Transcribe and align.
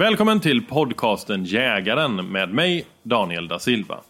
Välkommen 0.00 0.40
till 0.40 0.62
podcasten 0.62 1.44
Jägaren 1.44 2.16
med 2.32 2.54
mig, 2.54 2.86
Daniel 3.02 3.48
da 3.48 3.58
Silva. 3.58 4.00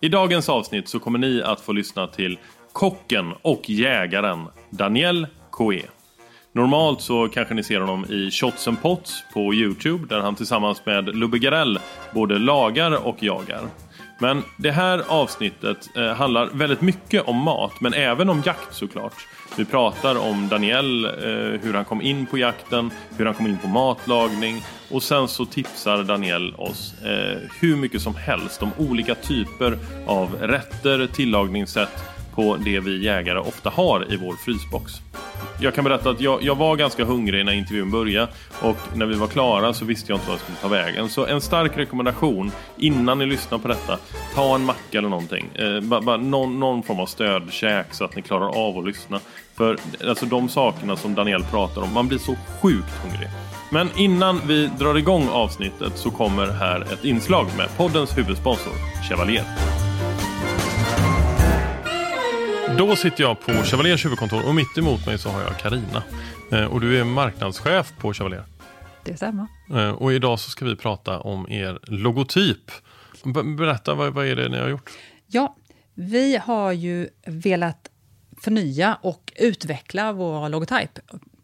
I 0.00 0.08
dagens 0.08 0.48
avsnitt 0.48 0.88
så 0.88 0.98
kommer 0.98 1.18
ni 1.18 1.42
att 1.42 1.60
få 1.60 1.72
lyssna 1.72 2.06
till 2.06 2.38
kocken 2.72 3.34
och 3.42 3.70
jägaren 3.70 4.46
Daniel 4.70 5.26
Coe. 5.50 5.82
Normalt 6.52 7.00
så 7.00 7.28
kanske 7.28 7.54
ni 7.54 7.62
ser 7.62 7.80
honom 7.80 8.04
i 8.04 8.30
Shots 8.30 8.68
and 8.68 8.82
Pots 8.82 9.24
på 9.34 9.54
Youtube 9.54 10.06
där 10.08 10.20
han 10.20 10.34
tillsammans 10.34 10.86
med 10.86 11.16
Lubbe 11.16 11.38
Garell 11.38 11.78
både 12.14 12.38
lagar 12.38 13.06
och 13.06 13.22
jagar. 13.22 13.62
Men 14.22 14.42
det 14.56 14.70
här 14.70 15.02
avsnittet 15.08 15.96
eh, 15.96 16.12
handlar 16.12 16.46
väldigt 16.46 16.80
mycket 16.80 17.22
om 17.22 17.36
mat 17.36 17.80
men 17.80 17.94
även 17.94 18.28
om 18.28 18.42
jakt 18.46 18.74
såklart. 18.74 19.14
Vi 19.56 19.64
pratar 19.64 20.18
om 20.18 20.48
Daniel, 20.48 21.04
eh, 21.04 21.10
hur 21.62 21.74
han 21.74 21.84
kom 21.84 22.02
in 22.02 22.26
på 22.26 22.38
jakten, 22.38 22.90
hur 23.16 23.26
han 23.26 23.34
kom 23.34 23.46
in 23.46 23.58
på 23.58 23.68
matlagning 23.68 24.62
och 24.90 25.02
sen 25.02 25.28
så 25.28 25.44
tipsar 25.44 26.02
Daniel 26.02 26.54
oss 26.54 26.94
eh, 27.04 27.38
hur 27.60 27.76
mycket 27.76 28.02
som 28.02 28.14
helst 28.14 28.62
om 28.62 28.70
olika 28.78 29.14
typer 29.14 29.78
av 30.06 30.36
rätter, 30.40 31.06
tillagningssätt 31.06 32.09
på 32.34 32.56
det 32.56 32.80
vi 32.80 33.04
jägare 33.04 33.38
ofta 33.38 33.70
har 33.70 34.12
i 34.12 34.16
vår 34.16 34.36
frysbox. 34.36 34.92
Jag 35.60 35.74
kan 35.74 35.84
berätta 35.84 36.10
att 36.10 36.20
jag, 36.20 36.42
jag, 36.42 36.54
var 36.54 36.76
ganska 36.76 37.04
hungrig 37.04 37.44
när 37.44 37.52
intervjun 37.52 37.90
började 37.90 38.32
och 38.60 38.76
när 38.94 39.06
vi 39.06 39.14
var 39.14 39.26
klara 39.26 39.72
så 39.72 39.84
visste 39.84 40.12
jag 40.12 40.16
inte 40.16 40.26
vad 40.26 40.34
jag 40.34 40.40
skulle 40.40 40.58
ta 40.58 40.68
vägen. 40.68 41.08
Så 41.08 41.26
en 41.26 41.40
stark 41.40 41.78
rekommendation 41.78 42.52
innan 42.76 43.18
ni 43.18 43.26
lyssnar 43.26 43.58
på 43.58 43.68
detta, 43.68 43.98
ta 44.34 44.54
en 44.54 44.64
macka 44.64 44.98
eller 44.98 45.08
någonting. 45.08 45.50
Eh, 45.54 45.80
bara, 45.80 46.00
bara 46.00 46.16
någon, 46.16 46.60
någon 46.60 46.82
form 46.82 47.00
av 47.00 47.06
stödkäk 47.06 47.86
så 47.94 48.04
att 48.04 48.16
ni 48.16 48.22
klarar 48.22 48.68
av 48.68 48.78
att 48.78 48.86
lyssna. 48.86 49.20
För 49.54 49.76
alltså 50.08 50.26
de 50.26 50.48
sakerna 50.48 50.96
som 50.96 51.14
Daniel 51.14 51.42
pratar 51.42 51.82
om, 51.82 51.94
man 51.94 52.08
blir 52.08 52.18
så 52.18 52.36
sjukt 52.62 53.02
hungrig. 53.02 53.28
Men 53.72 53.88
innan 53.96 54.40
vi 54.46 54.66
drar 54.78 54.98
igång 54.98 55.28
avsnittet 55.28 55.92
så 55.94 56.10
kommer 56.10 56.46
här 56.46 56.80
ett 56.80 57.04
inslag 57.04 57.46
med 57.56 57.68
poddens 57.76 58.18
huvudsponsor, 58.18 58.72
Chevalier. 59.08 59.44
Då 62.78 62.96
sitter 62.96 63.22
jag 63.22 63.40
på 63.40 63.52
Chevaliers 63.52 64.04
huvudkontor 64.04 64.48
och 64.48 64.54
mitt 64.54 64.78
emot 64.78 65.06
mig 65.06 65.18
så 65.18 65.28
har 65.28 65.42
jag 65.42 65.58
Karina. 65.58 66.02
Eh, 66.52 66.64
Och 66.64 66.80
du 66.80 67.00
är 67.00 67.04
marknadschef 67.04 67.92
på 67.98 68.12
Chevalier. 68.14 68.44
Det 69.04 69.16
stämmer. 69.16 69.46
Eh, 69.74 69.90
Och 69.90 70.12
idag 70.12 70.40
så 70.40 70.50
ska 70.50 70.64
vi 70.64 70.76
prata 70.76 71.20
om 71.20 71.46
er 71.50 71.78
logotyp. 71.82 72.70
Berätta, 73.58 73.94
vad, 73.94 74.14
vad 74.14 74.26
är 74.26 74.36
det 74.36 74.48
ni 74.48 74.58
har 74.58 74.68
gjort? 74.68 74.90
Ja, 75.26 75.56
vi 75.94 76.36
har 76.36 76.72
ju 76.72 77.08
velat 77.26 77.90
förnya 78.42 78.98
och 79.02 79.32
utveckla 79.36 80.12
vår 80.12 80.48
logotyp. 80.48 80.98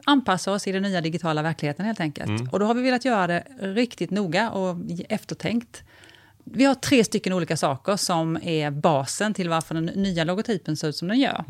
Anpassa 0.05 0.53
oss 0.53 0.67
i 0.67 0.73
den 0.73 0.83
nya 0.83 1.01
digitala 1.01 1.43
verkligheten 1.43 1.87
helt 1.87 2.01
enkelt. 2.01 2.53
Och 2.53 2.59
då 2.59 2.67
har 2.67 2.75
vi 2.75 2.83
velat 2.83 3.05
göra 3.05 3.27
det 3.27 3.45
riktigt 3.61 4.11
noga 4.11 4.51
och 4.51 4.77
eftertänkt. 5.09 5.83
Vi 6.51 6.65
har 6.65 6.75
tre 6.75 7.05
stycken 7.05 7.33
olika 7.33 7.57
saker 7.57 7.97
som 7.97 8.39
är 8.43 8.71
basen 8.71 9.35
till 9.35 9.49
varför 9.49 9.75
den 9.75 9.85
nya 9.85 10.25
logotypen 10.25 10.77
ser 10.77 10.89
ut 10.89 10.97
som 10.97 11.09
den 11.09 11.19
gör. 11.21 11.45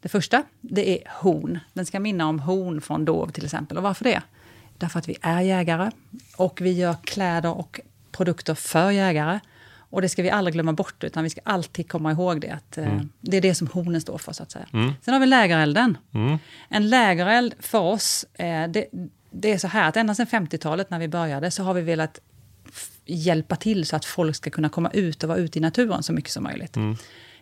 Det 0.00 0.08
första, 0.08 0.42
det 0.60 0.90
är 0.90 0.98
horn. 1.08 1.58
Den 1.72 1.86
ska 1.86 2.00
minna 2.00 2.26
om 2.28 2.38
horn 2.40 2.80
från 2.80 3.04
Dov 3.04 3.30
till 3.30 3.44
exempel. 3.44 3.76
Och 3.76 3.82
varför 3.82 4.04
det? 4.04 4.22
Därför 4.78 4.98
att 4.98 5.08
vi 5.08 5.16
är 5.20 5.40
jägare 5.40 5.90
och 6.36 6.58
vi 6.60 6.72
gör 6.72 6.94
kläder 7.04 7.56
och 7.58 7.80
produkter 8.12 8.54
för 8.54 8.90
jägare. 8.90 9.40
Och 9.92 10.02
det 10.02 10.08
ska 10.08 10.22
vi 10.22 10.30
aldrig 10.30 10.52
glömma 10.54 10.72
bort, 10.72 11.04
utan 11.04 11.24
vi 11.24 11.30
ska 11.30 11.40
alltid 11.44 11.88
komma 11.90 12.12
ihåg 12.12 12.40
det. 12.40 12.50
Att, 12.50 12.78
eh, 12.78 12.84
Det 13.20 13.36
är 13.36 13.40
det 13.40 13.54
som 13.54 13.66
hornen 13.66 14.00
står 14.00 14.18
för, 14.18 14.32
så 14.32 14.42
att 14.42 14.50
säga. 14.50 14.66
Sen 15.02 15.14
har 15.14 15.20
vi 15.20 15.26
lägerelden. 15.26 15.98
En 16.68 16.90
lägereld 16.90 17.54
för 17.60 17.78
oss, 17.80 18.24
eh, 18.34 18.68
det, 18.68 18.86
det 19.30 19.52
är 19.52 19.58
så 19.58 19.68
här 19.68 19.88
att 19.88 19.96
ända 19.96 20.14
sedan 20.14 20.26
50-talet 20.26 20.90
när 20.90 20.98
vi 20.98 21.08
började 21.08 21.50
så 21.50 21.62
har 21.62 21.74
vi 21.74 21.80
velat 21.80 22.20
hjälpa 23.14 23.56
till 23.56 23.86
så 23.86 23.96
att 23.96 24.04
folk 24.04 24.36
ska 24.36 24.50
kunna 24.50 24.68
komma 24.68 24.90
ut 24.90 25.22
och 25.22 25.28
vara 25.28 25.38
ute 25.38 25.58
i 25.58 25.62
naturen 25.62 26.02
så 26.02 26.12
mycket 26.12 26.30
som 26.30 26.42
möjligt. 26.42 26.76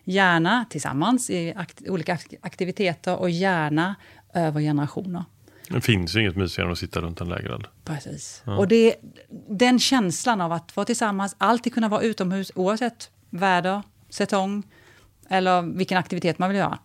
Gärna 0.03 0.65
tillsammans 0.69 1.29
i 1.29 1.53
akt 1.55 1.81
olika 1.87 2.13
ak- 2.15 2.35
aktiviteter 2.41 3.15
och 3.15 3.29
gärna 3.29 3.95
över 4.33 4.61
generationer. 4.61 5.23
Det 5.69 5.81
finns 5.81 6.15
ju 6.15 6.19
inget 6.21 6.35
mysigare 6.35 6.67
än 6.67 6.71
att 6.71 6.79
sitta 6.79 7.01
runt 7.01 7.21
en 7.21 7.29
lägereld. 7.29 7.67
Precis. 7.85 8.41
Och 8.45 8.67
det, 8.67 8.95
den 9.49 9.79
känslan 9.79 10.41
av 10.41 10.51
att 10.51 10.75
vara 10.75 10.85
tillsammans, 10.85 11.35
alltid 11.37 11.73
kunna 11.73 11.87
vara 11.89 12.01
utomhus 12.01 12.51
oavsett 12.55 13.09
väder, 13.29 13.81
säsong 14.09 14.63
eller 15.29 15.61
vilken 15.61 15.97
aktivitet 15.97 16.39
man 16.39 16.49
vill 16.49 16.57
göra. 16.57 16.79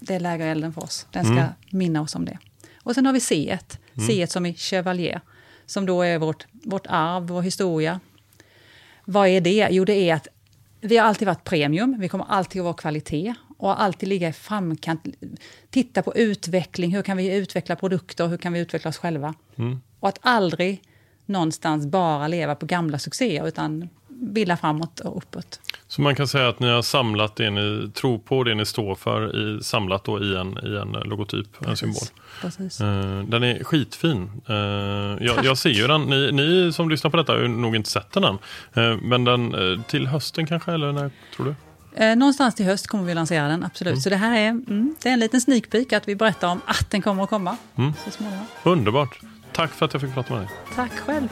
Det 0.00 0.14
är 0.14 0.20
lägerelden 0.20 0.72
för 0.72 0.82
oss. 0.82 1.06
Den 1.10 1.24
ska 1.24 1.46
minna 1.70 2.00
oss 2.00 2.14
om 2.14 2.24
det. 2.24 2.38
Och 2.82 2.94
sen 2.94 3.06
har 3.06 3.12
vi 3.12 3.18
C1, 3.18 3.78
C1 3.94 4.26
som 4.26 4.46
i 4.46 4.54
Chevalier, 4.54 5.20
som 5.66 5.86
då 5.86 6.02
är 6.02 6.18
vårt, 6.18 6.46
vårt 6.52 6.86
arv, 6.88 7.26
vår 7.26 7.42
historia. 7.42 8.00
Vad 9.04 9.28
är 9.28 9.40
det? 9.40 9.68
Jo, 9.70 9.84
det 9.84 10.10
är 10.10 10.14
att 10.14 10.28
vi 10.80 10.96
har 10.96 11.06
alltid 11.06 11.28
varit 11.28 11.44
premium, 11.44 11.96
vi 12.00 12.08
kommer 12.08 12.24
alltid 12.28 12.60
att 12.60 12.64
vara 12.64 12.74
kvalitet 12.74 13.34
och 13.58 13.82
alltid 13.82 14.08
ligga 14.08 14.28
i 14.28 14.32
framkant. 14.32 15.06
Titta 15.70 16.02
på 16.02 16.16
utveckling, 16.16 16.94
hur 16.94 17.02
kan 17.02 17.16
vi 17.16 17.36
utveckla 17.36 17.76
produkter, 17.76 18.26
hur 18.26 18.36
kan 18.36 18.52
vi 18.52 18.60
utveckla 18.60 18.88
oss 18.88 18.98
själva? 18.98 19.34
Och 20.00 20.08
att 20.08 20.18
aldrig 20.22 20.82
någonstans 21.26 21.86
bara 21.86 22.28
leva 22.28 22.54
på 22.54 22.66
gamla 22.66 22.98
succéer, 22.98 23.48
utan 23.48 23.88
vilja 24.20 24.56
framåt 24.56 25.00
och 25.00 25.16
uppåt. 25.16 25.60
Så 25.88 26.02
man 26.02 26.14
kan 26.14 26.28
säga 26.28 26.48
att 26.48 26.60
ni 26.60 26.68
har 26.68 26.82
samlat 26.82 27.36
det 27.36 27.50
ni 27.50 27.90
tror 27.94 28.18
på, 28.18 28.44
det 28.44 28.54
ni 28.54 28.66
står 28.66 28.94
för, 28.94 29.36
i, 29.58 29.62
samlat 29.62 30.04
då 30.04 30.22
i 30.24 30.36
en, 30.36 30.58
i 30.62 30.76
en 30.76 30.92
logotyp, 31.08 31.66
en 31.66 31.76
symbol. 31.76 32.02
Precis. 32.40 32.80
Eh, 32.80 33.22
Den 33.24 33.42
är 33.42 33.64
skitfin. 33.64 34.30
Eh, 34.48 34.54
Jag, 35.26 35.44
jag 35.44 35.58
ser 35.58 35.70
ju 35.70 35.86
den. 35.86 36.02
Ni, 36.02 36.32
ni 36.32 36.72
som 36.72 36.88
lyssnar 36.90 37.10
på 37.10 37.16
detta 37.16 37.32
har 37.32 37.48
nog 37.48 37.76
inte 37.76 37.90
sett 37.90 38.12
den 38.12 38.24
än. 38.24 38.38
Eh, 38.74 38.96
Men 39.02 39.24
den 39.24 39.54
till 39.88 40.06
hösten 40.06 40.46
kanske, 40.46 40.72
eller 40.72 40.92
när 40.92 41.10
tror 41.36 41.46
du? 41.46 41.54
Någonstans 42.16 42.54
till 42.54 42.66
höst 42.66 42.86
kommer 42.86 43.04
vi 43.04 43.14
lansera 43.14 43.48
den, 43.48 43.64
absolut. 43.64 44.02
Så 44.02 44.10
det 44.10 44.16
här 44.16 44.38
är, 44.38 44.48
mm, 44.48 44.96
det 45.02 45.08
är 45.08 45.12
en 45.12 45.20
liten 45.20 45.40
sneak 45.40 45.70
peek 45.70 45.92
att 45.92 46.08
vi 46.08 46.16
berättar 46.16 46.48
om 46.48 46.60
att 46.66 46.90
den 46.90 47.02
kommer 47.02 47.22
att 47.22 47.30
komma 47.30 47.56
så 48.04 48.10
småningom. 48.10 48.46
Underbart. 48.62 49.20
Tack 49.52 49.70
för 49.70 49.86
att 49.86 49.92
jag 49.92 50.00
fick 50.02 50.14
prata 50.14 50.32
med 50.34 50.42
dig. 50.42 50.50
Tack 50.74 50.92
själv. 50.98 51.28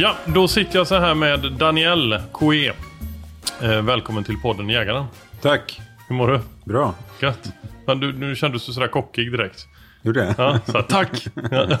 Ja, 0.00 0.16
då 0.26 0.48
sitter 0.48 0.78
jag 0.78 0.86
så 0.86 0.94
här 0.94 1.14
med 1.14 1.52
Daniel 1.52 2.18
Coe. 2.32 2.72
Eh, 3.62 3.82
välkommen 3.82 4.24
till 4.24 4.36
podden 4.42 4.68
Jägaren. 4.68 5.04
Tack. 5.42 5.80
Hur 6.08 6.16
mår 6.16 6.28
du? 6.28 6.40
Bra. 6.64 6.94
Gött. 7.20 7.52
Men 7.86 8.00
du, 8.00 8.12
nu 8.12 8.36
kändes 8.36 8.66
du 8.66 8.72
sådär 8.72 8.88
kockig 8.88 9.32
direkt. 9.32 9.66
Gjorde 10.02 10.20
jag? 10.24 10.34
Ja, 10.38 10.58
så 10.66 10.72
här, 10.72 10.82
tack! 10.82 11.26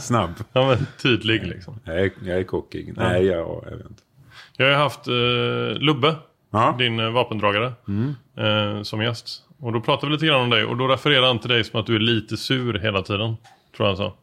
Snabb. 0.00 0.30
ja, 0.52 0.66
men 0.66 0.86
tydlig 1.02 1.46
liksom. 1.46 1.80
Jag 1.84 2.00
är, 2.00 2.10
jag 2.24 2.38
är 2.38 2.44
kockig. 2.44 2.92
Nej, 2.96 3.24
jag, 3.24 3.64
jag 3.70 3.76
vet 3.76 3.86
inte. 3.90 4.02
Jag 4.56 4.66
har 4.66 4.82
haft 4.82 5.06
eh, 5.08 5.80
Lubbe, 5.82 6.14
Ja. 6.50 6.74
din 6.78 7.00
eh, 7.00 7.10
vapendragare, 7.10 7.72
Mm. 7.88 8.14
eh, 8.38 8.82
som 8.82 9.02
gäst. 9.02 9.42
Och 9.60 9.72
då 9.72 9.80
pratade 9.80 10.06
vi 10.06 10.12
lite 10.12 10.26
grann 10.26 10.40
om 10.40 10.50
dig 10.50 10.64
och 10.64 10.76
då 10.76 10.88
refererade 10.88 11.26
han 11.26 11.38
till 11.38 11.50
dig 11.50 11.64
som 11.64 11.80
att 11.80 11.86
du 11.86 11.94
är 11.96 12.00
lite 12.00 12.36
sur 12.36 12.78
hela 12.78 13.02
tiden. 13.02 13.36
Tror 13.76 13.88
jag 13.88 13.96
han 13.96 13.96
sa. 13.96 14.14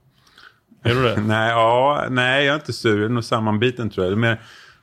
Är 0.86 0.96
du 0.96 1.04
det? 1.04 1.22
Nej, 1.28 1.50
ja, 1.50 2.06
nej, 2.10 2.46
jag 2.46 2.54
är 2.54 2.60
inte 2.60 2.74
sur. 2.74 2.96
Jag 2.98 3.06
är 3.06 3.10
nog 3.10 3.24
sammanbiten 3.24 3.90
tror 3.90 4.08
jag. 4.08 4.18
Men, 4.18 4.38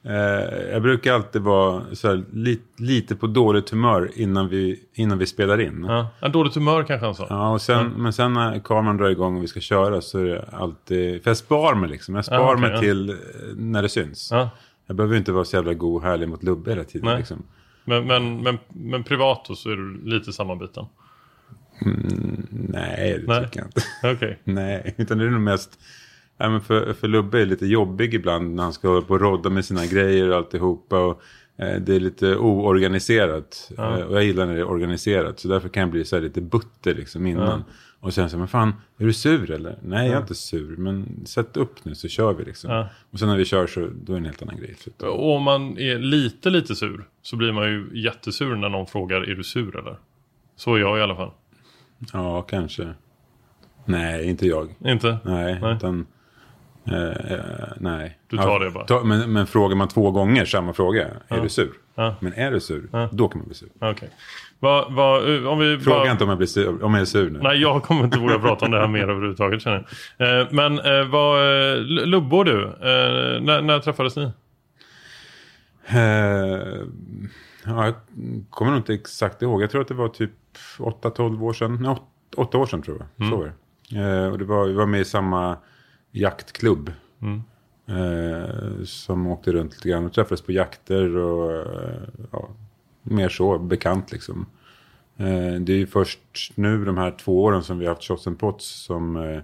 eh, 0.04 0.72
jag 0.72 0.82
brukar 0.82 1.14
alltid 1.14 1.42
vara 1.42 1.82
så 1.92 2.08
här, 2.08 2.24
li, 2.32 2.60
lite 2.76 3.16
på 3.16 3.26
dåligt 3.26 3.70
humör 3.70 4.10
innan 4.14 4.48
vi, 4.48 4.80
innan 4.94 5.18
vi 5.18 5.26
spelar 5.26 5.60
in. 5.60 5.86
Ja. 6.20 6.28
Dåligt 6.28 6.54
humör 6.54 6.82
kanske 6.82 7.06
han 7.06 7.14
sa. 7.14 7.26
Ja, 7.30 7.50
och 7.50 7.62
sen, 7.62 7.88
Men 7.96 8.12
sen 8.12 8.32
när 8.32 8.58
kameran 8.58 8.96
drar 8.96 9.08
igång 9.10 9.36
och 9.36 9.42
vi 9.42 9.48
ska 9.48 9.60
köra 9.60 10.00
så 10.00 10.18
är 10.18 10.24
det 10.24 10.44
alltid... 10.52 11.22
För 11.22 11.30
jag 11.30 11.36
spar 11.36 11.74
mig 11.74 11.90
liksom. 11.90 12.14
Jag 12.14 12.24
spar 12.24 12.36
Ja, 12.36 12.54
okej, 12.54 12.70
mig 12.70 12.80
till 12.80 13.10
eh, 13.10 13.16
när 13.56 13.82
det 13.82 13.88
syns. 13.88 14.28
Ja. 14.32 14.50
Jag 14.86 14.96
behöver 14.96 15.16
inte 15.16 15.32
vara 15.32 15.44
så 15.44 15.56
jävla 15.56 15.74
god 15.74 15.96
och 15.96 16.02
härlig 16.02 16.28
mot 16.28 16.42
Lubbe 16.42 16.70
hela 16.70 16.84
tiden. 16.84 17.16
Liksom. 17.18 17.42
Men, 17.84 18.06
men, 18.06 18.42
men, 18.42 18.58
men 18.68 19.04
privat 19.04 19.44
då 19.48 19.54
så 19.54 19.70
är 19.70 19.76
du 19.76 20.00
lite 20.04 20.32
sammanbiten. 20.32 20.84
Nej, 22.50 23.18
det 23.18 23.26
Nej. 23.26 23.44
tycker 23.44 23.60
jag 23.60 23.66
inte. 23.66 23.82
Okej. 24.16 24.38
Nej, 24.44 24.94
utan 24.98 25.18
det 25.18 25.24
är 25.24 25.30
nog 25.30 25.40
mest... 25.40 25.78
Ja, 26.38 26.48
men 26.48 26.60
för, 26.60 26.92
för 26.92 27.08
Lubbe 27.08 27.40
är 27.42 27.46
lite 27.46 27.66
jobbig 27.66 28.14
ibland 28.14 28.54
när 28.54 28.62
han 28.62 28.72
ska 28.72 28.88
hålla 28.88 29.02
på 29.02 29.14
och 29.14 29.20
rodda 29.20 29.50
med 29.50 29.64
sina 29.64 29.86
grejer 29.86 30.30
och 30.30 30.36
alltihopa. 30.36 30.98
Och, 30.98 31.22
eh, 31.56 31.80
det 31.80 31.94
är 31.96 32.00
lite 32.00 32.36
oorganiserat. 32.36 33.72
Eh, 33.78 33.84
och 33.84 34.16
jag 34.16 34.24
gillar 34.24 34.46
när 34.46 34.54
det 34.54 34.60
är 34.60 34.70
organiserat. 34.70 35.40
Så 35.40 35.48
därför 35.48 35.68
kan 35.68 35.80
jag 35.80 35.90
bli 35.90 36.04
så 36.04 36.20
lite 36.20 36.40
butter 36.40 36.94
liksom 36.94 37.26
innan. 37.26 37.64
Och 38.00 38.14
sen 38.14 38.30
så, 38.30 38.38
men 38.38 38.48
fan, 38.48 38.74
är 38.98 39.04
du 39.04 39.12
sur 39.12 39.50
eller? 39.50 39.78
Nej, 39.82 40.06
jag 40.06 40.16
är 40.16 40.20
inte 40.20 40.34
sur. 40.34 40.76
Men 40.76 41.26
sätt 41.26 41.56
upp 41.56 41.84
nu 41.84 41.94
så 41.94 42.08
kör 42.08 42.32
vi 42.32 42.44
liksom. 42.44 42.70
Ja. 42.70 42.88
Och 43.10 43.18
sen 43.18 43.28
när 43.28 43.36
vi 43.36 43.44
kör 43.44 43.66
så 43.66 43.80
då 43.80 44.12
är 44.12 44.16
det 44.16 44.20
en 44.20 44.24
helt 44.24 44.42
annan 44.42 44.56
grej. 44.56 44.76
Så, 44.98 45.08
Och 45.08 45.36
om 45.36 45.42
man 45.42 45.78
är 45.78 45.98
lite, 45.98 46.50
lite 46.50 46.74
sur 46.74 47.04
så 47.22 47.36
blir 47.36 47.52
man 47.52 47.64
ju 47.64 47.90
jättesur 47.92 48.56
när 48.56 48.68
någon 48.68 48.86
frågar 48.86 49.20
är 49.20 49.34
du 49.34 49.44
sur 49.44 49.76
eller? 49.76 49.96
Så 50.56 50.74
är 50.74 50.78
jag 50.78 50.98
i 50.98 51.02
alla 51.02 51.16
fall. 51.16 51.30
Ja, 52.12 52.42
kanske. 52.42 52.88
Nej, 53.84 54.28
inte 54.30 54.46
jag. 54.46 54.68
Inte? 54.84 55.18
Nej, 55.24 55.58
Nej. 55.62 55.74
utan... 55.76 56.06
Eh, 56.88 57.32
eh, 57.32 57.40
nej. 57.76 58.18
Du 58.30 58.36
tar 58.36 58.60
det 58.60 58.70
bara. 58.70 58.84
ta- 58.84 59.04
men, 59.04 59.32
men 59.32 59.46
frågar 59.46 59.76
man 59.76 59.88
två 59.88 60.10
gånger 60.10 60.44
samma 60.44 60.72
fråga, 60.72 61.08
är 61.28 61.40
du 61.40 61.48
sur? 61.48 61.70
Ja. 61.94 62.14
Men 62.20 62.32
är 62.32 62.50
du 62.50 62.60
sur, 62.60 62.88
då 63.12 63.28
kan 63.28 63.38
man 63.38 63.46
bli 63.46 63.54
sur. 63.54 63.68
Okej. 63.80 64.10
Vad, 64.58 64.92
vad, 64.92 65.46
om 65.46 65.58
vi 65.58 65.78
Fråga 65.78 65.98
bara- 65.98 66.10
inte 66.10 66.24
om 66.24 66.30
jag, 66.30 66.38
blir 66.38 66.46
sur, 66.48 66.84
om 66.84 66.94
jag 66.94 67.00
är 67.00 67.04
sur 67.04 67.30
nu. 67.30 67.38
Nej, 67.42 67.60
jag 67.60 67.82
kommer 67.82 68.04
inte 68.04 68.18
våga 68.18 68.38
prata 68.38 68.64
om 68.64 68.70
det 68.70 68.78
här 68.80 68.88
mer 68.88 69.02
överhuvudtaget 69.08 69.62
känner 69.62 69.86
jag. 70.18 70.40
Eh, 70.40 70.46
Men 70.50 70.78
eh, 70.78 71.04
vad, 71.08 71.40
eh, 71.40 71.72
L- 71.78 72.02
Lubbe 72.04 72.36
och 72.36 72.44
du, 72.44 72.62
eh, 72.64 73.42
när, 73.42 73.62
när 73.62 73.78
träffades 73.78 74.16
ni? 74.16 74.30
Ja, 77.64 77.84
jag 77.86 77.94
kommer 78.50 78.72
nog 78.72 78.80
inte 78.80 78.94
exakt 78.94 79.42
ihåg. 79.42 79.62
Jag 79.62 79.70
tror 79.70 79.80
att 79.82 79.88
det 79.88 79.94
var 79.94 80.08
typ 80.08 80.30
8-12 80.78 81.42
år 81.42 81.52
sedan. 81.52 81.78
Nej, 81.82 81.96
8 82.36 82.58
år 82.58 82.66
sedan 82.66 82.82
tror 82.82 82.98
jag. 82.98 83.28
Så 83.30 83.36
var 83.36 83.44
det. 83.44 84.00
Eh, 84.00 84.28
och 84.28 84.38
det 84.38 84.44
var, 84.44 84.66
vi 84.66 84.72
var 84.72 84.86
med 84.86 85.00
i 85.00 85.04
samma 85.04 85.56
jaktklubb. 86.10 86.92
Eh, 87.88 88.84
som 88.84 89.26
åkte 89.26 89.52
runt 89.52 89.74
lite 89.74 89.88
grann 89.88 90.06
och 90.06 90.12
träffades 90.12 90.42
på 90.42 90.52
jakter 90.52 91.16
och 91.16 91.52
eh, 91.52 92.02
ja, 92.32 92.48
mer 93.02 93.28
så, 93.28 93.58
bekant 93.58 94.12
liksom. 94.12 94.46
Eh, 95.16 95.60
det 95.60 95.72
är 95.72 95.76
ju 95.76 95.86
först 95.86 96.52
nu 96.54 96.84
de 96.84 96.98
här 96.98 97.10
två 97.10 97.42
åren 97.44 97.62
som 97.62 97.78
vi 97.78 97.86
har 97.86 97.94
haft 97.94 98.08
Shots 98.08 98.26
and 98.26 98.38
Pots 98.38 98.84
som, 98.84 99.16
eh, 99.16 99.42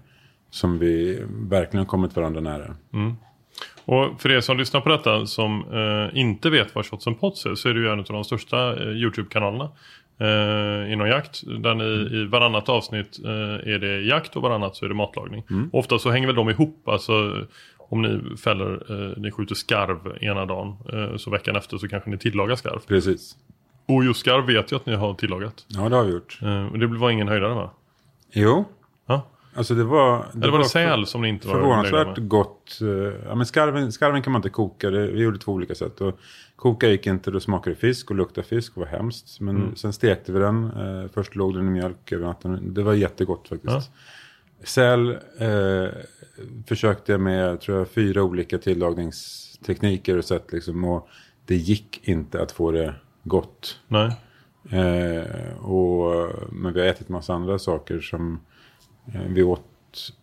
som 0.51 0.79
vi 0.79 1.23
verkligen 1.31 1.79
har 1.79 1.91
kommit 1.91 2.17
varandra 2.17 2.41
nära. 2.41 2.77
Och 3.89 4.21
för 4.21 4.31
er 4.31 4.41
som 4.41 4.59
lyssnar 4.59 4.81
på 4.81 4.89
detta 4.89 5.27
som 5.27 5.65
eh, 5.73 6.21
inte 6.21 6.51
vet 6.51 6.75
vad 6.75 6.87
Shots 6.87 7.07
and 7.07 7.21
Pots 7.21 7.47
är 7.47 7.55
så 7.55 7.69
är 7.69 7.75
det 7.75 7.81
ju 7.81 7.89
en 7.89 7.99
av 7.99 8.05
de 8.05 8.25
största 8.25 8.83
eh, 8.83 8.89
YouTube-kanalerna 8.89 9.69
eh, 10.21 10.93
inom 10.93 11.09
jakt. 11.09 11.43
Där 11.47 11.75
ni 11.75 12.17
i 12.17 12.25
varannat 12.25 12.69
avsnitt 12.69 13.19
eh, 13.25 13.73
är 13.75 13.79
det 13.79 14.01
jakt 14.01 14.37
och 14.37 14.43
varannat 14.43 14.77
så 14.77 14.85
är 14.85 14.89
det 14.89 14.95
matlagning. 14.95 15.43
Ofta 15.73 15.99
så 15.99 16.11
hänger 16.11 16.27
väl 16.27 16.37
de 16.37 16.51
ihop. 16.51 16.89
Alltså 16.89 17.47
om 17.79 18.03
ni 18.03 18.37
fäller, 18.37 18.73
eh, 18.91 19.17
ni 19.17 19.31
skjuter 19.31 19.55
skarv 19.55 20.19
ena 20.21 20.47
dagen 20.47 20.77
eh, 20.93 21.17
så 21.17 21.31
veckan 21.31 21.57
efter 21.57 21.79
så 21.79 21.89
kanske 21.89 22.11
ni 22.11 22.19
tillagar 22.19 22.57
skarv. 22.57 22.81
Precis. 22.89 23.37
Och 23.87 24.05
just 24.05 24.21
skarv 24.21 24.47
vet 24.47 24.71
jag 24.71 24.79
att 24.79 24.87
ni 24.87 24.95
har 24.95 25.15
tillagat. 25.15 25.65
Ja, 25.69 25.89
det 25.89 25.97
har 25.97 26.05
vi 26.05 26.13
gjort. 26.13 26.39
Eh, 26.43 26.67
och 26.67 26.79
det 26.79 26.87
var 26.87 27.11
ingen 27.11 27.29
höjdare 27.29 27.55
va? 27.55 27.71
Jo. 28.33 28.65
Alltså 29.55 29.75
det 29.75 29.85
var... 29.85 30.27
Eller 30.35 30.51
var 30.51 30.59
det 30.59 30.65
säl 30.65 31.07
som 31.07 31.23
ni 31.23 31.29
inte 31.29 31.49
var 31.49 31.55
Förvånansvärt 31.55 32.19
gott. 32.19 32.79
eh, 32.81 32.89
Ja, 33.29 33.35
men 33.35 33.47
skarven, 33.47 33.93
skarven 33.93 34.23
kan 34.23 34.33
man 34.33 34.39
inte 34.39 34.49
koka. 34.51 34.91
Det, 34.91 35.07
vi 35.07 35.23
gjorde 35.23 35.39
två 35.39 35.53
olika 35.53 35.75
sätt. 35.75 36.01
Och 36.01 36.19
koka 36.57 36.89
gick 36.89 37.07
inte. 37.07 37.31
Då 37.31 37.41
smakade 37.41 37.75
det 37.77 37.81
fisk 37.81 38.11
och 38.11 38.17
luktade 38.17 38.47
fisk 38.47 38.73
och 38.77 38.81
var 38.83 38.87
hemskt. 38.87 39.41
Men 39.41 39.57
Mm. 39.57 39.77
sen 39.77 39.93
stekte 39.93 40.33
vi 40.33 40.39
den. 40.39 40.65
Eh, 40.65 41.11
först 41.15 41.35
låg 41.37 41.55
den 41.55 41.67
i 41.67 41.71
mjölk 41.71 42.13
över 42.13 42.27
natten. 42.27 42.75
Det 42.75 42.83
var 42.83 42.95
jättegott 42.95 43.49
faktiskt. 43.49 43.91
Säl 44.65 45.11
eh, 45.39 45.89
försökte 46.67 47.13
jag 47.13 47.21
med 47.21 47.61
tror 47.61 47.79
jag, 47.79 47.89
fyra 47.89 48.23
olika 48.23 48.59
tillagningstekniker 48.59 50.17
och 50.19 50.25
sätt. 50.25 50.53
Liksom, 50.53 50.85
och 50.85 51.09
det 51.47 51.57
gick 51.57 52.09
inte 52.09 52.43
att 52.43 52.53
få 52.53 52.71
det 52.71 52.95
gott. 53.25 53.81
Nej. 53.89 54.13
Eh, 54.71 55.59
och, 55.65 56.31
men 56.53 56.73
vi 56.73 56.81
har 56.81 56.87
ätit 56.87 57.09
massa 57.09 57.35
andra 57.35 57.59
saker 57.59 58.01
som 58.01 58.41
vi 59.29 59.43
åt 59.43 59.65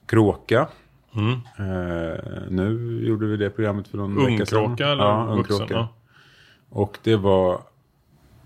kråka. 0.06 0.68
Mm. 1.16 1.32
Eh, 1.34 2.20
nu 2.50 3.00
gjorde 3.08 3.26
vi 3.28 3.38
det 3.38 3.50
programmet 3.50 3.88
för 3.88 3.98
någon 3.98 4.26
vecka 4.26 4.46
sedan. 4.46 4.60
Ungkråka 4.60 4.88
eller 4.88 5.04
Ja, 5.04 5.26
vuxen? 5.26 5.56
ungkråka. 5.56 5.74
Ja. 5.74 5.88
Och 6.70 6.98
det 7.04 7.16
var, 7.16 7.62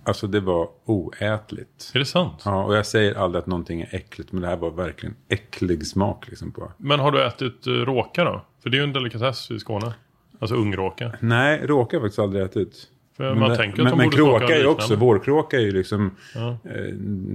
alltså 0.04 0.28
det 0.28 0.40
var 0.40 0.70
oätligt. 0.86 1.92
Är 1.94 2.00
det 2.00 2.06
sant? 2.06 2.42
Ja, 2.46 2.64
och 2.64 2.76
jag 2.76 2.86
säger 2.86 3.16
aldrig 3.16 3.40
att 3.40 3.48
någonting 3.48 3.82
är 3.82 3.96
äckligt, 3.96 4.32
men 4.32 4.42
det 4.42 4.48
här 4.48 4.58
var 4.58 4.72
verkligen 4.72 5.16
äcklig 5.28 5.88
smak 5.88 6.28
liksom 6.30 6.52
på. 6.52 6.72
Men 6.78 7.00
har 7.00 7.12
du 7.12 7.26
ätit 7.26 7.68
uh, 7.68 7.74
råka 7.74 8.24
då? 8.24 8.42
För 8.64 8.70
det 8.70 8.78
är 8.78 8.80
ju 8.80 8.84
en 8.84 8.94
delikatess 8.94 9.52
i 9.52 9.60
Skåne. 9.60 9.94
Alltså 10.40 10.56
ungråka. 10.56 11.12
Nej, 11.20 11.62
råka 11.68 11.98
har 11.98 12.02
jag 12.02 12.02
faktiskt 12.02 12.20
aldrig 12.20 12.44
ätit. 12.44 12.88
För 13.20 13.36
man 13.36 13.50
det- 13.50 13.56
tänker 13.56 13.78
att 13.82 13.84
men, 13.84 13.92
de 13.92 13.98
men 13.98 14.10
kråka 14.12 14.56
är 14.56 14.60
ju 14.60 14.66
också, 14.68 14.96
vårkråka 14.96 15.58
är 15.58 15.62
ju 15.62 15.72
liksom, 15.72 16.12
Ja. 16.36 16.50
eh, 16.50 16.94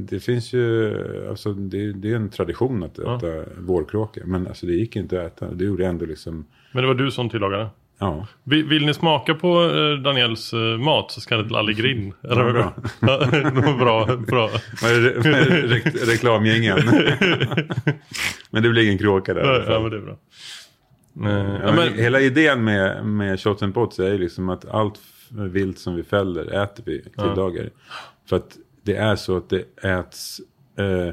det 0.09 0.21
finns 0.21 0.53
ju, 0.53 0.95
alltså 1.29 1.53
det, 1.53 1.93
det 1.93 2.13
är 2.13 2.17
en 2.17 2.31
tradition 2.31 2.83
att 2.83 2.99
Ja. 3.05 3.17
äta 3.17 3.27
vårkråka. 3.59 4.21
Men 4.25 4.47
alltså 4.47 4.67
det 4.67 4.73
gick 4.73 4.97
inte 4.97 5.21
att 5.21 5.27
äta, 5.43 5.55
det 5.55 5.65
gjorde 5.65 5.83
jag 5.83 5.91
ändå 5.91 6.07
liksom, 6.07 6.47
Men 6.73 6.83
det 6.83 6.87
var 6.87 6.95
du 6.95 7.11
som 7.11 7.31
tillagade? 7.31 7.67
ja. 7.99 8.27
Vill, 8.45 8.65
vill 8.69 8.87
ni 8.87 8.95
smaka 8.95 9.35
på 9.35 9.63
eh, 9.65 10.03
Daniels 10.03 10.53
eh, 10.53 10.59
mat 10.59 11.11
så 11.11 11.21
ska 11.21 11.37
det 11.37 11.45
till 11.45 11.57
Allegrin. 11.57 12.13
Ja, 12.21 12.35
bra. 12.35 12.75
Det 13.01 13.75
bra. 13.79 14.17
bra. 14.17 14.51
Det 14.83 14.99
re, 14.99 15.81
reklamgängen? 16.13 16.79
men 18.51 18.63
det 18.63 18.69
blir 18.71 18.85
ingen 18.85 18.99
kråka 18.99 19.35
där. 19.35 19.65
Ja, 19.73 19.81
men 19.81 19.91
det 19.91 19.97
är 19.97 20.01
bra. 20.01 20.17
Eh, 21.31 21.55
Ja, 21.63 21.67
men 21.67 21.75
men, 21.75 21.95
Hela 21.95 22.21
idén 22.21 22.65
med, 22.65 23.07
med 23.07 23.41
shots 23.41 23.63
and 23.63 23.75
pots 23.75 23.99
är 23.99 24.13
ju 24.13 24.19
liksom 24.19 24.49
att 24.49 24.69
allt 24.69 25.01
vilt 25.31 25.79
som 25.79 25.95
vi 25.95 26.03
fäller 26.03 26.63
äter 26.63 26.83
vi 26.87 27.03
tillagar. 27.03 27.71
För 28.27 28.37
att 28.37 28.59
det 28.83 28.97
är 28.97 29.17
så 29.17 29.37
att 29.37 29.49
det 29.49 29.85
äts 29.85 30.41
eh, 30.79 31.11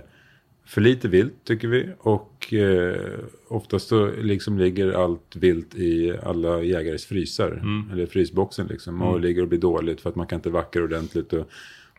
för 0.65 0.81
lite 0.81 1.07
vilt 1.07 1.33
tycker 1.43 1.67
vi. 1.67 1.89
Och 1.99 2.53
eh, 2.53 3.19
oftast 3.47 3.87
så 3.87 4.11
liksom 4.11 4.59
ligger 4.59 4.91
allt 4.91 5.35
vilt 5.35 5.75
i 5.75 6.17
alla 6.23 6.61
jägares 6.61 7.05
frysar. 7.05 7.61
Eller 7.91 8.05
frysboxen 8.05 8.67
liksom. 8.67 9.01
Och 9.01 9.19
ligger 9.19 9.41
och 9.41 9.47
blir 9.47 9.59
dåligt 9.59 10.01
för 10.01 10.09
att 10.09 10.15
man 10.15 10.27
kan 10.27 10.35
inte 10.39 10.49
vackra 10.49 10.83
ordentligt. 10.83 11.33
Och, 11.33 11.49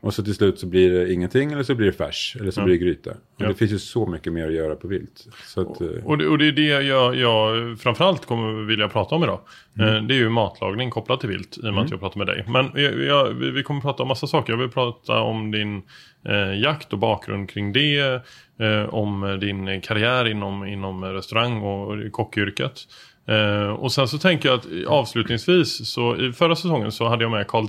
och 0.02 0.14
så 0.14 0.22
till 0.22 0.34
slut 0.34 0.58
så 0.58 0.66
blir 0.66 0.90
det 0.90 1.12
ingenting 1.12 1.52
eller 1.52 1.62
så 1.62 1.74
blir 1.74 1.86
det 1.86 1.92
färs. 1.92 2.36
Eller 2.40 2.50
så 2.50 2.64
blir 2.64 2.74
det 2.78 2.84
gryta. 2.84 3.10
Och 3.10 3.16
Ja. 3.36 3.48
det 3.48 3.54
finns 3.54 3.72
ju 3.72 3.78
så 3.78 4.06
mycket 4.06 4.32
mer 4.32 4.46
att 4.46 4.52
göra 4.54 4.74
på 4.74 4.88
vilt. 4.88 5.26
Att, 5.56 5.80
eh, 5.80 5.88
och, 6.04 6.18
det, 6.18 6.26
och 6.26 6.38
det 6.38 6.48
är 6.48 6.52
det 6.52 6.62
jag, 6.82 7.16
jag 7.16 7.78
framförallt 7.80 8.26
kommer 8.26 8.64
vilja 8.66 8.88
prata 8.88 9.14
om 9.14 9.22
idag. 9.22 9.40
Mm. 9.78 9.96
Eh, 9.96 10.02
det 10.02 10.14
är 10.14 10.18
ju 10.18 10.28
matlagning 10.28 10.90
kopplat 10.90 11.20
till 11.20 11.28
vilt 11.28 11.58
i 11.58 11.68
och 11.68 11.74
med 11.74 11.84
att 11.84 11.90
jag 11.90 12.00
pratar 12.00 12.18
med 12.18 12.26
dig. 12.26 12.44
Men 12.48 12.70
jag, 12.74 13.02
jag, 13.02 13.24
vi 13.30 13.62
kommer 13.62 13.80
prata 13.80 14.02
om 14.02 14.08
massa 14.08 14.26
saker. 14.26 14.52
Jag 14.52 14.58
vill 14.58 14.68
prata 14.70 15.20
om 15.20 15.50
din 15.50 15.82
eh, 16.28 16.60
jakt 16.60 16.92
och 16.92 16.98
bakgrund 16.98 17.50
kring 17.50 17.72
det. 17.72 18.22
Eh, 18.60 18.94
om 18.94 19.38
din 19.40 19.80
karriär 19.80 20.28
inom, 20.28 20.64
inom 20.66 21.04
restaurang 21.04 21.62
och 21.62 22.12
kockyrket. 22.12 22.80
Eh, 23.28 23.68
och 23.68 23.92
sen 23.92 24.08
så 24.08 24.18
tänker 24.18 24.48
jag 24.48 24.58
att 24.58 24.66
avslutningsvis 24.86 25.92
så 25.92 26.16
i 26.16 26.32
förra 26.32 26.56
säsongen 26.56 26.92
så 26.92 27.08
hade 27.08 27.24
jag 27.24 27.30
med 27.30 27.46
Karl 27.46 27.66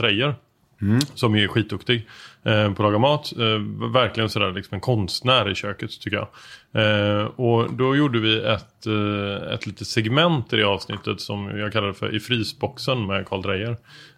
Mm. 0.82 1.00
Som 1.14 1.36
är 1.36 1.48
skitduktig 1.48 2.08
eh, 2.44 2.66
på 2.66 2.72
att 2.72 2.80
laga 2.80 2.98
mat. 2.98 3.34
Eh, 3.40 3.90
verkligen 3.94 4.30
sådär 4.30 4.52
liksom 4.52 4.76
en 4.76 4.82
konstnär 4.82 5.52
i 5.52 5.56
köket 5.56 6.02
tycker 6.02 6.18
jag. 6.18 6.28
Eh, 6.84 7.26
och 7.26 7.74
då 7.74 7.96
gjorde 7.96 8.20
vi 8.20 8.40
ett, 8.40 8.86
eh, 8.88 9.54
ett 9.54 9.68
litet 9.68 9.88
segment 9.88 10.54
i 10.54 10.56
det 10.56 10.64
avsnittet 10.64 11.22
som 11.22 11.58
jag 11.58 11.74
kallade 11.74 11.94
för 11.94 12.16
I 12.16 12.20
frysboxen 12.20 13.08
med 13.08 13.28
Karl 13.28 13.42
Dreyer. 13.42 13.78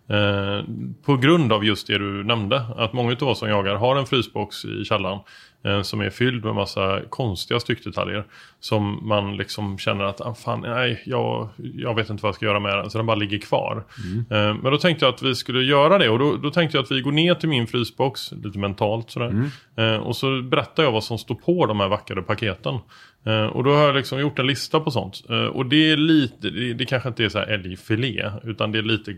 Eh, 0.09 0.63
på 1.05 1.17
grund 1.17 1.53
av 1.53 1.65
just 1.65 1.87
det 1.87 1.97
du 1.97 2.23
nämnde. 2.23 2.65
Att 2.77 2.93
många 2.93 3.15
av 3.21 3.27
oss 3.27 3.39
som 3.39 3.49
jagar 3.49 3.75
har 3.75 3.95
en 3.95 4.05
frysbox 4.05 4.65
i 4.65 4.85
källaren. 4.85 5.19
Eh, 5.65 5.81
som 5.81 6.01
är 6.01 6.09
fylld 6.09 6.45
med 6.45 6.55
massa 6.55 7.01
konstiga 7.09 7.59
styckdetaljer. 7.59 8.25
Som 8.59 9.07
man 9.07 9.37
liksom 9.37 9.77
känner 9.77 10.03
att, 10.03 10.21
ah, 10.21 10.33
fan, 10.33 10.61
nej, 10.61 11.01
jag, 11.05 11.49
jag 11.57 11.95
vet 11.95 12.09
inte 12.09 12.23
vad 12.23 12.27
jag 12.27 12.35
ska 12.35 12.45
göra 12.45 12.59
med 12.59 12.77
den. 12.77 12.89
Så 12.89 12.97
den 12.97 13.05
bara 13.05 13.15
ligger 13.15 13.37
kvar. 13.37 13.83
Eh, 14.29 14.53
men 14.61 14.71
då 14.71 14.77
tänkte 14.77 15.05
jag 15.05 15.13
att 15.13 15.21
vi 15.21 15.35
skulle 15.35 15.63
göra 15.63 15.97
det. 15.97 16.09
Och 16.09 16.19
då, 16.19 16.35
då 16.37 16.51
tänkte 16.51 16.77
jag 16.77 16.83
att 16.83 16.91
vi 16.91 17.01
går 17.01 17.11
ner 17.11 17.35
till 17.35 17.49
min 17.49 17.67
frysbox, 17.67 18.31
lite 18.31 18.59
mentalt 18.59 19.11
sådär. 19.11 19.49
Eh, 19.77 19.97
och 19.97 20.15
så 20.15 20.41
berättar 20.41 20.83
jag 20.83 20.91
vad 20.91 21.03
som 21.03 21.17
står 21.17 21.35
på 21.35 21.65
de 21.65 21.79
här 21.79 21.87
vackra 21.87 22.21
paketen. 22.21 22.79
Eh, 23.25 23.45
och 23.45 23.63
då 23.63 23.73
har 23.75 23.83
jag 23.83 23.95
liksom 23.95 24.19
gjort 24.19 24.39
en 24.39 24.47
lista 24.47 24.79
på 24.79 24.91
sånt. 24.91 25.23
Eh, 25.29 25.35
och 25.45 25.65
det 25.65 25.91
är 25.91 25.97
lite, 25.97 26.49
det, 26.49 26.85
kanske 26.85 27.09
inte 27.09 27.23
är 27.25 27.29
så 27.29 27.39
här 27.39 27.45
älgfilé. 27.47 28.31
Utan 28.43 28.71
det 28.71 28.77
är 28.79 28.83
lite 28.83 29.11
eh, 29.11 29.17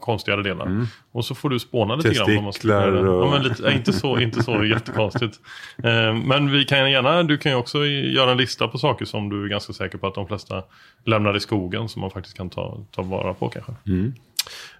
konstigare 0.00 0.42
delar. 0.42 0.66
Och 1.12 1.24
så 1.24 1.34
får 1.34 1.50
du 1.50 1.58
spåna 1.58 1.94
lite 1.96 2.08
grann. 2.14 2.26
Testiklar 2.52 2.92
och- 3.08 3.26
Ja, 3.26 3.30
men 3.30 3.42
lite, 3.42 3.72
inte 3.72 3.92
så, 3.92 4.18
inte 4.18 4.42
så 4.42 4.64
jättekonstigt. 4.74 5.40
Men 6.24 6.50
vi 6.50 6.64
kan 6.64 6.90
gärna, 6.90 7.22
du 7.22 7.38
kan 7.38 7.52
ju 7.52 7.58
också 7.58 7.86
göra 7.86 8.30
en 8.30 8.36
lista 8.38 8.68
på 8.68 8.78
saker 8.78 9.04
som 9.04 9.28
du 9.28 9.44
är 9.44 9.48
ganska 9.48 9.72
säker 9.72 9.98
på 9.98 10.06
att 10.06 10.14
de 10.14 10.26
flesta 10.26 10.62
lämnar 11.04 11.36
i 11.36 11.40
skogen. 11.40 11.88
Som 11.88 12.00
man 12.00 12.10
faktiskt 12.10 12.36
kan 12.36 12.50
ta, 12.50 12.78
ta 12.90 13.02
vara 13.02 13.34
på 13.34 13.48
kanske. 13.48 13.72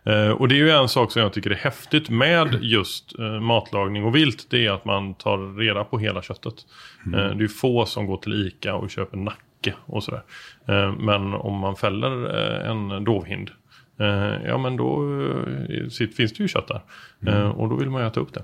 Eh, 0.05 0.31
och 0.31 0.49
det 0.49 0.55
är 0.55 0.57
ju 0.57 0.71
en 0.71 0.89
sak 0.89 1.13
som 1.13 1.23
jag 1.23 1.33
tycker 1.33 1.51
är 1.51 1.55
häftigt 1.55 2.11
med 2.11 2.59
just 2.63 3.19
eh, 3.19 3.41
matlagning 3.41 4.05
och 4.05 4.17
vilt. 4.17 4.47
Det 4.51 4.67
är 4.67 4.71
att 4.71 4.85
man 4.85 5.15
tar 5.15 5.59
reda 5.59 5.85
på 5.85 5.99
hela 5.99 6.23
köttet. 6.23 6.55
Eh, 7.07 7.37
det 7.37 7.45
är 7.45 7.49
få 7.49 7.87
som 7.87 8.07
går 8.07 8.17
till 8.17 8.47
ICA 8.47 8.75
och 8.75 8.91
köper 8.91 9.17
nacke 9.17 9.75
och 9.87 10.05
sådär. 10.05 10.23
Men 10.99 11.35
om 11.35 11.59
man 11.59 11.77
fäller 11.77 12.29
en 12.65 13.05
dovhind. 13.05 13.51
Ja 14.45 14.59
men 14.59 14.77
då 14.77 15.21
finns 16.17 16.33
det 16.33 16.39
ju 16.39 16.49
kött 16.49 16.69
där. 16.69 16.83
Eh, 17.27 17.49
och 17.49 17.69
då 17.69 17.77
vill 17.77 17.91
man 17.91 18.03
ju 18.03 18.09
äta 18.09 18.21
upp 18.21 18.35
det. 18.35 18.43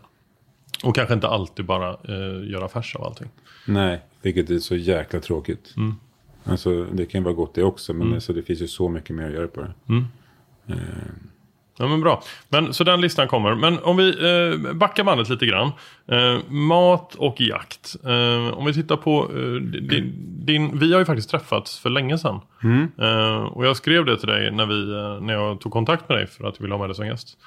Och 0.85 0.95
kanske 0.95 1.15
inte 1.15 1.29
alltid 1.29 1.65
bara 1.65 1.97
göra 2.43 2.69
färs 2.69 2.97
av 2.97 3.05
allting. 3.05 3.29
Nej, 3.67 4.01
vilket 4.23 4.51
är 4.51 4.59
så 4.59 4.77
jäkla 4.77 5.21
tråkigt. 5.21 5.75
Mm. 5.77 5.95
Alltså, 6.45 6.85
det 6.85 7.07
kan 7.07 7.21
ju 7.21 7.25
vara 7.25 7.35
gott 7.35 7.55
det 7.55 7.63
också, 7.63 7.95
men 7.95 8.15
alltså, 8.15 8.33
det 8.33 8.43
finns 8.43 8.63
ju 8.63 8.69
så 8.69 8.89
mycket 8.89 9.17
mer 9.17 9.27
att 9.27 9.33
göra 9.33 9.49
på 9.49 9.61
det. 9.61 9.73
Ja 11.79 11.89
men 11.89 12.01
bra. 12.01 12.23
Men, 12.49 12.75
så 12.75 12.85
den 12.85 13.01
listan 13.01 13.29
kommer. 13.29 13.55
Men 13.55 13.79
om 13.79 13.97
vi 13.97 14.09
eh, 14.09 14.73
backar 14.75 15.05
bandet 15.05 15.29
lite 15.29 15.47
grann. 15.47 15.71
Eh, 16.09 16.39
mat 16.49 17.15
och 17.15 17.41
jakt. 17.41 17.97
Eh, 18.05 18.49
om 18.59 18.65
vi 18.67 18.73
tittar 18.75 18.97
på 18.97 19.31
eh, 19.35 19.53
din, 19.63 20.13
din... 20.47 20.79
Vi 20.79 20.93
har 20.93 20.99
ju 20.99 21.05
faktiskt 21.05 21.31
träffats 21.31 21.79
för 21.79 21.91
länge 21.91 22.19
sedan. 22.19 22.41
Eh, 22.99 23.43
och 23.43 23.67
jag 23.67 23.77
skrev 23.77 24.05
det 24.05 24.19
till 24.19 24.29
dig 24.29 24.51
när, 24.51 24.67
vi, 24.67 24.93
eh, 24.93 25.21
när 25.27 25.35
jag 25.35 25.61
tog 25.61 25.73
kontakt 25.73 26.09
med 26.09 26.19
dig 26.19 26.27
för 26.27 26.45
att 26.45 26.55
du 26.55 26.63
ville 26.63 26.75
ha 26.75 26.79
med 26.81 26.89
dig 26.89 26.95
som 26.97 27.07
gäst. 27.07 27.39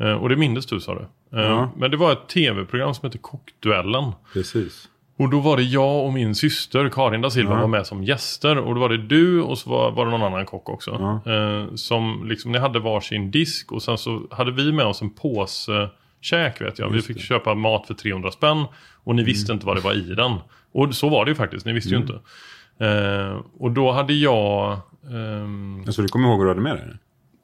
Eh, 0.00 0.12
och 0.12 0.28
det 0.28 0.36
mindes 0.36 0.66
du 0.66 0.80
sa 0.80 0.94
du. 0.94 1.00
Eh, 1.38 1.44
Ja. 1.46 1.70
Men 1.76 1.90
det 1.90 1.96
var 1.96 2.12
ett 2.12 2.28
tv-program 2.28 2.94
som 2.94 3.06
heter 3.06 3.18
Kockduellen. 3.18 4.12
Precis. 4.32 4.88
Och 5.16 5.30
då 5.30 5.40
var 5.40 5.56
det 5.56 5.62
jag 5.62 6.04
och 6.06 6.12
min 6.12 6.34
syster 6.34 6.88
Karin 6.88 7.20
da 7.20 7.30
Silva 7.30 7.50
var 7.60 7.66
med 7.68 7.86
som 7.86 8.04
gäster. 8.04 8.58
Och 8.58 8.74
då 8.74 8.80
var 8.80 8.88
det 8.88 8.96
du 8.98 9.42
och 9.42 9.58
så 9.58 9.70
var, 9.70 9.90
var 9.90 10.04
det 10.04 10.10
någon 10.10 10.22
annan 10.22 10.46
kock 10.46 10.68
också. 10.68 10.90
Eh, 11.32 11.74
som 11.74 12.24
liksom, 12.28 12.52
ni 12.52 12.58
hade 12.58 12.78
varsin 12.78 13.30
disk 13.30 13.72
och 13.72 13.82
sen 13.82 13.98
så 13.98 14.22
hade 14.30 14.52
vi 14.52 14.72
med 14.72 14.86
oss 14.86 15.02
en 15.02 15.10
påse 15.10 15.88
käk 16.20 16.60
vet 16.60 16.78
jag. 16.78 16.88
Vi 16.90 17.02
fick 17.02 17.20
köpa 17.20 17.54
mat 17.54 17.86
för 17.86 17.94
300 17.94 18.30
spänn. 18.30 18.64
Och 19.04 19.14
ni 19.14 19.22
visste 19.22 19.52
inte 19.52 19.66
vad 19.66 19.76
det 19.76 19.80
var 19.80 19.94
i 19.94 20.14
den. 20.14 20.32
Och 20.72 20.94
så 20.94 21.08
var 21.08 21.24
det 21.24 21.30
ju 21.30 21.34
faktiskt, 21.34 21.66
ni 21.66 21.72
visste 21.72 21.90
ju 21.90 21.96
inte. 21.96 22.20
Eh, 22.78 23.36
och 23.58 23.70
då 23.70 23.92
hade 23.92 24.12
jag... 24.12 24.78
ehm, 25.12 25.82
Alltså, 25.86 26.02
du 26.02 26.08
kommer 26.08 26.28
ihåg 26.28 26.38
vad 26.38 26.46
du 26.46 26.50
hade 26.50 26.60
med 26.60 26.76
dig? 26.76 26.86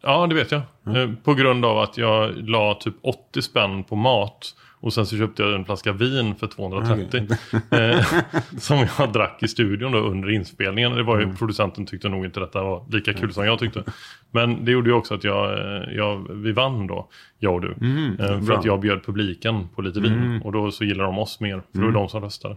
Ja, 0.03 0.27
det 0.27 0.35
vet 0.35 0.53
jag. 0.53 0.61
Eh, 0.97 1.11
På 1.25 1.35
grund 1.35 1.65
av 1.65 1.79
att 1.79 1.99
jag 1.99 2.49
la 2.49 2.75
typ 2.75 2.95
80 3.03 3.43
spänn 3.43 3.85
på 3.85 3.97
mat. 3.97 4.55
Och 4.81 4.93
sen 4.93 5.07
så 5.07 5.17
köpte 5.17 5.43
jag 5.43 5.55
en 5.55 5.65
flaska 5.65 5.93
vin 5.93 6.35
för 6.35 6.47
230. 6.47 7.27
eh, 7.71 8.07
som 8.59 8.87
jag 8.99 9.13
drack 9.13 9.43
i 9.43 9.49
studion 9.49 9.93
då 9.93 9.99
under 9.99 10.31
inspelningen. 10.31 10.93
Det 10.93 11.03
var 11.03 11.21
ju, 11.21 11.35
Producenten 11.37 11.87
tyckte 11.87 12.09
nog 12.09 12.25
inte 12.25 12.41
detta 12.41 12.63
var 12.63 12.85
lika 12.91 13.13
kul 13.15 13.33
som 13.33 13.45
jag 13.45 13.59
tyckte. 13.59 13.83
Men 14.31 14.65
det 14.65 14.71
gjorde 14.73 14.91
ju 14.91 14.97
också 14.97 15.15
att 15.15 15.25
jag, 15.25 15.53
eh, 15.53 15.83
jag, 15.97 16.33
vi 16.35 16.53
vann 16.53 16.87
då, 16.87 17.09
jag 17.39 17.55
och 17.55 17.61
du. 17.61 17.69
eh, 18.21 18.27
för 18.27 18.41
bra. 18.41 18.59
att 18.59 18.65
jag 18.65 18.81
bjöd 18.81 19.05
publiken 19.07 19.69
på 19.75 19.83
lite 19.83 20.01
vin. 20.01 20.41
Och 20.45 20.53
då 20.53 20.71
så 20.71 20.85
gillar 20.85 21.05
de 21.05 21.19
oss 21.19 21.41
mer. 21.41 21.63
För 21.73 21.79
det 21.81 21.85
var 21.87 21.93
de 21.93 22.09
som 22.09 22.21
röstade. 22.23 22.57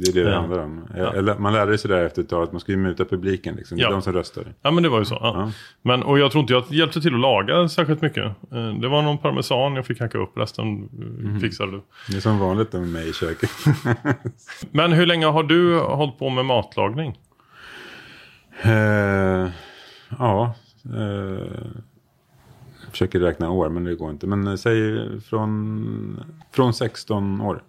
Det 0.00 0.08
är 0.10 0.12
det 0.14 0.24
det 0.24 0.30
Ja. 0.30 0.40
handlar 0.40 0.58
om. 0.58 0.86
Eller, 0.94 1.38
man 1.38 1.52
lärde 1.52 1.78
sig 1.78 1.88
där 1.90 2.04
efter 2.04 2.22
ett 2.22 2.28
tag 2.28 2.42
att 2.42 2.52
man 2.52 2.60
ska 2.60 2.72
ju 2.72 2.78
muta 2.78 3.04
publiken. 3.04 3.54
Liksom. 3.56 3.78
Det 3.78 3.82
är 3.82 3.86
Ja. 3.86 3.90
de 3.90 4.02
som 4.02 4.12
röstar. 4.12 4.44
Ja 4.62 4.70
men 4.70 4.82
det 4.82 4.88
var 4.88 4.98
ju 4.98 5.04
så. 5.04 5.18
Ja. 5.20 5.50
Men, 5.82 6.02
och 6.02 6.18
jag 6.18 6.30
tror 6.32 6.40
inte 6.40 6.52
jag 6.52 6.64
hjälpte 6.70 7.00
till 7.00 7.14
att 7.14 7.20
laga 7.20 7.68
särskilt 7.68 8.02
mycket. 8.02 8.24
Eh, 8.24 8.74
Det 8.80 8.88
var 8.88 9.02
någon 9.02 9.18
parmesan 9.18 9.76
jag 9.76 9.86
fick 9.86 10.00
hacka 10.00 10.18
upp. 10.18 10.38
Resten 10.38 10.88
eh, 11.34 11.40
fixade 11.40 11.72
du. 11.72 11.82
Det 12.10 12.16
är 12.16 12.20
som 12.20 12.38
vanligt 12.38 12.72
med 12.72 12.88
mig 12.88 13.08
i 13.08 13.12
köket. 13.12 13.50
Men 14.70 14.92
hur 14.92 15.06
länge 15.06 15.26
har 15.26 15.42
du 15.42 15.78
hållit 15.80 16.18
på 16.18 16.30
med 16.30 16.44
matlagning? 16.44 17.18
Eh, 18.62 19.48
ja, 20.18 20.54
eh, 20.94 21.46
jag 22.82 22.90
försöker 22.90 23.20
räkna 23.20 23.50
år 23.50 23.68
men 23.68 23.84
det 23.84 23.94
går 23.94 24.10
inte. 24.10 24.26
Men 24.26 24.58
säg 24.58 24.80
från, 25.20 26.20
från 26.52 26.74
16 26.74 27.40
år 27.40 27.62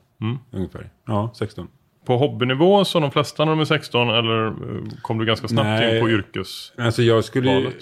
ungefär. 0.52 0.90
Ja, 1.08 1.32
16. 1.36 1.68
På 2.06 2.18
hobbynivå 2.18 2.86
som 2.86 3.02
de 3.02 3.12
flesta 3.12 3.46
när 3.46 3.52
de 3.52 3.60
är 3.60 3.66
16 3.66 4.10
eller 4.10 4.48
eh, 4.48 4.54
kom 5.02 5.18
du 5.18 5.26
ganska 5.26 5.48
snabbt 5.48 5.66
Nej. 5.66 5.96
in 5.98 6.04
på 6.04 6.10
yrkes? 6.10 6.74
Alltså 6.78 7.02
jag 7.04 7.24
skulle 7.24 7.54
Valet. 7.56 7.76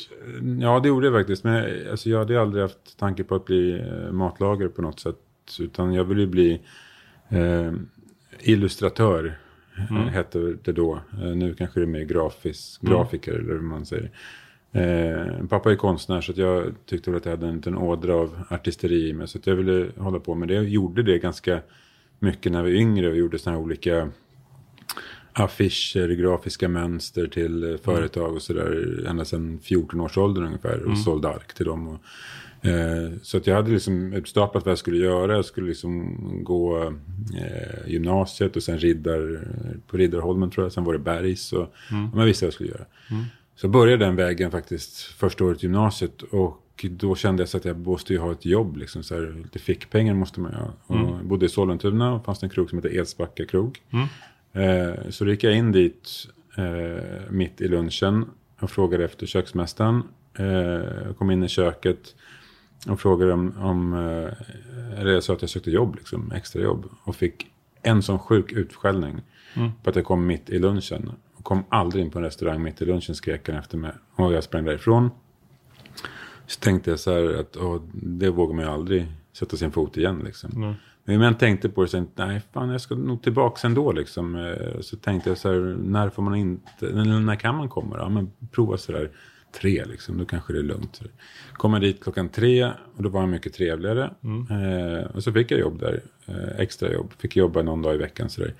Ja, 0.61 0.79
det 0.79 0.87
gjorde 0.87 1.07
jag 1.07 1.15
faktiskt. 1.15 1.43
Men 1.43 1.53
jag- 1.55 1.87
alltså, 1.91 2.09
jag 2.09 2.19
hade 2.19 2.41
aldrig 2.41 2.61
haft 2.61 2.97
tanke 2.99 3.23
på 3.23 3.35
att 3.35 3.45
bli 3.45 3.79
eh, 3.79 4.11
matlagare 4.11 4.69
på 4.69 4.81
något 4.81 4.99
sätt. 4.99 5.15
Utan 5.59 5.93
jag 5.93 6.03
ville 6.03 6.27
bli 6.27 6.61
eh, 7.29 7.71
illustratör. 8.39 9.37
eh, 9.89 9.95
Hette 9.95 10.39
det 10.63 10.71
då. 10.71 10.99
Eh, 11.21 11.35
nu 11.35 11.53
kanske 11.53 11.79
det 11.79 11.83
är 11.83 11.87
mer 11.87 12.03
grafis, 12.03 12.79
grafiker 12.81 13.31
eller 13.33 13.53
hur 13.53 13.59
man 13.61 13.85
säger. 13.85 14.11
Eh, 14.71 15.45
pappa 15.49 15.71
är 15.71 15.75
konstnär 15.75 16.21
så 16.21 16.31
att 16.31 16.37
jag 16.37 16.73
tyckte 16.85 17.11
väl 17.11 17.17
att 17.17 17.25
jag 17.25 17.31
hade 17.31 17.47
en 17.47 17.55
liten 17.55 17.77
ådra 17.77 18.15
av 18.15 18.39
artisteri 18.49 19.09
i 19.09 19.13
mig. 19.13 19.27
Så 19.27 19.37
att 19.37 19.47
jag 19.47 19.55
ville 19.55 19.87
hålla 19.97 20.19
på 20.19 20.35
med 20.35 20.47
det. 20.47 20.53
Jag 20.53 20.65
gjorde 20.69 21.03
det 21.03 21.17
ganska 21.19 21.59
mycket 22.19 22.51
när 22.51 22.63
vi 22.63 22.71
var 22.71 22.79
yngre. 22.79 23.09
och 23.09 23.17
gjorde 23.17 23.39
sådana 23.39 23.57
här 23.57 23.65
olika 23.65 24.09
affischer, 25.33 26.09
grafiska 26.09 26.69
mönster 26.69 27.27
till 27.27 27.71
eh, 27.71 27.77
företag 27.77 28.35
och 28.35 28.41
sådär. 28.41 29.03
Ända 29.09 29.25
sedan 29.25 29.59
14-årsåldern 29.63 30.43
ungefär. 30.43 30.83
Och 30.83 30.97
sålde 30.97 31.29
ark 31.29 31.53
till 31.53 31.65
dem. 31.65 31.87
Och, 31.87 31.99
eh, 32.69 33.11
så 33.21 33.37
att 33.37 33.47
jag 33.47 33.55
hade 33.55 33.71
liksom 33.71 34.13
utstaplat 34.13 34.65
vad 34.65 34.71
jag 34.71 34.79
skulle 34.79 34.97
göra. 34.97 35.35
Jag 35.35 35.45
skulle 35.45 35.67
liksom 35.67 36.17
gå 36.43 36.83
eh, 36.83 37.87
gymnasiet 37.87 38.55
och 38.55 38.63
sen 38.63 38.79
riddar, 38.79 39.47
på 39.87 39.97
Riddarholmen 39.97 40.51
tror 40.51 40.65
jag. 40.65 40.71
Sen 40.71 40.83
var 40.83 40.93
det 40.93 40.99
Bergs. 40.99 41.53
Och, 41.53 41.61
och 41.61 42.15
man 42.15 42.25
visste 42.25 42.45
vad 42.45 42.47
jag 42.47 42.53
skulle 42.53 42.69
göra. 42.69 42.85
Så 43.55 43.67
började 43.67 44.05
den 44.05 44.15
vägen 44.15 44.51
faktiskt 44.51 44.97
första 44.97 45.43
året 45.43 45.63
gymnasiet. 45.63 46.21
Och 46.21 46.66
då 46.83 47.15
kände 47.15 47.41
jag 47.41 47.49
så 47.49 47.57
att 47.57 47.65
jag 47.65 47.79
måste 47.79 48.13
ju 48.13 48.19
ha 48.19 48.31
ett 48.31 48.45
jobb. 48.45 48.77
Liksom, 48.77 49.03
så 49.03 49.15
här, 49.15 49.35
lite 49.43 49.59
fickpengar 49.59 50.13
måste 50.13 50.39
man 50.39 50.51
ju 50.51 50.57
ha. 50.57 50.73
Och 50.85 50.95
jag 51.17 51.25
bodde 51.25 51.45
i 51.45 51.49
Sollentuna 51.49 52.13
och 52.13 52.25
fanns 52.25 52.39
det 52.39 52.45
en 52.45 52.49
krog 52.49 52.69
som 52.69 52.77
hette 52.77 52.95
Edsbacka 52.95 53.45
krog. 53.45 53.81
Eh, 54.53 55.09
så 55.09 55.25
då 55.25 55.31
gick 55.31 55.43
jag 55.43 55.55
in 55.55 55.71
dit 55.71 56.09
eh, 56.57 57.03
mitt 57.29 57.61
i 57.61 57.67
lunchen 57.67 58.25
och 58.59 58.71
frågade 58.71 59.05
efter 59.05 59.25
köksmästaren. 59.25 60.03
Eh, 60.39 61.13
kom 61.13 61.31
in 61.31 61.43
i 61.43 61.47
köket 61.47 62.15
och 62.87 62.99
frågade 62.99 63.33
om, 63.33 63.53
om 63.57 63.93
eh, 63.93 64.99
eller 64.99 65.11
jag 65.11 65.23
sa 65.23 65.33
att 65.33 65.41
jag 65.41 65.49
sökte 65.49 65.71
jobb, 65.71 65.95
liksom, 65.95 66.31
extra 66.31 66.61
jobb. 66.61 66.85
Och 67.03 67.15
fick 67.15 67.47
en 67.81 68.03
sån 68.03 68.19
sjuk 68.19 68.51
utskällning 68.51 69.21
på 69.83 69.89
att 69.89 69.95
jag 69.95 70.05
kom 70.05 70.25
mitt 70.25 70.49
i 70.49 70.59
lunchen. 70.59 71.11
Och 71.35 71.43
kom 71.43 71.63
aldrig 71.69 72.05
in 72.05 72.11
på 72.11 72.19
en 72.19 72.25
restaurang 72.25 72.63
mitt 72.63 72.81
i 72.81 72.85
lunchen 72.85 73.15
skrek 73.15 73.49
han 73.49 73.57
efter 73.57 73.77
mig. 73.77 73.91
Och 74.15 74.33
jag 74.33 74.43
sprang 74.43 74.65
därifrån. 74.65 75.09
Så 76.47 76.59
tänkte 76.59 76.89
jag 76.89 76.99
så 76.99 77.11
här 77.13 77.39
att 77.39 77.57
åh, 77.57 77.81
det 77.93 78.29
vågar 78.29 78.55
man 78.55 78.65
ju 78.65 78.71
aldrig 78.71 79.05
sätta 79.33 79.57
sin 79.57 79.71
fot 79.71 79.97
igen. 79.97 80.21
Liksom. 80.25 80.75
Men 81.05 81.21
jag 81.21 81.39
tänkte 81.39 81.69
på 81.69 81.81
det 81.81 81.87
så 81.87 81.97
tänkte, 81.97 82.25
nej 82.25 82.41
fan 82.53 82.69
jag 82.69 82.81
ska 82.81 82.95
nog 82.95 83.23
tillbaka 83.23 83.67
ändå 83.67 83.91
liksom. 83.91 84.35
Eh, 84.35 84.79
Så 84.81 84.97
tänkte 84.97 85.29
jag 85.29 85.37
så 85.37 85.49
här, 85.51 85.77
när 85.83 86.09
får 86.09 86.23
man 86.23 86.35
inte, 86.35 86.85
när 86.91 87.35
kan 87.35 87.55
man 87.55 87.69
komma 87.69 87.97
då? 87.97 88.03
Ja 88.03 88.09
men 88.09 88.31
prova 88.51 88.77
så 88.77 88.91
där 88.91 89.09
tre 89.61 89.85
liksom, 89.85 90.17
då 90.17 90.25
kanske 90.25 90.53
det 90.53 90.59
är 90.59 90.63
lugnt. 90.63 91.01
Kom 91.53 91.73
jag 91.73 91.81
dit 91.81 92.03
klockan 92.03 92.29
tre 92.29 92.65
och 92.65 93.03
då 93.03 93.09
var 93.09 93.19
han 93.19 93.29
mycket 93.29 93.53
trevligare. 93.53 94.11
Eh, 94.51 95.05
och 95.15 95.23
så 95.23 95.31
fick 95.33 95.51
jag 95.51 95.59
jobb 95.59 95.79
där, 95.79 96.01
eh, 96.25 96.59
extra 96.59 96.93
jobb. 96.93 97.13
Fick 97.17 97.35
jobba 97.35 97.61
någon 97.61 97.81
dag 97.81 97.95
i 97.95 97.97
veckan 97.97 98.29
sådär. 98.29 98.53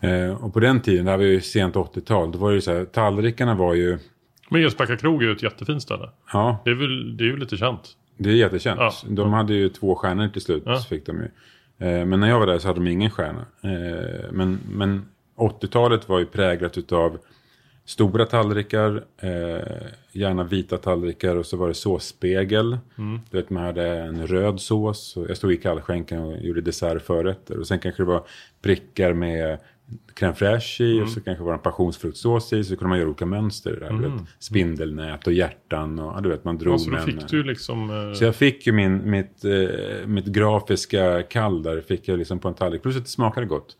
Eh, 0.00 0.44
och 0.44 0.52
på 0.54 0.60
den 0.60 0.80
tiden, 0.80 1.04
det 1.04 1.10
här 1.10 1.18
var 1.18 1.24
ju 1.24 1.40
sent 1.40 1.76
80-tal, 1.76 2.32
då 2.32 2.38
var 2.38 2.50
det 2.50 2.54
ju 2.54 2.60
så 2.60 2.72
här, 2.72 2.84
tallrikarna 2.84 3.54
var 3.54 3.74
ju, 3.74 3.98
Men 4.50 4.62
Edsbacka 4.62 4.96
krog 4.96 5.22
är 5.22 5.26
ju 5.26 5.32
ett 5.32 5.42
jättefint 5.42 5.82
ställe. 5.82 6.08
ja, 6.32 6.62
Det 6.64 6.70
är, 6.70 6.74
väl, 6.74 7.16
det 7.16 7.24
är 7.24 7.26
ju 7.26 7.36
lite 7.36 7.56
känt. 7.56 7.96
Det 8.16 8.30
är 8.30 8.34
jättekänt. 8.34 8.80
Ja. 8.80 8.92
De 9.08 9.32
hade 9.32 9.54
ju 9.54 9.68
två 9.68 9.94
stjärnor 9.94 10.28
till 10.28 10.42
slut. 10.42 10.62
Ja. 10.66 10.78
Fick 10.80 11.06
de 11.06 11.16
ju. 11.16 11.28
Eh, 11.86 12.06
Men 12.06 12.20
när 12.20 12.28
jag 12.28 12.38
var 12.38 12.46
där 12.46 12.58
så 12.58 12.68
hade 12.68 12.80
de 12.80 12.86
ingen 12.90 13.10
stjärna. 13.10 13.46
Eh, 13.62 14.32
Men, 14.32 14.58
men 14.70 15.04
80-talet 15.36 16.08
var 16.08 16.18
ju 16.18 16.26
präglat 16.26 16.78
utav 16.78 17.18
stora 17.84 18.26
tallrikar, 18.26 19.04
eh, 19.22 19.64
gärna 20.12 20.44
vita 20.44 20.76
tallrikar 20.76 21.36
och 21.36 21.46
så 21.46 21.56
var 21.56 21.68
det 21.68 21.74
såsspegel. 21.74 22.78
Du 23.30 23.36
vet 23.36 23.50
man 23.50 23.62
hade 23.62 23.86
en 23.88 24.26
röd 24.26 24.60
sås. 24.60 25.18
Jag 25.28 25.36
stod 25.36 25.52
i 25.52 25.56
kallskänken 25.56 26.20
och 26.20 26.38
gjorde 26.38 26.60
dessertförrätter. 26.60 27.58
Och 27.58 27.66
sen 27.66 27.78
kanske 27.78 28.02
det 28.02 28.06
var 28.06 28.22
prickar 28.62 29.12
med 29.12 29.58
crème 30.14 30.34
fraîche 30.34 30.84
i 30.84 31.02
och 31.02 31.08
så 31.08 31.20
kanske 31.20 31.44
var 31.44 31.52
en 31.52 31.58
passionsfruktsås 31.58 32.52
i. 32.52 32.64
Så 32.64 32.76
kunde 32.76 32.88
man 32.88 32.98
göra 32.98 33.08
olika 33.08 33.26
mönster. 33.26 33.76
Där, 33.80 33.90
du 33.92 33.98
vet, 34.02 34.12
spindelnät 34.38 35.26
och 35.26 35.32
hjärtan 35.32 35.98
och 35.98 36.12
ja, 36.16 36.20
du 36.20 36.28
vet 36.28 36.44
man 36.44 36.58
drog 36.58 36.74
Ja, 36.74 36.78
så 36.78 36.90
med 36.90 37.00
en- 37.00 37.06
fick 37.06 37.28
du 37.28 37.42
liksom... 37.42 37.90
eh, 38.08 38.12
så 38.14 38.24
jag 38.24 38.34
fick 38.36 38.66
ju 38.66 38.72
min, 38.72 39.10
mitt, 39.10 39.44
eh, 39.44 40.06
mitt 40.06 40.26
grafiska 40.26 41.22
kall 41.22 41.62
där, 41.62 41.80
fick 41.80 42.08
jag 42.08 42.18
liksom 42.18 42.38
på 42.38 42.48
en 42.48 42.54
tallrik. 42.54 42.82
Plus 42.82 42.96
att 42.96 43.04
det 43.04 43.10
smakade 43.10 43.46
gott. 43.46 43.76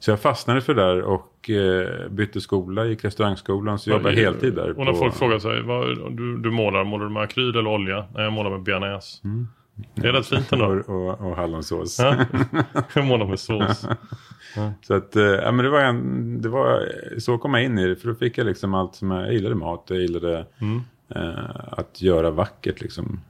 Så 0.00 0.10
jag 0.10 0.20
fastnade 0.20 0.60
för 0.60 0.74
det 0.74 0.82
där 0.82 1.02
och 1.02 1.50
eh, 1.50 2.08
bytte 2.10 2.40
skola, 2.40 2.84
gick 2.86 3.04
restaurangskolan. 3.04 3.78
Så 3.78 3.90
jobbade 3.90 4.14
jag 4.14 4.22
heltid 4.32 4.54
där. 4.54 4.70
Och 4.78 4.84
när 4.84 4.92
på- 4.92 4.98
folk 4.98 5.14
frågar 5.14 5.38
sig, 5.38 5.62
vad, 5.62 6.16
du, 6.16 6.38
du 6.38 6.50
målar, 6.50 6.84
målar 6.84 7.04
du 7.04 7.10
med 7.10 7.22
akryl 7.22 7.56
eller 7.56 7.70
olja? 7.70 8.06
Nej, 8.14 8.22
jag 8.24 8.32
målar 8.32 8.50
med 8.50 8.62
bearnaise. 8.62 9.18
Det 9.94 10.08
är 10.08 10.12
rätt 10.12 10.26
fint 10.26 10.52
ändå. 10.52 10.64
och, 10.64 10.88
och, 10.88 11.20
och 11.30 11.36
hallonsås. 11.36 11.98
Ja. 11.98 12.16
jag 12.94 13.04
målar 13.04 13.26
med 13.26 13.40
sås. 13.40 13.86
Så 14.82 14.94
att, 14.94 15.16
eh, 15.16 15.22
ja, 15.22 15.52
men 15.52 15.64
det 15.64 15.70
var, 15.70 15.80
en, 15.80 16.42
det 16.42 16.48
var, 16.48 16.88
så 17.18 17.38
kom 17.38 17.54
jag 17.54 17.64
in 17.64 17.78
i 17.78 17.86
det. 17.86 17.96
För 17.96 18.08
då 18.08 18.14
fick 18.14 18.38
jag 18.38 18.46
liksom 18.46 18.74
allt 18.74 18.94
som 18.94 19.10
jag, 19.10 19.26
jag 19.26 19.32
gillade 19.32 19.54
mat. 19.54 19.84
Jag 19.88 19.98
gillade 19.98 20.46
eh, 21.14 21.38
att 21.70 22.02
göra 22.02 22.30
vackert 22.30 22.80
liksom. 22.80 23.20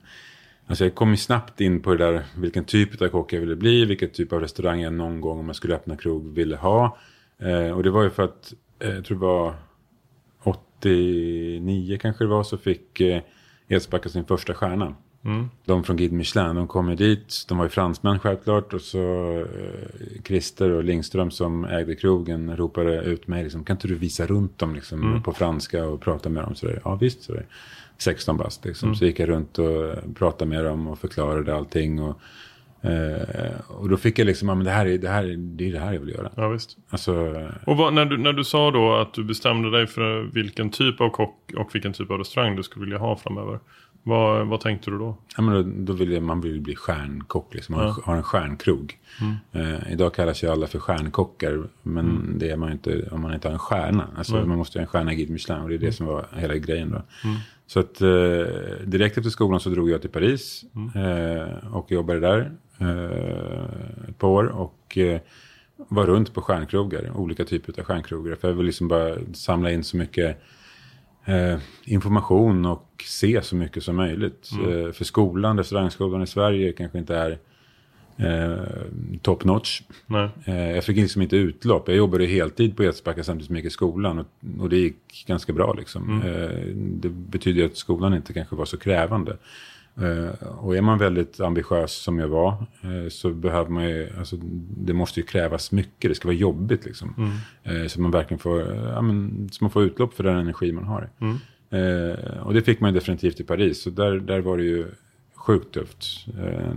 Alltså 0.66 0.84
jag 0.84 0.94
kom 0.94 1.10
ju 1.10 1.16
snabbt 1.16 1.60
in 1.60 1.80
på 1.80 1.94
det 1.94 2.04
där 2.04 2.24
vilken 2.36 2.64
typ 2.64 3.02
av 3.02 3.08
kock 3.08 3.32
jag 3.32 3.40
ville 3.40 3.56
bli. 3.56 3.84
Vilken 3.84 4.10
typ 4.10 4.32
av 4.32 4.40
restaurang 4.40 4.80
jag 4.80 4.92
någon 4.92 5.20
gång 5.20 5.38
om 5.38 5.46
jag 5.46 5.56
skulle 5.56 5.74
öppna 5.74 5.96
krog 5.96 6.34
ville 6.34 6.56
ha. 6.56 6.98
Eh, 7.38 7.70
och 7.70 7.82
det 7.82 7.90
var 7.90 8.02
ju 8.02 8.10
för 8.10 8.22
att, 8.22 8.54
eh, 8.78 8.90
jag 8.94 9.04
tror 9.04 9.18
det 9.18 9.26
var 9.26 9.54
89 10.42 11.98
kanske 12.00 12.24
det 12.24 12.28
var, 12.28 12.42
så 12.42 12.58
fick 12.58 13.00
eh, 13.00 13.22
Edsbacka 13.68 14.08
sin 14.08 14.24
första 14.24 14.54
stjärna. 14.54 14.94
De 15.64 15.85
från 15.85 15.97
Guide 15.97 16.12
Michelin, 16.12 16.57
de 16.57 16.66
kom 16.66 16.88
ju 16.88 16.97
dit, 16.97 17.45
de 17.49 17.59
var 17.59 17.64
ju 17.64 17.69
fransmän 17.69 18.19
självklart 18.19 18.75
och 18.75 18.81
så 18.81 19.38
eh, 19.38 20.23
Christer 20.25 20.71
och 20.71 20.85
Lindström 20.85 21.31
som 21.31 21.64
ägde 21.64 21.95
krogen 21.95 22.57
ropade 22.57 23.02
ut 23.02 23.26
mig 23.26 23.43
liksom, 23.43 23.64
kan 23.64 23.76
inte 23.76 23.88
du 23.88 23.95
visa 23.95 24.26
runt 24.26 24.59
dem 24.59 24.75
liksom, 24.75 25.23
på 25.25 25.33
franska 25.33 25.85
och 25.85 26.00
prata 26.00 26.28
med 26.28 26.45
dem 26.45 26.54
sådär. 26.54 26.81
Ja 26.85 26.95
visst, 26.95 27.23
sådär. 27.23 27.47
16 27.99 28.37
bast 28.37 28.64
liksom. 28.64 28.95
Så 28.95 29.04
gick 29.04 29.19
jag 29.19 29.28
runt 29.28 29.59
och 29.59 29.85
eh, 29.85 29.97
pratade 30.14 30.49
med 30.49 30.64
dem 30.64 30.88
och 30.88 30.99
förklarade 30.99 31.54
allting 31.57 32.02
och, 32.02 32.21
eh, 32.90 33.61
och 33.69 33.88
då 33.88 33.97
fick 33.97 34.19
jag 34.19 34.26
liksom, 34.26 34.49
ja 34.49 34.54
men 34.54 34.64
det 34.64 34.71
här 34.71 34.87
är 34.87 34.99
det 34.99 35.09
här, 35.09 35.25
det, 35.38 35.69
är 35.69 35.73
det 35.73 35.78
här 35.78 35.93
jag 35.93 36.00
vill 36.00 36.14
göra. 36.14 36.31
Ja, 36.35 36.49
visst. 36.49 36.76
Alltså, 36.90 37.14
Och 37.66 37.76
vad, 37.76 37.95
när, 37.95 38.04
du, 38.04 38.19
när 38.19 38.33
du 38.33 38.45
sa 38.45 38.71
då 38.71 38.95
att 38.95 39.14
du 39.14 39.25
bestämde 39.25 39.71
dig 39.71 39.87
för 39.87 40.23
vilken 40.23 40.71
typ 40.71 41.00
av 41.00 41.09
kock 41.11 41.52
och 41.57 41.75
vilken 41.75 41.93
typ 41.93 42.11
av 42.11 42.19
restaurang 42.19 42.57
du 42.57 42.62
skulle 42.62 42.85
vilja 42.85 42.99
ha 42.99 43.16
framöver. 43.16 43.59
Vad, 44.06 44.46
vad 44.46 44.61
tänkte 44.61 44.90
du 44.90 44.99
då? 44.99 45.16
Ja, 45.37 45.42
men 45.42 45.54
då, 45.54 45.92
då 45.92 45.92
vill 45.92 46.12
jag, 46.12 46.23
man 46.23 46.40
vill 46.40 46.61
bli 46.61 46.76
stjärnkock, 46.76 47.54
liksom. 47.54 47.75
man 47.75 47.94
har 48.04 48.16
en 48.16 48.23
stjärnkrog. 48.23 48.99
Eh, 49.52 49.92
idag 49.92 50.14
kallas 50.14 50.44
ju 50.44 50.49
alla 50.50 50.66
för 50.66 50.78
stjärnkockar, 50.78 51.62
men 51.82 52.34
det 52.38 52.50
är 52.50 52.56
man 52.56 52.68
ju 52.68 52.73
inte 52.73 53.08
om 53.11 53.20
man 53.20 53.34
inte 53.34 53.49
har 53.49 53.52
en 53.52 53.58
stjärna. 53.58 54.08
Alltså, 54.16 54.46
man 54.46 54.58
måste 54.58 54.78
ju 54.78 54.80
ha 54.80 54.84
en 54.84 54.88
stjärna 54.88 55.12
i 55.12 55.16
Guide 55.16 55.30
Michelin 55.30 55.62
och 55.62 55.68
det 55.68 55.75
är 55.75 55.78
det 55.78 55.92
som 55.92 56.06
var 56.06 56.26
hela 56.37 56.54
grejen 56.54 56.90
då. 56.90 57.02
Så 57.66 57.80
att 57.80 58.00
eh, 58.00 58.08
direkt 58.84 59.18
efter 59.18 59.30
skolan 59.30 59.61
så 59.61 59.70
drog 59.70 59.90
jag 59.90 60.00
till 60.00 60.11
Paris 60.11 60.64
eh, 60.94 61.75
och 61.75 61.92
jobbade 61.92 62.20
där 62.20 62.52
eh, 62.78 64.08
ett 64.08 64.18
par 64.18 64.28
år. 64.28 64.46
Och 64.46 64.99
eh, 64.99 65.20
var 65.76 66.06
runt 66.06 66.34
på 66.34 66.42
stjärnkrogar, 66.42 67.16
olika 67.16 67.44
typer 67.44 67.80
av 67.80 67.84
stjärnkrogar. 67.84 68.34
För 68.34 68.49
jag 68.49 68.54
vill 68.54 68.66
liksom 68.66 68.88
bara 68.88 69.16
samla 69.32 69.70
in 69.70 69.84
så 69.84 69.96
mycket 69.96 70.42
eh, 71.25 71.59
information 71.85 72.66
och 72.66 73.04
se 73.04 73.43
så 73.43 73.57
mycket 73.57 73.83
som 73.83 73.97
möjligt. 73.97 74.50
Eh, 74.52 74.93
för 74.93 75.04
skolan, 75.04 75.59
restaurangskolan 75.59 76.23
i 76.23 76.26
Sverige 76.26 76.73
kanske 76.73 76.99
inte 76.99 77.16
är 77.16 77.38
eh, 78.16 78.64
top 79.23 79.45
notch. 79.45 79.83
Eh, 80.45 80.71
jag 80.71 80.85
fick 80.85 80.97
liksom 80.97 81.23
inte 81.23 81.37
utlopp. 81.37 81.88
Jag 81.88 81.97
jobbade 81.97 82.26
heltid 82.26 82.76
på 82.76 82.85
Edsbacka 82.85 83.25
samtidigt 83.25 83.47
som 83.47 83.57
jag 83.57 83.64
gick 83.64 83.73
i 83.73 83.75
skolan. 83.75 84.19
Och, 84.19 84.26
och 84.61 84.69
det 84.69 84.76
gick 84.76 85.25
ganska 85.26 85.52
bra 85.52 85.73
liksom. 85.73 86.23
Eh, 86.23 86.75
det 86.76 87.08
betyder 87.08 87.65
att 87.65 87.76
skolan 87.76 88.15
inte 88.15 88.32
kanske 88.32 88.56
var 88.56 88.65
så 88.65 88.76
krävande. 88.76 89.37
Eh, 90.00 90.49
och 90.49 90.76
är 90.76 90.80
man 90.83 90.99
väldigt 90.99 91.41
ambitiös 91.41 91.93
som 91.93 92.19
jag 92.19 92.28
var 92.28 92.67
eh, 92.83 93.09
så 93.09 93.30
behöver 93.30 93.71
man 93.71 93.89
ju, 93.89 94.11
alltså, 94.19 94.37
det 94.76 94.93
måste 94.93 95.21
ju 95.21 95.26
krävas 95.26 95.73
mycket. 95.73 96.11
Det 96.11 96.15
ska 96.15 96.28
vara 96.28 96.37
jobbigt 96.37 96.85
liksom. 96.85 97.33
Eh, 97.63 97.87
så 97.87 98.00
man 98.00 98.11
verkligen 98.11 98.39
får, 98.39 98.61
ja, 98.75 99.02
men, 99.02 99.49
så 99.52 99.65
man 99.65 99.71
får 99.71 99.83
utlopp 99.83 100.15
för 100.15 100.25
den 100.25 100.37
energi 100.37 100.73
man 100.73 100.85
har. 100.85 101.11
Eh, 101.71 102.39
och 102.39 102.54
det 102.54 102.63
fick 102.63 102.80
man 102.80 102.95
definitivt 102.95 103.41
i 103.41 103.45
Paris. 103.45 103.83
Så 103.83 103.91
där, 103.91 104.13
där 104.13 104.41
var 104.41 104.57
det 104.57 104.65
ju 104.65 104.87
sjukt 105.35 105.75
tufft. 105.75 106.26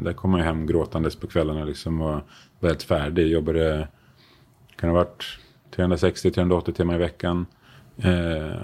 Där 0.03 0.13
kom 0.13 0.31
man 0.31 0.39
ju 0.39 0.45
hem 0.45 0.67
gråtandes 0.67 1.15
på 1.15 1.27
kvällarna 1.27 1.65
liksom 1.65 2.01
och 2.01 2.21
var 2.59 2.69
helt 2.69 2.83
färdig. 2.83 3.27
Jobbade, 3.27 3.87
kan 4.75 4.89
det 4.89 4.95
ha 4.95 5.03
varit 5.03 5.39
360-380 5.75 6.71
timmar 6.71 6.95
i 6.95 6.97
veckan. 6.97 7.45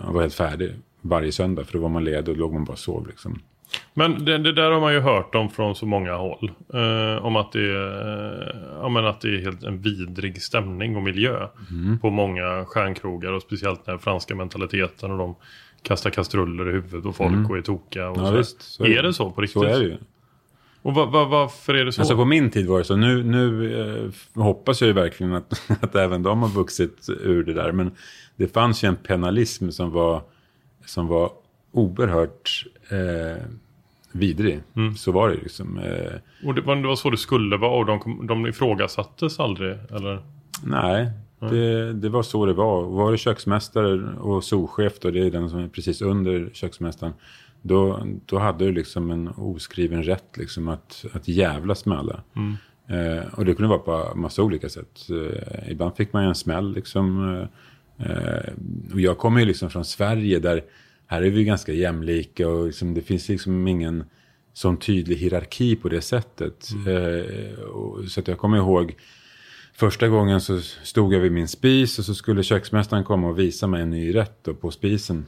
Och 0.08 0.14
var 0.14 0.22
helt 0.22 0.34
färdig 0.34 0.76
varje 1.02 1.32
söndag. 1.32 1.64
För 1.64 1.74
då 1.74 1.80
var 1.80 1.90
man 1.90 2.04
ledig 2.04 2.30
och 2.30 2.38
låg 2.38 2.54
man 2.54 2.64
bara 2.64 2.74
och 2.74 2.80
sov 2.80 3.08
liksom. 3.08 3.40
Men 3.94 4.26
det, 4.26 4.38
det 4.38 4.54
där 4.54 4.72
har 4.72 4.80
man 4.80 4.94
ju 4.94 5.00
hört 5.00 5.36
om 5.36 5.50
från 5.50 5.76
så 5.76 5.86
många 5.86 6.16
håll. 6.16 6.52
Eh, 6.74 7.26
om 7.26 7.36
att 7.36 7.52
det, 7.52 7.60
är, 7.72 8.48
eh, 8.50 8.56
ja, 8.82 8.90
men 8.90 9.06
att 9.06 9.22
det 9.22 9.28
är 9.36 9.42
helt 9.42 9.64
en 9.64 9.82
vidrig 9.82 10.42
stämning 10.42 10.96
och 10.96 11.04
miljö 11.04 11.48
Mm. 11.72 12.00
på 12.00 12.10
många 12.10 12.66
stjärnkrogar. 12.66 13.32
Och 13.32 13.42
speciellt 13.42 13.86
den 13.86 14.00
franska 14.00 14.36
mentaliteten 14.36 15.12
och 15.12 15.18
de 15.18 15.36
kastar 15.82 16.10
kastruller 16.10 16.70
i 16.70 16.72
huvudet 16.72 17.04
på 17.04 17.14
folk 17.14 17.50
och 17.50 17.58
är 17.58 17.62
tokiga. 17.62 18.10
Och 18.10 18.18
Mm. 18.18 18.26
Ja, 18.26 18.32
så. 18.32 18.38
visst, 18.38 18.62
så 18.62 18.84
är 18.84 18.90
är, 18.90 18.96
det. 18.96 19.02
det 19.02 19.14
så 19.14 19.32
på 19.32 19.42
riktigt? 19.42 19.62
Så 19.62 19.64
är 19.68 19.80
det 19.80 19.86
ju. 19.86 19.98
Och 20.82 20.94
va, 20.94 21.06
va, 21.06 21.26
varför 21.26 21.74
är 21.74 21.86
det 21.86 21.92
så? 21.92 22.02
Alltså 22.02 22.16
på 22.16 22.26
min 22.26 22.50
tid 22.50 22.68
var 22.68 22.78
det 22.78 22.84
så. 22.84 22.96
Nu, 22.96 23.24
nu 23.24 23.74
eh, 24.36 24.44
hoppas 24.44 24.82
jag 24.82 24.88
ju 24.88 24.94
verkligen 24.94 25.34
att, 25.34 25.62
att 25.84 25.96
även 25.96 26.24
de 26.24 26.42
har 26.42 26.50
vuxit 26.50 27.08
ur 27.10 27.44
det 27.44 27.54
där. 27.54 27.72
Men 27.72 27.92
det 28.36 28.48
fanns 28.54 28.84
ju 28.84 28.88
en 28.88 28.96
penalism 28.96 29.70
som 29.70 29.92
var, 29.92 30.22
som 30.86 31.08
var 31.08 31.32
oerhört 31.72 32.66
eh, 32.90 33.44
vidrig. 34.14 34.60
Så 34.98 35.12
var 35.12 35.30
det 35.30 35.36
liksom. 35.36 35.78
Eh, 35.78 36.48
och 36.48 36.54
det, 36.56 36.62
var- 36.62 36.76
det 36.76 36.88
var 36.88 36.96
så 36.96 37.10
det 37.10 37.18
skulle 37.18 37.58
vara 37.58 37.72
och 37.80 37.86
de, 37.86 38.00
kom- 38.00 38.28
de 38.28 38.48
ifrågasattes 38.48 39.40
aldrig? 39.40 39.78
Eller? 39.92 40.20
nej, 40.66 41.10
det, 41.40 41.94
det 41.94 42.10
var 42.10 42.24
så 42.24 42.46
det 42.46 42.54
var. 42.54 42.84
Var 42.84 43.12
det 43.12 43.18
köksmästare 43.18 44.16
och 44.20 44.44
souschef 44.44 45.00
då, 45.00 45.12
det 45.12 45.20
är 45.20 45.32
den 45.32 45.50
som 45.50 45.60
är 45.60 45.68
precis 45.68 46.02
under 46.02 46.50
köksmästaren. 46.54 47.14
Då, 47.62 48.08
då 48.26 48.38
hade 48.40 48.66
du 48.66 48.72
liksom 48.72 49.12
en 49.12 49.28
oskriven 49.28 50.04
rätt 50.04 50.38
liksom 50.38 50.68
att, 50.68 51.06
att 51.14 51.28
jävlas 51.28 51.86
med 51.86 51.98
alla. 51.98 52.22
Eh, 52.88 53.34
och 53.34 53.46
det 53.46 53.54
kunde 53.54 53.70
vara 53.78 53.80
på 54.10 54.18
massa 54.18 54.44
olika 54.44 54.70
sätt. 54.70 55.00
Eh, 55.10 55.72
ibland 55.72 55.96
fick 55.96 56.14
man 56.14 56.24
ju 56.24 56.30
en 56.30 56.36
smäll 56.36 56.74
liksom. 56.74 57.36
Eh, 58.00 58.08
eh, 58.12 58.54
och 58.94 59.00
jag 59.02 59.18
kommer 59.18 59.40
ju 59.40 59.46
liksom 59.46 59.70
från 59.70 59.86
Sverige 59.86 60.40
där 60.40 60.62
här 61.14 61.22
är 61.22 61.30
vi 61.30 61.44
ganska 61.44 61.74
jämlika 61.74 62.48
och 62.48 62.66
liksom, 62.66 62.94
det 62.94 63.02
finns 63.02 63.30
liksom 63.30 63.68
ingen 63.68 64.04
sån 64.54 64.78
tydlig 64.78 65.16
hierarki 65.16 65.76
på 65.76 65.90
det 65.90 66.02
sättet. 66.02 66.70
Eh, 66.88 67.64
och, 67.64 68.06
så 68.06 68.20
att 68.20 68.28
jag 68.28 68.38
kommer 68.38 68.58
ihåg 68.58 68.96
Första 69.76 70.08
gången 70.08 70.42
så 70.42 70.62
stod 70.62 71.14
jag 71.14 71.20
vid 71.20 71.32
min 71.32 71.48
spis 71.48 72.00
och 72.00 72.06
så 72.06 72.16
skulle 72.16 72.44
köksmästaren 72.44 73.04
komma 73.04 73.28
och 73.28 73.40
visa 73.40 73.68
mig 73.68 73.82
en 73.82 73.90
ny 73.90 74.16
rätt 74.16 74.48
på 74.62 74.72
spisen. 74.72 75.26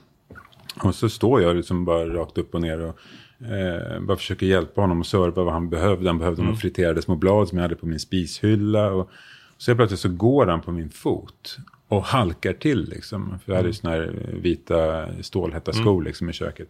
Och 0.83 0.95
så 0.95 1.09
står 1.09 1.41
jag 1.41 1.55
liksom 1.55 1.85
bara 1.85 2.13
rakt 2.13 2.37
upp 2.37 2.55
och 2.55 2.61
ner 2.61 2.79
och 2.79 2.99
eh, 3.47 3.99
bara 4.01 4.17
försöker 4.17 4.45
hjälpa 4.45 4.81
honom 4.81 5.01
att 5.01 5.07
serva 5.07 5.43
vad 5.43 5.53
han 5.53 5.69
behövde. 5.69 6.09
Han 6.09 6.17
behövde 6.17 6.43
några 6.43 6.55
friterade 6.55 7.01
små 7.01 7.15
blad 7.15 7.47
som 7.47 7.57
jag 7.57 7.63
hade 7.63 7.75
på 7.75 7.85
min 7.85 7.99
spishylla. 7.99 8.91
Och 8.91 9.09
så 9.57 9.71
helt 9.71 9.79
plötsligt 9.79 9.99
så 9.99 10.09
går 10.09 10.47
han 10.47 10.61
på 10.61 10.71
min 10.71 10.89
fot 10.89 11.57
och 11.87 12.03
halkar 12.03 12.53
till 12.53 12.89
liksom. 12.89 13.39
För 13.45 13.51
jag 13.51 13.55
hade 13.57 13.67
ju 13.67 13.73
såna 13.73 13.93
här 13.93 14.13
vita 14.33 15.05
stålhätta 15.21 15.73
skor 15.73 16.03
liksom 16.03 16.29
i 16.29 16.33
köket. 16.33 16.67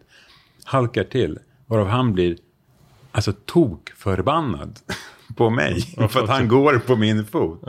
Halkar 0.64 1.04
till, 1.04 1.38
varav 1.66 1.86
han 1.88 2.12
blir 2.12 2.36
alltså 3.12 3.32
tok 3.32 3.90
förbannad 3.96 4.78
på 5.36 5.50
mig. 5.50 5.80
för 6.10 6.22
att 6.22 6.28
han 6.28 6.48
går 6.48 6.78
på 6.78 6.96
min 6.96 7.24
fot. 7.24 7.62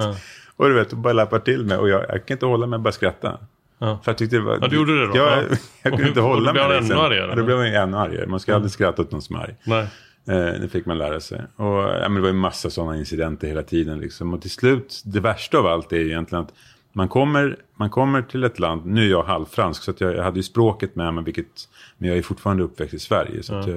Och 0.55 0.69
du 0.69 0.73
vet, 0.75 0.91
och 0.91 0.97
bara 0.97 1.13
lappar 1.13 1.39
till 1.39 1.65
mig. 1.65 1.77
Och 1.77 1.89
jag, 1.89 2.05
jag 2.09 2.25
kan 2.25 2.35
inte 2.35 2.45
hålla 2.45 2.67
mig, 2.67 2.79
bara 2.79 2.91
skratta. 2.91 3.39
Ja. 3.79 3.99
För 4.03 4.11
jag 4.11 4.17
tyckte 4.17 4.35
det 4.35 4.41
var... 4.41 4.57
Ja, 4.61 4.67
du 4.67 4.75
gjorde 4.75 4.99
det 4.99 5.07
då? 5.07 5.17
Jag, 5.17 5.37
Ja. 5.37 5.43
jag 5.83 5.93
kunde 5.93 6.07
inte 6.07 6.19
och 6.19 6.27
hålla 6.27 6.45
då 6.47 6.53
blev 6.53 6.67
mig. 6.67 6.75
han 6.77 6.85
ännu 6.85 6.95
argare, 6.95 7.29
Ja, 7.29 7.35
då 7.35 7.43
blev 7.43 7.57
man 7.57 7.65
ännu 7.65 7.97
argare. 7.97 8.27
Man 8.27 8.39
ska 8.39 8.55
aldrig 8.55 8.71
skratta 8.71 9.01
åt 9.01 9.11
någon 9.11 9.21
som 9.21 9.35
är 9.35 9.39
arg. 9.39 9.55
Nej. 9.63 9.87
Eh, 10.27 10.61
det 10.61 10.69
fick 10.71 10.85
man 10.85 10.97
lära 10.97 11.19
sig. 11.19 11.41
Och, 11.55 11.65
ja, 11.65 11.99
men 12.09 12.15
det 12.15 12.21
var 12.21 12.27
ju 12.27 12.33
massa 12.33 12.69
sådana 12.69 12.97
incidenter 12.97 13.47
hela 13.47 13.63
tiden. 13.63 13.99
Liksom. 13.99 14.33
Och 14.33 14.41
till 14.41 14.51
slut, 14.51 15.01
det 15.05 15.19
värsta 15.19 15.57
av 15.57 15.65
allt 15.65 15.91
är 15.93 15.97
ju 15.97 16.05
egentligen 16.07 16.43
att 16.43 16.53
man 16.97 17.07
kommer, 17.07 17.57
man 17.75 17.89
kommer 17.89 18.21
till 18.21 18.43
ett 18.43 18.59
land, 18.59 18.85
nu 18.85 19.05
är 19.05 19.09
jag 19.09 19.23
halvfransk 19.23 19.83
så 19.83 19.93
jag, 19.97 20.15
jag 20.15 20.23
hade 20.23 20.39
ju 20.39 20.43
språket 20.43 20.95
med 20.95 21.13
mig, 21.13 21.23
vilket, 21.23 21.69
men 21.97 22.09
jag 22.09 22.17
är 22.17 22.21
fortfarande 22.21 22.63
uppväxt 22.63 22.93
i 22.93 22.99
Sverige. 22.99 23.43
Så 23.43 23.55
att 23.55 23.67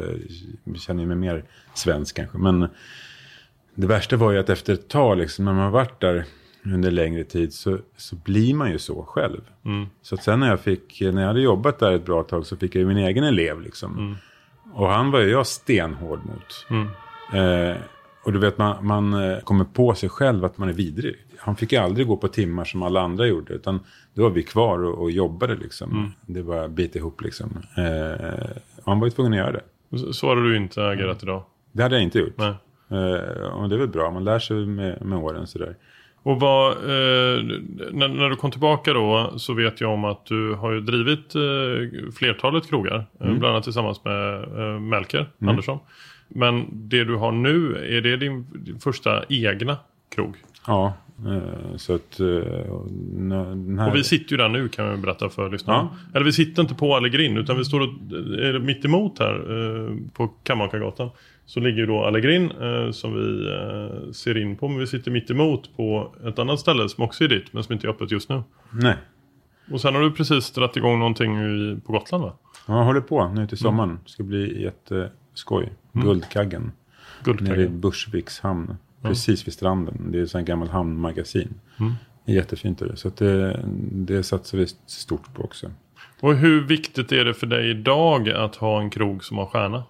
jag 0.64 0.80
känner 0.80 1.06
mig 1.06 1.16
mer 1.16 1.44
svensk 1.74 2.16
kanske. 2.16 2.38
Men 2.38 2.68
det 3.74 3.86
värsta 3.86 4.16
var 4.16 4.32
ju 4.32 4.38
att 4.38 4.48
efter 4.48 4.72
ett 4.72 4.88
tag, 4.88 5.18
liksom, 5.18 5.44
när 5.44 5.52
man 5.52 5.64
har 5.64 5.70
varit 5.70 6.00
där 6.00 6.24
under 6.64 6.90
längre 6.90 7.24
tid 7.24 7.52
så, 7.52 7.78
så 7.96 8.16
blir 8.16 8.54
man 8.54 8.70
ju 8.70 8.78
så 8.78 9.02
själv. 9.02 9.40
Så 10.02 10.14
att 10.14 10.22
sen 10.22 10.40
när 10.40 10.48
jag 10.48 10.60
fick, 10.60 11.00
när 11.00 11.20
jag 11.20 11.28
hade 11.28 11.40
jobbat 11.40 11.78
där 11.78 11.92
ett 11.92 12.04
bra 12.04 12.22
tag 12.22 12.46
så 12.46 12.56
fick 12.56 12.74
jag 12.74 12.80
ju 12.80 12.86
min 12.86 12.98
egen 12.98 13.24
elev 13.24 13.60
liksom. 13.60 14.16
Och 14.74 14.88
han 14.88 15.10
var 15.10 15.20
ju 15.20 15.30
jag 15.30 15.46
stenhård 15.46 16.20
mot. 16.24 16.66
Eh, 17.32 17.76
och 18.24 18.32
du 18.32 18.38
vet 18.38 18.58
man, 18.58 18.86
man 18.86 19.14
eh, 19.14 19.38
kommer 19.38 19.64
på 19.64 19.94
sig 19.94 20.08
själv 20.08 20.44
att 20.44 20.58
man 20.58 20.68
är 20.68 20.72
vidrig. 20.72 21.16
Han 21.38 21.56
fick 21.56 21.72
ju 21.72 21.78
aldrig 21.78 22.06
gå 22.06 22.16
på 22.16 22.28
timmar 22.28 22.64
som 22.64 22.82
alla 22.82 23.00
andra 23.00 23.26
gjorde. 23.26 23.52
Utan 23.54 23.80
då 24.14 24.22
var 24.22 24.30
vi 24.30 24.42
kvar 24.42 24.84
och, 24.84 24.98
och 25.02 25.10
jobbade 25.10 25.54
liksom. 25.56 26.12
Det 26.26 26.42
var 26.42 26.68
bit 26.68 26.96
ihop 26.96 27.20
liksom. 27.22 27.50
Eh, 27.76 28.40
han 28.84 29.00
var 29.00 29.06
ju 29.06 29.10
tvungen 29.10 29.32
att 29.32 29.38
göra 29.38 29.52
det. 29.52 29.98
Så, 29.98 30.12
så 30.12 30.28
hade 30.28 30.42
du 30.48 30.56
inte 30.56 30.86
agerat 30.88 31.22
idag. 31.22 31.42
Det 31.72 31.82
hade 31.82 31.94
jag 31.94 32.02
inte 32.02 32.18
gjort. 32.18 32.34
Nej. 32.36 32.54
Eh, 32.90 33.50
och 33.52 33.68
det 33.68 33.74
är 33.74 33.78
väl 33.78 33.88
bra, 33.88 34.10
man 34.10 34.24
lär 34.24 34.38
sig 34.38 34.56
med, 34.66 35.04
med 35.04 35.18
åren 35.18 35.46
sådär. 35.46 35.76
Och 36.22 36.40
vad, 36.40 36.72
eh, 36.72 37.42
när, 37.92 38.08
när 38.08 38.30
du 38.30 38.36
kom 38.36 38.50
tillbaka 38.50 38.92
då 38.92 39.32
så 39.38 39.54
vet 39.54 39.80
jag 39.80 39.90
om 39.92 40.04
att 40.04 40.26
du 40.26 40.54
har 40.54 40.72
ju 40.72 40.80
drivit 40.80 41.34
eh, 41.34 42.12
flertalet 42.12 42.68
krogar. 42.68 43.06
eh, 43.20 43.26
Mm. 43.26 43.38
Bland 43.38 43.52
annat 43.54 43.64
tillsammans 43.64 44.04
med 44.04 44.42
eh, 44.42 44.80
Melker 44.80 45.30
Andersson. 45.40 45.78
Men 46.34 46.66
det 46.72 47.04
du 47.04 47.16
har 47.16 47.32
nu, 47.32 47.76
är 47.96 48.00
det 48.00 48.16
din, 48.16 48.46
din 48.54 48.78
första 48.78 49.24
egna 49.28 49.76
krog? 50.14 50.36
Ja, 50.66 50.92
eh, 51.26 51.76
så 51.76 51.94
att... 51.94 52.20
eh, 52.20 52.26
här... 53.78 53.88
Och 53.90 53.96
vi 53.96 54.04
sitter 54.04 54.30
ju 54.30 54.36
där 54.36 54.48
nu 54.48 54.68
kan 54.68 54.90
vi 54.90 54.96
berätta 54.96 55.28
för 55.28 55.50
lyssnarna. 55.50 55.88
Eller 56.14 56.24
vi 56.24 56.32
sitter 56.32 56.62
inte 56.62 56.74
på 56.74 56.96
Allegrin 56.96 57.36
utan 57.36 57.58
vi 57.58 57.64
står 57.64 57.80
och, 57.80 57.88
är 58.38 58.58
mitt 58.58 58.84
emot 58.84 59.18
här 59.18 59.34
eh, 59.34 59.96
på 60.12 60.28
Kammakargatan. 60.42 61.10
Så 61.46 61.60
ligger 61.60 61.78
ju 61.78 61.86
då 61.86 62.04
Allegrin 62.04 62.50
eh, 62.50 62.90
som 62.90 63.14
vi 63.14 63.52
eh, 63.52 64.12
ser 64.12 64.38
in 64.38 64.56
på. 64.56 64.68
Men 64.68 64.78
vi 64.78 64.86
sitter 64.86 65.10
mitt 65.10 65.30
emot 65.30 65.76
på 65.76 66.14
ett 66.26 66.38
annat 66.38 66.60
ställe 66.60 66.88
som 66.88 67.04
också 67.04 67.24
är 67.24 67.28
ditt 67.28 67.52
men 67.52 67.64
som 67.64 67.72
inte 67.72 67.86
är 67.86 67.90
öppet 67.90 68.10
just 68.10 68.28
nu. 68.28 68.42
Nej, 68.70 68.96
Och 69.72 69.80
sen 69.80 69.94
har 69.94 70.02
du 70.02 70.10
precis 70.12 70.50
dragit 70.50 70.76
igång 70.76 70.98
någonting 70.98 71.34
på 71.86 71.92
Gotland 71.92 72.24
va? 72.24 72.32
jag 72.66 72.84
håller 72.84 73.00
på 73.00 73.28
nu 73.28 73.46
till 73.46 73.58
sommaren. 73.58 73.98
Det 74.04 74.10
ska 74.10 74.22
bli 74.22 74.62
jätteskoj. 74.62 75.68
Guldkaggen. 75.92 76.62
Nere 76.62 76.72
i 76.72 77.24
Guldkaggen. 77.24 77.80
Bursviks 77.80 78.40
hamn. 78.40 78.76
Precis 79.02 79.46
vid 79.46 79.54
stranden. 79.54 80.12
Det 80.12 80.18
är 80.18 80.22
ett 80.22 80.30
sånt 80.30 80.46
gammal 80.46 80.68
hamnmagasin. 80.68 81.54
Är 82.26 82.34
jättefint. 82.34 82.82
är 82.82 82.86
Det. 82.86 82.96
Så 82.96 83.08
det, 83.08 83.60
det 83.92 84.22
satsar 84.22 84.58
vi 84.58 84.66
stort 84.86 85.34
på 85.34 85.42
också. 85.42 85.70
Och 86.20 86.36
hur 86.36 86.60
viktigt 86.60 87.12
är 87.12 87.24
det 87.24 87.34
för 87.34 87.46
dig 87.46 87.70
idag 87.70 88.28
att 88.28 88.56
ha 88.56 88.80
en 88.80 88.90
krog 88.90 89.24
som 89.24 89.38
har 89.38 89.46
stjärna? 89.46 89.84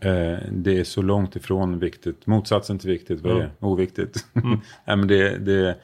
Eh, 0.00 0.38
det 0.50 0.78
är 0.80 0.84
så 0.84 1.02
långt 1.02 1.36
ifrån 1.36 1.78
viktigt. 1.78 2.26
Motsatsen 2.26 2.78
till 2.78 2.90
viktigt, 2.90 3.20
vad 3.20 3.32
är 3.32 3.36
det? 3.36 3.50
Oviktigt. 3.60 4.26
Mm. 4.34 4.50
Nej, 4.84 4.96
men 4.96 5.08
det, 5.08 5.38
det, 5.38 5.76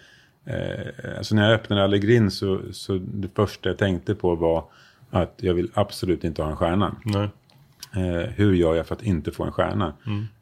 eh, 0.45 1.19
alltså 1.19 1.35
när 1.35 1.43
jag 1.43 1.55
öppnade 1.55 1.85
Allegrin 1.85 2.31
så, 2.31 2.61
så 2.73 2.99
det 2.99 3.29
första 3.35 3.69
jag 3.69 3.79
tänkte 3.79 4.15
på 4.15 4.35
var 4.35 4.65
att 5.11 5.35
jag 5.37 5.55
vill 5.55 5.71
absolut 5.75 6.25
inte 6.25 6.43
ha 6.43 6.51
en 6.51 6.57
stjärna. 6.57 6.97
Nej. 7.05 7.29
Eh, 7.97 8.31
hur 8.37 8.55
gör 8.55 8.75
jag 8.75 8.87
för 8.87 8.95
att 8.95 9.03
inte 9.03 9.31
få 9.31 9.45
en 9.45 9.53
stjärna? 9.53 9.93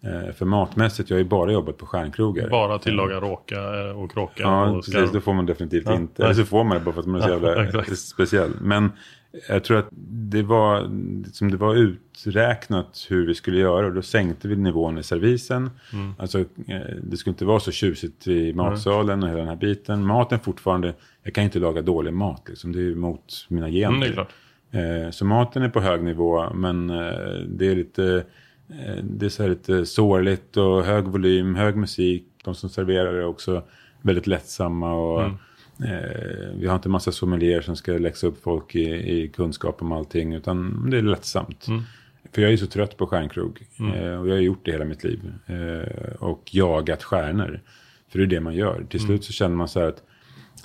Eh, 0.01 0.35
för 0.35 0.45
matmässigt, 0.45 1.11
jag 1.11 1.17
har 1.17 1.23
ju 1.23 1.29
bara 1.29 1.53
jobbat 1.53 1.79
på 1.79 1.87
stjärnkrogar. 1.87 2.43
Mm. 2.43 2.51
Bara 2.51 2.79
tillaga 2.79 3.21
råka 3.21 3.57
eh, 3.57 4.01
och 4.01 4.11
kråka. 4.13 4.43
Ja, 4.43 4.71
och 4.71 4.85
precis. 4.85 5.13
Det 5.13 5.21
får 5.21 5.35
man 5.35 5.47
definitivt 5.47 5.83
Ja, 5.87 5.95
inte. 5.95 6.13
nej. 6.17 6.27
Eller 6.27 6.35
så 6.35 6.45
får 6.45 6.65
man 6.65 6.79
det 6.79 6.85
bara 6.85 6.93
för 6.93 7.01
att 7.01 7.07
man 7.07 7.21
är 7.21 7.25
så 7.25 7.31
jävla 7.31 7.85
speciell. 7.97 8.51
Men 8.61 8.91
jag 9.49 9.65
tror 9.65 9.79
att 9.79 9.89
det 10.31 10.43
var, 10.43 10.81
som 11.33 11.51
det 11.51 11.57
var 11.57 11.75
uträknat 11.75 13.07
hur 13.09 13.27
vi 13.27 13.35
skulle 13.35 13.59
göra. 13.59 13.87
Och 13.87 13.95
då 13.95 14.03
sänkte 14.03 14.49
vi 14.49 14.57
nivån 14.57 14.99
i 14.99 15.03
servisen. 15.03 15.71
Mm. 15.93 16.13
Alltså, 16.19 16.39
eh, 16.41 16.81
det 17.03 17.17
skulle 17.17 17.33
inte 17.33 17.45
vara 17.45 17.61
så 17.61 17.71
tjusigt 17.73 18.27
i 18.27 18.53
matsalen 18.53 19.23
och 19.23 19.29
hela 19.29 19.39
den 19.39 19.49
här 19.49 19.57
biten. 19.57 20.07
Maten 20.07 20.41
fortfarande, 20.41 20.95
jag 21.23 21.35
kan 21.35 21.45
inte 21.45 21.59
laga 21.59 21.83
dålig 21.83 22.13
mat. 22.13 22.43
Liksom. 22.49 22.73
Det 22.73 22.79
är 22.79 22.83
ju 22.83 22.95
mot 22.95 23.47
mina 23.49 23.69
gener. 23.71 24.13
Mm, 24.13 24.25
Eh, 24.70 25.11
Så 25.11 25.24
maten 25.24 25.62
är 25.62 25.68
på 25.68 25.81
hög 25.81 26.02
nivå 26.02 26.50
men 26.54 26.90
eh, 26.90 27.40
det 27.48 27.66
är 27.66 27.76
lite 27.76 28.24
eh, 28.70 29.04
det 29.04 29.26
är 29.26 29.31
så 29.31 29.48
lite 29.48 29.87
sårligt 29.87 30.57
och 30.57 30.85
hög 30.85 31.04
volym, 31.04 31.54
hög 31.54 31.76
musik. 31.76 32.24
De 32.44 32.54
som 32.54 32.68
serverar 32.68 33.14
är 33.14 33.24
också 33.24 33.62
väldigt 34.02 34.26
lättsamma 34.26 34.94
och 34.94 35.22
Mm. 35.81 36.61
vi 36.61 36.66
har 36.66 36.74
inte 36.74 36.88
massa 36.88 37.12
sommelier 37.12 37.61
som 37.61 37.76
ska 37.76 37.92
läxa 37.92 38.26
upp 38.26 38.42
folk 38.42 38.74
i, 38.74 38.83
i 39.22 39.28
kunskap 39.28 39.83
om 39.83 39.92
allting 39.92 40.35
utan 40.35 40.87
det 40.90 40.98
är 40.98 41.02
lättsamt. 41.02 41.66
Mm. 41.68 41.83
För 42.33 42.42
jag 42.42 42.52
är 42.52 42.57
så 42.57 42.66
trött 42.66 42.96
på 42.96 43.07
stjärnkrog 43.07 43.62
eh, 43.78 44.20
och 44.20 44.28
jag 44.28 44.35
har 44.35 44.40
gjort 44.40 44.61
det 44.64 44.72
hela 44.72 44.85
mitt 44.85 45.04
liv 45.04 45.20
och 46.18 46.42
jagat 46.54 47.02
stjärnor. 47.02 47.61
För 48.09 48.18
det 48.18 48.24
är 48.24 48.26
det 48.26 48.40
man 48.40 48.54
gör. 48.54 48.87
Till 48.88 49.00
slut 49.00 49.24
så 49.24 49.33
känner 49.33 49.57
man 49.57 49.68
så 49.68 49.81
här 49.81 49.87
att 49.88 50.02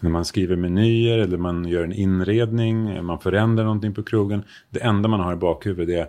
när 0.04 0.10
man 0.10 0.26
skriver 0.26 0.56
menyer 0.56 1.18
eller 1.18 1.38
man 1.38 1.66
gör 1.66 1.84
en 1.84 1.94
inredning, 1.94 3.06
man 3.06 3.20
förändrar 3.20 3.64
någonting 3.64 3.94
på 3.94 4.04
krogen. 4.04 4.44
Det 4.70 4.80
enda 4.80 5.10
man 5.10 5.20
har 5.20 5.34
i 5.34 5.36
bakhuvudet 5.36 5.96
är, 5.96 6.08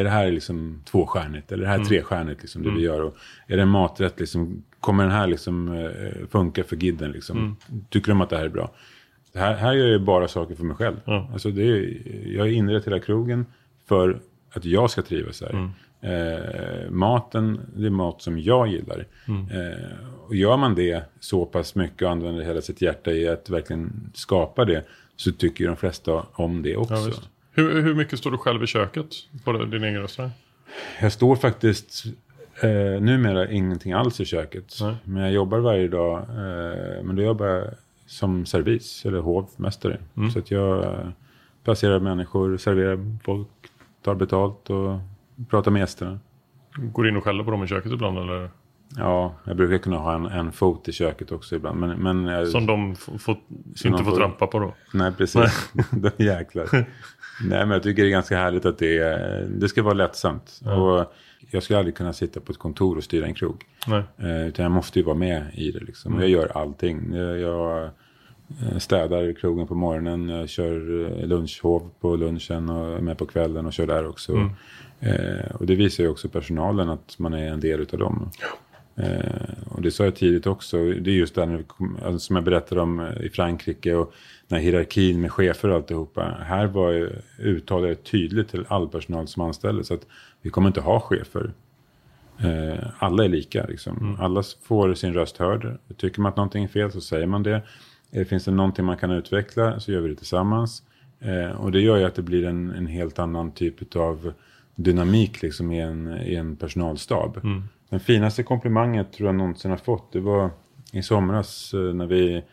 är 0.00 0.04
det 0.04 0.10
här 0.10 0.30
liksom 0.30 0.82
tvåstjärnigt 0.90 1.52
eller 1.52 1.62
det 1.64 1.70
här 1.70 1.84
trestjärnigt 1.84 2.42
liksom 2.42 2.62
det 2.62 2.70
vi 2.70 2.82
gör? 2.82 3.02
Och 3.02 3.16
är 3.46 3.56
det 3.56 3.62
en 3.62 3.68
maträtt 3.68 4.20
liksom, 4.20 4.62
kommer 4.80 5.02
den 5.02 5.12
här 5.12 5.26
liksom 5.26 5.68
eh, 5.68 6.26
funka 6.30 6.64
för 6.64 6.76
gidden 6.76 7.12
liksom? 7.12 7.56
Tycker 7.90 8.08
de 8.08 8.20
att 8.20 8.30
det 8.30 8.36
här 8.36 8.44
är 8.44 8.48
bra? 8.48 8.70
Det 9.32 9.38
här, 9.38 9.54
här 9.54 9.72
gör 9.72 9.86
jag 9.86 10.02
bara 10.02 10.28
saker 10.28 10.54
för 10.54 10.64
mig 10.64 10.76
själv. 10.76 10.96
Alltså 11.32 11.50
det 11.50 11.62
är, 11.62 12.02
jag 12.36 12.52
inrett 12.52 12.86
hela 12.86 12.98
krogen 13.00 13.46
för 13.88 14.20
att 14.52 14.64
jag 14.64 14.90
ska 14.90 15.02
trivas 15.02 15.42
här. 15.42 15.70
Eh, 16.00 16.90
maten, 16.90 17.60
det 17.76 17.86
är 17.86 17.90
mat 17.90 18.22
som 18.22 18.38
jag 18.40 18.68
gillar. 18.68 19.06
Eh, 19.50 19.96
och 20.26 20.34
gör 20.34 20.56
man 20.56 20.74
det 20.74 21.04
så 21.20 21.46
pass 21.46 21.74
mycket 21.74 22.02
och 22.02 22.10
använder 22.10 22.44
hela 22.44 22.60
sitt 22.60 22.82
hjärta 22.82 23.12
i 23.12 23.28
att 23.28 23.50
verkligen 23.50 24.10
skapa 24.14 24.64
det 24.64 24.84
så 25.16 25.32
tycker 25.32 25.64
ju 25.64 25.68
de 25.68 25.76
flesta 25.76 26.26
om 26.32 26.62
det 26.62 26.76
också. 26.76 26.94
Ja. 26.94 27.12
Hur, 27.52 27.82
hur 27.82 27.94
mycket 27.94 28.18
står 28.18 28.30
du 28.30 28.38
själv 28.38 28.62
i 28.62 28.66
köket 28.66 29.06
på 29.44 29.52
din 29.52 29.84
egen 29.84 30.02
restaurang? 30.02 30.32
Jag 31.00 31.12
står 31.12 31.36
faktiskt 31.36 32.04
eh, 32.60 33.00
numera 33.00 33.50
ingenting 33.50 33.92
alls 33.92 34.20
i 34.20 34.24
köket. 34.24 34.78
Nej. 34.80 34.94
Men 35.04 35.22
jag 35.22 35.32
jobbar 35.32 35.58
varje 35.58 35.88
dag. 35.88 36.18
Eh, 36.18 37.02
men 37.04 37.16
då 37.16 37.22
jobbar 37.22 37.46
jag 37.46 37.64
som 38.06 38.46
servis 38.46 39.06
eller 39.06 39.18
hovmästare. 39.18 39.98
Mm. 40.16 40.30
Så 40.30 40.38
att 40.38 40.50
jag 40.50 40.84
eh, 40.84 41.08
placerar 41.64 42.00
människor, 42.00 42.56
serverar 42.56 43.18
folk, 43.24 43.48
tar 44.02 44.14
betalt 44.14 44.70
och 44.70 44.98
pratar 45.50 45.70
med 45.70 45.80
gästerna. 45.80 46.18
Går 46.76 47.08
in 47.08 47.16
och 47.16 47.24
skäller 47.24 47.44
på 47.44 47.50
dem 47.50 47.64
i 47.64 47.66
köket 47.66 47.92
ibland 47.92 48.18
eller? 48.18 48.50
Ja, 48.96 49.34
jag 49.44 49.56
brukar 49.56 49.78
kunna 49.78 49.96
ha 49.96 50.14
en, 50.14 50.26
en 50.26 50.52
fot 50.52 50.88
i 50.88 50.92
köket 50.92 51.32
också 51.32 51.56
ibland. 51.56 51.80
Men, 51.80 51.90
men 51.98 52.24
jag, 52.24 52.48
Som 52.48 52.66
de 52.66 52.96
får, 52.96 53.18
Som 53.18 53.36
inte 53.92 54.04
får 54.04 54.10
får- 54.10 54.16
trampa 54.18 54.46
på 54.46 54.58
då? 54.58 54.74
Nej, 54.94 55.12
precis. 55.12 55.70
De 55.90 56.24
jäklar. 56.24 56.66
Nej, 56.72 56.86
men 57.66 57.70
jag 57.70 57.82
tycker 57.82 58.02
det 58.02 58.08
är 58.08 58.10
ganska 58.10 58.36
härligt 58.38 58.66
att 58.66 58.78
det, 58.78 58.98
är, 58.98 59.46
det 59.48 59.68
ska 59.68 59.82
vara 59.82 59.94
lättsamt. 59.94 60.60
Och 60.64 61.12
jag 61.50 61.62
skulle 61.62 61.78
aldrig 61.78 61.94
kunna 61.96 62.12
sitta 62.12 62.40
på 62.40 62.52
ett 62.52 62.58
kontor 62.58 62.96
och 62.96 63.04
styra 63.04 63.26
en 63.26 63.34
krog. 63.34 63.64
Nej. 63.86 64.02
Eh, 64.18 64.46
utan 64.48 64.62
jag 64.62 64.72
måste 64.72 64.98
ju 64.98 65.04
vara 65.04 65.16
med 65.16 65.46
i 65.54 65.70
det. 65.70 65.80
Liksom. 65.80 66.12
Mm. 66.12 66.22
Jag 66.22 66.30
gör 66.30 66.56
allting. 66.58 67.12
Jag, 67.14 67.38
jag 67.38 67.82
eh, 68.62 68.78
städar 68.78 69.32
krogen 69.32 69.66
på 69.66 69.74
morgonen. 69.74 70.28
Jag 70.28 70.48
kör 70.48 71.04
eh, 71.20 71.26
lunchhov 71.26 71.90
på 72.00 72.16
lunchen 72.16 72.68
och 72.68 72.96
är 72.96 73.00
med 73.00 73.18
på 73.18 73.26
kvällen 73.26 73.66
och 73.66 73.72
kör 73.72 73.86
där 73.86 74.08
också. 74.08 74.32
Mm. 74.32 74.50
Eh, 75.00 75.50
och 75.54 75.66
det 75.66 75.74
visar 75.74 76.04
ju 76.04 76.10
också 76.10 76.28
personalen 76.28 76.88
att 76.88 77.18
man 77.18 77.34
är 77.34 77.48
en 77.52 77.60
del 77.60 77.80
utav 77.80 77.98
dem. 78.00 78.30
Eh, 78.96 79.70
och 79.70 79.82
det 79.82 79.90
sa 79.90 80.04
jag 80.04 80.16
tidigt 80.16 80.46
också. 80.46 80.76
Det 80.76 81.10
är 81.10 81.14
just 81.14 81.34
det 81.34 81.42
alltså, 81.42 82.18
som 82.18 82.36
jag 82.36 82.44
berättade 82.44 82.80
om 82.80 83.00
eh, 83.00 83.26
i 83.26 83.30
Frankrike 83.30 83.94
och 83.94 84.12
den 84.48 84.56
här 84.56 84.64
hierarkin 84.64 85.20
med 85.20 85.32
chefer 85.32 85.68
och 85.68 85.76
alltihopa. 85.76 86.38
Här 86.42 86.66
var 86.66 86.90
ju 86.90 87.10
uttalat 87.38 88.04
tydligt 88.04 88.48
till 88.48 88.64
all 88.68 88.88
personal 88.88 89.28
som 89.28 89.42
anställdes 89.42 89.90
att 89.90 90.06
vi 90.42 90.50
kommer 90.50 90.68
inte 90.68 90.80
ha 90.80 91.00
chefer. 91.00 91.52
Eh, 92.38 92.86
alla 92.98 93.24
är 93.24 93.28
lika. 93.28 93.66
Liksom. 93.66 94.16
Alla 94.20 94.42
får 94.62 94.94
sin 94.94 95.14
röst 95.14 95.36
hörd. 95.36 95.78
Tycker 95.96 96.20
man 96.20 96.30
att 96.30 96.36
någonting 96.36 96.64
är 96.64 96.68
fel 96.68 96.92
så 96.92 97.00
säger 97.00 97.26
man 97.26 97.42
det. 97.42 97.62
Eh, 98.10 98.26
finns 98.26 98.44
det 98.44 98.50
någonting 98.50 98.84
man 98.84 98.96
kan 98.96 99.10
utveckla 99.10 99.80
så 99.80 99.92
gör 99.92 100.00
vi 100.00 100.08
det 100.08 100.16
tillsammans. 100.16 100.82
Eh, 101.20 101.50
och 101.50 101.72
det 101.72 101.80
gör 101.80 101.96
ju 101.96 102.04
att 102.04 102.14
det 102.14 102.22
blir 102.22 102.46
en, 102.46 102.70
en 102.70 102.86
helt 102.86 103.18
annan 103.18 103.50
typ 103.50 103.96
av 103.96 104.32
dynamik 104.74 105.42
liksom, 105.42 105.72
i, 105.72 105.80
en, 105.80 106.20
i 106.22 106.34
en 106.34 106.56
personalstab. 106.56 107.40
Den 107.88 108.00
finaste 108.00 108.42
komplimangen 108.42 109.04
tror 109.10 109.28
jag 109.28 109.34
någonsin 109.34 109.70
har 109.70 109.78
fått 109.78 110.12
det 110.12 110.20
var 110.20 110.50
i 110.92 111.02
somras 111.02 111.74
eh, 111.74 111.80
när 111.80 112.06
vi 112.06 112.44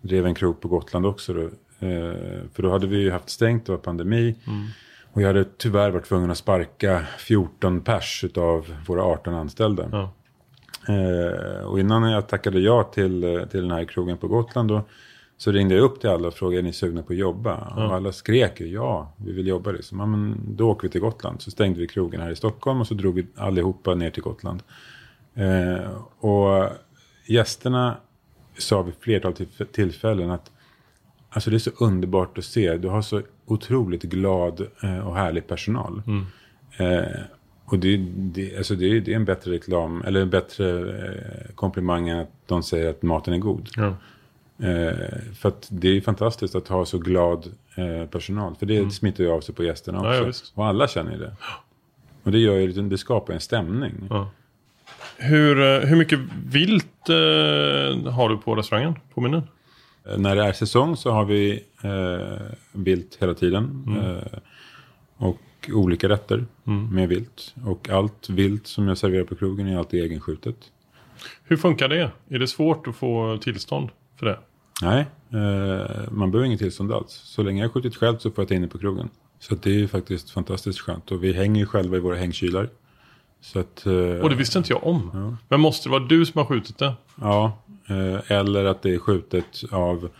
drev 0.00 0.26
en 0.26 0.34
krog 0.34 0.60
på 0.60 0.68
Gotland 0.68 1.06
också. 1.06 1.32
Då. 1.32 1.42
Eh, 1.86 2.14
för 2.52 2.62
då 2.62 2.70
hade 2.70 2.86
vi 2.86 2.96
ju 2.96 3.10
haft 3.10 3.30
stängt, 3.30 3.66
det 3.66 3.72
var 3.72 3.78
pandemi. 3.78 4.34
Och 5.12 5.22
jag 5.22 5.26
hade 5.26 5.44
tyvärr 5.44 5.90
varit 5.90 6.04
tvungen 6.04 6.30
att 6.30 6.38
sparka 6.38 7.06
14 7.18 7.80
pers 7.80 8.24
av 8.36 8.74
våra 8.86 9.02
18 9.02 9.34
anställda. 9.34 9.88
Ja. 9.92 10.12
Eh, 10.94 11.64
och 11.64 11.80
innan 11.80 12.10
jag 12.10 12.28
tackade 12.28 12.60
ja 12.60 12.82
till, 12.82 13.46
till 13.50 13.60
den 13.60 13.70
här 13.70 13.84
krogen 13.84 14.18
på 14.18 14.28
Gotland 14.28 14.68
då, 14.68 14.82
så 15.40 15.52
ringde 15.52 15.74
jag 15.74 15.84
upp 15.84 16.00
till 16.00 16.10
alla 16.10 16.28
och 16.28 16.34
frågade 16.34 16.60
är 16.60 16.62
ni 16.62 16.72
sugna 16.72 17.02
på 17.02 17.12
att 17.12 17.18
jobba? 17.18 17.54
Och 17.88 17.94
alla 17.94 18.12
skrek 18.12 18.60
ja, 18.60 19.12
vi 19.16 19.32
vill 19.32 19.46
jobba. 19.46 19.72
Så, 19.80 19.96
ja, 19.96 20.06
men 20.06 20.40
då 20.56 20.70
åker 20.70 20.82
vi 20.82 20.88
till 20.92 21.00
Gotland. 21.00 21.42
Så 21.42 21.50
stängde 21.50 21.80
vi 21.80 21.86
krogen 21.86 22.20
här 22.20 22.30
i 22.30 22.36
Stockholm 22.36 22.80
och 22.80 22.86
så 22.86 22.94
drog 22.94 23.14
vi 23.14 23.26
allihopa 23.36 23.94
ner 23.94 24.10
till 24.10 24.22
Gotland. 24.22 24.62
Eh, 25.34 25.90
och 26.18 26.68
gästerna 27.26 27.96
sa 28.58 28.82
vid 28.82 28.94
flertal 29.00 29.32
till- 29.32 29.66
tillfällen 29.72 30.30
att 30.30 30.50
alltså 31.30 31.50
det 31.50 31.56
är 31.56 31.58
så 31.58 31.70
underbart 31.80 32.38
att 32.38 32.44
se. 32.44 32.76
Du 32.76 32.88
har 32.88 33.02
så 33.02 33.22
otroligt 33.46 34.02
glad 34.02 34.66
eh, 34.82 34.98
och 35.08 35.16
härlig 35.16 35.46
personal. 35.46 36.02
Eh, 36.78 37.20
och 37.64 37.78
det, 37.78 37.96
det, 38.16 38.56
alltså 38.56 38.74
det, 38.74 39.00
det 39.00 39.12
är 39.12 39.16
en 39.16 39.24
bättre 39.24 39.50
reklam, 39.52 40.02
eller 40.06 40.20
en 40.20 40.30
bättre 40.30 40.80
eh, 40.80 41.54
komplimang 41.54 42.08
än 42.08 42.18
att 42.18 42.30
de 42.46 42.62
säger 42.62 42.90
att 42.90 43.02
maten 43.02 43.34
är 43.34 43.38
god. 43.38 43.68
Ja. 43.76 43.94
Eh, 44.62 45.34
för 45.34 45.48
att 45.48 45.68
det 45.70 45.88
är 45.96 46.00
fantastiskt 46.00 46.54
att 46.54 46.68
ha 46.68 46.84
så 46.84 46.98
glad 46.98 47.46
eh, 47.74 48.06
personal. 48.06 48.54
För 48.56 48.66
det 48.66 48.90
smittar 48.90 49.24
ju 49.24 49.30
av 49.30 49.40
sig 49.40 49.54
på 49.54 49.64
gästerna 49.64 49.98
också. 49.98 50.24
ja, 50.54 50.62
och 50.62 50.66
alla 50.66 50.88
känner 50.88 51.12
ju 51.12 51.18
det. 51.18 51.32
Och 52.22 52.32
det, 52.32 52.38
gör 52.38 52.56
ju, 52.56 52.72
det 52.72 52.98
skapar 52.98 53.34
en 53.34 53.40
stämning. 53.40 53.92
Ja. 54.10 54.30
Hur, 55.16 55.60
eh, 55.60 55.88
hur 55.88 55.96
mycket 55.96 56.18
vilt 56.46 57.08
eh, 57.08 58.12
har 58.12 58.28
du 58.28 58.36
på 58.36 58.54
restaurangen? 58.54 58.94
På 59.14 59.20
menyn? 59.20 59.42
Eh, 60.06 60.18
När 60.18 60.36
det 60.36 60.42
är 60.44 60.52
säsong 60.52 60.96
så 60.96 61.10
har 61.10 61.24
vi 61.24 61.64
eh, 61.82 62.36
vilt 62.72 63.18
hela 63.20 63.34
tiden. 63.34 63.84
Eh, 64.02 64.38
och 65.16 65.40
olika 65.72 66.08
rätter 66.08 66.44
med 66.92 67.08
vilt. 67.08 67.54
Och 67.66 67.88
allt 67.90 68.30
vilt 68.30 68.66
som 68.66 68.88
jag 68.88 68.98
serverar 68.98 69.24
på 69.24 69.34
krogen 69.34 69.66
är 69.66 69.78
alltid 69.78 70.04
egenskjutet. 70.04 70.56
Hur 71.44 71.56
funkar 71.56 71.88
det? 71.88 72.10
Är 72.28 72.38
det 72.38 72.46
svårt 72.46 72.86
att 72.86 72.96
få 72.96 73.38
tillstånd 73.42 73.88
för 74.20 74.26
det? 74.26 74.38
Nej, 74.82 75.06
eh, 75.30 76.10
man 76.10 76.30
behöver 76.30 76.46
inget 76.46 76.58
tillstånd 76.60 76.92
alls. 76.92 77.12
Så 77.12 77.42
länge 77.42 77.60
jag 77.62 77.68
har 77.68 77.72
skjutit 77.72 77.96
själv 77.96 78.18
så 78.18 78.30
får 78.30 78.42
jag 78.42 78.48
ta 78.48 78.54
in 78.54 78.62
det 78.62 78.68
på 78.68 78.78
krogen. 78.78 79.08
Så 79.38 79.54
det 79.54 79.70
är 79.70 79.74
ju 79.74 79.88
faktiskt 79.88 80.30
fantastiskt 80.30 80.80
skönt. 80.80 81.10
Och 81.10 81.24
vi 81.24 81.32
hänger 81.32 81.60
ju 81.60 81.66
själva 81.66 81.96
i 81.96 82.00
våra 82.00 82.16
hängkylar. 82.16 82.68
Så 83.40 83.58
att, 83.58 83.86
eh, 83.86 83.92
Och 83.92 84.30
det 84.30 84.36
visste 84.36 84.58
inte 84.58 84.72
jag 84.72 84.86
om. 84.86 85.36
Men 85.48 85.60
måste 85.60 85.88
det 85.88 85.92
vara 85.92 86.02
du 86.04 86.26
som 86.26 86.38
har 86.38 86.44
skjutit 86.46 86.78
det? 86.78 86.94
Ja, 87.20 87.58
eh, 87.88 88.30
eller 88.30 88.64
att 88.64 88.82
det 88.82 88.94
är 88.94 88.98
skjutet 88.98 89.62
av 89.70 90.10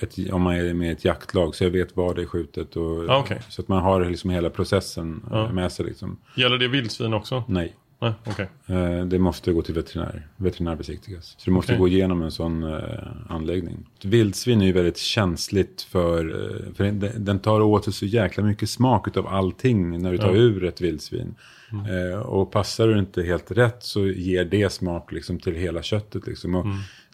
ett, 0.00 0.32
om 0.32 0.42
man 0.42 0.54
är 0.54 0.74
med 0.74 0.88
i 0.88 0.92
ett 0.92 1.04
jaktlag. 1.04 1.54
Så 1.54 1.64
jag 1.64 1.70
vet 1.70 1.96
var 1.96 2.14
det 2.14 2.22
är 2.22 2.26
skjutet. 2.26 2.76
Och, 2.76 3.08
Ah, 3.10 3.18
okej. 3.18 3.40
Så 3.48 3.62
att 3.62 3.68
man 3.68 3.82
har 3.82 4.04
liksom 4.04 4.30
hela 4.30 4.50
processen 4.50 5.22
eh, 5.32 5.52
med 5.52 5.72
sig. 5.72 5.86
Liksom. 5.86 6.16
Gäller 6.36 6.58
det 6.58 6.68
vildsvin 6.68 7.14
också? 7.14 7.44
Nej, 7.48 7.74
Nej, 8.00 8.12
okej. 8.26 8.48
eh, 8.66 9.04
det 9.04 9.18
måste 9.18 9.52
gå 9.52 9.62
till 9.62 9.74
veterinär. 9.74 10.26
Veterinärbesiktigas. 10.36 11.24
Så 11.38 11.44
du 11.44 11.50
måste 11.50 11.72
Okej. 11.72 11.78
gå 11.80 11.88
igenom 11.88 12.22
en 12.22 12.30
sån 12.30 12.62
eh, 12.62 12.78
anläggning. 13.28 13.86
Vildsvin 14.04 14.62
är 14.62 14.66
ju 14.66 14.72
väldigt 14.72 14.96
känsligt 14.98 15.82
för, 15.82 16.28
eh, 16.28 16.72
för 16.74 16.84
den, 17.18 17.38
tar 17.38 17.60
åt 17.60 17.84
sig 17.84 17.92
så 17.92 18.06
jäkla 18.06 18.42
mycket 18.44 18.70
smak 18.70 19.16
av 19.16 19.26
allting 19.26 20.02
när 20.02 20.12
du 20.12 20.18
tar 20.18 20.34
Ja. 20.34 20.36
ur 20.40 20.64
ett 20.64 20.80
vildsvin. 20.80 21.34
Eh, 22.12 22.18
och 22.18 22.50
passar 22.52 22.88
du 22.88 22.98
inte 22.98 23.22
helt 23.22 23.50
rätt 23.50 23.82
så 23.82 24.06
ger 24.06 24.44
det 24.44 24.72
smak 24.72 25.12
liksom 25.12 25.38
till 25.40 25.54
hela 25.54 25.82
köttet. 25.82 26.26
Liksom. 26.26 26.54
Och 26.54 26.66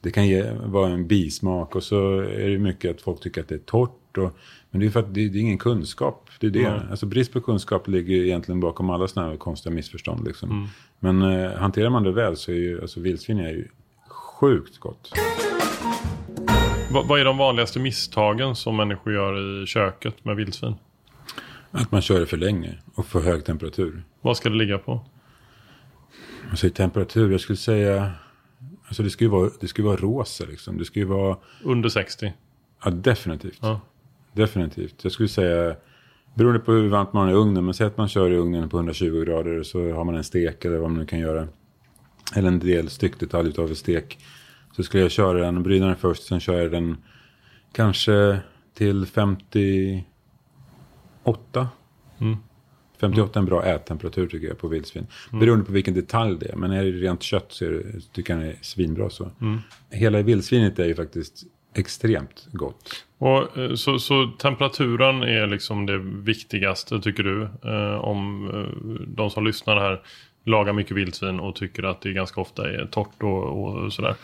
Det 0.03 0.11
kan 0.11 0.29
ge, 0.29 0.51
vara 0.65 0.91
en 0.93 1.07
bismak 1.07 1.77
och 1.77 1.83
så 1.83 2.19
är 2.21 2.49
det 2.49 2.59
mycket 2.59 2.91
att 2.91 3.03
folk 3.03 3.21
tycker 3.21 3.41
att 3.41 3.49
det 3.49 3.55
är 3.55 3.59
torrt. 3.59 4.19
Och, 4.19 4.37
men 4.71 4.81
det 4.81 4.87
är 4.87 4.91
för 4.91 5.01
att 5.01 5.15
det, 5.15 5.29
det 5.29 5.39
är 5.39 5.43
ingen 5.43 5.59
kunskap. 5.59 6.31
Det 6.41 6.47
är 6.47 6.51
det. 6.51 6.71
Nej. 6.71 6.81
Alltså 6.91 7.07
brist 7.07 7.33
på 7.33 7.41
kunskap 7.41 7.89
ligger 7.89 8.17
egentligen 8.17 8.61
bakom 8.61 8.91
alla 8.91 9.09
sådana 9.09 9.31
här 9.31 9.37
konstiga 9.37 9.75
missförstånd. 9.75 10.27
Liksom. 10.27 10.69
Men 10.99 11.23
eh, 11.23 11.53
hanterar 11.53 11.91
man 11.91 12.03
det 12.03 12.13
väl 12.13 12.37
så 12.37 12.51
är 12.51 12.57
ju 12.57 12.81
alltså, 12.81 13.01
vildsvin 13.01 13.39
är 13.39 13.51
ju 13.51 13.69
sjukt 14.09 14.79
gott. 14.79 15.13
Va, 16.93 17.05
vad 17.09 17.21
är 17.21 17.25
de 17.25 17.39
vanligaste 17.39 17.79
misstagen 17.79 18.57
som 18.57 18.77
människor 18.77 19.13
gör 19.13 19.63
i 19.63 19.67
köket 19.67 20.25
med 20.25 20.37
vildsvin? 20.37 20.75
Att 21.71 21.93
man 21.93 22.03
kör 22.03 22.21
det 22.21 22.27
för 22.27 22.37
länge 22.37 22.79
och 22.95 23.07
för 23.07 23.21
hög 23.21 23.45
temperatur. 23.45 24.03
Vad 24.21 24.37
ska 24.37 24.49
det 24.49 24.57
ligga 24.57 24.79
på? 24.79 25.01
Alltså 26.51 26.67
i 26.67 26.71
temperatur, 26.71 27.31
jag 27.33 27.41
skulle 27.41 27.57
säga... 27.57 28.11
Alltså 28.87 29.03
det 29.03 29.11
ska 29.11 29.25
ju 29.25 29.31
vara, 29.31 29.51
det 29.61 29.69
ska 29.69 29.83
vara 29.83 29.97
rosa 29.97 30.45
liksom. 30.45 30.79
Det 30.79 30.85
ska 30.85 30.99
ju 30.99 31.05
vara... 31.05 31.37
Under 31.63 31.89
60? 31.89 32.33
Ja, 32.85 32.91
definitivt. 32.91 33.59
Ja. 33.61 33.81
Definitivt. 34.33 34.95
Jag 35.03 35.13
skulle 35.13 35.29
säga, 35.29 35.77
beroende 36.35 36.61
på 36.61 36.73
hur 36.73 36.89
varmt 36.89 37.13
man 37.13 37.27
har 37.27 37.33
i 37.33 37.37
ugnen, 37.37 37.65
men 37.65 37.75
säg 37.75 37.87
att 37.87 37.97
man 37.97 38.09
kör 38.09 38.31
i 38.31 38.37
ugnen 38.37 38.69
på 38.69 38.77
120 38.77 39.25
grader 39.25 39.63
så 39.63 39.93
har 39.93 40.05
man 40.05 40.15
en 40.15 40.25
stek 40.25 40.65
eller 40.65 40.79
vad 40.79 40.91
man 40.91 40.99
nu 41.01 41.07
kan 41.07 41.19
göra. 41.19 41.49
Eller 42.37 42.49
en 42.49 42.59
del 42.59 42.89
styckdetalj 42.89 43.59
av 43.59 43.69
en 43.69 43.77
stek. 43.77 44.19
Så 44.77 44.83
skulle 44.83 45.03
jag 45.03 45.11
köra 45.11 45.39
den, 45.39 45.63
bryna 45.63 45.87
den 45.87 45.97
först, 45.97 46.23
sen 46.23 46.41
kör 46.41 46.59
jag 46.59 46.71
den 46.71 46.97
kanske 47.73 48.39
till 48.75 49.07
58. 49.07 50.05
58 53.01 53.39
är 53.39 53.41
en 53.41 53.47
bra 53.47 53.65
ättemperatur 53.65 54.27
tycker 54.27 54.49
jag 54.49 54.59
på 54.59 54.69
vildsvin. 54.69 55.07
Beroende 55.31 55.65
på 55.65 55.73
vilken 55.73 55.95
detalj 55.95 56.39
det 56.39 56.49
är. 56.49 56.57
Men 56.57 56.71
är 56.71 56.85
det 56.85 56.91
rent 56.91 57.23
kött 57.23 57.47
så 57.49 57.65
är 57.65 57.71
det, 57.71 57.85
tycker 58.13 58.37
jag 58.37 58.43
det 58.43 58.49
är 58.49 58.59
svinbra 58.63 59.11
så. 59.11 59.31
Hela 59.91 60.23
vildsvinet 60.23 60.79
är 60.79 60.85
ju 60.85 60.95
faktiskt 60.95 61.45
extremt 61.75 62.49
gott. 62.53 63.05
Och, 63.19 63.59
eh, 63.59 63.75
så, 63.75 63.99
så 63.99 64.27
temperaturen 64.39 65.23
är 65.23 65.47
liksom 65.47 65.87
det 65.87 65.99
viktigaste 65.99 67.01
tycker 67.01 67.23
du? 67.23 67.43
Eh, 67.43 68.01
om 68.01 68.51
eh, 68.51 69.07
de 69.07 69.31
som 69.31 69.47
lyssnar 69.47 69.77
här 69.77 70.01
lagar 70.45 70.73
mycket 70.73 70.97
vildsvin 70.97 71.41
och 71.41 71.57
tycker 71.57 71.83
att 71.83 72.01
det 72.01 72.13
ganska 72.13 72.41
ofta 72.41 72.71
är 72.71 72.87
torrt 72.87 73.23
och, 73.23 73.65
och 73.65 73.93
sådär. 73.93 74.15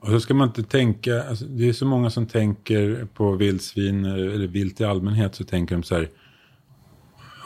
Och 0.00 0.08
så 0.08 0.20
ska 0.20 0.34
man 0.34 0.48
inte 0.48 0.62
tänka, 0.62 1.22
alltså, 1.22 1.44
det 1.44 1.68
är 1.68 1.72
så 1.72 1.86
många 1.86 2.10
som 2.10 2.26
tänker 2.26 3.06
på 3.14 3.32
vildsvin 3.32 4.04
eller 4.04 4.46
vilt 4.46 4.80
i 4.80 4.84
allmänhet 4.84 5.34
så 5.34 5.44
tänker 5.44 5.74
de 5.74 5.82
så 5.82 5.94
här. 5.94 6.08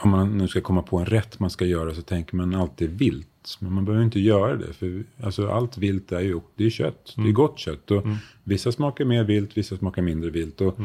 Om 0.05 0.11
man 0.11 0.39
nu 0.39 0.49
ska 0.49 0.61
komma 0.61 0.83
på 0.83 0.99
en 0.99 1.07
rätt 1.07 1.41
man 1.41 1.51
ska 1.51 1.65
göra 1.65 1.95
så 1.95 2.03
tänker 2.03 2.37
man 2.37 2.55
alltid 2.55 2.91
vilt. 2.91 3.57
Men 3.59 3.73
man 3.73 3.85
behöver 3.85 4.05
inte 4.05 4.21
göra 4.21 4.57
det. 4.57 4.73
För 4.73 5.05
alltså, 5.23 5.49
allt 5.49 5.79
vilt 5.79 6.13
är 6.13 6.21
ju 6.21 6.41
det 6.57 6.67
är 6.67 6.71
kött. 6.71 7.15
Det 7.17 7.29
är 7.29 7.33
gott 7.33 7.59
kött. 7.59 7.91
Och 7.91 8.07
Vissa 8.45 8.73
smakar 8.73 9.05
mer 9.05 9.25
vilt, 9.25 9.57
vissa 9.57 9.77
smakar 9.77 10.03
mindre 10.03 10.31
vilt. 10.31 10.61
Och, 10.61 10.79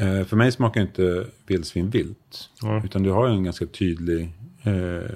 eh, 0.00 0.24
för 0.24 0.36
mig 0.36 0.52
smakar 0.52 0.80
inte 0.80 1.26
vildsvin 1.46 1.90
vilt. 1.90 2.50
Utan 2.84 3.02
du 3.02 3.10
har 3.10 3.28
en 3.28 3.44
ganska 3.44 3.66
tydlig 3.66 4.32
eh, 4.62 5.10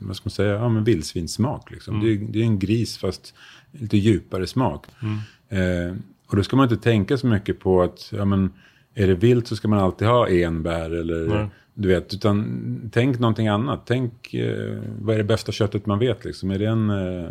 vad 0.00 0.16
ska 0.16 0.26
man 0.26 0.30
säga, 0.30 0.54
ja, 0.54 0.68
men 0.68 0.84
vildsvinssmak. 0.84 1.70
Liksom. 1.70 2.00
Det, 2.00 2.12
är, 2.12 2.16
det 2.16 2.38
är 2.38 2.44
en 2.44 2.58
gris 2.58 2.98
fast 2.98 3.34
lite 3.72 3.96
djupare 3.96 4.46
smak. 4.46 4.86
Eh, 5.48 5.96
och 6.26 6.36
då 6.36 6.42
ska 6.42 6.56
man 6.56 6.70
inte 6.70 6.82
tänka 6.82 7.18
så 7.18 7.26
mycket 7.26 7.58
på 7.58 7.82
att 7.82 8.12
ja, 8.16 8.24
men, 8.24 8.50
är 8.94 9.06
det 9.06 9.14
vilt 9.14 9.46
så 9.46 9.56
ska 9.56 9.68
man 9.68 9.78
alltid 9.78 10.08
ha 10.08 10.28
enbär 10.28 10.90
eller. 10.90 11.50
Du 11.80 11.88
vet. 11.88 12.14
Utan 12.14 12.90
tänk 12.92 13.18
någonting 13.18 13.48
annat. 13.48 13.80
Tänk 13.86 14.34
eh, 14.34 14.78
vad 15.00 15.14
är 15.14 15.18
det 15.18 15.24
bästa 15.24 15.52
köttet 15.52 15.86
man 15.86 15.98
vet 15.98 16.24
liksom. 16.24 16.50
Är 16.50 16.58
det 16.58 16.66
en 16.66 16.90
eh, 16.90 17.28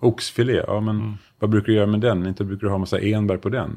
oxfilé? 0.00 0.62
Ja 0.66 0.80
men 0.80 1.18
vad 1.38 1.50
brukar 1.50 1.66
du 1.66 1.74
göra 1.74 1.86
med 1.86 2.00
den? 2.00 2.26
Inte 2.26 2.44
brukar 2.44 2.66
du 2.66 2.70
ha 2.70 2.78
massa 2.78 2.98
enbär 2.98 3.36
på 3.36 3.48
den. 3.48 3.70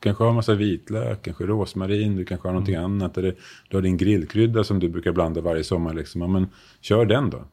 Kanske 0.00 0.24
ha 0.24 0.32
massa 0.32 0.54
vitlök, 0.54 1.22
kanske 1.22 1.44
rosmarin, 1.44 2.16
du 2.16 2.24
kanske 2.24 2.48
har 2.48 2.52
någonting 2.52 2.74
annat. 2.74 3.18
Eller 3.18 3.34
du 3.68 3.76
har 3.76 3.82
din 3.82 3.96
grillkrydda 3.96 4.64
som 4.64 4.78
du 4.78 4.88
brukar 4.88 5.12
blanda 5.12 5.40
varje 5.40 5.64
sommar 5.64 5.94
liksom. 5.94 6.20
Ja, 6.20 6.26
men 6.26 6.46
kör 6.80 7.06
den 7.06 7.30
då. 7.30 7.44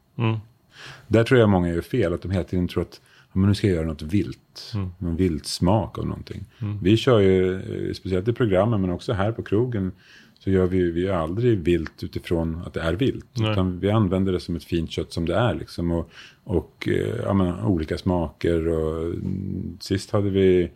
Där 1.08 1.24
tror 1.24 1.40
jag 1.40 1.50
många 1.50 1.70
gör 1.70 1.82
fel. 1.82 2.14
Att 2.14 2.22
de 2.22 2.32
hela 2.32 2.44
tiden 2.44 2.68
tror 2.68 2.84
att 2.84 3.02
men 3.34 3.50
nu 3.50 3.56
ska 3.56 3.68
jag 3.68 3.76
göra 3.76 3.88
något 3.88 4.02
vilt. 4.02 4.72
Någon 4.98 5.16
vilt 5.16 5.46
smak 5.46 5.98
av 6.00 6.06
någonting. 6.06 6.46
Vi 6.82 6.98
kör 6.98 7.20
ju, 7.20 7.56
eh, 7.56 7.94
speciellt 7.94 8.28
i 8.28 8.34
programmen 8.34 8.82
men 8.82 8.90
också 8.90 9.14
här 9.14 9.32
på 9.32 9.44
krogen. 9.44 9.92
Så 10.40 10.50
gör 10.52 10.68
vi, 10.68 10.92
vi 10.92 11.10
aldrig 11.10 11.60
vilt 11.60 12.04
utifrån 12.04 12.62
att 12.66 12.74
det 12.74 12.82
är 12.82 12.94
vilt. 12.94 13.26
Nej. 13.34 13.52
Utan 13.52 13.80
vi 13.80 13.90
använder 13.90 14.34
det 14.34 14.40
som 14.40 14.56
ett 14.56 14.64
fint 14.64 14.92
kött 14.92 15.14
som 15.14 15.26
det 15.26 15.36
är. 15.36 15.56
Liksom. 15.56 15.92
Och, 15.92 16.10
och 16.44 16.88
eh, 16.92 17.16
ja, 17.24 17.34
men, 17.34 17.66
olika 17.66 17.98
smaker. 17.98 18.68
Och, 18.68 19.06
mm, 19.06 19.78
sist 19.80 20.12
hade 20.12 20.30
vi 20.30 20.72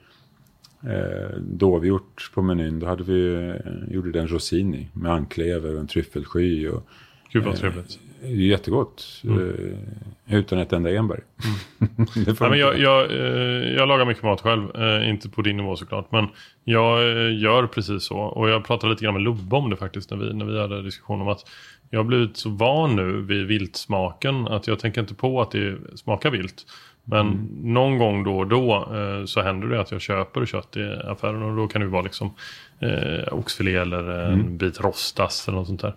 eh, 0.84 1.38
dovhjort 1.39 2.32
på 2.34 2.41
menyn. 2.41 2.80
Då 2.80 2.88
hade 2.88 3.04
vi, 3.04 3.34
eh, 3.34 3.93
gjorde 3.93 4.12
den 4.12 4.28
rossini 4.28 4.88
med 4.93 5.12
anklever 5.12 5.74
och 5.74 5.80
en 5.80 5.88
tryffelsky. 5.88 6.67
Och, 6.67 6.88
Gud 7.32 7.43
vad 7.43 7.56
trevligt. 7.56 8.00
Det 8.21 8.27
är 8.27 8.32
jättegott. 8.32 9.21
Eh, 9.23 10.38
utan 10.38 10.60
ett 10.60 10.73
enda 10.73 10.91
enbär. 10.91 11.23
får 12.36 12.49
Nej, 12.49 12.49
men 12.49 12.60
jag, 12.60 12.79
jag, 12.79 13.12
eh, 13.12 13.73
jag 13.73 13.88
lagar 13.88 14.05
mycket 14.05 14.23
mat 14.23 14.41
själv. 14.41 14.75
Eh, 14.75 15.10
inte 15.10 15.29
på 15.29 15.41
din 15.41 15.58
nivå 15.58 15.75
såklart. 15.75 16.12
Men 16.12 16.27
jag 16.63 17.01
gör 17.32 17.67
precis 17.67 18.03
så. 18.03 18.17
Och 18.17 18.49
jag 18.49 18.65
pratade 18.65 18.93
lite 18.93 19.03
grann 19.03 19.13
med 19.13 19.23
Lubbe 19.23 19.55
om 19.55 19.69
det 19.69 19.75
faktiskt. 19.75 20.12
När 20.12 20.17
vi, 20.17 20.34
när 20.34 20.45
vi 20.45 20.62
hade 20.62 20.82
diskussion 20.82 21.21
om 21.21 21.27
att 21.27 21.49
jag 21.89 21.99
har 21.99 22.03
blivit 22.03 22.38
så 22.38 22.49
van 22.49 22.95
nu 22.95 23.21
vid 23.21 23.45
viltsmaken. 23.45 24.47
Att 24.47 24.67
jag 24.67 24.79
tänker 24.79 25.01
inte 25.01 25.15
på 25.15 25.41
att 25.41 25.51
det 25.51 25.77
smakar 25.95 26.29
vilt. 26.29 26.65
Men 27.03 27.49
någon 27.63 27.97
gång 27.97 28.23
då 28.23 28.38
och 28.38 28.47
då 28.47 28.88
så 29.25 29.41
händer 29.41 29.67
det 29.67 29.82
att 29.82 29.91
jag 29.91 30.01
köper 30.01 30.45
kött 30.45 30.77
i 30.77 30.93
affären. 31.03 31.43
Och 31.43 31.55
då 31.55 31.67
kan 31.67 31.82
det 31.82 31.88
vara 31.88 32.01
liksom 32.01 32.34
eh, 32.79 33.34
oxfilé 33.34 33.75
eller 33.75 34.10
en 34.10 34.58
bit 34.58 34.82
rostas 34.82 35.47
eller 35.47 35.58
något 35.58 35.67
sånt 35.67 35.82
där. 35.82 35.93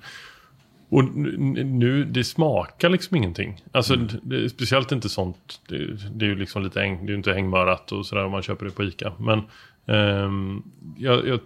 Och 0.92 1.04
nu, 1.04 2.04
det 2.04 2.24
smakar 2.24 2.88
liksom 2.88 3.16
ingenting. 3.16 3.62
Alltså, 3.72 3.96
det 4.22 4.44
är 4.44 4.48
speciellt 4.48 4.92
inte 4.92 5.08
sånt. 5.08 5.60
Det, 5.68 5.78
det 6.14 6.24
är 6.24 6.28
ju 6.28 6.34
liksom 6.36 6.62
lite 6.62 6.82
äng, 6.82 6.96
det 6.96 7.04
är 7.04 7.12
ju 7.12 7.16
inte 7.16 7.32
hängmörat 7.32 7.92
och 7.92 8.06
sådär 8.06 8.24
om 8.24 8.30
man 8.32 8.42
köper 8.42 8.64
det 8.66 8.70
på 8.70 8.84
Ica. 8.84 9.12
Men 9.18 9.42
ehm, 9.86 10.62
jag, 10.98 11.28
jag, 11.28 11.40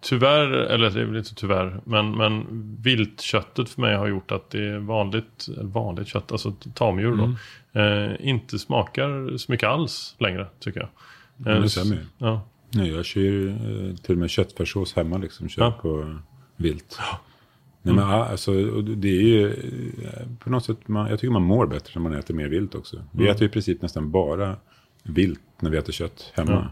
tyvärr, 0.00 0.48
eller 0.52 0.90
det 0.90 1.00
är 1.00 1.04
väl 1.04 1.16
inte 1.16 1.34
tyvärr, 1.34 1.80
men, 1.84 2.16
men 2.16 2.46
viltköttet 2.82 3.68
för 3.68 3.80
mig 3.80 3.96
har 3.96 4.06
gjort 4.06 4.30
att 4.32 4.50
det 4.50 4.64
är 4.64 4.78
vanligt, 4.78 5.48
vanligt 5.62 6.08
kött, 6.08 6.32
alltså 6.32 6.52
tamdjur 6.74 7.16
då, 7.16 7.34
eh, 7.80 8.28
inte 8.28 8.58
smakar 8.58 9.36
så 9.36 9.52
mycket 9.52 9.68
alls 9.68 10.14
längre 10.18 10.46
tycker 10.60 10.80
jag. 10.80 10.88
Ja, 11.36 11.60
det 11.60 11.68
stämmer 11.68 11.96
ju. 11.96 12.02
Ja. 12.18 12.40
Nej, 12.70 12.90
jag 12.90 13.04
kör 13.04 13.20
ju 13.20 13.48
eh, 13.50 13.96
till 13.96 14.12
och 14.12 14.18
med 14.18 14.30
köttfärssås 14.30 14.96
hemma 14.96 15.18
liksom. 15.18 15.48
Kör 15.48 15.62
Ja. 15.62 15.72
på 15.82 16.18
vilt. 16.56 16.98
Nej, 17.86 17.94
men, 17.94 18.08
ja, 18.08 18.24
alltså, 18.24 18.52
det 18.80 19.08
är 19.08 19.22
ju 19.22 19.56
på 20.38 20.50
något 20.50 20.64
sätt, 20.64 20.88
man, 20.88 21.10
jag 21.10 21.18
tycker 21.18 21.32
man 21.32 21.42
mår 21.42 21.66
bättre 21.66 22.00
när 22.00 22.10
man 22.10 22.18
äter 22.18 22.34
mer 22.34 22.48
vilt 22.48 22.74
också. 22.74 23.04
Vi 23.12 23.28
äter 23.28 23.42
ju 23.42 23.46
i 23.46 23.50
princip 23.50 23.82
nästan 23.82 24.10
bara 24.10 24.56
vilt 25.02 25.40
när 25.60 25.70
vi 25.70 25.76
äter 25.78 25.92
kött 25.92 26.32
hemma. 26.34 26.70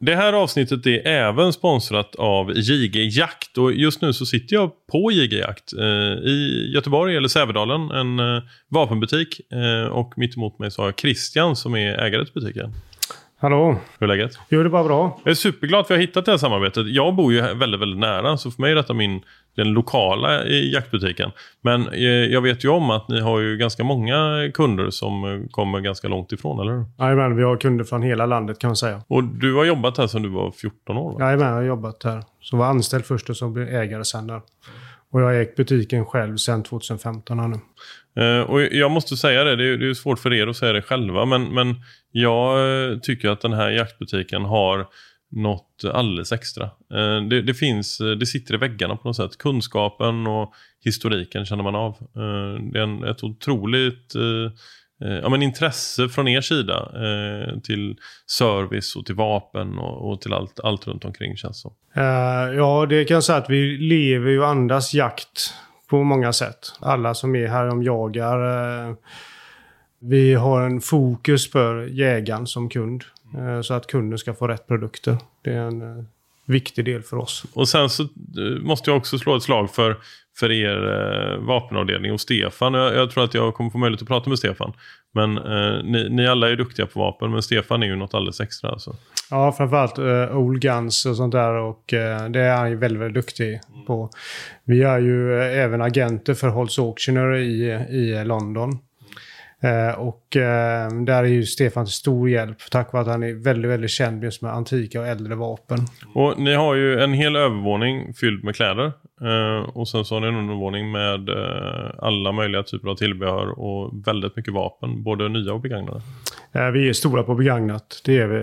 Det 0.00 0.16
här 0.16 0.32
avsnittet 0.32 0.86
är 0.86 1.06
även 1.06 1.52
sponsrat 1.52 2.14
av 2.14 2.52
JG 2.56 3.18
Jakt 3.18 3.58
och 3.58 3.72
just 3.72 4.02
nu 4.02 4.12
så 4.12 4.26
sitter 4.26 4.56
jag 4.56 4.70
på 4.92 5.12
JG 5.12 5.32
Jakt 5.38 5.72
eh, 5.72 6.28
i 6.30 6.70
Göteborg 6.74 7.16
eller 7.16 7.28
Sävedalen, 7.28 7.90
en 7.90 8.18
eh, 8.18 8.42
vapenbutik 8.68 9.40
eh, 9.52 9.92
och 9.92 10.12
mitt 10.16 10.36
emot 10.36 10.58
mig 10.58 10.70
så 10.70 10.82
har 10.82 10.88
jag 10.88 10.98
Christian 10.98 11.56
som 11.56 11.74
är 11.74 11.98
ägare 11.98 12.24
till 12.24 12.34
butiken. 12.34 12.74
Hallå! 13.42 13.76
Hur 13.98 14.10
är 14.10 14.16
läget? 14.16 14.38
Jo, 14.48 14.62
det 14.62 14.68
är 14.68 14.70
bara 14.70 14.84
bra. 14.84 15.20
Jag 15.24 15.30
är 15.30 15.34
superglad 15.34 15.86
för 15.86 15.94
att 15.94 15.96
jag 15.96 15.96
har 15.96 16.06
hittat 16.06 16.24
det 16.24 16.30
här 16.30 16.38
samarbetet. 16.38 16.86
Jag 16.86 17.14
bor 17.14 17.32
ju 17.32 17.40
väldigt, 17.40 17.80
väldigt 17.80 17.98
nära 18.00 18.36
så 18.36 18.50
för 18.50 18.62
mig 18.62 18.72
är 18.72 18.76
detta 18.76 18.94
min, 18.94 19.20
den 19.56 19.68
lokala 19.72 20.44
i 20.44 20.72
jaktbutiken. 20.72 21.30
Men 21.60 21.88
eh, 21.88 22.02
jag 22.04 22.40
vet 22.40 22.64
ju 22.64 22.68
om 22.68 22.90
att 22.90 23.08
ni 23.08 23.20
har 23.20 23.40
ju 23.40 23.56
ganska 23.56 23.84
många 23.84 24.50
kunder 24.54 24.90
som 24.90 25.24
eh, 25.24 25.48
kommer 25.50 25.80
ganska 25.80 26.08
långt 26.08 26.32
ifrån, 26.32 26.60
eller 26.60 26.72
hur? 26.72 26.84
Jajamän, 26.98 27.36
vi 27.36 27.42
har 27.42 27.56
kunder 27.56 27.84
från 27.84 28.02
hela 28.02 28.26
landet 28.26 28.58
kan 28.58 28.68
man 28.68 28.76
säga. 28.76 29.02
Och 29.08 29.24
du 29.24 29.54
har 29.54 29.64
jobbat 29.64 29.98
här 29.98 30.06
sedan 30.06 30.22
du 30.22 30.28
var 30.28 30.50
14 30.50 30.96
år? 30.96 31.22
Jajamän, 31.22 31.48
jag 31.48 31.54
har 31.54 31.62
jobbat 31.62 32.02
här. 32.04 32.22
Så 32.40 32.56
var 32.56 32.66
anställd 32.66 33.04
först 33.04 33.30
och 33.30 33.36
så 33.36 33.48
blev 33.48 33.68
ägare 33.68 34.04
sen 34.04 34.26
där. 34.26 34.40
Och 35.10 35.20
jag 35.20 35.26
har 35.26 35.34
ägt 35.34 35.56
butiken 35.56 36.06
själv 36.06 36.36
sedan 36.36 36.62
2015 36.62 37.38
här 37.38 37.48
nu. 37.48 37.56
Eh, 38.16 38.40
och 38.40 38.62
jag 38.62 38.90
måste 38.90 39.16
säga 39.16 39.44
det, 39.44 39.56
det 39.56 39.64
är, 39.64 39.76
det 39.76 39.90
är 39.90 39.94
svårt 39.94 40.18
för 40.18 40.32
er 40.32 40.46
att 40.46 40.56
säga 40.56 40.72
det 40.72 40.82
själva, 40.82 41.24
men, 41.24 41.54
men 41.54 41.74
jag 42.10 42.58
eh, 42.90 42.98
tycker 42.98 43.30
att 43.30 43.40
den 43.40 43.52
här 43.52 43.70
jaktbutiken 43.70 44.44
har 44.44 44.86
något 45.30 45.84
alldeles 45.92 46.32
extra. 46.32 46.64
Eh, 46.64 47.20
det, 47.30 47.42
det 47.42 47.54
finns, 47.54 47.98
det 47.98 48.26
sitter 48.26 48.54
i 48.54 48.56
väggarna 48.56 48.96
på 48.96 49.08
något 49.08 49.16
sätt. 49.16 49.38
Kunskapen 49.38 50.26
och 50.26 50.52
historiken 50.84 51.46
känner 51.46 51.62
man 51.62 51.74
av. 51.74 51.96
Det 52.72 52.78
är 52.78 52.82
en, 52.82 53.04
ett 53.04 53.24
otroligt 53.24 54.14
ja, 55.22 55.28
men 55.28 55.42
intresse 55.42 56.08
från 56.08 56.28
er 56.28 56.40
sida 56.40 56.90
eh, 56.94 57.58
till 57.60 57.96
service 58.26 58.96
och 58.96 59.06
till 59.06 59.14
vapen 59.14 59.78
och, 59.78 60.10
och 60.10 60.20
till 60.20 60.32
allt, 60.32 60.60
allt 60.60 60.86
runt 60.86 61.04
omkring 61.04 61.36
känns 61.36 61.60
som. 61.60 61.72
Ja, 62.56 62.86
det 62.88 63.04
kan 63.04 63.14
jag 63.14 63.24
säga 63.24 63.38
att 63.38 63.50
vi 63.50 63.76
lever 63.78 64.30
ju 64.30 64.40
och 64.40 64.48
andas 64.48 64.94
jakt 64.94 65.54
på 65.92 66.02
många 66.02 66.32
sätt. 66.32 66.72
Alla 66.80 67.14
som 67.14 67.36
är 67.36 67.46
här, 67.46 67.66
de 67.66 67.82
jagar. 67.82 68.88
Eh, 68.88 68.94
vi 69.98 70.34
har 70.34 70.62
en 70.62 70.80
fokus 70.80 71.50
för 71.50 71.86
jägaren 71.86 72.46
som 72.46 72.68
kund. 72.68 73.04
Eh, 73.38 73.60
så 73.60 73.74
att 73.74 73.86
kunden 73.86 74.18
ska 74.18 74.34
få 74.34 74.48
rätt 74.48 74.66
produkter. 74.66 75.16
Det 75.42 75.50
är 75.50 75.58
en 75.58 75.98
eh, 75.98 76.04
viktig 76.44 76.84
del 76.84 77.02
för 77.02 77.16
oss. 77.16 77.44
Och 77.54 77.68
sen 77.68 77.90
så 77.90 78.08
måste 78.60 78.90
jag 78.90 78.96
också 78.96 79.18
slå 79.18 79.36
ett 79.36 79.42
slag 79.42 79.70
för, 79.70 79.96
för 80.38 80.52
er 80.52 80.76
eh, 80.76 81.38
vapenavdelning 81.38 82.12
och 82.12 82.20
Stefan. 82.20 82.74
Jag, 82.74 82.94
jag 82.94 83.10
tror 83.10 83.24
att 83.24 83.34
jag 83.34 83.54
kommer 83.54 83.70
få 83.70 83.78
möjlighet 83.78 84.02
att 84.02 84.08
prata 84.08 84.28
med 84.28 84.38
Stefan. 84.38 84.72
Men 85.14 85.38
eh, 85.38 85.84
ni, 85.84 86.08
ni 86.10 86.26
alla 86.26 86.50
är 86.50 86.56
duktiga 86.56 86.86
på 86.86 87.00
vapen, 87.00 87.30
men 87.30 87.42
Stefan 87.42 87.82
är 87.82 87.86
ju 87.86 87.96
något 87.96 88.14
alldeles 88.14 88.40
extra. 88.40 88.70
Alltså. 88.70 88.96
Ja, 89.30 89.52
framförallt 89.52 89.98
uh, 89.98 90.36
Old 90.36 90.62
Guns 90.62 91.06
och 91.06 91.16
sånt 91.16 91.32
där. 91.32 91.54
Och 91.54 91.94
eh, 91.94 92.28
det 92.28 92.40
är 92.40 92.56
han 92.56 92.70
ju 92.70 92.76
väldigt, 92.76 93.00
väldigt 93.00 93.26
duktig 93.26 93.60
på. 93.86 94.10
Vi 94.64 94.82
är 94.82 94.98
ju 94.98 95.40
eh, 95.40 95.58
även 95.58 95.82
agenter 95.82 96.34
för 96.34 96.48
Holtz 96.48 96.78
Auctioner 96.78 97.34
i, 97.34 97.64
i 97.90 98.24
London. 98.24 98.78
Eh, 99.62 99.98
och 99.98 100.36
eh, 100.36 100.88
där 100.88 101.24
är 101.24 101.28
ju 101.28 101.44
Stefan 101.44 101.84
till 101.84 101.94
stor 101.94 102.30
hjälp 102.30 102.58
tack 102.70 102.92
vare 102.92 103.02
att 103.02 103.08
han 103.08 103.22
är 103.22 103.44
väldigt, 103.44 103.70
väldigt 103.70 103.90
känd 103.90 104.24
just 104.24 104.42
med 104.42 104.52
antika 104.52 105.00
och 105.00 105.06
äldre 105.06 105.34
vapen. 105.34 105.78
Och 106.14 106.38
ni 106.38 106.54
har 106.54 106.74
ju 106.74 107.00
en 107.00 107.12
hel 107.12 107.36
övervåning 107.36 108.14
fylld 108.14 108.44
med 108.44 108.56
kläder. 108.56 108.92
Eh, 109.22 109.68
och 109.68 109.88
sen 109.88 110.04
så 110.04 110.14
har 110.14 110.20
ni 110.20 110.26
en 110.26 110.36
undervåning 110.36 110.90
med 110.90 111.28
eh, 111.28 111.90
alla 111.98 112.32
möjliga 112.32 112.62
typer 112.62 112.88
av 112.88 112.94
tillbehör 112.94 113.58
och 113.58 114.06
väldigt 114.06 114.36
mycket 114.36 114.54
vapen, 114.54 115.02
både 115.02 115.28
nya 115.28 115.52
och 115.52 115.60
begagnade. 115.60 116.00
Eh, 116.52 116.66
vi 116.66 116.88
är 116.88 116.92
stora 116.92 117.22
på 117.22 117.34
begagnat, 117.34 118.00
det 118.04 118.18
är 118.18 118.26
vi. 118.26 118.40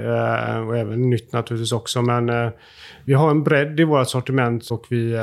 Och 0.67 0.77
även 0.77 1.09
nytt 1.09 1.33
naturligtvis 1.33 1.71
också. 1.71 2.01
Men 2.01 2.51
vi 3.05 3.13
har 3.13 3.31
en 3.31 3.43
bredd 3.43 3.79
i 3.79 3.83
vårt 3.83 4.09
sortiment 4.09 4.71
och 4.71 4.85
vi 4.89 5.17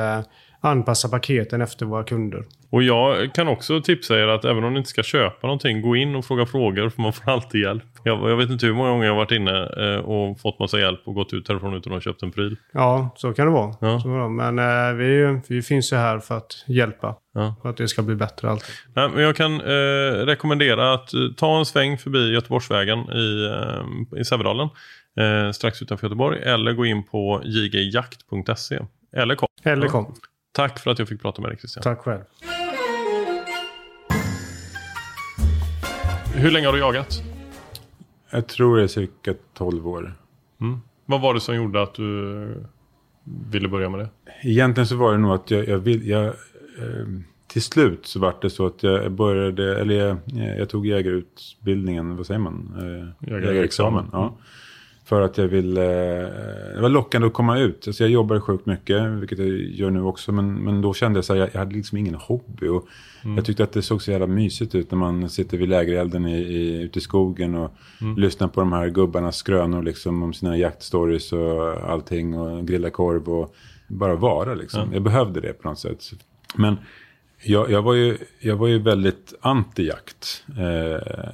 anpassar 0.59 1.09
paketen 1.09 1.61
efter 1.61 1.85
våra 1.85 2.03
kunder. 2.03 2.43
Och 2.69 2.83
jag 2.83 3.33
kan 3.33 3.47
också 3.47 3.81
tipsa 3.81 4.19
er 4.19 4.27
att 4.27 4.45
även 4.45 4.63
om 4.63 4.73
ni 4.73 4.77
inte 4.77 4.89
ska 4.89 5.03
köpa 5.03 5.47
någonting, 5.47 5.81
gå 5.81 5.95
in 5.95 6.15
och 6.15 6.25
fråga 6.25 6.45
frågor 6.45 6.89
för 6.89 7.01
man 7.01 7.13
får 7.13 7.31
alltid 7.31 7.61
hjälp. 7.61 7.83
Jag, 8.03 8.29
jag 8.29 8.37
vet 8.37 8.49
inte 8.49 8.65
hur 8.65 8.73
många 8.73 8.89
gånger 8.89 9.05
jag 9.05 9.13
har 9.13 9.17
varit 9.17 9.31
inne 9.31 9.69
eh, 9.77 9.99
och 9.99 10.39
fått 10.39 10.59
massa 10.59 10.79
hjälp 10.79 11.01
och 11.05 11.13
gått 11.13 11.33
ut 11.33 11.47
härifrån 11.47 11.73
utan 11.73 11.93
att 11.93 11.95
ha 11.95 12.01
köpt 12.01 12.23
en 12.23 12.31
pryl. 12.31 12.57
Ja, 12.73 13.09
så 13.17 13.33
kan 13.33 13.45
det 13.45 13.51
vara. 13.51 13.73
Ja. 13.81 14.01
Det. 14.03 14.29
Men 14.29 14.59
eh, 14.59 14.93
vi, 14.93 15.41
vi 15.49 15.61
finns 15.61 15.93
ju 15.93 15.97
här 15.97 16.19
för 16.19 16.37
att 16.37 16.63
hjälpa. 16.67 17.15
Ja. 17.33 17.55
För 17.61 17.69
att 17.69 17.77
det 17.77 17.87
ska 17.87 18.01
bli 18.01 18.15
bättre 18.15 18.49
alltid. 18.49 18.75
Nej, 18.95 19.09
men 19.13 19.23
jag 19.23 19.35
kan 19.35 19.61
eh, 19.61 20.25
rekommendera 20.25 20.93
att 20.93 21.13
eh, 21.13 21.19
ta 21.37 21.59
en 21.59 21.65
sväng 21.65 21.97
förbi 21.97 22.33
Göteborgsvägen 22.33 22.99
i, 22.99 23.45
eh, 23.45 24.19
i 24.19 24.25
Sävedalen. 24.25 24.69
Eh, 25.19 25.51
strax 25.51 25.81
utanför 25.81 26.07
Göteborg. 26.07 26.41
Eller 26.43 26.73
gå 26.73 26.85
in 26.85 27.03
på 27.03 27.41
jgjakt.se. 27.45 28.79
Eller 29.15 29.35
kom. 29.35 29.47
Eller 29.63 29.87
kom. 29.87 30.15
Tack 30.51 30.79
för 30.79 30.91
att 30.91 30.99
jag 30.99 31.07
fick 31.07 31.21
prata 31.21 31.41
med 31.41 31.51
dig 31.51 31.57
Christian. 31.57 31.83
Tack 31.83 31.99
själv. 31.99 32.21
Hur 36.37 36.51
länge 36.51 36.65
har 36.65 36.73
du 36.73 36.79
jagat? 36.79 37.23
Jag 38.31 38.47
tror 38.47 38.77
det 38.77 38.83
är 38.83 38.87
cirka 38.87 39.33
12 39.53 39.87
år. 39.87 40.13
Vad 41.05 41.21
var 41.21 41.33
det 41.33 41.39
som 41.39 41.55
gjorde 41.55 41.81
att 41.83 41.93
du 41.93 42.43
eh, 42.43 42.57
ville 43.51 43.67
börja 43.69 43.89
med 43.89 43.99
det? 43.99 44.09
Egentligen 44.43 44.87
så 44.87 44.95
var 44.95 45.11
det 45.11 45.17
nog 45.17 45.31
att 45.31 45.51
jag, 45.51 45.67
jag 45.67 45.77
vill... 45.77 46.07
Jag, 46.07 46.25
eh, 46.25 46.33
till 47.47 47.61
slut 47.61 48.05
så 48.05 48.19
var 48.19 48.35
det 48.41 48.49
så 48.49 48.65
att 48.65 48.83
jag 48.83 49.11
började, 49.11 49.79
eller 49.81 49.95
jag, 49.95 50.17
jag 50.59 50.69
tog 50.69 50.87
jägarutbildningen, 50.87 52.17
vad 52.17 52.25
säger 52.25 52.39
man? 52.39 52.73
Eh, 52.77 52.83
Jägarexamen. 52.83 53.43
jägarexamen. 53.55 54.05
Ja. 54.11 54.37
För 55.07 55.21
att 55.21 55.37
jag 55.37 55.47
ville, 55.47 55.81
eh, 56.21 56.75
det 56.75 56.81
var 56.81 56.89
lockande 56.89 57.27
att 57.27 57.33
komma 57.33 57.59
ut. 57.59 57.87
Alltså 57.87 58.03
jag 58.03 58.11
jobbade 58.11 58.41
sjukt 58.41 58.65
mycket, 58.65 59.03
vilket 59.09 59.39
jag 59.39 59.47
gör 59.49 59.89
nu 59.89 60.01
också. 60.01 60.31
Men, 60.31 60.53
men 60.55 60.81
då 60.81 60.93
kände 60.93 61.17
jag 61.17 61.25
så 61.25 61.33
här, 61.33 61.39
jag, 61.39 61.49
jag 61.53 61.59
hade 61.59 61.75
liksom 61.75 61.97
ingen 61.97 62.15
hobby. 62.15 62.67
Och 62.67 62.87
Jag 63.35 63.45
tyckte 63.45 63.63
att 63.63 63.71
det 63.71 63.81
såg 63.81 64.01
så 64.01 64.11
jävla 64.11 64.27
mysigt 64.27 64.75
ut 64.75 64.91
när 64.91 64.97
man 64.97 65.29
sitter 65.29 65.57
vid 65.57 65.69
lägerelden 65.69 66.27
i, 66.27 66.37
i, 66.37 66.81
ute 66.81 66.99
i 66.99 67.01
skogen 67.01 67.55
och 67.55 67.71
lyssnar 68.17 68.47
på 68.47 68.59
de 68.59 68.73
här 68.73 68.87
gubbarnas 68.87 69.35
skrönor 69.37 69.83
liksom, 69.83 70.23
om 70.23 70.33
sina 70.33 70.57
jaktstories 70.57 71.33
och 71.33 71.89
allting. 71.89 72.37
Och 72.39 72.67
grilla 72.67 72.89
korv 72.89 73.29
och 73.29 73.55
bara 73.87 74.15
vara 74.15 74.53
liksom. 74.53 74.93
Jag 74.93 75.01
behövde 75.03 75.41
det 75.41 75.53
på 75.53 75.69
något 75.69 75.79
sätt. 75.79 76.03
Men 76.55 76.77
jag, 77.43 77.71
jag, 77.71 77.81
var, 77.81 77.93
ju, 77.93 78.17
jag 78.39 78.55
var 78.55 78.67
ju 78.67 78.79
väldigt 78.79 79.33
anti-jakt. 79.41 80.43
Eh, 80.57 81.29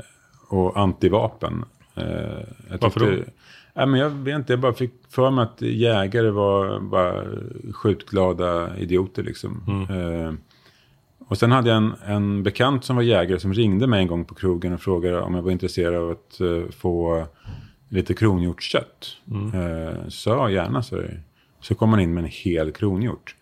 och 0.49 0.77
anti-vapen. 0.77 1.65
Eh, 1.95 2.77
Varför 2.81 2.99
då? 2.99 3.23
Nej, 3.75 3.87
men 3.87 3.99
jag 3.99 4.09
vet 4.09 4.35
inte, 4.35 4.53
jag 4.53 4.59
bara 4.59 4.73
fick 4.73 4.93
för 5.09 5.31
mig 5.31 5.43
att 5.43 5.61
jägare 5.61 6.29
var 6.29 6.79
bara 6.79 7.23
skjutglada 7.73 8.77
idioter 8.77 9.23
liksom. 9.23 9.63
Eh, 9.89 10.33
och 11.27 11.37
sen 11.37 11.51
hade 11.51 11.69
jag 11.69 11.77
en, 11.77 11.93
en 12.05 12.43
bekant 12.43 12.85
som 12.85 12.95
var 12.95 13.03
jägare 13.03 13.39
som 13.39 13.53
ringde 13.53 13.87
mig 13.87 14.01
en 14.01 14.07
gång 14.07 14.25
på 14.25 14.35
krogen 14.35 14.73
och 14.73 14.81
frågade 14.81 15.21
om 15.21 15.35
jag 15.35 15.41
var 15.41 15.51
intresserad 15.51 15.95
av 15.95 16.11
att 16.11 16.39
eh, 16.41 16.71
få 16.71 17.25
lite 17.89 18.13
kronhjortskött. 18.13 19.17
Eh, 19.53 20.07
så 20.07 20.29
ja, 20.29 20.49
gärna 20.49 20.83
så. 20.83 21.03
Så 21.61 21.75
kom 21.75 21.89
man 21.89 21.99
in 21.99 22.13
med 22.13 22.23
en 22.23 22.29
hel 22.29 22.71
kronhjort. 22.71 23.35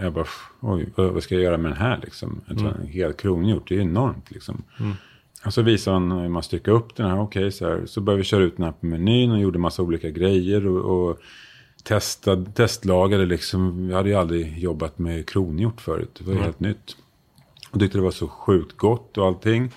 Jag 0.00 0.12
bara, 0.12 0.26
oj, 0.60 0.88
vad, 0.96 1.22
ska 1.22 1.34
jag 1.34 1.44
göra 1.44 1.58
med 1.58 1.70
den 1.70 1.78
här 1.78 2.00
liksom? 2.02 2.40
Tror 2.48 2.68
En 2.80 2.86
hel 2.86 3.12
kronhjort, 3.12 3.68
det 3.68 3.76
är 3.76 3.80
enormt 3.80 4.30
liksom. 4.30 4.62
Och 5.46 5.54
så 5.54 5.62
visade 5.62 5.96
han 5.96 6.12
hur 6.12 6.28
man 6.28 6.42
styckar 6.42 6.72
upp 6.72 6.96
den 6.96 7.10
här. 7.10 7.20
Okej, 7.20 7.52
så 7.52 7.68
här. 7.68 7.86
Så 7.86 8.00
började 8.00 8.18
vi 8.18 8.24
köra 8.24 8.42
ut 8.42 8.56
den 8.56 8.64
här 8.64 8.72
på 8.72 8.86
menyn 8.86 9.30
och 9.30 9.38
gjorde 9.38 9.58
massa 9.58 9.82
olika 9.82 10.10
grejer. 10.10 10.66
Och, 10.66 11.08
och 11.08 11.18
testade, 11.84 12.50
testlagade 12.50 13.26
liksom. 13.26 13.88
Jag 13.90 13.96
hade 13.96 14.08
ju 14.08 14.14
aldrig 14.14 14.58
jobbat 14.58 14.98
med 14.98 15.28
kronhjort 15.28 15.80
förut. 15.80 16.20
Det 16.24 16.24
var 16.24 16.42
helt 16.42 16.60
nytt. 16.60 16.96
Och 17.70 17.80
tyckte 17.80 17.98
det 17.98 18.02
var 18.02 18.10
så 18.10 18.28
sjukt 18.28 18.76
gott 18.76 19.18
och 19.18 19.26
allting. 19.26 19.70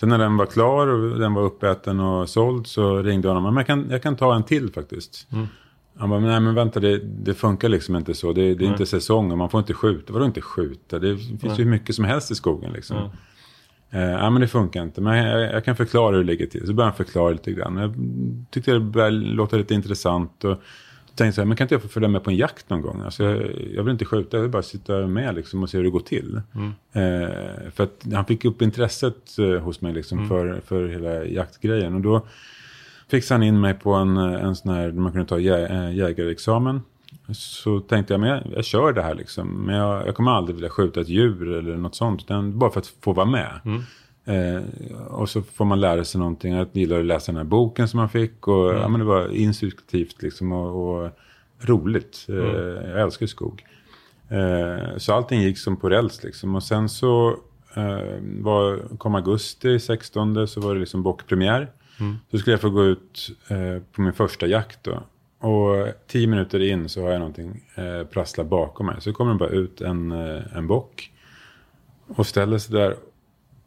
Sen 0.00 0.08
när 0.08 0.18
den 0.18 0.36
var 0.36 0.46
klar 0.46 0.86
och 0.86 1.18
den 1.18 1.34
var 1.34 1.42
uppäten 1.42 2.00
och 2.00 2.28
såld 2.28 2.66
så 2.66 3.02
ringde 3.02 3.28
jag 3.28 3.34
honom. 3.34 3.54
Men 3.54 3.60
jag 3.60 3.66
kan, 3.66 3.90
jag 3.90 4.02
kan 4.02 4.16
ta 4.16 4.34
en 4.34 4.44
till 4.44 4.72
faktiskt. 4.72 5.26
Han 5.96 6.10
bara, 6.10 6.20
nej 6.20 6.40
men 6.40 6.54
vänta 6.54 6.80
det, 6.80 6.98
det 6.98 7.34
funkar 7.34 7.68
liksom 7.68 7.96
inte 7.96 8.14
så. 8.14 8.32
Det, 8.32 8.54
det 8.54 8.64
är 8.64 8.68
inte 8.68 8.86
säsong 8.86 9.32
och 9.32 9.38
man 9.38 9.50
får 9.50 9.60
inte 9.60 9.74
skjuta. 9.74 10.12
Vadå 10.12 10.24
inte 10.24 10.40
skjuta? 10.40 10.98
Det 10.98 11.16
finns 11.16 11.58
ju 11.58 11.64
hur 11.64 11.70
mycket 11.70 11.94
som 11.94 12.04
helst 12.04 12.30
i 12.30 12.34
skogen 12.34 12.72
liksom. 12.72 12.96
Eh, 12.96 13.10
ja 14.00 14.30
men 14.30 14.40
det 14.40 14.48
funkar 14.48 14.82
inte. 14.82 15.00
Men 15.00 15.16
jag, 15.16 15.52
jag 15.52 15.64
kan 15.64 15.76
förklara 15.76 16.16
hur 16.16 16.24
det 16.24 16.26
ligger 16.26 16.46
till. 16.46 16.66
Så 16.66 16.72
började 16.72 16.90
han 16.90 16.96
förklara 16.96 17.30
lite 17.30 17.52
grann. 17.52 17.76
Jag 17.76 17.94
tyckte 18.50 18.72
det 18.72 18.80
började 18.80 19.16
låta 19.16 19.56
lite 19.56 19.74
intressant. 19.74 20.44
Och 20.44 20.58
tänkte 21.14 21.34
så 21.34 21.40
här, 21.40 21.46
men 21.46 21.56
kan 21.56 21.64
inte 21.64 21.74
jag 21.74 21.82
få 21.82 21.88
följa 21.88 22.08
med 22.08 22.24
på 22.24 22.30
en 22.30 22.36
jakt 22.36 22.70
någon 22.70 22.82
gång? 22.82 23.00
Alltså, 23.00 23.24
jag, 23.24 23.36
jag 23.74 23.82
vill 23.82 23.92
inte 23.92 24.04
skjuta, 24.04 24.36
jag 24.36 24.42
vill 24.42 24.50
bara 24.50 24.62
sitta 24.62 25.06
med 25.06 25.34
liksom, 25.34 25.62
och 25.62 25.70
se 25.70 25.76
hur 25.76 25.84
det 25.84 25.90
går 25.90 26.00
till. 26.00 26.40
Eh, 26.92 27.70
för 27.74 27.84
att 27.84 28.06
han 28.12 28.24
fick 28.24 28.44
upp 28.44 28.62
intresset 28.62 29.38
eh, 29.38 29.62
hos 29.62 29.80
mig 29.80 29.92
liksom, 29.92 30.28
för, 30.28 30.60
för 30.66 30.88
hela 30.88 31.24
jaktgrejen. 31.24 31.94
Och 31.94 32.00
då 32.00 32.26
fixade 33.08 33.36
han 33.38 33.42
in 33.42 33.60
mig 33.60 33.74
på 33.74 33.94
en, 33.94 34.16
en 34.16 34.56
sån 34.56 34.74
här, 34.74 34.92
man 34.92 35.12
kunde 35.12 35.28
ta 35.28 35.38
jä, 35.38 35.66
äh, 35.66 35.96
jägarexamen. 35.96 36.80
Så 37.32 37.80
tänkte 37.80 38.12
jag, 38.14 38.20
men 38.20 38.28
jag, 38.28 38.42
jag 38.56 38.64
kör 38.64 38.92
det 38.92 39.02
här 39.02 39.14
liksom. 39.14 39.48
Men 39.48 39.74
jag, 39.74 40.06
jag 40.06 40.14
kommer 40.14 40.30
aldrig 40.30 40.54
vilja 40.56 40.70
skjuta 40.70 41.00
ett 41.00 41.08
djur 41.08 41.48
eller 41.58 41.76
något 41.76 41.94
sånt. 41.94 42.22
Utan 42.22 42.58
bara 42.58 42.70
för 42.70 42.80
att 42.80 42.86
få 43.00 43.12
vara 43.12 43.26
med. 43.26 43.60
Eh, 44.24 44.62
och 45.06 45.28
så 45.28 45.42
får 45.42 45.64
man 45.64 45.80
lära 45.80 46.04
sig 46.04 46.18
någonting. 46.18 46.52
Jag 46.54 46.68
gillar 46.72 46.98
att 47.00 47.04
läsa 47.04 47.32
den 47.32 47.36
här 47.36 47.44
boken 47.44 47.88
som 47.88 47.98
man 47.98 48.08
fick. 48.08 48.48
Och, 48.48 48.74
ja, 48.74 48.88
men 48.88 49.00
det 49.00 49.06
var 49.06 49.28
instruktivt 49.28 50.22
liksom 50.22 50.52
och, 50.52 51.02
och 51.04 51.10
roligt. 51.60 52.26
Eh, 52.28 52.34
Jag 52.90 53.00
älskar 53.00 53.26
skog. 53.26 53.64
Eh, 54.28 54.96
så 54.96 55.12
allting 55.12 55.40
gick 55.42 55.58
som 55.58 55.76
på 55.76 55.88
räls 55.90 56.22
liksom. 56.24 56.54
Och 56.54 56.62
sen 56.62 56.88
så 56.88 57.36
eh, 57.74 58.20
var, 58.40 58.96
kom 58.98 59.14
augusti 59.14 59.78
16 59.80 60.48
så 60.48 60.60
var 60.60 60.74
det 60.74 60.80
liksom 60.80 61.02
bockpremiär. 61.02 61.70
Så 62.30 62.38
skulle 62.38 62.54
jag 62.54 62.60
få 62.60 62.70
gå 62.70 62.84
ut 62.84 63.30
eh, 63.48 63.82
på 63.92 64.02
min 64.02 64.12
första 64.12 64.46
jakt 64.46 64.78
då. 64.84 65.02
Och 65.42 65.88
tio 66.06 66.26
minuter 66.26 66.60
in 66.60 66.88
så 66.88 67.02
har 67.02 67.10
jag 67.10 67.18
någonting 67.18 67.64
eh, 67.74 68.04
prassla 68.04 68.44
bakom 68.44 68.86
mig. 68.86 68.96
Så 69.00 69.12
kommer 69.12 69.32
det 69.32 69.38
bara 69.38 69.48
ut 69.48 69.80
en, 69.80 70.12
eh, 70.12 70.56
en 70.56 70.66
bock. 70.66 71.12
Och 72.06 72.26
ställer 72.26 72.58
sig 72.58 72.74
där. 72.74 72.96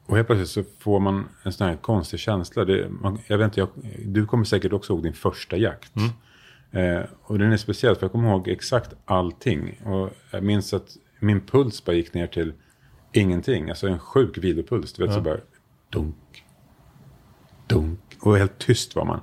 Och 0.06 0.16
helt 0.16 0.28
plötsligt 0.28 0.50
så 0.50 0.64
får 0.80 1.00
man 1.00 1.30
en 1.44 1.54
sån 1.54 1.68
här 1.68 1.76
konstig 1.76 2.20
känsla. 2.20 2.66
Det, 2.66 2.90
man, 2.90 3.20
jag 3.28 3.38
vet 3.38 3.46
inte, 3.46 3.60
jag, 3.60 3.70
du 4.06 4.26
kommer 4.26 4.44
säkert 4.44 4.74
också 4.74 4.94
ihåg 4.94 5.04
din 5.04 5.14
första 5.14 5.58
jakt. 5.58 5.92
Eh, 6.72 7.02
och 7.24 7.40
den 7.40 7.52
är 7.52 7.58
speciell 7.58 7.96
för 7.96 8.04
jag 8.04 8.12
kommer 8.12 8.30
ihåg 8.30 8.48
exakt 8.48 8.94
allting. 9.06 9.82
Och 9.86 10.10
jag 10.32 10.44
minns 10.44 10.74
att 10.74 10.98
min 11.20 11.42
puls 11.42 11.86
bara 11.86 11.96
gick 11.96 12.14
ner 12.14 12.28
till 12.28 12.54
ingenting. 13.12 13.70
Alltså 13.70 13.88
en 13.88 14.00
sjuk 14.00 14.38
vilopuls. 14.38 14.94
Du 14.94 15.04
vet 15.04 15.14
så 15.14 15.22
bara 15.22 15.38
dunk, 15.90 16.44
dunk. 17.68 18.00
Och 18.22 18.38
helt 18.38 18.60
tyst 18.60 18.96
var 18.96 19.06
man. 19.06 19.22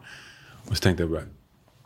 Och 0.68 0.76
så 0.76 0.82
tänkte 0.82 1.02
jag 1.02 1.10
bara. 1.10 1.22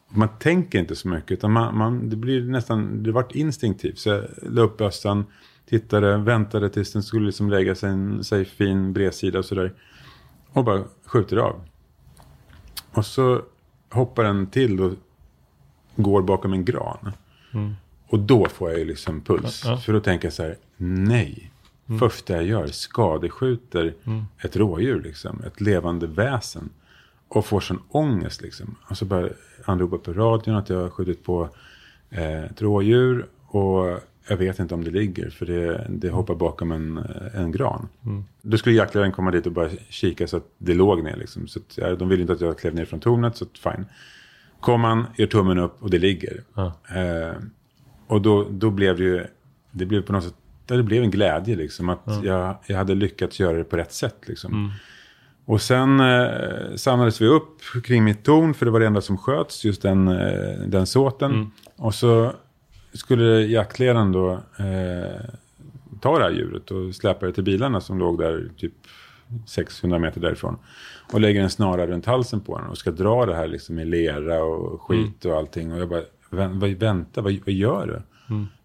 Man 0.09 0.28
tänker 0.38 0.78
inte 0.78 0.96
så 0.96 1.09
mycket. 1.09 1.30
Utan 1.30 1.52
man, 1.52 1.76
man, 1.76 2.09
det 2.09 2.16
blir 2.16 2.44
nästan, 2.44 3.02
det 3.02 3.12
vart 3.12 3.34
instinktivt. 3.34 3.98
Så 3.98 4.09
jag 4.09 4.24
la 4.42 4.62
upp 4.62 4.76
bössan. 4.76 5.24
Tittade, 5.68 6.16
väntade 6.16 6.70
tills 6.70 6.92
den 6.92 7.02
skulle 7.02 7.26
liksom 7.26 7.50
lägga 7.50 7.74
sig 7.74 7.90
en 7.90 8.24
sig 8.24 8.44
fin 8.44 8.92
bredsida 8.92 9.38
och 9.38 9.44
sådär. 9.44 9.72
Och 10.52 10.64
bara 10.64 10.84
skjuter 11.04 11.36
av. 11.36 11.61
Och 12.92 13.07
så 13.07 13.42
hoppar 13.90 14.24
den 14.24 14.46
till 14.46 14.80
och 14.80 14.92
går 15.96 16.22
bakom 16.22 16.52
en 16.52 16.64
gran. 16.64 17.12
Och 18.09 18.18
då 18.18 18.46
får 18.48 18.70
jag 18.70 18.78
ju 18.78 18.84
liksom 18.84 19.20
puls. 19.20 19.62
Ja. 19.64 19.76
För 19.76 19.92
då 19.92 20.00
tänker 20.00 20.26
jag 20.26 20.32
så 20.32 20.42
här, 20.42 20.57
nej. 20.76 21.50
Första 22.00 22.34
jag 22.34 22.44
gör, 22.44 22.66
skadeskjuter 22.66 23.94
ett 24.38 24.57
rådjur, 24.57 25.02
liksom, 25.02 25.42
ett 25.46 25.61
levande 25.61 26.07
väsen. 26.07 26.68
Och 27.29 27.47
får 27.47 27.61
sån 27.61 27.83
ångest 27.89 28.43
liksom. 28.43 28.77
Och 28.91 28.99
så 28.99 29.05
börjar 29.05 29.33
han 29.64 29.79
ropa 29.79 29.99
på 29.99 30.12
radion 30.12 30.55
att 30.55 30.68
jag 30.68 30.83
har 30.83 30.91
skjutit 30.91 31.24
på 31.24 31.49
eh, 32.11 32.45
ett 32.45 32.62
rådjur. 32.62 33.27
Och 33.47 34.01
jag 34.29 34.37
vet 34.37 34.59
inte 34.59 34.74
om 34.74 34.85
det 34.85 34.91
ligger, 34.91 35.31
för 35.31 35.47
det, 35.47 35.87
det 35.89 36.11
hoppar 36.11 36.35
bakom 36.35 36.72
en, 36.72 36.99
en 37.35 37.53
gran. 37.53 37.89
Då 38.43 38.59
skulle 38.59 38.77
jaktledaren 38.77 39.12
komma 39.12 39.31
dit 39.31 39.47
och 39.47 39.53
bara 39.53 39.70
kika 39.89 40.27
så 40.27 40.37
att 40.37 40.47
det 40.59 40.74
låg 40.74 41.05
ner. 41.05 41.16
Liksom. 41.16 41.49
Så 41.49 41.59
att, 41.59 41.79
ja, 41.79 41.97
de 41.97 42.09
ville 42.09 42.20
inte 42.20 42.33
att 42.33 42.41
jag 42.41 42.59
klev 42.59 42.74
ner 42.74 42.85
från 42.85 43.01
tornet, 43.01 43.37
så 43.37 43.45
att, 43.45 43.59
fine. 43.59 43.87
Kom 44.61 44.85
han, 44.85 45.07
gör 45.16 45.27
tummen 45.27 45.59
upp 45.59 45.83
och 45.83 45.91
det 45.91 45.99
ligger. 45.99 46.43
Eh, 46.95 47.37
och 48.07 48.22
då, 48.22 48.47
då 48.51 48.70
blev 48.70 48.97
det 48.97 49.05
ju, 49.05 49.27
det 49.70 49.87
blev 49.87 50.03
på 50.03 50.12
något 50.12 50.24
sätt, 50.24 50.35
det 50.66 50.83
blev 50.83 51.03
en 51.03 51.11
glädje 51.11 51.57
liksom. 51.57 51.89
Att 51.89 52.24
jag, 52.24 52.57
jag 52.66 52.77
hade 52.77 52.95
lyckats 52.95 53.41
göra 53.41 53.57
det 53.57 53.64
på 53.64 53.77
rätt 53.77 53.93
sätt 53.93 54.16
liksom. 54.27 54.72
Och 55.49 55.61
sen 55.62 56.01
eh, 56.01 56.74
samlades 56.76 57.20
vi 57.20 57.26
upp 57.26 57.61
kring 57.84 58.05
mitt 58.05 58.24
torn, 58.24 58.55
för 58.55 58.64
det 58.66 58.72
var 58.72 58.80
det 58.80 58.86
enda 58.86 59.01
som 59.01 59.18
sköts, 59.18 59.64
just 59.64 59.82
den, 59.82 60.09
eh, 60.09 60.59
den 60.66 60.86
såten. 60.86 61.51
Och 61.76 61.94
så 61.94 62.32
skulle 62.92 63.24
jaktledaren 63.47 64.12
då 64.12 64.32
eh, 64.32 65.20
ta 66.01 66.18
det 66.18 66.24
här 66.24 66.30
djuret 66.30 66.70
och 66.70 66.94
släpa 66.94 67.26
det 67.26 67.32
till 67.32 67.44
bilarna 67.44 67.80
som 67.80 67.99
låg 67.99 68.18
där 68.18 68.49
typ 68.57 68.72
600 69.47 69.99
meter 69.99 70.20
därifrån. 70.20 70.57
Och 71.12 71.20
lägger 71.20 71.42
en 71.42 71.51
snara 71.51 71.86
runt 71.86 72.07
halsen 72.07 72.40
på 72.40 72.59
den 72.59 72.66
och 72.68 72.78
ska 72.78 72.90
dra 72.90 73.26
det 73.26 73.34
här 73.34 73.49
liksom 73.49 73.78
i 73.78 73.84
lera 73.84 74.42
och 74.44 74.82
skit 74.82 75.24
och 75.24 75.36
allting. 75.36 75.72
Och 75.72 75.78
jag 75.80 75.88
bara, 75.88 76.03
"Vä- 76.30 76.61
vad, 76.61 76.70
vänta, 76.70 77.20
vad, 77.22 77.32
vad 77.47 77.55
gör 77.55 77.86
du? 77.86 78.03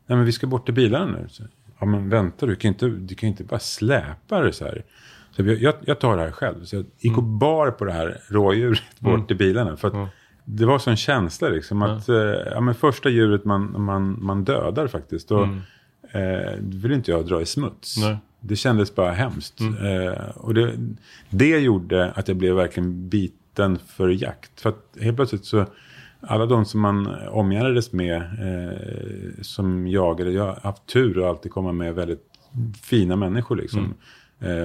Nej 0.05 0.17
men 0.17 0.25
vi 0.25 0.31
ska 0.31 0.47
bort 0.47 0.65
till 0.65 0.73
bilarna 0.73 1.05
nu. 1.05 1.27
Så, 1.29 1.43
ja 1.79 1.85
men 1.85 2.09
vänta, 2.09 2.45
du 2.45 2.55
kan 2.55 2.67
inte, 2.69 2.87
du 2.87 3.15
kan 3.15 3.27
ju 3.27 3.31
inte 3.31 3.43
bara 3.43 3.59
släpa 3.59 4.41
det 4.41 4.53
så 4.53 4.65
här. 4.65 4.83
Så 5.31 5.43
jag, 5.43 5.73
jag, 5.85 5.99
tar 5.99 6.17
det 6.17 6.23
här 6.23 6.31
själv. 6.31 6.63
Så 6.63 6.75
jag 6.75 6.85
gick 6.99 7.17
och 7.17 7.23
bar 7.23 7.71
på 7.71 7.85
det 7.85 7.91
här 7.91 8.21
rådjuret 8.27 8.99
bort 8.99 9.27
till 9.27 9.37
bilarna. 9.37 9.77
För 9.77 9.87
att 9.87 10.09
det 10.45 10.65
var 10.65 10.79
sån 10.79 10.95
känsla 10.95 11.49
liksom. 11.49 11.81
Att, 11.81 12.09
eh, 12.09 12.15
ja, 12.51 12.61
men 12.61 12.75
första 12.75 13.09
djuret 13.09 13.45
man, 13.45 13.81
man, 13.81 14.23
man 14.23 14.43
dödar 14.43 14.87
faktiskt. 14.87 15.31
Och, 15.31 15.47
eh, 16.11 16.53
vill 16.59 16.91
inte 16.91 17.11
jag 17.11 17.27
dra 17.27 17.41
i 17.41 17.45
smuts. 17.45 17.97
Nej. 17.97 18.17
Det 18.39 18.55
kändes 18.55 18.95
bara 18.95 19.11
hemskt. 19.11 19.61
Eh, 19.61 20.29
och 20.35 20.53
det, 20.53 20.73
det 21.29 21.59
gjorde 21.59 22.11
att 22.11 22.27
jag 22.27 22.37
blev 22.37 22.55
verkligen 22.55 23.09
biten 23.09 23.79
för 23.87 24.09
jakt. 24.09 24.61
För 24.61 24.69
att 24.69 24.97
helt 25.01 25.15
plötsligt 25.15 25.45
så, 25.45 25.65
alla 26.21 26.45
de 26.45 26.65
som 26.65 26.81
man 26.81 27.07
omgärdades 27.29 27.91
med 27.91 28.15
eh, 28.17 29.41
som 29.41 29.87
jagade, 29.87 30.31
jag 30.31 30.45
har 30.45 30.59
haft 30.63 30.85
tur 30.85 31.19
och 31.19 31.27
alltid 31.27 31.51
komma 31.51 31.71
med 31.71 31.95
väldigt 31.95 32.23
fina 32.81 33.15
människor 33.15 33.55
liksom. 33.55 33.79
Eh, 33.79 33.91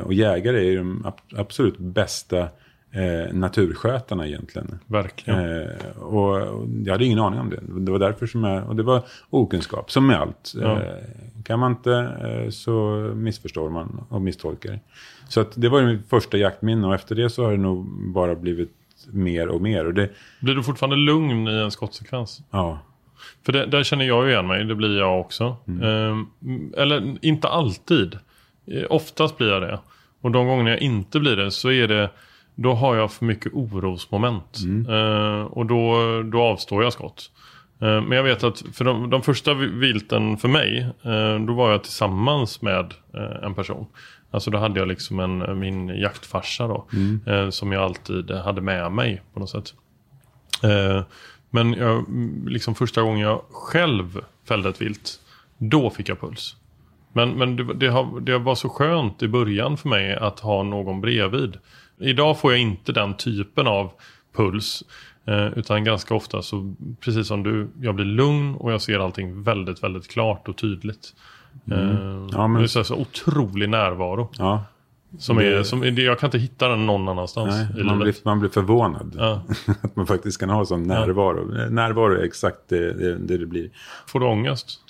och 0.04 0.14
jägare 0.14 0.58
är 0.58 0.70
ju 0.70 0.76
de 0.76 1.06
ab- 1.06 1.36
absolut 1.38 1.78
bästa 1.78 2.38
eh, 2.92 3.32
naturskötarna 3.32 4.26
egentligen. 4.26 4.78
Verkligen. 4.86 5.62
Eh, 5.62 5.68
och, 5.98 6.36
och 6.48 6.66
jag 6.84 6.92
hade 6.92 7.04
ingen 7.04 7.18
aning 7.18 7.40
om 7.40 7.50
det. 7.50 7.60
Det 7.84 7.92
var 7.92 7.98
därför 7.98 8.26
som 8.26 8.44
jag, 8.44 8.68
och 8.68 8.76
det 8.76 8.82
var 8.82 9.02
okunskap, 9.30 9.90
som 9.90 10.06
med 10.06 10.16
allt. 10.20 10.52
Ja. 10.60 10.72
Eh, 10.82 10.88
kan 11.44 11.58
man 11.58 11.72
inte 11.72 11.92
eh, 12.24 12.50
så 12.50 12.72
missförstår 13.14 13.70
man 13.70 14.04
och 14.08 14.22
misstolkar. 14.22 14.80
Så 15.28 15.40
att 15.40 15.52
det 15.54 15.68
var 15.68 15.82
mitt 15.82 16.08
första 16.08 16.36
jaktminne 16.38 16.86
och 16.86 16.94
efter 16.94 17.14
det 17.14 17.30
så 17.30 17.44
har 17.44 17.50
det 17.52 17.58
nog 17.58 17.86
bara 18.14 18.34
blivit 18.34 18.70
mer 19.10 19.48
och 19.48 19.60
mer. 19.62 19.86
Och 19.86 19.94
det, 19.94 20.10
Blir 20.40 20.54
du 20.54 20.62
fortfarande 20.62 20.96
lugn 20.96 21.48
i 21.48 21.52
en 21.52 21.70
skottsekvens? 21.70 22.40
ja, 22.50 22.78
För 23.44 23.52
det, 23.52 23.66
där 23.66 23.82
känner 23.82 24.04
jag 24.04 24.24
ju 24.26 24.30
igen 24.32 24.46
mig, 24.46 24.64
det 24.64 24.74
blir 24.74 24.98
jag 24.98 25.20
också. 25.20 25.56
Ehm, 25.82 26.26
eller 26.76 27.16
inte 27.24 27.48
alltid. 27.48 28.18
Eh, 28.66 28.84
Oftast 28.90 29.38
blir 29.38 29.48
jag 29.48 29.62
det. 29.62 29.80
Och 30.20 30.30
de 30.30 30.46
gånger 30.46 30.70
jag 30.70 30.80
inte 30.80 31.20
blir 31.20 31.36
det 31.36 31.50
så 31.50 31.70
är 31.70 31.88
det 31.88 32.10
då 32.54 32.74
har 32.74 32.96
jag 32.96 33.12
för 33.12 33.24
mycket 33.24 33.52
orosmoment. 33.54 34.58
Eh, 34.88 35.40
och 35.42 35.66
då, 35.66 35.96
då 36.22 36.42
avstår 36.42 36.82
jag 36.82 36.92
skott. 36.92 37.30
Eh, 37.80 38.00
men 38.02 38.12
jag 38.12 38.22
vet 38.22 38.44
att 38.44 38.62
för 38.72 38.84
de, 38.84 39.10
de 39.10 39.22
första 39.22 39.54
vi- 39.54 39.66
vilten 39.66 40.36
för 40.36 40.48
mig, 40.48 40.86
eh, 41.04 41.38
då 41.46 41.54
var 41.54 41.70
jag 41.70 41.82
tillsammans 41.82 42.62
med 42.62 42.94
eh, 43.14 43.44
en 43.44 43.54
person. 43.54 43.86
Alltså 44.30 44.50
då 44.50 44.58
hade 44.58 44.78
jag 44.80 44.88
liksom 44.88 45.20
en, 45.20 45.58
min 45.58 45.88
jaktfarsa 45.88 46.66
då. 46.66 46.86
Eh, 47.26 47.50
som 47.50 47.72
jag 47.72 47.82
alltid 47.82 48.30
hade 48.30 48.60
med 48.60 48.92
mig 48.92 49.22
på 49.34 49.40
något 49.40 49.50
sätt. 49.50 49.74
Men 51.50 51.72
jag, 51.72 51.90
mm, 51.98 52.48
liksom 52.48 52.74
första 52.74 53.02
gången 53.02 53.20
jag 53.20 53.42
själv 53.50 54.20
fällde 54.48 54.68
ett 54.68 54.82
vilt, 54.82 55.20
då 55.58 55.90
fick 55.90 56.08
jag 56.08 56.20
puls. 56.20 56.56
Men, 57.16 57.30
men 57.30 57.56
det, 57.56 57.74
det, 57.74 57.88
har, 57.88 58.20
det 58.20 58.38
var 58.38 58.54
så 58.54 58.68
skönt 58.68 59.22
i 59.22 59.28
början 59.28 59.76
för 59.76 59.88
mig 59.88 60.14
att 60.16 60.40
ha 60.40 60.62
någon 60.62 61.00
bredvid. 61.00 61.56
Idag 62.00 62.38
får 62.38 62.52
jag 62.52 62.60
inte 62.60 62.92
den 62.92 63.14
typen 63.16 63.66
av 63.66 63.90
puls. 64.36 64.82
Eh, 65.26 65.46
utan 65.58 65.84
ganska 65.84 66.14
ofta 66.14 66.42
så, 66.42 66.74
precis 67.00 67.26
som 67.28 67.42
du, 67.42 67.68
jag 67.80 67.94
blir 67.94 68.04
lugn 68.04 68.54
och 68.54 68.72
jag 68.72 68.82
ser 68.82 68.98
allting 68.98 69.42
väldigt, 69.42 69.82
väldigt 69.82 70.08
klart 70.08 70.48
och 70.48 70.56
tydligt. 70.56 71.14
Eh, 71.72 71.78
Ja, 72.32 72.46
men- 72.48 72.62
Det 72.62 72.76
är 72.76 72.82
så, 72.82 72.94
otrolig 72.96 73.68
närvaro. 73.68 74.30
ja. 74.38 74.64
Som 75.18 75.36
Det- 75.36 75.46
är, 75.58 75.62
som, 75.62 75.84
jag 75.96 76.18
kan 76.18 76.26
inte 76.26 76.38
hitta 76.38 76.68
den 76.68 76.86
någon 76.86 77.08
annanstans 77.08 77.54
Nej, 77.74 77.84
man, 77.84 77.98
blir, 77.98 78.14
man 78.24 78.40
blir 78.40 78.50
förvånad. 78.50 79.14
Ja. 79.18 79.42
att 79.82 79.96
man 79.96 80.06
faktiskt 80.06 80.40
kan 80.40 80.50
ha 80.50 80.64
sån 80.64 80.82
närvaro. 80.82 81.68
Närvaro 81.70 82.12
är 82.12 82.24
exakt 82.24 82.58
det 82.68 82.92
det, 82.92 83.18
det, 83.18 83.38
det 83.38 83.46
blir. 83.46 83.70
Får 84.06 84.20
du 84.20 84.26
ångest? 84.26 84.80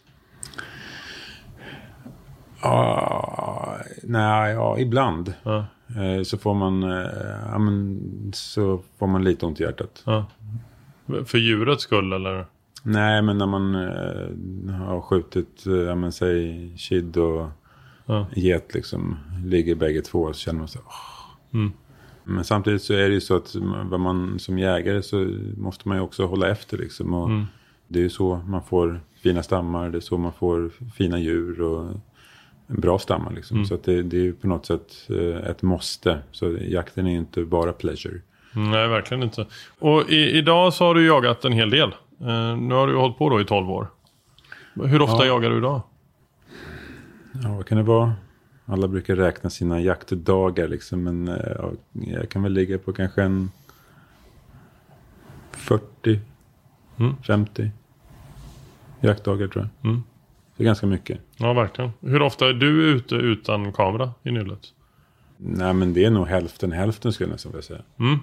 Ja, 2.63 3.77
nej, 4.03 4.53
ja, 4.53 4.79
ibland. 4.79 5.35
Ja. 5.43 5.65
Eh, 5.89 6.23
Så 6.23 6.39
får 6.39 6.55
man, 6.55 6.83
eh, 6.83 7.11
ja, 7.53 7.59
men, 7.59 8.01
så 8.35 8.81
får 8.99 9.07
man 9.07 9.25
lite 9.25 9.47
ont 9.47 9.61
i 9.61 9.63
hjärtat. 9.63 10.03
Ja. 10.07 10.27
För 11.25 11.39
djurets 11.39 11.83
skull 11.83 12.13
eller? 12.13 12.47
Nej, 12.83 13.23
men 13.23 13.39
när 13.39 13.47
man 13.47 13.75
eh, 13.75 14.75
har 14.75 15.01
skjutit, 15.01 15.63
ja, 15.87 15.95
men, 15.95 16.13
säg 16.13 16.73
kid 16.79 17.17
och 17.17 17.49
Ja. 18.09 18.27
get 18.35 18.75
liksom, 18.75 19.17
ligger 19.45 19.75
bägge 19.75 20.01
två 20.03 20.33
så 20.33 20.39
känner 20.39 20.59
man 20.59 20.69
så 20.69 20.79
åh. 20.87 21.55
Mm. 21.61 21.73
Men 22.25 22.45
samtidigt 22.45 22.83
så 22.83 22.93
är 22.95 23.09
det 23.09 23.15
ju 23.15 23.21
så 23.21 23.37
att 23.37 23.55
vad 23.85 24.01
man 24.01 24.39
som 24.39 24.59
jägare 24.59 25.03
så 25.03 25.29
måste 25.57 25.89
man 25.89 25.97
ju 25.97 26.03
också 26.03 26.27
hålla 26.27 26.49
efter 26.49 26.79
liksom. 26.79 27.15
Och 27.15 27.29
Mm. 27.29 27.45
Det 27.89 27.99
är 27.99 28.03
ju 28.03 28.11
så 28.11 28.37
man 28.47 28.63
får 28.63 29.01
fina 29.23 29.43
stammar, 29.43 29.91
det 29.91 29.99
är 29.99 30.01
så 30.01 30.19
man 30.19 30.33
får 30.33 30.71
fina 30.95 31.19
djur 31.19 31.61
och 31.61 31.87
bra 32.67 32.99
stammar. 32.99 33.33
Liksom. 33.33 33.65
Så 33.67 33.75
att 33.75 33.85
det, 33.85 34.03
det 34.03 34.29
är 34.29 34.33
på 34.33 34.47
något 34.49 34.67
sätt 34.67 34.93
eh, 35.09 35.51
ett 35.51 35.63
måste. 35.63 36.19
Så 36.33 36.57
jakten 36.61 37.07
är 37.07 37.17
inte 37.17 37.45
bara 37.45 37.73
pleasure. 37.73 38.21
Nej, 38.53 38.89
verkligen 38.89 39.23
inte. 39.23 39.47
Och 39.79 40.11
i, 40.11 40.31
idag 40.39 40.75
så 40.75 40.85
har 40.85 40.95
du 40.95 41.07
jagat 41.07 41.45
en 41.45 41.53
hel 41.53 41.71
del. 41.71 41.89
Eh, 42.21 42.57
nu 42.57 42.75
har 42.75 42.87
du 42.87 42.97
hållit 42.97 43.19
på 43.19 43.31
då 43.31 43.41
i 43.41 43.45
12 43.45 43.71
år. 43.71 43.89
Hur 44.75 45.03
ofta 45.03 45.17
Ja. 45.17 45.27
jagar 45.27 45.51
du 45.51 45.57
idag? 45.59 45.81
Ja, 47.45 47.55
vad 47.57 47.67
kan 47.67 47.79
det 47.79 47.85
vara? 47.85 48.13
Alla 48.67 48.89
brukar 48.89 49.17
räkna 49.17 49.51
sina 49.51 49.81
jaktdagar 49.81 50.69
liksom. 50.69 51.03
Men 51.03 51.27
ja, 51.57 51.73
jag 51.93 52.29
kan 52.29 52.43
väl 52.43 52.53
ligga 52.53 52.79
på 52.79 52.93
kanske 52.93 53.23
en 53.23 53.51
40, 55.53 56.21
Mm. 56.99 57.15
50 57.27 57.71
jaktdagar 59.01 59.49
tror 59.49 59.69
jag. 59.81 59.91
Mm. 59.91 60.03
Det 60.57 60.63
är 60.63 60.67
ganska 60.67 60.87
mycket. 60.87 61.19
Ja, 61.37 61.53
verkligen. 61.53 61.91
Hur 62.01 62.23
ofta 62.23 62.49
är 62.49 62.53
du 62.53 62.83
ute 62.85 63.15
utan 63.15 63.73
kamera 63.73 64.11
i 64.23 64.31
nyllet? 64.31 64.61
Nej, 65.39 65.73
men 65.75 65.93
det 65.93 66.05
är 66.05 66.11
nog 66.11 66.27
hälften 66.27 66.73
hälften 66.73 67.13
skulle 67.13 67.29
jag 67.29 67.33
nästan 67.35 67.53
vilja 67.53 67.63
säga. 67.63 67.81
Mm. 67.99 68.19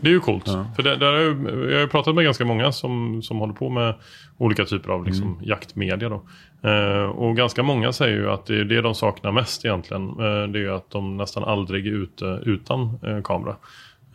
Det 0.00 0.08
är 0.08 0.12
ju 0.12 0.20
coolt. 0.20 0.44
Ja. 0.46 0.66
För 0.76 0.82
det, 0.82 0.96
där 0.96 1.06
har 1.12 1.18
jag, 1.18 1.36
jag 1.70 1.74
har 1.74 1.80
ju 1.80 1.88
pratat 1.88 2.14
med 2.14 2.24
ganska 2.24 2.44
många 2.44 2.72
som, 2.72 3.22
som 3.22 3.38
håller 3.38 3.54
på 3.54 3.68
med 3.68 3.94
olika 4.38 4.64
typer 4.64 4.90
av 4.90 5.06
liksom, 5.06 5.26
Mm. 5.32 5.38
jaktmedia. 5.44 6.08
Då. 6.08 6.22
Eh, 6.68 7.04
och 7.04 7.36
ganska 7.36 7.62
många 7.62 7.92
säger 7.92 8.16
ju 8.16 8.30
att 8.30 8.46
det 8.46 8.60
är 8.60 8.64
det 8.64 8.80
de 8.80 8.94
saknar 8.94 9.32
mest 9.32 9.64
egentligen. 9.64 10.08
Eh, 10.08 10.48
det 10.48 10.58
är 10.64 10.70
att 10.70 10.90
de 10.90 11.16
nästan 11.16 11.44
aldrig 11.44 11.86
är 11.86 11.90
ute 11.92 12.40
utan 12.44 12.98
eh, 13.02 13.22
kamera. 13.22 13.56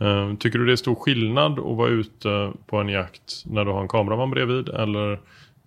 Eh, 0.00 0.34
tycker 0.36 0.58
du 0.58 0.66
det 0.66 0.72
är 0.72 0.76
stor 0.76 0.94
skillnad 0.94 1.52
att 1.52 1.76
vara 1.76 1.88
ute 1.88 2.52
på 2.66 2.76
en 2.76 2.88
jakt 2.88 3.42
när 3.46 3.64
du 3.64 3.70
har 3.70 3.82
en 3.82 3.88
kameraman 3.88 4.30
bredvid 4.30 4.68
eller 4.68 5.20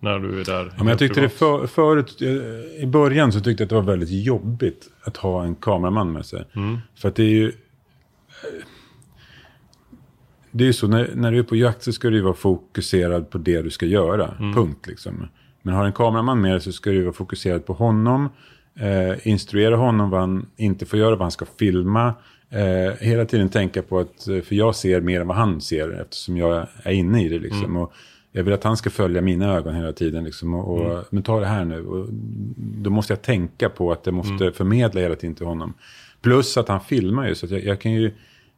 när 0.04 0.20
du 0.20 0.40
är 0.42 0.46
där 0.46 0.66
Ja, 0.66 0.74
men 0.78 0.88
jag 0.88 1.00
tyckte 1.00 1.22
det 1.22 1.30
för, 1.30 1.68
förut, 1.68 2.22
eh, 2.22 2.84
i 2.84 2.86
början 2.88 3.32
så 3.32 3.40
tyckte 3.40 3.64
jag 3.64 3.66
att 3.66 3.70
det 3.70 3.76
var 3.76 3.82
väldigt 3.82 4.26
jobbigt 4.26 4.90
att 5.04 5.18
ha 5.18 5.44
en 5.44 5.56
kameraman 5.56 6.12
med 6.12 6.26
sig. 6.26 6.44
Mm. 6.56 6.78
För 6.96 7.08
att 7.10 7.16
det 7.16 7.24
är 7.24 7.30
ju... 7.30 7.48
eh, 7.48 7.54
Det 10.52 10.64
är 10.64 10.66
ju 10.66 10.74
så, 10.74 10.88
när, 10.88 11.10
när 11.16 11.32
du 11.32 11.40
är 11.40 11.44
på 11.44 11.56
jakt 11.56 11.84
så 11.84 11.92
ska 11.92 12.10
du 12.10 12.16
ju 12.16 12.22
vara 12.22 12.34
fokuserad 12.34 13.30
på 13.30 13.38
det 13.38 13.62
du 13.62 13.70
ska 13.70 13.86
göra. 13.86 14.34
Mm. 14.40 14.54
Punkt 14.54 14.88
liksom. 14.88 15.28
Men 15.62 15.74
har 15.74 15.86
en 15.86 15.94
kameraman 15.94 16.42
med 16.42 16.52
dig 16.52 16.62
så 16.62 16.72
ska 16.72 16.90
du 16.90 17.02
vara 17.02 17.14
fokuserad 17.14 17.66
på 17.66 17.74
honom. 17.74 18.30
Eh, 18.80 19.28
instruera 19.28 19.76
honom 19.76 20.10
vad 20.10 20.20
han 20.20 20.46
inte 20.58 20.86
får 20.86 21.00
göra, 21.00 21.10
vad 21.10 21.22
han 21.22 21.32
ska 21.32 21.46
filma. 21.60 22.14
Eh, 22.50 22.94
hela 23.00 23.26
tiden 23.26 23.50
tänka 23.50 23.82
på 23.82 24.00
att, 24.00 24.28
eh, 24.28 24.42
för 24.42 24.56
jag 24.56 24.76
ser 24.76 25.02
mer 25.02 25.22
än 25.22 25.28
vad 25.28 25.38
han 25.38 25.62
ser 25.62 26.02
eftersom 26.02 26.38
jag 26.38 26.68
är 26.84 26.92
inne 26.92 27.26
i 27.26 27.30
det 27.30 27.40
liksom. 27.40 27.66
Mm. 27.66 27.78
Och 27.78 27.94
jag 28.36 28.44
vill 28.44 28.54
att 28.54 28.64
han 28.64 28.78
ska 28.78 28.90
följa 28.90 29.22
mina 29.22 29.54
ögon 29.54 29.76
hela 29.76 29.94
tiden 29.94 30.24
liksom. 30.24 30.54
Och, 30.54 30.74
och, 30.78 30.92
Mm. 30.92 31.04
Men 31.10 31.24
ta 31.24 31.40
det 31.40 31.46
här 31.46 31.66
nu. 31.66 31.86
Och 31.86 32.08
då 32.58 32.90
måste 32.90 33.14
jag 33.14 33.22
tänka 33.22 33.70
på 33.70 33.92
att 33.92 34.06
jag 34.06 34.16
måste 34.16 34.44
Mm. 34.44 34.54
förmedla 34.54 35.02
hela 35.02 35.16
tiden 35.16 35.36
till 35.36 35.46
honom. 35.46 35.74
Plus 36.22 36.58
att 36.58 36.68
han 36.68 36.82
filmar 36.82 37.28
ju, 37.28 37.36
så 37.36 37.46
jag, 37.50 37.64
jag 37.64 37.82
kan 37.82 37.92
ju... 37.92 38.12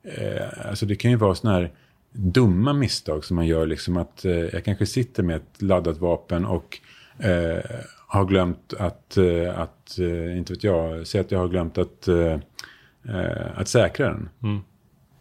Eh, 0.04 0.68
alltså 0.70 0.86
det 0.86 0.96
kan 0.96 1.12
ju 1.12 1.18
vara 1.18 1.36
sådana 1.36 1.60
här 1.60 1.72
dumma 2.12 2.74
misstag 2.74 3.26
som 3.26 3.36
man 3.36 3.48
gör. 3.48 3.66
Liksom 3.66 3.98
att 3.98 4.26
eh, 4.26 4.32
jag 4.34 4.66
kanske 4.66 4.86
sitter 4.86 5.24
med 5.24 5.36
ett 5.36 5.62
laddat 5.62 5.98
vapen 5.98 6.46
och 6.46 6.80
eh, 7.20 7.60
har 8.08 8.26
glömt 8.26 8.74
att, 8.80 9.18
eh, 9.18 9.60
att 9.60 10.00
eh, 10.00 10.38
inte 10.38 10.54
vet 10.54 10.64
jag, 10.64 11.08
säg 11.08 11.22
att 11.22 11.32
jag 11.32 11.40
har 11.40 11.48
glömt 11.48 11.78
att, 11.78 12.08
eh, 12.08 12.38
att 13.56 13.68
säkra 13.68 14.08
den. 14.08 14.30
Mm. 14.44 14.60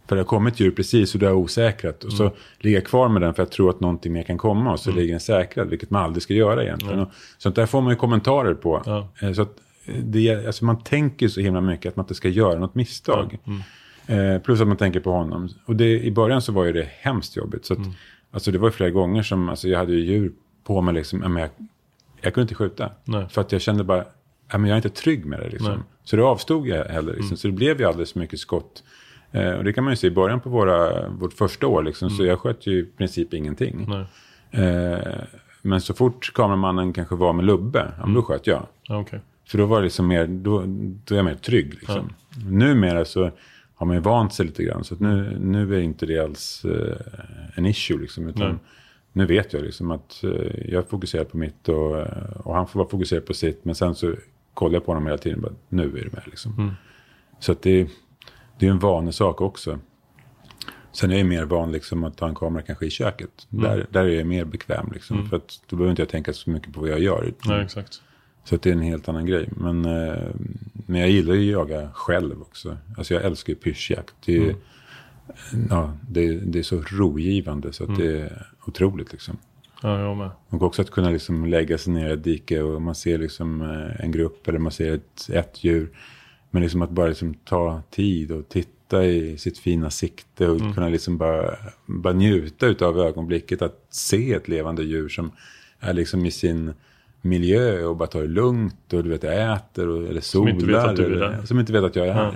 För 0.07 0.15
det 0.15 0.21
har 0.21 0.25
kommit 0.27 0.59
djur 0.59 0.71
precis 0.71 1.13
och 1.13 1.19
du 1.19 1.25
har 1.25 1.33
osäkrat. 1.33 2.03
Och 2.03 2.13
så 2.13 2.31
ligger 2.59 2.77
jag 2.77 2.85
kvar 2.85 3.09
med 3.09 3.21
den 3.21 3.33
för 3.33 3.43
jag 3.43 3.51
tror 3.51 3.69
att 3.69 3.79
någonting 3.79 4.13
mer 4.13 4.23
kan 4.23 4.37
komma. 4.37 4.71
Och 4.71 4.79
så 4.79 4.91
ligger 4.91 5.11
den 5.13 5.19
säkrad, 5.19 5.69
vilket 5.69 5.89
man 5.89 6.03
aldrig 6.03 6.23
ska 6.23 6.33
göra 6.33 6.63
egentligen. 6.63 6.99
Och 6.99 7.09
sånt 7.37 7.55
där 7.55 7.65
får 7.65 7.81
man 7.81 7.89
ju 7.89 7.95
kommentarer 7.95 8.53
på. 8.53 8.81
Ja. 8.85 9.09
Eh, 9.21 9.33
Så 9.33 9.41
att 9.41 9.57
eh, 9.85 9.95
det, 10.03 10.45
alltså 10.47 10.65
man 10.65 10.83
tänker 10.83 11.27
så 11.27 11.41
himla 11.41 11.61
mycket 11.61 11.89
att 11.89 11.95
man 11.95 12.03
inte 12.03 12.15
ska 12.15 12.29
göra 12.29 12.59
något 12.59 12.75
misstag. 12.75 13.37
Eh, 14.07 14.41
plus 14.41 14.61
att 14.61 14.67
man 14.67 14.77
tänker 14.77 14.99
på 14.99 15.11
honom. 15.11 15.49
Och 15.65 15.75
det, 15.75 15.99
i 16.03 16.11
början 16.11 16.41
så 16.41 16.51
var 16.51 16.65
ju 16.65 16.73
det 16.73 16.87
hemskt 16.99 17.35
jobbigt. 17.35 17.65
Så 17.65 17.73
att, 17.73 17.79
alltså 18.31 18.51
det 18.51 18.57
var 18.57 18.67
ju 18.67 18.71
flera 18.71 18.89
gånger 18.89 19.23
som, 19.23 19.49
alltså 19.49 19.67
jag 19.67 19.79
hade 19.79 19.93
ju 19.93 19.99
djur 20.05 20.31
på 20.63 20.81
mig 20.81 20.93
liksom. 20.93 21.19
Men 21.19 21.35
jag, 21.35 21.49
jag 22.21 22.33
kunde 22.33 22.41
inte 22.43 22.55
skjuta. 22.55 22.91
Nej. 23.03 23.25
För 23.29 23.41
att 23.41 23.51
jag 23.51 23.61
kände 23.61 23.83
bara, 23.83 24.05
men 24.51 24.65
jag 24.65 24.71
är 24.71 24.75
inte 24.75 24.89
trygg 24.89 25.25
med 25.25 25.39
det 25.39 25.49
liksom. 25.49 25.83
Så 26.03 26.15
då 26.15 26.27
avstod 26.27 26.67
jag 26.67 26.85
heller. 26.85 27.13
Liksom. 27.13 27.37
Så 27.37 27.47
det 27.47 27.53
blev 27.53 27.79
ju 27.79 27.85
alldeles 27.87 28.13
för 28.13 28.19
mycket 28.19 28.39
skott. 28.39 28.83
Eh, 29.35 29.51
och 29.51 29.63
det 29.63 29.73
kan 29.73 29.83
man 29.83 29.93
ju 29.93 29.97
se 29.97 30.07
i 30.07 30.11
början 30.11 30.39
på 30.39 30.49
våra, 30.49 31.09
vårt 31.09 31.33
första 31.33 31.67
år. 31.67 31.83
Liksom, 31.83 32.09
Så 32.09 32.25
jag 32.25 32.39
sköt 32.39 32.67
ju 32.67 32.79
i 32.79 32.83
princip 32.85 33.33
ingenting. 33.33 33.91
Eh, 34.51 34.97
men 35.61 35.81
så 35.81 35.93
fort 35.93 36.33
kameramannen 36.33 36.93
kanske 36.93 37.15
var 37.15 37.33
med 37.33 37.45
lubbe, 37.45 37.91
ja, 37.97 38.05
men 38.05 38.15
då 38.15 38.21
sköt 38.21 38.47
jag. 38.47 38.67
Ja, 38.83 38.99
okej. 38.99 39.19
För 39.47 39.57
då 39.57 39.65
var 39.65 39.77
det 39.77 39.83
liksom 39.83 40.07
mer, 40.07 40.27
då, 40.27 40.63
då 41.05 41.15
är 41.15 41.17
jag 41.17 41.25
mer 41.25 41.35
trygg. 41.35 41.73
Liksom. 41.73 42.13
Numera 42.49 43.05
så 43.05 43.31
har 43.75 43.85
man 43.85 43.95
ju 43.95 44.01
vant 44.01 44.33
sig 44.33 44.45
lite 44.45 44.63
grann. 44.63 44.83
Så 44.83 44.95
nu, 44.99 45.37
nu 45.41 45.75
är 45.75 45.79
inte 45.79 46.05
det 46.05 46.19
alls 46.19 46.65
eh, 46.65 46.97
en 47.55 47.65
issue. 47.65 47.97
Liksom, 47.97 48.27
utan 48.27 48.47
Nej. 48.47 48.57
nu 49.13 49.25
vet 49.25 49.53
jag 49.53 49.61
liksom 49.63 49.91
att 49.91 50.23
eh, 50.23 50.71
jag 50.73 50.89
fokuserar 50.89 51.23
på 51.23 51.37
mitt 51.37 51.69
och, 51.69 51.95
och 52.45 52.55
han 52.55 52.67
får 52.67 52.79
vara 52.79 52.89
fokuserad 52.89 53.25
på 53.25 53.33
sitt. 53.33 53.65
Men 53.65 53.75
sen 53.75 53.95
så 53.95 54.13
kollar 54.53 54.73
jag 54.73 54.85
på 54.85 54.91
honom 54.91 55.05
hela 55.05 55.17
tiden. 55.17 55.41
Bara, 55.41 55.53
nu 55.69 55.83
är 55.83 56.03
det 56.03 56.11
med 56.13 56.23
liksom. 56.25 56.75
Så 57.39 57.51
att 57.51 57.61
det, 57.61 57.87
det 58.59 58.67
är 58.67 58.71
en 58.71 58.79
vanesak 58.79 59.41
också. 59.41 59.79
Sen 60.91 61.11
är 61.11 61.17
jag 61.17 61.25
mer 61.25 61.45
van 61.45 61.71
liksom 61.71 62.03
att 62.03 62.19
ha 62.19 62.27
en 62.27 62.35
kamera 62.35 62.63
kanske 62.63 62.85
i 62.85 62.89
köket. 62.89 63.47
Där, 63.49 63.87
där 63.89 64.03
är 64.03 64.09
jag 64.09 64.27
mer 64.27 64.45
bekväm. 64.45 64.91
Liksom, 64.93 65.29
För 65.29 65.37
att 65.37 65.61
då 65.67 65.75
behöver 65.75 65.89
inte 65.89 66.01
jag 66.01 66.09
tänka 66.09 66.33
så 66.33 66.49
mycket 66.49 66.73
på 66.73 66.81
vad 66.81 66.89
jag 66.89 66.99
gör. 66.99 67.33
Nej, 67.45 67.63
exakt. 67.63 68.01
Så 68.43 68.55
det 68.55 68.69
är 68.69 68.73
en 68.73 68.81
helt 68.81 69.09
annan 69.09 69.25
grej. 69.25 69.49
Men, 69.57 69.85
eh, 69.85 70.23
men 70.73 71.01
jag 71.01 71.09
gillar 71.09 71.33
ju 71.33 71.61
att 71.61 71.69
jaga 71.69 71.89
själv 71.93 72.41
också. 72.41 72.77
Alltså 72.97 73.13
jag 73.13 73.23
älskar 73.23 73.53
ju 73.53 73.59
pyrschjakt. 73.59 74.13
Det 74.25 74.37
är, 74.37 74.55
ja, 75.69 75.93
det, 76.09 76.31
det 76.31 76.59
är 76.59 76.63
så 76.63 76.81
rogivande 76.81 77.73
så 77.73 77.83
att 77.83 77.97
det 77.97 78.21
är 78.21 78.47
otroligt 78.65 79.11
liksom. 79.11 79.37
Ja, 79.81 79.99
jag 79.99 80.17
med. 80.17 80.29
Och 80.49 80.61
också 80.61 80.81
att 80.81 80.91
kunna 80.91 81.09
liksom 81.09 81.45
lägga 81.45 81.77
sig 81.77 81.93
ner 81.93 82.09
i 82.09 82.13
ett 82.13 82.23
dike 82.23 82.61
och 82.61 82.81
man 82.81 82.95
ser 82.95 83.17
liksom 83.17 83.61
eh, 83.61 84.05
en 84.05 84.11
grupp 84.11 84.47
eller 84.47 84.59
man 84.59 84.71
ser 84.71 84.93
ett, 84.93 85.29
ett 85.29 85.63
djur. 85.63 85.89
Men 86.55 86.63
liksom 86.63 86.81
att 86.81 86.89
bara 86.89 87.07
liksom 87.07 87.33
ta 87.33 87.81
tid 87.89 88.31
och 88.31 88.49
titta 88.49 89.05
i 89.05 89.37
sitt 89.37 89.57
fina 89.57 89.89
sikte 89.89 90.47
och 90.47 90.75
kunna 90.75 90.89
liksom 90.89 91.17
bara, 91.17 91.57
bara 91.85 92.13
njuta 92.13 92.85
av 92.85 92.99
ögonblicket 92.99 93.61
att 93.61 93.85
se 93.89 94.33
ett 94.33 94.47
levande 94.47 94.83
djur 94.83 95.09
som 95.09 95.31
är 95.79 95.93
liksom 95.93 96.25
i 96.25 96.31
sin 96.31 96.73
miljö 97.21 97.83
och 97.83 97.95
bara 97.95 98.07
tar 98.07 98.21
det 98.21 98.27
lugnt 98.27 98.93
och 98.93 99.03
du 99.03 99.09
vet 99.09 99.23
äter 99.23 99.87
och, 99.87 100.07
eller 100.07 100.21
solar. 100.21 100.51
inte 100.51 100.65
vet 100.65 100.75
att 100.75 100.95
du 100.95 101.05
är 101.05 101.11
eller, 101.11 101.19
där. 101.19 101.45
Som 101.45 101.59
inte 101.59 101.73
vet 101.73 101.83
att 101.83 101.95
jag 101.95 102.07
är 102.07 102.13
här. 102.13 102.27
Och, 102.27 102.33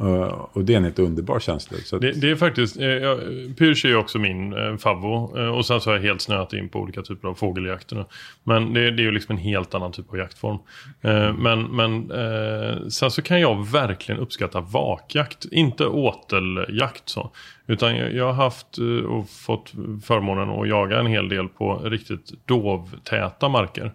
Eh, 0.00 0.46
och 0.52 0.64
det 0.64 0.72
är 0.72 0.76
en 0.76 0.84
helt 0.84 0.98
underbar 0.98 1.40
känsla. 1.40 1.76
Så 1.84 1.96
att, 1.96 2.02
Det, 2.02 2.12
det 2.12 2.30
är 2.30 2.36
faktiskt, 2.36 2.76
eh, 2.80 2.86
jag- 2.86 3.20
Pyrsch 3.58 3.84
är 3.84 3.88
ju 3.88 3.96
också 3.96 4.18
min 4.18 4.52
eh, 4.52 4.76
favvo. 4.76 5.38
Eh, 5.38 5.48
och 5.48 5.66
sen 5.66 5.80
så 5.80 5.90
har 5.90 5.96
jag 5.96 6.02
helt 6.02 6.20
snöat 6.22 6.52
in 6.52 6.68
på 6.68 6.78
olika 6.80 7.02
typer 7.02 7.28
av 7.28 7.34
fågeljakter. 7.34 7.96
nu. 7.96 8.04
Men 8.44 8.72
det, 8.74 8.80
det 8.90 9.02
är 9.02 9.04
ju 9.04 9.10
liksom 9.12 9.36
en 9.36 9.42
helt 9.42 9.74
annan 9.74 9.92
typ 9.92 10.10
av 10.12 10.18
jaktform. 10.18 10.58
Eh, 11.02 11.32
men 11.32 11.62
men 11.62 12.10
eh, 12.10 12.86
sen 12.88 13.10
så 13.10 13.22
kan 13.22 13.40
jag 13.40 13.66
verkligen 13.66 14.20
uppskatta 14.20 14.60
vakjakt. 14.60 15.44
Inte 15.44 15.86
åteljakt 15.86 17.08
så. 17.08 17.30
Utan 17.66 17.96
jag, 17.96 18.26
har 18.26 18.32
haft 18.32 18.78
eh, 18.78 18.84
och 18.84 19.30
fått 19.30 19.72
förmånen 20.04 20.50
att 20.50 20.68
jaga 20.68 21.00
en 21.00 21.06
hel 21.06 21.28
del 21.28 21.48
på 21.48 21.78
riktigt 21.84 22.32
dovtäta 22.46 23.48
marker. 23.48 23.92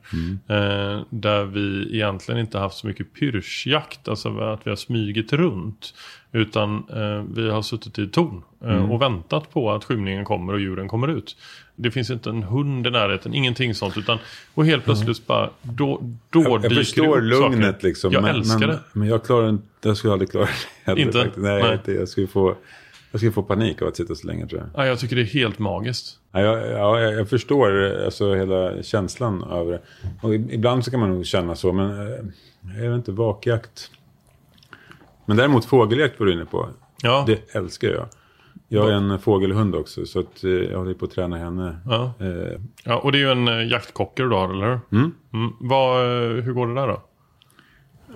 Eh, 0.48 1.02
där 1.10 1.44
vi 1.44 1.96
egentligen 1.96 2.42
inte 2.42 2.60
haft 2.60 2.78
så 2.78 2.88
mycket 2.88 3.14
pyrschjakt. 3.14 4.08
Alltså 4.08 4.40
att 4.40 4.68
vi 4.68 4.70
har 4.70 4.76
smygit 4.76 5.34
runt. 5.34 5.94
Utan 6.32 6.84
eh, 6.90 7.24
vi 7.36 7.50
har 7.50 7.62
suttit 7.62 8.00
i 8.00 8.08
torn 8.08 8.42
eh, 8.66 8.92
och 8.92 9.02
väntat 9.02 9.54
på 9.54 9.72
att 9.72 9.84
skymningen 9.84 10.26
kommer 10.26 10.54
och 10.54 10.60
djuren 10.60 10.88
kommer 10.88 11.08
ut. 11.08 11.38
Det 11.76 11.92
finns 11.92 12.10
inte 12.10 12.30
en 12.30 12.44
hund 12.44 12.88
i 12.88 12.90
närheten, 12.90 13.34
ingenting 13.34 13.76
sånt. 13.76 13.98
Utan, 13.98 14.18
och 14.54 14.66
helt 14.66 14.86
plötsligt 14.86 15.28
bara, 15.28 15.50
då, 15.62 16.02
då 16.30 16.42
jag, 16.44 16.66
jag 16.66 16.74
förstår 16.74 17.04
upp 17.04 17.34
saker. 17.34 17.50
lugnet 17.50 17.84
liksom. 17.84 18.12
Jag 18.12 18.24
men, 18.24 18.36
älskar 18.36 18.60
men, 18.60 18.70
det. 18.70 18.80
Men 18.94 19.08
jag 19.08 19.26
klarar 19.26 19.50
inte, 19.50 19.66
jag 19.82 19.98
skulle 19.98 20.14
aldrig 20.14 20.32
klara 20.32 20.46
det 20.46 20.52
heller. 20.84 21.02
Inte? 21.02 21.18
Faktiskt. 21.18 21.38
Nej, 21.38 21.64
Nej. 21.64 21.74
Inte, 21.74 21.92
jag 21.92 22.10
skulle 22.10 22.28
få... 22.28 22.56
Jag 23.12 23.20
skulle 23.20 23.32
få 23.32 23.44
panik 23.44 23.82
av 23.82 23.88
att 23.88 23.96
sitta 23.96 24.16
så 24.16 24.28
länge 24.28 24.48
tror 24.48 24.62
jag. 24.62 24.70
Ja, 24.84 24.88
jag 24.88 25.00
tycker 25.00 25.16
det 25.16 25.22
är 25.22 25.26
helt 25.26 25.60
magiskt. 25.60 26.20
Ja, 26.32 26.40
jag, 26.42 26.72
ja, 26.72 27.00
jag 27.02 27.30
förstår 27.30 27.96
alltså, 28.06 28.34
hela 28.36 28.84
känslan 28.84 29.44
över 29.44 29.72
det. 29.72 29.82
Och 30.22 30.34
ibland 30.36 30.86
så 30.86 30.92
kan 30.92 31.00
man 31.00 31.10
nog 31.10 31.26
känna 31.26 31.56
så, 31.56 31.72
men 31.74 31.90
eh, 32.08 32.18
jag 32.84 32.90
vet 32.90 32.98
inte, 32.98 33.12
vakjakt. 33.12 33.92
Men 35.26 35.38
däremot 35.38 35.66
fågeljakt 35.66 36.20
var 36.20 36.28
du 36.28 36.34
inne 36.34 36.46
på. 36.46 36.70
Ja. 37.02 37.24
Det 37.28 37.56
älskar 37.56 37.88
jag. 37.88 38.06
Jag 38.68 38.90
är 38.90 38.94
en 38.94 39.20
fågelhund 39.20 39.76
också, 39.76 40.06
så 40.06 40.20
att, 40.20 40.44
eh, 40.44 40.52
jag 40.52 40.78
håller 40.78 40.94
på 40.94 41.06
att 41.06 41.12
träna 41.12 41.38
henne. 41.38 41.78
Ja. 41.86 42.14
Eh, 42.20 42.62
Ja, 42.84 42.98
och 43.00 43.12
det 43.12 43.18
är 43.18 43.20
ju 43.20 43.32
en 43.32 43.48
eh, 43.48 43.68
jaktkocker 43.72 44.24
du 44.24 44.36
har, 44.36 44.54
eller 44.54 44.68
hur? 44.68 44.80
Mm. 45.00 45.12
Mm. 45.34 45.54
Vad, 45.60 46.06
hur 46.44 46.54
går 46.54 46.68
det 46.68 46.74
där 46.76 46.88
då? 46.88 47.02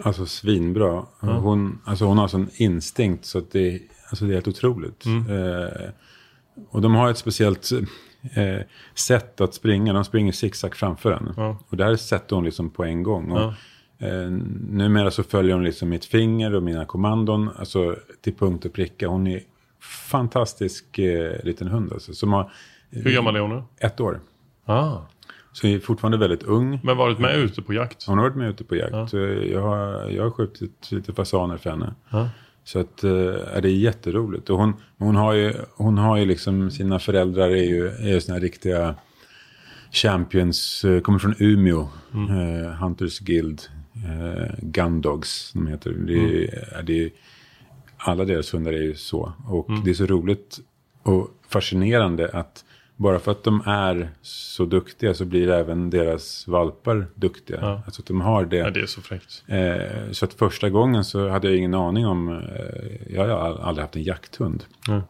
Alltså 0.01 0.25
svinbra. 0.25 1.05
Hon, 1.19 1.79
alltså, 1.85 2.05
hon 2.05 2.17
har 2.17 2.27
sån 2.27 2.49
instinkt 2.55 3.25
så 3.25 3.37
att 3.37 3.51
det, 3.51 3.79
alltså, 4.09 4.25
det 4.25 4.31
är 4.31 4.33
helt 4.33 4.47
otroligt. 4.47 5.05
Mm. 5.05 5.27
Eh, 5.63 5.67
och 6.69 6.81
de 6.81 6.95
har 6.95 7.09
ett 7.11 7.17
speciellt 7.17 7.69
eh, 8.33 8.57
sätt 8.95 9.41
att 9.41 9.53
springa. 9.53 9.93
De 9.93 10.03
springer 10.05 10.31
zigzag 10.31 10.75
framför 10.75 11.11
en. 11.11 11.33
Ja. 11.37 11.57
Och 11.69 11.77
det 11.77 11.83
här 11.83 11.95
sätter 11.95 12.35
hon 12.35 12.45
liksom 12.45 12.69
på 12.69 12.83
en 12.83 13.03
gång. 13.03 13.31
Och, 13.31 13.39
Ja. 13.39 14.07
eh, 14.07 14.29
numera 14.69 15.11
så 15.11 15.23
följer 15.23 15.53
hon 15.53 15.63
liksom 15.63 15.89
mitt 15.89 16.05
finger 16.05 16.55
och 16.55 16.63
mina 16.63 16.85
kommandon. 16.85 17.49
Alltså 17.57 17.95
till 18.21 18.33
punkt 18.35 18.65
och 18.65 18.73
pricka. 18.73 19.07
Hon 19.07 19.27
är 19.27 19.41
fantastisk 20.09 20.99
eh, 20.99 21.43
liten 21.43 21.67
hund 21.67 21.93
alltså. 21.93 22.13
Som 22.13 22.33
har 22.33 22.51
Hur 22.89 23.11
gammal 23.13 23.35
är 23.35 23.39
hon 23.39 23.49
nu? 23.49 23.63
ett 23.79 23.99
år. 23.99 24.19
Ah. 24.65 24.97
Så 25.51 25.67
är 25.67 25.79
fortfarande 25.79 26.17
väldigt 26.17 26.43
ung. 26.43 26.79
Men 26.83 26.97
varit 26.97 27.19
med 27.19 27.35
ute 27.39 27.61
på 27.61 27.73
jakt? 27.73 28.05
Hon 28.07 28.17
har 28.17 28.25
varit 28.25 28.37
med 28.37 28.49
ute 28.49 28.63
på 28.63 28.75
jakt. 28.75 29.09
Så 29.09 29.17
Jag, 29.17 29.61
har, 29.61 30.09
jag 30.09 30.23
har 30.23 30.31
skjutit 30.31 30.91
lite 30.91 31.13
fasaner 31.13 31.57
för 31.57 31.69
henne. 31.69 31.93
Ja. 32.09 32.29
Så 32.63 32.79
att, 32.79 33.03
eh, 33.03 33.11
det 33.61 33.69
är 33.69 33.77
jätteroligt. 33.77 34.49
Och 34.49 34.57
hon, 34.57 34.73
hon, 34.97 35.15
har 35.15 35.33
ju, 35.33 35.53
hon 35.75 35.97
har 35.97 36.17
ju 36.17 36.25
liksom, 36.25 36.71
sina 36.71 36.99
föräldrar 36.99 37.49
är 37.49 37.63
ju, 37.63 37.87
är 37.87 38.13
ju 38.13 38.21
såna 38.21 38.33
här 38.33 38.41
riktiga 38.41 38.95
champions, 39.91 40.85
eh, 40.85 41.01
kommer 41.01 41.19
från 41.19 41.35
Umeå, 41.39 41.89
eh, 42.13 42.71
Hunters 42.71 43.19
Guild, 43.19 43.61
eh, 43.95 44.55
Gundogs, 44.61 45.51
de 45.53 45.67
heter. 45.67 45.91
Det 45.91 46.13
är, 46.13 46.83
det 46.83 47.03
är, 47.03 47.11
alla 47.97 48.25
deras 48.25 48.53
hundar 48.53 48.73
är 48.73 48.81
ju 48.81 48.95
så. 48.95 49.33
Och 49.47 49.69
det 49.85 49.89
är 49.89 49.93
så 49.93 50.05
roligt 50.05 50.59
och 51.03 51.29
fascinerande 51.49 52.29
att 52.33 52.65
bara 52.95 53.19
för 53.19 53.31
att 53.31 53.43
de 53.43 53.61
är 53.65 54.09
så 54.21 54.65
duktiga 54.65 55.13
så 55.13 55.25
blir 55.25 55.49
även 55.49 55.89
deras 55.89 56.47
valpar 56.47 57.07
duktiga. 57.15 57.59
Ja. 57.61 57.81
Alltså 57.85 58.01
att 58.01 58.07
de 58.07 58.21
har 58.21 58.45
det. 58.45 58.57
Ja, 58.57 58.69
det 58.69 58.79
är 58.81 58.85
så 58.85 59.01
fräckt. 59.01 59.43
Eh, 59.47 60.11
så 60.11 60.25
att 60.25 60.33
första 60.33 60.69
gången 60.69 61.03
så 61.03 61.29
hade 61.29 61.47
jag 61.47 61.57
ingen 61.57 61.73
aning 61.73 62.05
om, 62.07 62.29
eh, 62.29 63.13
jag 63.13 63.27
har 63.27 63.59
aldrig 63.59 63.83
haft 63.83 63.95
en 63.95 64.03
jakthund. 64.03 64.63
Nej. 64.87 65.01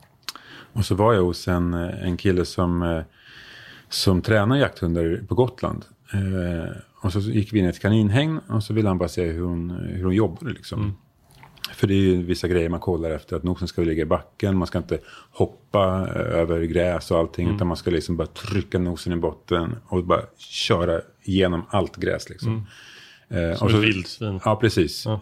Och 0.74 0.86
så 0.86 0.96
var 0.96 1.14
jag 1.14 1.24
hos 1.24 1.48
en, 1.48 1.74
eh, 1.74 2.08
en 2.08 2.18
kille 2.18 2.46
som, 2.46 2.82
eh, 2.84 3.04
som 3.90 4.22
tränar 4.22 4.56
jakthundar 4.56 5.22
på 5.28 5.36
Gotland. 5.36 5.86
Eh, 6.14 6.72
och 7.02 7.14
så 7.14 7.20
gick 7.20 7.54
vi 7.54 7.60
in 7.60 7.66
i 7.66 7.68
ett 7.68 7.82
kaninhägn 7.82 8.40
och 8.50 8.64
så 8.64 8.74
ville 8.74 8.88
han 8.88 8.98
bara 8.98 9.10
se 9.10 9.32
hur 9.32 9.44
hon, 9.44 9.70
hur 9.70 10.04
hon 10.04 10.16
jobbade 10.16 10.52
liksom. 10.52 10.96
För 11.76 11.88
det 11.88 11.94
är 11.94 11.98
ju 11.98 12.24
vissa 12.24 12.48
grejer 12.48 12.70
man 12.70 12.80
kollar 12.80 13.12
efter. 13.12 13.36
Att 13.36 13.44
nosen 13.44 13.68
ska 13.68 13.82
ligga 13.82 14.02
i 14.02 14.06
backen. 14.06 14.58
Man 14.58 14.68
ska 14.68 14.78
inte 14.78 15.00
hoppa 15.32 16.08
eh, 16.16 16.40
över 16.40 16.62
gräs 16.62 17.12
och 17.12 17.18
allting. 17.20 17.56
Utan 17.56 17.68
man 17.68 17.78
ska 17.78 17.92
liksom 17.92 18.18
bara 18.18 18.28
trycka 18.28 18.80
nosen 18.80 19.14
i 19.14 19.16
botten. 19.16 19.76
Och 19.88 20.04
bara 20.04 20.22
köra 20.38 21.02
igenom 21.24 21.66
allt 21.70 21.96
gräs 21.98 22.30
liksom. 22.30 22.68
Eh, 23.30 23.56
Som 23.58 23.70
så- 23.70 23.78
ett 23.78 23.84
vildsvin. 23.84 24.40
Ja, 24.46 24.56
precis. 24.56 25.06
Eh, 25.06 25.16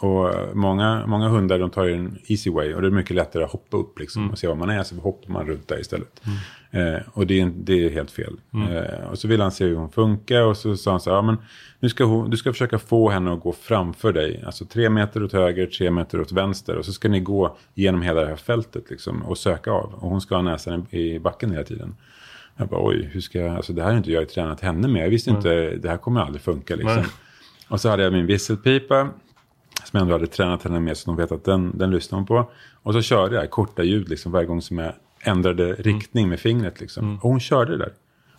och 0.00 0.56
många, 0.56 1.06
många 1.06 1.28
hundar 1.28 1.58
de 1.58 1.70
tar 1.70 1.84
ju 1.84 1.94
en 1.94 2.18
easy 2.26 2.50
way. 2.50 2.74
Och 2.74 2.82
det 2.82 2.88
är 2.88 2.90
mycket 2.90 3.16
lättare 3.16 3.44
att 3.44 3.50
hoppa 3.50 3.76
upp 3.76 3.98
liksom, 3.98 4.30
och 4.30 4.38
se 4.38 4.46
var 4.46 4.54
man 4.54 4.70
är. 4.70 4.82
Så 4.82 4.94
hoppar 4.94 5.32
man 5.32 5.46
runt 5.46 5.68
där 5.68 5.80
istället. 5.80 6.20
Eh, 6.70 6.96
och 7.12 7.26
det 7.26 7.40
är, 7.40 7.52
det 7.56 7.84
är 7.84 7.90
helt 7.90 8.10
fel. 8.10 8.36
Eh, 8.70 9.10
och 9.10 9.18
så 9.18 9.28
vill 9.28 9.40
han 9.40 9.50
se 9.50 9.64
hur 9.64 9.76
hon 9.76 9.90
funkar. 9.90 10.42
Och 10.42 10.56
så 10.56 10.76
sa 10.76 10.90
han 10.90 11.00
så 11.00 11.10
här, 11.10 11.16
ja, 11.16 11.22
men 11.22 11.36
nu 11.80 11.88
ska 11.88 12.04
hon, 12.04 12.30
du 12.30 12.36
ska 12.36 12.52
försöka 12.52 12.78
få 12.78 13.10
henne 13.10 13.32
att 13.32 13.40
gå 13.40 13.52
framför 13.52 14.12
dig. 14.12 14.42
Alltså 14.46 14.64
tre 14.64 14.90
meter 14.90 15.22
åt 15.22 15.32
höger, 15.32 15.66
tre 15.66 15.90
meter 15.90 16.20
åt 16.20 16.32
vänster. 16.32 16.76
Och 16.76 16.84
så 16.84 16.92
ska 16.92 17.08
ni 17.08 17.20
gå 17.20 17.56
genom 17.74 18.02
hela 18.02 18.20
det 18.20 18.26
här 18.26 18.36
fältet 18.36 18.90
liksom, 18.90 19.22
och 19.22 19.38
söka 19.38 19.70
av. 19.70 19.94
Och 19.94 20.10
hon 20.10 20.20
ska 20.20 20.34
ha 20.34 20.42
näsan 20.42 20.86
i 20.90 21.18
backen 21.18 21.50
hela 21.50 21.64
tiden. 21.64 21.96
Jag 22.56 22.68
bara, 22.68 22.86
oj, 22.88 23.10
hur 23.12 23.20
ska 23.20 23.38
jag, 23.38 23.56
alltså 23.56 23.72
det 23.72 23.82
här 23.82 23.90
har 23.90 23.96
inte 23.96 24.12
jag 24.12 24.28
tränat 24.28 24.60
henne 24.60 24.88
med. 24.88 25.04
Jag 25.04 25.10
visste 25.10 25.30
inte, 25.30 25.70
det 25.76 25.88
här 25.88 25.96
kommer 25.96 26.20
aldrig 26.20 26.42
funka 26.42 26.76
liksom. 26.76 27.04
Och 27.68 27.80
så 27.80 27.88
hade 27.88 28.02
jag 28.02 28.12
min 28.12 28.26
visselpipa. 28.26 29.08
Som 29.86 29.96
jag 29.96 30.02
ändå 30.02 30.14
hade 30.14 30.26
tränat 30.26 30.62
henne 30.62 30.80
med 30.80 30.96
så 30.96 31.10
de 31.10 31.16
vet 31.16 31.32
att 31.32 31.44
den, 31.44 31.78
den 31.78 31.90
lyssnar 31.90 32.18
hon 32.18 32.26
på. 32.26 32.50
Och 32.82 32.92
så 32.92 33.02
körde 33.02 33.34
jag 33.34 33.50
korta 33.50 33.82
ljud 33.82 34.08
liksom 34.08 34.32
varje 34.32 34.46
gång 34.46 34.62
som 34.62 34.78
jag 34.78 34.92
ändrade 35.20 35.72
riktning 35.72 36.28
med 36.28 36.40
fingret 36.40 36.80
liksom. 36.80 37.14
Och 37.22 37.30
hon 37.30 37.40
körde 37.40 37.72
det 37.72 37.78
där. 37.78 37.92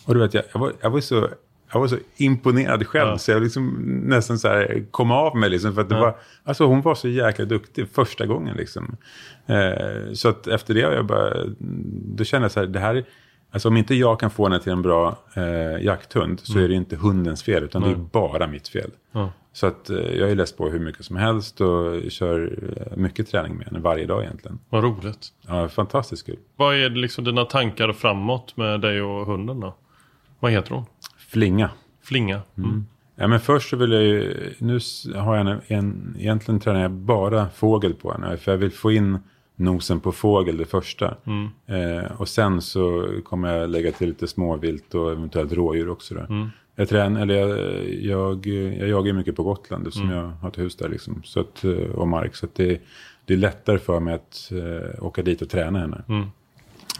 Och 0.05 0.13
du 0.13 0.19
vet, 0.19 0.33
jag, 0.33 0.43
jag, 0.53 0.59
var, 0.59 0.73
jag, 0.81 0.89
var, 0.89 0.99
så, 0.99 1.29
jag 1.71 1.79
var 1.79 1.87
så 1.87 1.97
imponerad 2.17 2.87
själv. 2.87 3.09
Ja. 3.09 3.17
Så 3.17 3.31
jag 3.31 3.43
liksom 3.43 3.67
nästan 4.05 4.39
så 4.39 4.47
här 4.47 4.85
kom 4.91 5.11
av 5.11 5.37
mig 5.37 5.49
liksom. 5.49 5.73
För 5.73 5.81
att 5.81 5.89
det 5.89 5.99
var, 5.99 6.15
alltså 6.43 6.65
hon 6.65 6.81
var 6.81 6.95
så 6.95 7.07
jäkla 7.07 7.45
duktig 7.45 7.89
första 7.89 8.25
gången 8.25 8.57
liksom. 8.57 8.97
Eh, 9.45 10.13
så 10.13 10.29
att 10.29 10.47
efter 10.47 10.73
det 10.73 10.81
har 10.81 10.91
jag 10.91 11.05
bara, 11.05 11.33
då 12.15 12.23
kände 12.23 12.45
jag 12.45 12.51
så 12.51 12.59
här, 12.59 12.67
det 12.67 12.79
här 12.79 12.95
är, 12.95 13.05
Alltså 13.51 13.67
om 13.67 13.77
inte 13.77 13.95
jag 13.95 14.19
kan 14.19 14.29
få 14.29 14.43
henne 14.43 14.59
till 14.59 14.71
en 14.71 14.81
bra 14.81 15.17
eh, 15.35 15.85
jakthund 15.85 16.39
så 16.39 16.59
är 16.59 16.67
det 16.67 16.73
inte 16.73 16.95
hundens 16.95 17.43
fel 17.43 17.63
utan 17.63 17.81
det 17.81 17.89
är 17.89 17.95
bara 17.95 18.47
mitt 18.47 18.67
fel. 18.67 18.91
Ja. 19.11 19.31
Så 19.53 19.67
att 19.67 19.89
eh, 19.89 19.97
jag 19.97 20.31
är 20.31 20.35
läst 20.35 20.57
på 20.57 20.69
hur 20.69 20.79
mycket 20.79 21.05
som 21.05 21.15
helst 21.15 21.61
och 21.61 22.11
kör 22.11 22.59
eh, 22.77 22.97
mycket 22.97 23.31
träning 23.31 23.55
med 23.55 23.65
henne 23.65 23.79
varje 23.79 24.05
dag 24.05 24.23
egentligen. 24.23 24.59
Vad 24.69 24.83
roligt. 24.83 25.27
Ja, 25.47 25.69
fantastiskt 25.69 26.25
kul. 26.25 26.39
Vad 26.55 26.75
är 26.75 26.89
liksom 26.89 27.23
dina 27.23 27.45
tankar 27.45 27.93
framåt 27.93 28.57
med 28.57 28.81
dig 28.81 29.01
och 29.01 29.25
hunden 29.25 29.59
då? 29.59 29.75
Vad 30.39 30.51
heter 30.51 30.71
hon? 30.71 30.85
Flinga. 31.17 31.69
Flinga? 32.03 32.41
Mm. 32.57 32.85
Ja, 33.15 33.27
men 33.27 33.39
först 33.39 33.69
så 33.69 33.77
vill 33.77 33.91
jag 33.91 34.03
ju, 34.03 34.53
nu 34.57 34.79
har 35.15 35.35
jag 35.37 35.47
en, 35.47 35.61
en, 35.67 36.15
egentligen 36.19 36.59
tränar 36.59 36.81
jag 36.81 36.91
bara 36.91 37.49
fågel 37.49 37.93
på 37.93 38.11
henne. 38.11 38.37
För 38.37 38.51
jag 38.51 38.57
vill 38.57 38.71
få 38.71 38.91
in 38.91 39.19
nosen 39.59 39.99
på 39.99 40.11
fågel 40.11 40.57
det 40.57 40.65
första. 40.65 41.15
Eh, 41.65 42.11
och 42.17 42.27
sen 42.27 42.61
så 42.61 43.09
kommer 43.23 43.57
jag 43.57 43.69
lägga 43.69 43.91
till 43.91 44.07
lite 44.07 44.27
småvilt 44.27 44.95
och 44.95 45.11
eventuellt 45.11 45.53
rådjur 45.53 45.89
också. 45.89 46.15
Då. 46.15 46.49
Jag, 46.75 46.89
tränar, 46.89 47.21
eller 47.21 47.35
jag, 47.35 47.57
jag, 48.01 48.47
jag 48.77 48.87
jagar 48.89 49.13
mycket 49.13 49.35
på 49.35 49.43
Gotland 49.43 49.87
eftersom 49.87 50.09
jag 50.09 50.23
har 50.41 50.49
ett 50.49 50.57
hus 50.57 50.75
där 50.75 50.89
liksom. 50.89 51.21
Så 51.25 51.39
att, 51.39 51.63
eh, 51.63 51.71
och 51.71 52.07
mark. 52.07 52.35
Så 52.35 52.47
det, 52.55 52.81
det 53.25 53.33
är 53.33 53.37
lättare 53.37 53.77
för 53.79 53.99
mig 53.99 54.13
att 54.13 54.51
eh, 54.51 55.03
åka 55.05 55.21
dit 55.21 55.41
och 55.41 55.49
träna 55.49 55.79
henne. 55.79 56.01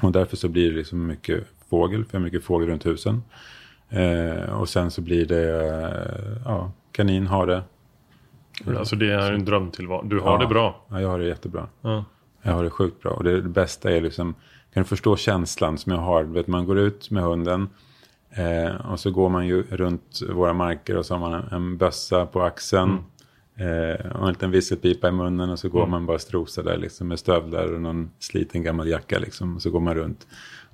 Och 0.02 0.12
därför 0.12 0.38
så 0.38 0.50
blir 0.50 0.70
det 0.72 0.78
liksom 0.78 1.08
mycket 1.08 1.44
fågel, 1.70 2.06
för 2.06 2.16
jag 2.16 2.20
har 2.20 2.26
mycket 2.26 2.44
fågel 2.44 2.70
runt 2.70 2.86
husen. 2.86 3.24
Eh, 3.90 4.60
och 4.60 4.70
sen 4.70 4.92
så 4.92 5.02
blir 5.02 5.26
det 5.26 5.66
eh, 5.66 6.42
ja, 6.46 6.72
kanin, 6.92 7.28
hare. 7.28 7.64
Alltså 8.78 8.96
det 8.96 9.12
är 9.12 9.32
en 9.32 9.46
drömtillvaro. 9.46 10.02
Du 10.08 10.20
har 10.20 10.32
Ja. 10.34 10.38
det 10.40 10.48
bra. 10.48 10.86
Ja, 10.90 11.02
jag 11.02 11.10
har 11.10 11.20
det 11.20 11.26
jättebra. 11.28 11.68
Ja. 11.82 12.06
Jag 12.48 12.54
har 12.54 12.64
det 12.64 12.70
sjukt 12.70 13.02
bra. 13.02 13.12
Och 13.12 13.24
det, 13.24 13.42
det 13.42 13.50
bästa 13.50 13.92
är 13.92 14.02
liksom, 14.02 14.34
kan 14.74 14.84
du 14.84 14.90
förstå 14.90 15.18
känslan 15.18 15.78
som 15.78 15.92
jag 15.92 16.00
har? 16.00 16.24
Vet, 16.24 16.48
man 16.48 16.66
går 16.66 16.80
ut 16.80 17.12
med 17.12 17.24
hunden 17.24 17.70
eh, 18.30 18.92
och 18.92 19.00
så 19.00 19.12
går 19.12 19.30
man 19.30 19.48
ju 19.48 19.64
runt 19.64 20.20
våra 20.30 20.54
marker 20.54 20.98
och 20.98 21.06
så 21.06 21.14
har 21.14 21.20
man 21.20 21.34
en, 21.34 21.48
en 21.52 21.78
bössa 21.78 22.26
på 22.26 22.42
axeln. 22.42 23.04
Eh, 23.56 24.12
och 24.12 24.28
en 24.28 24.34
liten 24.34 24.52
visselpipa 24.52 25.08
i 25.08 25.12
munnen 25.12 25.50
och 25.50 25.60
så 25.60 25.70
går 25.70 25.88
man 25.88 26.06
bara 26.06 26.20
strosar 26.20 26.64
där 26.64 26.78
liksom 26.78 27.08
med 27.08 27.20
stövlar 27.20 27.74
och 27.74 27.82
någon 27.82 28.12
sliten 28.20 28.64
gammal 28.64 28.88
jacka 28.88 29.20
liksom. 29.20 29.56
Och 29.56 29.62
så 29.62 29.70
går 29.70 29.80
man 29.80 29.96
runt. 29.96 30.28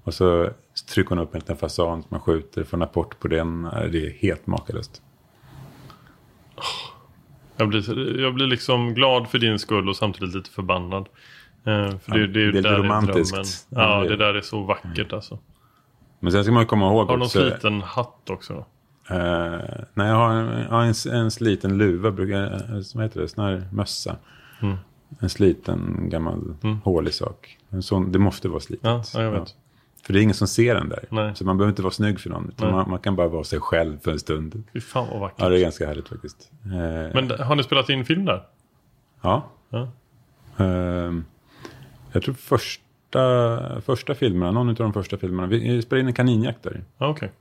Och 0.03 0.13
så 0.13 0.49
trycker 0.93 1.09
hon 1.09 1.19
upp 1.19 1.33
en 1.33 1.39
liten 1.39 1.57
fasan 1.57 2.01
som 2.01 2.07
man 2.09 2.19
skjuter, 2.19 2.63
får 2.63 2.77
en 2.77 2.83
apport 2.83 3.19
på 3.19 3.27
den. 3.27 3.63
Det 3.63 4.05
är 4.05 4.09
helt 4.09 4.47
makalöst. 4.47 5.01
Jag 7.57 7.69
blir, 7.69 8.19
jag 8.19 8.33
blir 8.33 8.47
liksom 8.47 8.93
glad 8.93 9.29
för 9.29 9.39
din 9.39 9.59
skull 9.59 9.89
och 9.89 9.95
samtidigt 9.95 10.35
lite 10.35 10.49
förbannad. 10.49 11.09
Eh, 11.65 11.97
för 11.97 12.11
det, 12.11 12.19
Ja, 12.19 12.27
det 12.27 12.39
är 12.39 12.43
ju 12.43 12.51
det 12.51 12.57
är 12.59 12.63
där 12.63 12.77
romantiskt. 12.77 13.33
drömmen. 13.33 13.47
Ja, 13.69 14.03
Ja, 14.03 14.09
det- 14.09 14.15
där 14.17 14.33
är 14.33 14.41
så 14.41 14.63
vackert 14.63 15.13
alltså. 15.13 15.39
Men 16.19 16.31
sen 16.31 16.43
ska 16.43 16.53
man 16.53 16.65
komma 16.65 16.85
ihåg 16.85 16.95
Har 17.07 17.13
du 17.13 17.17
någon 17.19 17.21
också. 17.25 17.49
sliten 17.49 17.81
hatt 17.81 18.29
också? 18.29 18.65
Eh, 19.09 19.17
nej, 19.93 20.07
jag 20.07 20.15
har 20.15 20.29
en, 20.33 20.59
jag 20.61 20.69
har 20.69 20.81
en, 20.83 20.93
en 21.21 21.31
sliten 21.31 21.77
luva, 21.77 22.09
eh, 22.09 22.79
som 22.81 23.01
heter 23.01 23.21
det, 23.21 23.27
sån 23.27 23.43
här 23.45 23.67
mössa. 23.71 24.15
Mm. 24.61 24.75
En 25.19 25.29
sliten 25.29 26.09
gammal 26.09 26.55
hålig 26.83 27.13
sak. 27.13 27.57
En 27.69 27.83
sån, 27.83 28.11
det 28.11 28.19
måste 28.19 28.49
vara 28.49 28.59
slitet. 28.59 28.83
Ja, 28.85 29.03
ja, 29.13 29.21
jag 29.21 29.31
vet. 29.31 29.55
För 30.05 30.13
det 30.13 30.19
är 30.19 30.23
ingen 30.23 30.35
som 30.35 30.47
ser 30.47 30.75
den 30.75 30.89
där. 30.89 31.05
Nej. 31.09 31.35
Så 31.35 31.45
man 31.45 31.57
behöver 31.57 31.69
inte 31.71 31.81
vara 31.81 31.91
snygg 31.91 32.19
för 32.19 32.29
någon. 32.29 32.51
Man, 32.57 32.89
man 32.89 32.99
kan 32.99 33.15
bara 33.15 33.27
vara 33.27 33.43
sig 33.43 33.59
själv 33.59 33.99
för 34.03 34.11
en 34.11 34.19
stund. 34.19 34.63
Fy 34.73 34.79
fan 34.81 35.07
vad 35.11 35.19
vackert. 35.19 35.39
Ja, 35.41 35.49
det 35.49 35.59
är 35.59 35.61
ganska 35.61 35.87
härligt 35.87 36.09
faktiskt. 36.09 36.51
Eh, 36.65 36.69
Men 37.21 37.31
har 37.39 37.55
ni 37.55 37.63
spelat 37.63 37.89
in 37.89 38.05
film 38.05 38.25
där? 38.25 38.43
ja. 39.21 39.43
Ja. 39.69 39.87
Ehm, 40.57 41.25
jag 42.13 42.23
tror 42.23 42.35
första, 42.35 43.81
första 43.81 44.15
filmerna, 44.15 44.51
någon 44.51 44.69
av 44.69 44.75
de 44.75 44.93
första 44.93 45.17
filmerna. 45.17 45.47
Vi 45.47 45.81
spelade 45.81 46.01
in 46.01 46.07
en 46.07 46.13
kaninjakt 46.13 46.63
där. 46.63 46.81
Ja, 46.97 47.07
okej. 47.07 47.31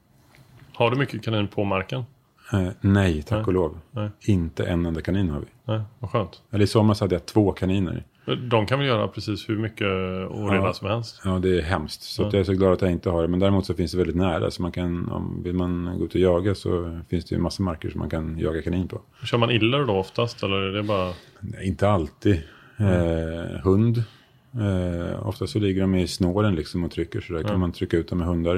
Har 0.75 0.91
du 0.91 0.97
mycket 0.97 1.23
kanin 1.25 1.49
på 1.49 1.64
marken? 1.64 2.05
Eh, 2.53 2.68
nej, 2.81 3.23
tack 3.23 3.37
Nej. 3.39 3.45
och 3.47 3.53
lov. 3.53 3.79
Nej. 3.91 4.11
Inte 4.20 4.64
en 4.64 4.87
enda 4.87 5.01
kanin 5.01 5.31
har 5.31 5.41
vi. 5.41 5.47
Nej, 5.64 5.81
vad 5.99 6.11
skönt. 6.11 6.43
Eller 6.51 6.64
i 6.64 6.66
somras 6.66 7.01
hade 7.01 7.14
jag 7.14 7.27
två 7.27 7.53
kaniner. 7.53 8.05
De 8.51 8.66
kan 8.66 8.79
väl 8.79 8.89
göra 8.89 9.09
precis 9.09 9.49
hur 9.49 9.59
mycket 9.59 9.87
oreda 10.31 10.64
Ja. 10.64 10.73
som 10.73 10.89
helst? 10.89 11.20
Ja, 11.25 11.31
det 11.31 11.59
är 11.59 11.62
hemskt. 11.62 12.03
Så 12.03 12.23
Ja. 12.23 12.27
jag 12.33 12.41
är 12.41 12.45
så 12.45 12.53
glad 12.53 12.73
att 12.73 12.83
jag 12.83 12.91
inte 12.91 13.11
har 13.11 13.23
det. 13.23 13.29
Men 13.29 13.41
däremot 13.41 13.66
så 13.66 13.75
finns 13.75 13.93
det 13.93 13.99
väldigt 13.99 14.16
nära. 14.16 14.51
Så 14.51 14.62
man 14.62 14.73
kan, 14.73 15.09
om 15.09 15.43
vill 15.43 15.55
man 15.55 15.95
gå 15.99 16.05
ut 16.05 16.14
och 16.14 16.20
jaga 16.20 16.55
så 16.55 17.01
finns 17.11 17.25
det 17.25 17.35
ju 17.35 17.41
massa 17.41 17.62
marker 17.62 17.91
som 17.91 17.99
man 18.01 18.11
kan 18.11 18.39
jaga 18.39 18.62
kanin 18.62 18.89
på. 18.89 19.01
Kör 19.25 19.39
man 19.39 19.51
iller 19.51 19.85
då 19.85 19.93
oftast 19.93 20.43
eller 20.43 20.57
är 20.57 20.73
det 20.73 20.83
bara... 20.83 21.12
Nej, 21.41 21.66
inte 21.68 21.89
alltid. 21.89 22.43
Eh, 22.77 23.61
hund. 23.64 24.03
Eh, 24.61 25.26
ofta 25.26 25.46
så 25.46 25.59
ligger 25.59 25.80
de 25.80 25.94
i 25.94 26.09
snåren 26.09 26.55
liksom 26.55 26.84
och 26.84 26.90
trycker. 26.90 27.20
Så 27.20 27.32
där 27.32 27.42
kan 27.42 27.61
man 27.61 27.72
trycka 27.72 27.96
ut 27.96 28.09
dem 28.09 28.18
med 28.18 28.26
hundar. 28.26 28.57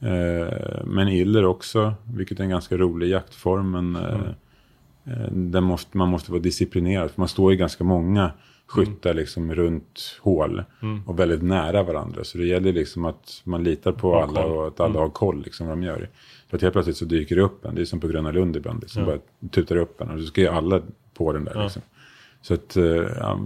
Eh, 0.00 0.84
men 0.84 1.08
iller 1.08 1.44
också, 1.44 1.94
vilket 2.14 2.40
är 2.40 2.44
en 2.44 2.50
ganska 2.50 2.76
rolig 2.76 3.08
jaktform. 3.08 3.70
Men 3.70 3.96
eh, 3.96 4.20
eh, 5.04 5.30
den 5.30 5.64
måste, 5.64 5.96
man 5.96 6.08
måste 6.08 6.32
vara 6.32 6.42
disciplinerad. 6.42 7.10
För 7.10 7.20
man 7.20 7.28
står 7.28 7.52
ju 7.52 7.58
ganska 7.58 7.84
många 7.84 8.30
skyttar 8.66 9.14
liksom 9.14 9.54
runt 9.54 10.18
hål 10.20 10.62
och 11.06 11.18
väldigt 11.18 11.42
nära 11.42 11.82
varandra. 11.82 12.24
Så 12.24 12.38
det 12.38 12.46
gäller 12.46 12.72
liksom 12.72 13.04
att 13.04 13.42
man 13.44 13.64
litar 13.64 13.92
på 13.92 14.22
alla 14.22 14.44
och 14.44 14.66
att 14.66 14.80
alla 14.80 14.98
har 14.98 15.08
koll 15.08 15.42
liksom 15.42 15.66
vad 15.66 15.76
de 15.76 15.82
gör. 15.82 16.08
För 16.48 16.56
att 16.56 16.62
helt 16.62 16.72
plötsligt 16.72 16.96
så 16.96 17.04
dyker 17.04 17.36
det 17.36 17.42
upp 17.42 17.64
en, 17.64 17.74
det 17.74 17.80
är 17.80 17.84
som 17.84 18.00
på 18.00 18.08
Gröna 18.08 18.30
Lund 18.30 18.56
ibland, 18.56 18.80
liksom 18.80 19.04
bara 19.04 19.18
tutar 19.50 19.76
upp 19.76 20.00
en 20.00 20.10
och 20.10 20.18
då 20.18 20.22
ska 20.22 20.40
ju 20.40 20.48
alla 20.48 20.80
på 21.14 21.32
den 21.32 21.44
där 21.44 21.62
liksom. 21.62 21.82
Så 22.46 22.54
att, 22.54 22.76
eh, 22.76 22.84
ja, 22.84 23.40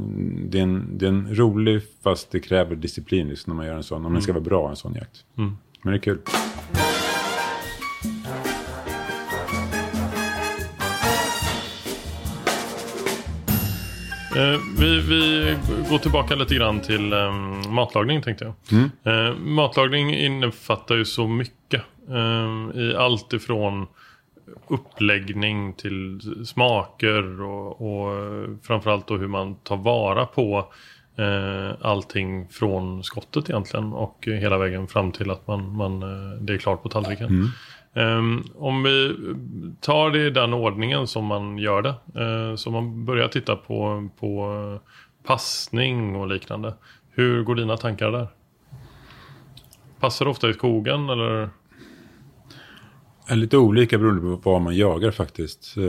det, 0.49 0.59
är 0.59 0.63
en, 0.63 0.99
det 0.99 1.07
är 1.07 1.09
en 1.09 1.35
rolig 1.35 1.83
fast 2.03 2.31
det 2.31 2.41
kräver 2.41 2.77
disciplin 2.77 3.29
liksom, 3.29 3.51
när 3.51 3.57
man 3.57 3.67
gör 3.67 3.75
en 3.75 3.83
sån. 3.83 4.07
Om 4.07 4.13
den 4.13 4.23
ska 4.23 4.33
vara 4.33 4.45
bra 4.45 4.71
en 4.71 4.77
sån 4.77 4.95
jakt. 4.95 5.25
Men 5.35 5.57
det 5.83 5.93
är 5.93 5.99
kul. 5.99 6.19
Eh, 14.37 14.61
vi, 14.79 15.01
vi 15.01 15.57
går 15.91 15.99
tillbaka 15.99 16.35
lite 16.35 16.55
grann 16.55 16.81
till 16.81 17.13
eh, 17.13 17.33
matlagning 17.69 18.23
tänkte 18.23 18.45
jag. 18.45 18.55
Eh, 19.15 19.35
matlagning 19.37 20.15
innefattar 20.15 20.97
ju 20.97 21.05
så 21.05 21.27
mycket. 21.29 21.83
Eh, 22.09 22.81
I 22.81 22.95
allt 22.97 23.33
ifrån 23.33 23.87
uppläggning 24.69 25.73
till 25.73 26.21
smaker 26.47 27.43
och, 27.43 27.81
och 27.81 28.15
framförallt 28.63 29.07
då 29.07 29.17
hur 29.17 29.29
man 29.29 29.55
tar 29.55 29.77
vara 29.77 30.27
på 30.27 30.73
eh, 31.17 31.73
allting 31.81 32.49
från 32.49 33.05
skottet 33.05 33.51
egentligen 33.51 33.93
och 33.93 34.19
hela 34.27 34.59
vägen 34.59 34.87
fram 34.87 35.13
till 35.13 35.31
att 35.31 35.47
man, 35.47 35.77
man, 35.77 36.03
eh, 36.03 36.39
det 36.41 36.55
är 36.55 36.59
klart 36.59 36.83
på 36.83 36.89
tallriken. 36.89 37.53
Ehm, 37.95 38.45
om 38.55 38.83
vi 38.83 39.17
tar 39.81 40.11
det 40.11 40.27
i 40.27 40.31
den 40.31 40.55
ordningen 40.55 41.07
som 41.07 41.25
man 41.25 41.59
gör 41.59 41.83
det. 41.83 42.21
Uh, 42.21 42.57
så 42.57 42.71
man 42.71 43.05
börjar 43.05 43.29
titta 43.29 43.57
på, 43.57 44.09
på 44.21 44.81
passning 45.27 46.17
och 46.17 46.29
liknande. 46.29 46.75
Hur 47.11 47.43
går 47.43 47.55
dina 47.55 47.77
tankar 47.77 48.11
där? 48.11 48.29
Passar 50.01 50.25
du 50.25 50.31
ofta 50.31 50.51
i 50.51 50.55
skogen 50.55 51.09
eller? 51.09 51.51
Lite 53.37 53.57
olika 53.59 53.99
beroende 53.99 54.21
på 54.37 54.51
vad 54.51 54.63
man 54.63 54.77
jagar 54.77 55.11
faktiskt. 55.11 55.77
Eh, 55.77 55.83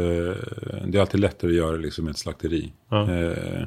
Det 0.86 0.98
är 0.98 1.00
alltid 1.00 1.20
lättare 1.20 1.52
att 1.52 1.58
göra 1.58 1.78
liksom 1.78 2.08
ett 2.08 2.18
slakteri. 2.18 2.74
Ja. 2.89 3.12
Eh, 3.12 3.64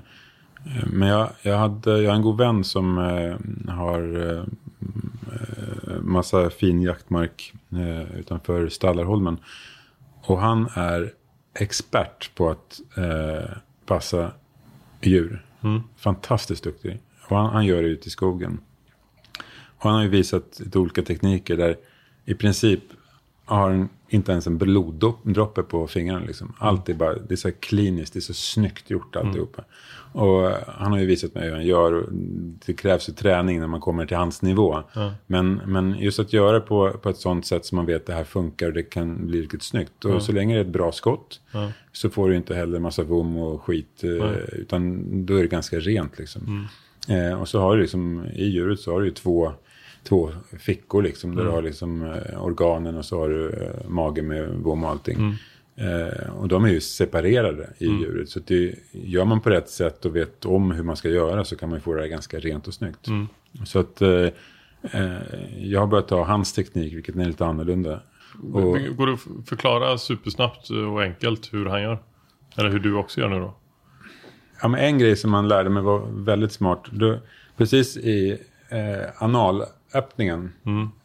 Men 0.92 1.08
jag, 1.08 1.28
jag, 1.42 1.58
hade, 1.58 2.02
jag 2.02 2.10
har 2.10 2.16
en 2.16 2.22
god 2.22 2.38
vän 2.38 2.64
som 2.64 2.98
eh, 2.98 3.72
har 3.74 4.44
massa 6.00 6.50
fin 6.50 6.82
jaktmark 6.82 7.52
utanför 8.18 8.68
Stallarholmen. 8.68 9.36
Och 10.22 10.40
han 10.40 10.68
är 10.74 11.12
expert 11.54 12.30
på 12.34 12.50
att 12.50 12.80
passa 13.86 14.30
djur. 15.02 15.44
Fantastiskt 15.96 16.64
duktig. 16.64 17.00
Och 17.28 17.36
han, 17.36 17.52
han 17.52 17.66
gör 17.66 17.82
det 17.82 17.88
ute 17.88 18.08
i 18.08 18.10
skogen. 18.10 18.58
Och 19.78 19.82
han 19.90 19.94
har 19.94 20.02
ju 20.02 20.08
visat 20.08 20.60
lite 20.60 20.78
olika 20.78 21.02
tekniker 21.02 21.56
där 21.56 21.76
i 22.24 22.34
princip 22.34 22.80
har 23.44 23.70
en, 23.70 23.88
inte 24.08 24.32
ens 24.32 24.46
en 24.46 24.58
bloddroppe 24.58 25.62
på 25.62 25.86
fingrarna. 25.86 26.26
Liksom. 26.26 26.52
Allt 26.58 26.88
är 26.88 26.94
bara, 26.94 27.14
det 27.14 27.34
är 27.34 27.36
så 27.36 27.52
kliniskt, 27.52 28.12
det 28.12 28.18
är 28.18 28.20
så 28.20 28.34
snyggt 28.34 28.90
gjort 28.90 29.16
alltihopa. 29.16 29.64
Och 30.12 30.50
eh, 30.50 30.56
han 30.66 30.92
har 30.92 30.98
ju 30.98 31.06
visat 31.06 31.34
mig 31.34 31.44
hur 31.44 31.52
han 31.52 31.66
gör. 31.66 32.06
Det 32.66 32.72
krävs 32.72 33.08
ju 33.08 33.12
träning 33.12 33.60
när 33.60 33.66
man 33.66 33.80
kommer 33.80 34.06
till 34.06 34.16
hans 34.16 34.42
nivå. 34.42 34.82
Men, 35.26 35.60
men 35.66 35.98
just 35.98 36.18
att 36.18 36.32
göra 36.32 36.60
på, 36.60 36.90
på 36.90 37.08
ett 37.08 37.16
sånt 37.16 37.46
sätt 37.46 37.66
som 37.66 37.76
man 37.76 37.86
vet 37.86 37.96
att 38.00 38.06
det 38.06 38.12
här 38.14 38.24
funkar 38.24 38.66
och 38.66 38.72
det 38.72 38.82
kan 38.82 39.26
bli 39.26 39.42
riktigt 39.42 39.62
snyggt. 39.62 40.04
Och 40.04 40.22
så 40.22 40.32
länge 40.32 40.54
det 40.54 40.60
är 40.60 40.64
ett 40.64 40.70
bra 40.72 40.92
skott 40.92 41.40
så 41.92 42.10
får 42.10 42.28
du 42.28 42.36
inte 42.36 42.54
heller 42.54 42.78
massa 42.78 43.02
vom 43.02 43.36
och 43.36 43.62
skit. 43.62 44.04
eh, 44.04 44.10
Utan 44.52 45.02
då 45.26 45.34
är 45.36 45.42
det 45.42 45.48
ganska 45.48 45.78
rent 45.78 46.18
liksom. 46.18 46.40
Eh, 47.08 47.40
och 47.40 47.48
så 47.48 47.60
har 47.60 47.76
du 47.76 47.82
liksom, 47.82 48.26
i 48.34 48.44
djuret 48.44 48.80
så 48.80 48.92
har 48.92 49.00
du 49.00 49.06
ju 49.06 49.12
två 49.12 49.52
två 50.04 50.30
fickor 50.58 51.02
liksom. 51.02 51.36
Där 51.36 51.44
du 51.44 51.50
har 51.50 51.62
liksom 51.62 52.02
eh, 52.02 52.44
organen 52.44 52.96
och 52.96 53.04
så 53.04 53.18
har 53.18 53.28
du 53.28 53.50
eh, 53.50 53.88
magen 53.88 54.26
med 54.26 54.48
vom 54.48 54.84
och 54.84 54.90
allting. 54.90 55.36
Eh, 55.76 56.30
och 56.30 56.48
de 56.48 56.64
är 56.64 56.68
ju 56.68 56.80
separerade 56.80 57.70
i 57.78 57.86
djuret. 57.86 58.28
Så 58.28 58.40
det, 58.46 58.74
gör 58.92 59.24
man 59.24 59.40
på 59.40 59.50
rätt 59.50 59.70
sätt 59.70 60.04
och 60.04 60.16
vet 60.16 60.44
om 60.44 60.70
hur 60.70 60.82
man 60.82 60.96
ska 60.96 61.08
göra 61.08 61.44
så 61.44 61.56
kan 61.56 61.68
man 61.68 61.78
ju 61.78 61.80
få 61.80 61.94
det 61.94 62.08
ganska 62.08 62.38
rent 62.38 62.68
och 62.68 62.74
snyggt. 62.74 63.08
Så 63.64 63.78
att 63.78 64.02
eh, 64.02 64.28
eh, 64.92 65.16
jag 65.58 65.80
har 65.80 65.86
börjat 65.86 66.08
ta 66.08 66.24
hans 66.24 66.52
teknik, 66.52 66.94
vilket 66.94 67.16
är 67.16 67.24
lite 67.24 67.46
annorlunda. 67.46 68.00
Och, 68.52 68.78
Går 68.96 69.06
det 69.06 69.12
att 69.12 69.48
förklara 69.48 69.98
supersnabbt 69.98 70.70
och 70.70 71.02
enkelt 71.02 71.52
hur 71.52 71.66
han 71.66 71.82
gör? 71.82 71.98
Eller 72.56 72.70
hur 72.70 72.80
du 72.80 72.94
också 72.94 73.20
gör 73.20 73.28
nu 73.28 73.38
då? 73.38 73.54
Ja, 74.62 74.68
men 74.68 74.80
en 74.80 74.98
grej 74.98 75.16
som 75.16 75.30
man 75.30 75.48
lärde 75.48 75.70
mig 75.70 75.82
var 75.82 76.06
väldigt 76.24 76.52
smart. 76.52 76.84
Då, 76.90 77.18
precis 77.56 77.96
i 77.96 78.38
eh, 78.68 79.24
analöppningen 79.94 80.52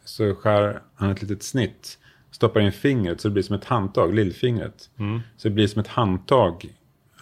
så 0.04 0.34
skär 0.34 0.80
han 0.94 1.10
ett 1.10 1.22
litet 1.22 1.42
snitt. 1.42 1.98
Stoppar 2.30 2.60
in 2.60 2.72
fingret 2.72 3.20
så 3.20 3.28
det 3.28 3.32
blir 3.32 3.42
som 3.42 3.56
ett 3.56 3.64
handtag, 3.64 4.14
lillfingret. 4.14 4.90
Så 5.36 5.48
det 5.48 5.54
blir 5.54 5.66
som 5.66 5.80
ett 5.80 5.88
handtag. 5.88 6.66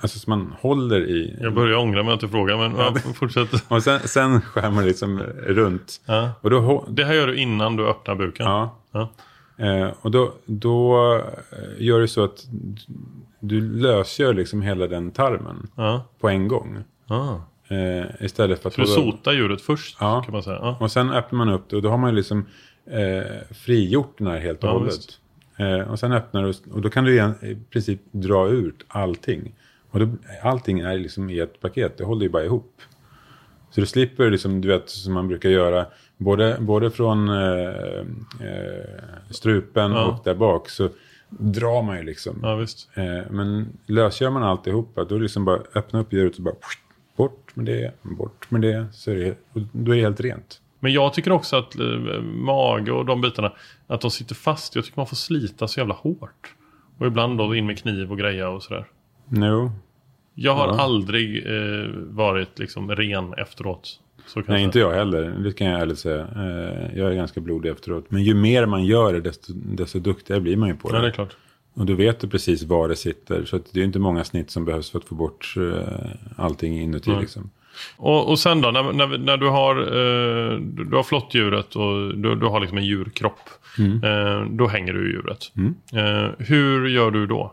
Alltså 0.00 0.18
som 0.18 0.30
man 0.30 0.54
håller 0.60 1.00
i. 1.00 1.36
Jag 1.40 1.54
börjar 1.54 1.78
ångra 1.78 2.02
mig 2.02 2.14
att 2.14 2.22
jag 2.22 2.30
frågar 2.30 2.56
men 2.56 2.76
ja, 2.78 2.94
fortsätt. 3.14 3.48
Och 3.68 3.82
sen, 3.82 4.00
sen 4.00 4.40
skär 4.40 4.70
man 4.70 4.84
liksom 4.86 5.20
runt. 5.46 6.00
Ja. 6.06 6.30
Och 6.40 6.50
då, 6.50 6.86
Det 6.90 7.04
här 7.04 7.14
gör 7.14 7.26
du 7.26 7.36
innan 7.36 7.76
du 7.76 7.86
öppnar 7.86 8.14
buken? 8.14 8.46
ja, 8.46 8.76
Ja. 8.92 9.08
Eh, 9.64 9.90
och 10.00 10.10
då, 10.10 10.32
då 10.46 11.14
eh, 11.52 11.84
gör 11.84 12.00
det 12.00 12.08
så 12.08 12.24
att 12.24 12.46
du 13.40 13.60
lösgör 13.60 14.34
liksom 14.34 14.62
hela 14.62 14.86
den 14.86 15.10
tarmen 15.10 15.68
på 16.20 16.28
en 16.28 16.48
gång. 16.48 16.78
Eh, 17.70 18.04
istället 18.24 18.62
för 18.62 18.68
att 18.68 18.74
Så 18.74 18.80
du 18.80 18.86
sotar 18.86 19.32
djuret 19.32 19.60
först 19.62 19.96
Ja. 20.00 20.22
kan 20.24 20.32
man 20.32 20.42
säga? 20.42 20.58
Ja. 20.62 20.76
Och 20.80 20.90
sen 20.92 21.10
öppnar 21.10 21.36
man 21.38 21.48
upp 21.48 21.62
det 21.70 21.76
och 21.76 21.82
då 21.82 21.88
har 21.88 21.98
man 21.98 22.10
ju 22.10 22.16
liksom 22.16 22.46
eh, 22.86 23.54
frigjort 23.54 24.14
den 24.18 24.26
här 24.26 24.38
helt 24.38 24.62
och 24.64 24.68
Ja, 24.68 24.72
hållet. 24.72 24.94
Eh, 25.56 25.90
och 25.90 25.98
sen 25.98 26.12
öppnar 26.12 26.42
du 26.42 26.72
och 26.72 26.80
då 26.82 26.90
kan 26.90 27.04
du 27.04 27.12
igen, 27.12 27.34
i 27.42 27.54
princip 27.70 28.00
dra 28.10 28.48
ut 28.48 28.84
allting. 28.88 29.54
Och 29.90 30.00
då, 30.00 30.08
allting 30.42 30.80
är 30.80 30.98
liksom 30.98 31.30
i 31.30 31.38
ett 31.38 31.60
paket, 31.60 31.98
det 31.98 32.04
håller 32.04 32.22
ju 32.22 32.28
bara 32.28 32.44
ihop. 32.44 32.74
Så 33.70 33.80
du 33.80 33.86
slipper 33.86 34.30
liksom, 34.30 34.60
du 34.60 34.68
vet, 34.68 34.88
som 34.90 35.12
man 35.12 35.28
brukar 35.28 35.48
göra, 35.48 35.86
både, 36.16 36.56
både 36.60 36.90
från 36.90 37.28
eh, 37.28 37.98
eh, 38.40 38.84
strupen 39.30 39.92
Ja. 39.92 40.04
och 40.06 40.24
där 40.24 40.34
bak 40.34 40.68
så 40.68 40.88
drar 41.28 41.82
man 41.82 41.96
ju 41.96 42.02
liksom. 42.02 42.38
ja, 42.42 42.54
visst. 42.54 42.88
Eh, 42.94 43.30
men 43.30 43.66
lösgör 43.86 44.30
man 44.30 44.42
alltihopa, 44.42 45.04
då 45.04 45.18
liksom 45.18 45.44
bara 45.44 45.60
öppna 45.74 46.00
upp 46.00 46.12
djuret 46.12 46.36
och 46.36 46.42
bara 46.42 46.54
bort 47.18 47.56
med 47.56 47.66
det, 47.66 47.92
bort 48.02 48.50
med 48.50 48.60
det. 48.60 48.86
Så 48.92 49.10
är 49.10 49.14
det, 49.14 49.30
och 49.52 49.60
då 49.72 49.92
är 49.92 49.96
det 49.96 50.02
helt 50.02 50.20
rent. 50.20 50.60
Men 50.80 50.92
jag 50.92 51.14
tycker 51.14 51.32
också 51.32 51.56
att 51.56 51.78
eh, 51.78 51.86
mage 52.22 52.92
och 52.92 53.04
de 53.06 53.20
bitarna, 53.20 53.52
att 53.86 54.00
de 54.00 54.10
sitter 54.10 54.34
fast. 54.34 54.74
Jag 54.74 54.84
tycker 54.84 54.98
man 55.00 55.06
får 55.06 55.16
slita 55.16 55.68
så 55.68 55.80
jävla 55.80 55.94
hårt. 55.94 56.54
Och 56.98 57.06
ibland 57.06 57.38
då 57.38 57.54
in 57.54 57.66
med 57.66 57.78
kniv 57.78 58.10
och 58.10 58.18
greja 58.18 58.48
och 58.48 58.62
sådär. 58.62 58.86
No. 59.28 59.72
Jag 60.34 60.54
har 60.54 60.66
Ja. 60.68 60.80
aldrig 60.80 61.46
eh, 61.46 61.86
varit 61.94 62.58
liksom 62.58 62.90
ren 62.96 63.34
efteråt. 63.34 64.00
Nej, 64.34 64.44
jag 64.46 64.60
inte 64.60 64.78
jag 64.78 64.92
heller. 64.92 65.22
Det 65.44 65.52
kan 65.52 65.66
jag 65.66 65.80
ärligt 65.80 65.98
säga. 65.98 66.20
Eh, 66.36 66.98
jag 66.98 67.10
är 67.10 67.14
ganska 67.14 67.40
blodig 67.40 67.70
efteråt. 67.70 68.04
Men 68.08 68.22
ju 68.22 68.34
mer 68.34 68.66
man 68.66 68.84
gör 68.84 69.12
det, 69.12 69.20
desto, 69.20 69.52
desto 69.54 69.98
duktigare 69.98 70.40
blir 70.40 70.56
man 70.56 70.68
ju 70.68 70.74
på 70.74 70.88
det. 70.90 70.96
Ja, 70.96 71.02
det 71.02 71.08
är 71.08 71.12
klart. 71.12 71.36
Och 71.78 71.86
då 71.86 71.94
vet 71.94 72.20
du 72.20 72.28
precis 72.28 72.62
var 72.62 72.88
det 72.88 72.96
sitter. 72.96 73.44
Så 73.44 73.60
det 73.72 73.80
är 73.80 73.84
inte 73.84 73.98
många 73.98 74.24
snitt 74.24 74.50
som 74.50 74.64
behövs 74.64 74.90
för 74.90 74.98
att 74.98 75.04
få 75.04 75.14
bort 75.14 75.54
eh, 75.56 76.10
allting 76.36 76.80
inuti. 76.80 77.10
Nej. 77.10 77.20
Liksom. 77.20 77.50
Och, 77.96 78.28
och 78.30 78.38
sen 78.38 78.60
då, 78.60 78.70
när, 78.70 78.92
när, 78.92 79.18
när 79.18 79.36
du 79.36 79.48
har, 79.48 79.76
eh, 79.76 80.58
du, 80.60 80.96
har 80.96 81.02
flott 81.02 81.34
djuret 81.34 81.76
och 81.76 82.16
du, 82.16 82.34
du 82.34 82.46
har 82.46 82.60
liksom 82.60 82.78
en 82.78 82.84
djurkropp. 82.84 83.40
Mm. 83.78 84.04
Eh, 84.04 84.50
då 84.50 84.66
hänger 84.68 84.92
du 84.92 85.08
i 85.10 85.12
djuret. 85.12 85.52
Eh, 85.92 86.30
hur 86.46 86.88
gör 86.88 87.10
du 87.10 87.26
då? 87.26 87.52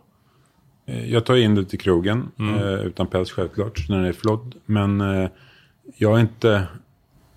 Eh, 0.87 1.11
Jag 1.13 1.25
tar 1.25 1.35
in 1.35 1.55
det 1.55 1.65
till 1.65 1.79
krogen, 1.79 2.31
Mm. 2.39 2.55
eh, 2.55 2.73
utan 2.85 3.07
päls 3.07 3.31
självklart, 3.31 3.89
när 3.89 3.97
den 3.97 4.05
är 4.05 4.13
flodd. 4.13 4.55
Men 4.65 5.03
jag 5.97 6.09
har 6.11 6.19
inte, 6.19 6.67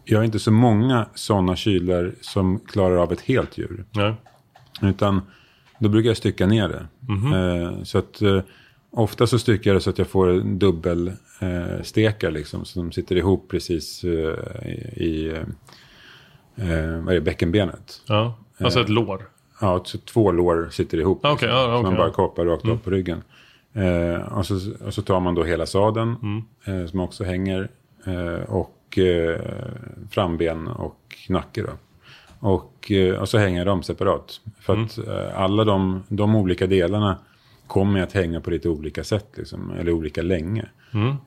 jag 0.05 0.19
har 0.19 0.25
inte 0.25 0.39
så 0.39 0.51
många 0.51 1.07
sådana 1.15 1.57
kylar 1.57 2.13
som 2.21 2.61
klarar 2.61 2.97
av 2.97 3.13
ett 3.13 3.21
helt 3.21 3.59
djur. 3.59 3.85
Nej. 3.91 4.15
Utan 4.83 5.23
då 5.79 5.89
brukar 5.89 6.11
jag 6.11 6.17
stycka 6.17 6.47
ner 6.47 6.69
det. 6.69 6.87
Eh, 7.37 7.83
så 7.83 7.99
att 7.99 8.23
eh, 8.23 8.41
ofta 8.91 9.27
så 9.27 9.39
styckar 9.39 9.71
jag 9.71 9.77
det 9.77 9.81
så 9.81 9.91
att 9.91 9.99
jag 9.99 10.07
får 10.07 10.29
en 10.31 10.59
dubbel 10.59 11.09
eh, 11.41 11.83
stekar 11.83 12.31
liksom. 12.31 12.65
Så 12.65 12.79
de 12.81 12.93
sitter 12.93 13.17
ihop 13.17 13.49
precis 13.51 14.05
i 14.05 15.33
vad 17.03 17.09
är 17.09 17.15
det, 17.15 17.21
bäckenbenet. 17.21 18.03
Ja. 18.07 18.35
Alltså 18.61 18.81
ett 18.81 18.89
lår. 18.89 19.29
Ja, 19.61 19.83
så 19.85 19.99
två 19.99 20.33
lår 20.33 20.69
sitter 20.71 20.99
ihop. 20.99 21.25
Ah, 21.25 21.33
okej, 21.33 21.49
ja, 21.49 21.65
så 21.65 21.73
okej, 21.73 21.83
man 21.83 21.97
bara 21.97 22.11
kapar 22.11 22.45
rakt 22.45 22.65
av 22.69 22.77
på 22.79 22.91
ryggen. 22.91 23.23
Eh, 23.73 24.39
och, 24.39 24.47
så, 24.47 24.55
och 24.87 24.95
så 24.95 25.03
tar 25.03 25.21
man 25.21 25.35
då 25.35 25.45
hela 25.45 25.67
sadeln 25.67 26.17
Mm. 26.23 26.83
eh, 26.83 26.91
som 26.91 27.01
också 27.01 27.25
hänger. 27.25 27.69
Eh, 28.05 28.51
och 28.51 28.99
framben 30.11 30.69
och 30.69 31.01
nacke 31.29 31.63
då. 31.63 31.71
Och, 32.41 32.91
eh, 32.93 33.15
och 33.15 33.29
så 33.29 33.39
hänger 33.39 33.65
de 33.65 33.83
separat. 33.83 34.41
För 34.61 34.73
att 34.83 34.99
Mm. 34.99 35.11
eh, 35.11 35.41
alla 35.41 35.65
de, 35.65 36.03
de 36.09 36.35
olika 36.37 36.67
delarna 36.67 37.19
kommer 37.67 38.01
att 38.03 38.13
hänga 38.13 38.41
på 38.41 38.51
lite 38.51 38.69
olika 38.69 39.05
sätt, 39.05 39.29
liksom, 39.37 39.71
eller 39.71 39.93
olika 39.93 40.23
länge. 40.23 40.67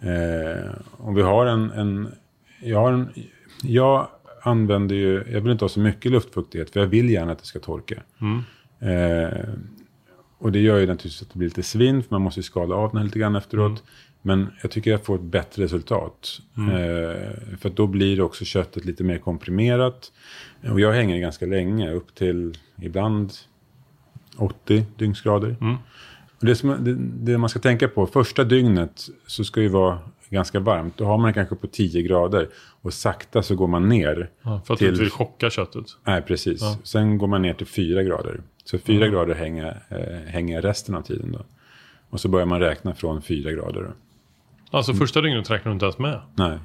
Eh, 0.01 0.71
och 0.97 1.17
vi 1.17 1.21
har 1.21 1.45
en, 1.45 1.71
en, 1.71 2.11
jag 2.61 2.79
har 2.79 2.91
en, 2.93 3.09
jag 3.63 4.07
använder 4.43 4.95
ju, 4.95 5.23
jag 5.31 5.41
vill 5.41 5.51
inte 5.51 5.63
ha 5.65 5.69
så 5.69 5.79
mycket 5.79 6.11
luftfuktighet, 6.11 6.69
för 6.69 6.79
jag 6.79 6.87
vill 6.87 7.09
gärna 7.09 7.31
att 7.31 7.39
det 7.39 7.45
ska 7.45 7.59
torka. 7.59 7.95
Eh, 8.79 9.49
och 10.37 10.51
det 10.51 10.59
gör 10.59 10.77
ju 10.77 10.85
naturligtvis 10.87 11.21
att 11.21 11.29
det 11.33 11.37
blir 11.37 11.47
lite 11.47 11.63
svinn, 11.63 12.03
för 12.03 12.11
man 12.11 12.21
måste 12.21 12.39
ju 12.39 12.43
skala 12.43 12.75
av 12.75 12.91
den 12.93 13.05
lite 13.05 13.19
grann 13.19 13.35
efteråt. 13.35 13.83
Men 14.21 14.47
jag 14.61 14.71
tycker 14.71 14.91
jag 14.91 15.05
får 15.05 15.15
ett 15.15 15.21
bättre 15.21 15.63
resultat. 15.63 16.39
Eh, 16.57 17.57
för 17.57 17.69
då 17.69 17.87
blir 17.87 18.21
också 18.21 18.45
köttet 18.45 18.85
lite 18.85 19.03
mer 19.03 19.17
komprimerat. 19.17 20.11
Och 20.71 20.79
jag 20.79 20.93
hänger 20.93 21.19
ganska 21.19 21.45
länge, 21.45 21.91
upp 21.91 22.15
till 22.15 22.57
ibland 22.81 23.33
80 24.37 24.85
dygnsgrader. 24.97 25.55
Och 26.39 26.45
det, 26.45 26.55
som, 26.55 26.69
det, 26.83 26.95
det 27.31 27.37
man 27.37 27.49
ska 27.49 27.59
tänka 27.59 27.87
på, 27.87 28.07
första 28.07 28.43
dygnet 28.43 29.07
så 29.27 29.43
ska 29.43 29.61
ju 29.61 29.67
vara 29.67 29.99
ganska 30.29 30.59
varmt. 30.59 30.97
Då 30.97 31.05
har 31.05 31.17
man 31.17 31.27
det 31.27 31.33
kanske 31.33 31.55
på 31.55 31.67
10 31.67 32.01
grader. 32.01 32.49
Och 32.81 32.93
sakta 32.93 33.43
så 33.43 33.55
går 33.55 33.67
man 33.67 33.89
ner. 33.89 34.29
Ja, 34.41 34.61
för 34.65 34.73
att 34.73 34.77
till- 34.77 34.87
du 34.87 34.91
inte 34.93 35.01
vill 35.03 35.11
chocka 35.11 35.49
köttet. 35.49 35.85
Nej, 36.03 36.21
precis. 36.21 36.61
Sen 36.83 37.17
går 37.17 37.27
man 37.27 37.41
ner 37.41 37.53
till 37.53 37.67
4 37.67 38.03
grader. 38.03 38.41
Så 38.63 38.77
4 38.79 39.07
grader 39.07 39.35
hänger, 39.35 39.83
eh, 39.89 40.31
hänger 40.31 40.61
resten 40.61 40.95
av 40.95 41.01
tiden 41.01 41.31
då. 41.31 41.39
Och 42.09 42.19
så 42.19 42.27
börjar 42.27 42.45
man 42.45 42.59
räkna 42.59 42.95
från 42.95 43.21
4 43.21 43.51
grader. 43.51 43.81
Då. 43.81 43.89
Alltså 44.71 44.93
första 44.93 45.21
dygnet 45.21 45.51
räknar 45.51 45.69
du 45.69 45.73
inte 45.73 45.85
ens 45.85 45.97
med. 45.99 46.19
Nej, 46.35 46.59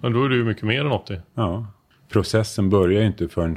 Men 0.00 0.12
då 0.12 0.24
är 0.24 0.28
det 0.28 0.36
ju 0.36 0.44
mycket 0.44 0.62
mer 0.62 0.80
än 0.80 0.92
80. 0.92 1.20
ja. 1.34 1.66
Processen 2.08 2.70
börjar 2.70 3.00
ju 3.00 3.06
inte 3.06 3.28
förrän 3.28 3.56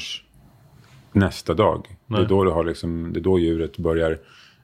nästa 1.11 1.53
dag. 1.53 1.85
Det 1.89 1.95
Nej. 2.13 2.21
är 2.23 2.27
då, 2.27 2.43
du 2.43 2.51
har 2.51 2.63
liksom, 2.63 3.13
det 3.13 3.19
är 3.19 3.21
då 3.21 3.39
djuret 3.39 3.77
börjar, 3.77 4.19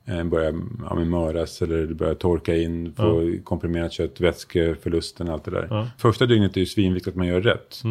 eh, 0.06 0.24
börjar 0.24 0.54
ja, 0.90 0.96
möras 0.96 1.62
eller 1.62 1.88
det 1.88 1.94
börjar 1.94 2.14
torka 2.14 2.56
in, 2.56 2.94
få 2.94 3.34
komprimerat 3.44 3.94
kött, 3.94 4.20
vätskeförlusten, 4.22 5.30
allt 5.30 5.44
det 5.44 5.52
där. 5.52 5.68
Ja. 5.70 5.88
Första 5.98 6.26
dygnet 6.26 6.56
är 6.56 6.60
ju 6.60 6.66
svinviktigt 6.66 7.14
att 7.14 7.18
man 7.18 7.28
gör 7.28 7.42
rätt. 7.42 7.82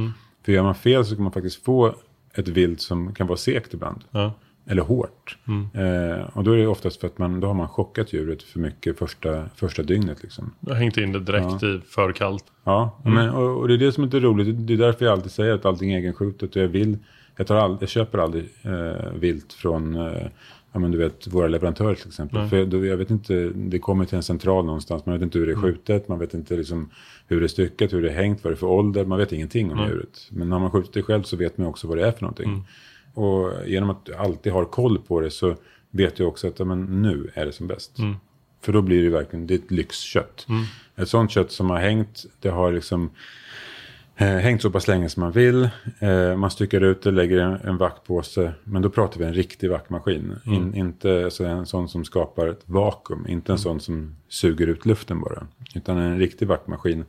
För 0.44 0.52
gör 0.52 0.62
man 0.62 0.74
fel 0.74 1.04
så 1.04 1.14
kan 1.14 1.22
man 1.22 1.32
faktiskt 1.32 1.64
få 1.64 1.94
ett 2.34 2.48
vilt 2.48 2.80
som 2.80 3.14
kan 3.14 3.26
vara 3.26 3.36
segt 3.36 3.74
ibland. 3.74 4.04
Ja. 4.10 4.32
Eller 4.70 4.82
hårt. 4.82 5.36
Eh, 5.74 6.36
och 6.36 6.44
då 6.44 6.52
är 6.52 6.56
det 6.56 6.66
oftast 6.66 7.00
för 7.00 7.06
att 7.06 7.18
man, 7.18 7.40
då 7.40 7.46
har 7.46 7.54
man 7.54 7.68
chockat 7.68 8.12
djuret 8.12 8.42
för 8.42 8.60
mycket 8.60 8.98
första, 8.98 9.44
första 9.54 9.82
dygnet. 9.82 10.22
Liksom. 10.22 10.54
Jag 10.60 10.70
har 10.70 10.80
hängt 10.80 10.96
in 10.96 11.12
det 11.12 11.20
direkt 11.20 11.62
i 11.62 11.80
för 11.88 12.12
kallt. 12.12 12.44
Ja, 12.64 13.00
men, 13.04 13.30
och, 13.30 13.60
och 13.60 13.68
det 13.68 13.74
är 13.74 13.78
det 13.78 13.92
som 13.92 14.04
är 14.04 14.06
lite 14.06 14.20
roligt. 14.20 14.66
Det 14.66 14.72
är 14.72 14.78
därför 14.78 15.04
jag 15.04 15.12
alltid 15.12 15.32
säger 15.32 15.54
att 15.54 15.66
allting 15.66 15.92
är 15.92 15.98
egenskjutet. 15.98 16.56
Och 16.56 16.62
jag, 16.62 16.68
vill, 16.68 16.98
jag, 17.36 17.46
tar 17.46 17.56
all, 17.56 17.76
jag 17.80 17.88
köper 17.88 18.18
aldrig 18.18 18.48
eh, 18.62 19.12
vilt 19.14 19.52
från 19.52 19.94
eh, 19.94 20.26
ja, 20.72 20.78
men 20.78 20.90
du 20.90 20.98
vet, 20.98 21.26
våra 21.26 21.48
leverantörer 21.48 21.94
till 21.94 22.08
exempel. 22.08 22.48
För 22.48 22.64
då, 22.64 22.86
jag 22.86 22.96
vet 22.96 23.10
inte, 23.10 23.50
det 23.54 23.78
kommer 23.78 24.04
till 24.04 24.16
en 24.16 24.22
central 24.22 24.64
någonstans. 24.64 25.06
Man 25.06 25.14
vet 25.14 25.22
inte 25.22 25.38
hur 25.38 25.46
det 25.46 25.52
är 25.52 25.56
skjutet. 25.56 26.08
Man 26.08 26.18
vet 26.18 26.34
inte 26.34 26.56
liksom, 26.56 26.90
hur 27.26 27.40
det 27.40 27.46
är 27.46 27.48
styckat, 27.48 27.92
hur 27.92 28.02
det 28.02 28.10
är 28.10 28.14
hängt, 28.14 28.44
vad 28.44 28.52
det 28.52 28.54
är 28.54 28.58
för 28.58 28.66
ålder. 28.66 29.04
Man 29.04 29.18
vet 29.18 29.32
ingenting 29.32 29.72
om 29.72 29.88
djuret. 29.88 30.28
Men 30.30 30.48
när 30.48 30.58
man 30.58 30.70
skjutit 30.70 30.92
det 30.92 31.02
själv 31.02 31.22
så 31.22 31.36
vet 31.36 31.58
man 31.58 31.66
också 31.66 31.86
vad 31.86 31.98
det 31.98 32.06
är 32.06 32.12
för 32.12 32.22
någonting. 32.22 32.64
Och 33.18 33.52
genom 33.66 33.90
att 33.90 34.04
du 34.06 34.14
alltid 34.14 34.52
har 34.52 34.64
koll 34.64 34.98
på 34.98 35.20
det 35.20 35.30
så 35.30 35.56
vet 35.90 36.16
du 36.16 36.24
också 36.24 36.48
att 36.48 36.58
men, 36.58 37.02
nu 37.02 37.30
är 37.34 37.46
det 37.46 37.52
som 37.52 37.66
bäst. 37.66 37.96
För 38.60 38.72
då 38.72 38.82
blir 38.82 39.02
det 39.02 39.10
verkligen, 39.10 39.46
det 39.46 39.54
är 39.54 39.58
ett 39.58 39.70
lyxkött. 39.70 40.46
Ett 40.96 41.08
sånt 41.08 41.30
kött 41.30 41.52
som 41.52 41.70
har 41.70 41.78
hängt, 41.78 42.24
det 42.40 42.48
har 42.48 42.72
liksom 42.72 43.10
eh, 44.16 44.26
hängt 44.26 44.62
så 44.62 44.70
pass 44.70 44.88
länge 44.88 45.08
som 45.08 45.20
man 45.22 45.32
vill. 45.32 45.68
Eh, 45.98 46.36
man 46.36 46.50
styckar 46.50 46.80
ut 46.80 47.02
det, 47.02 47.10
lägger 47.10 47.38
en, 47.38 47.54
en 47.54 47.76
vackpåse. 47.76 48.52
Men 48.64 48.82
då 48.82 48.90
pratar 48.90 49.18
vi 49.18 49.24
en 49.24 49.34
riktig 49.34 49.70
vackmaskin. 49.70 50.36
In, 50.44 50.74
inte 50.74 51.24
alltså 51.24 51.44
en 51.44 51.66
sån 51.66 51.88
som 51.88 52.04
skapar 52.04 52.48
ett 52.48 52.62
vakuum. 52.64 53.26
Inte 53.28 53.52
en 53.52 53.58
sån 53.58 53.80
som 53.80 54.16
suger 54.28 54.66
ut 54.66 54.86
luften 54.86 55.20
bara. 55.20 55.46
Utan 55.74 55.98
en 55.98 56.18
riktig 56.18 56.48
vackmaskin. 56.48 57.04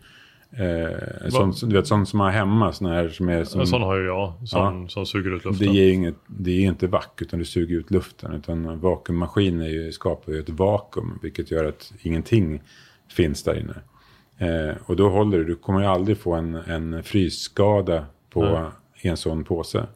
Eh, 0.51 1.29
sån, 1.29 1.69
du 1.69 1.75
vet, 1.75 1.87
sån 1.87 2.05
som 2.05 2.17
man 2.17 2.25
har 2.25 2.33
hemma. 2.33 2.73
Sån 2.73 2.87
här 2.87 3.09
som 3.09 3.29
är 3.29 3.43
som, 3.43 3.65
sån 3.65 3.81
har 3.81 3.97
ju 3.97 4.05
jag. 4.05 4.33
Som, 4.45 4.89
som 4.89 5.05
suger 5.05 5.31
ut 5.31 5.43
det 5.43 5.49
luften. 5.49 5.73
ger 5.73 5.83
ju 5.83 5.93
inget, 5.93 6.15
det 6.27 6.51
är 6.51 6.61
inte 6.61 6.87
vack 6.87 7.21
utan 7.21 7.39
det 7.39 7.45
suger 7.45 7.75
ut 7.75 7.91
luften. 7.91 8.33
Utan 8.33 8.65
en 8.65 8.79
vakuummaskin 8.79 9.61
är 9.61 9.67
ju, 9.67 9.91
skapar 9.91 10.31
ju 10.31 10.39
ett 10.39 10.49
vakuum. 10.49 11.19
Vilket 11.21 11.51
gör 11.51 11.65
att 11.65 11.93
ingenting 12.01 12.61
finns 13.11 13.43
där 13.43 13.59
inne. 13.59 13.75
Eh, 14.37 14.75
och 14.85 14.95
då 14.95 15.09
håller 15.09 15.37
det, 15.37 15.43
du 15.43 15.55
kommer 15.55 15.79
ju 15.79 15.85
aldrig 15.85 16.17
få 16.17 16.33
en, 16.33 16.55
en 16.55 17.03
frysskada 17.03 18.05
på 18.29 18.71
i 19.01 19.07
en 19.07 19.17
sån 19.17 19.43
påse. 19.43 19.87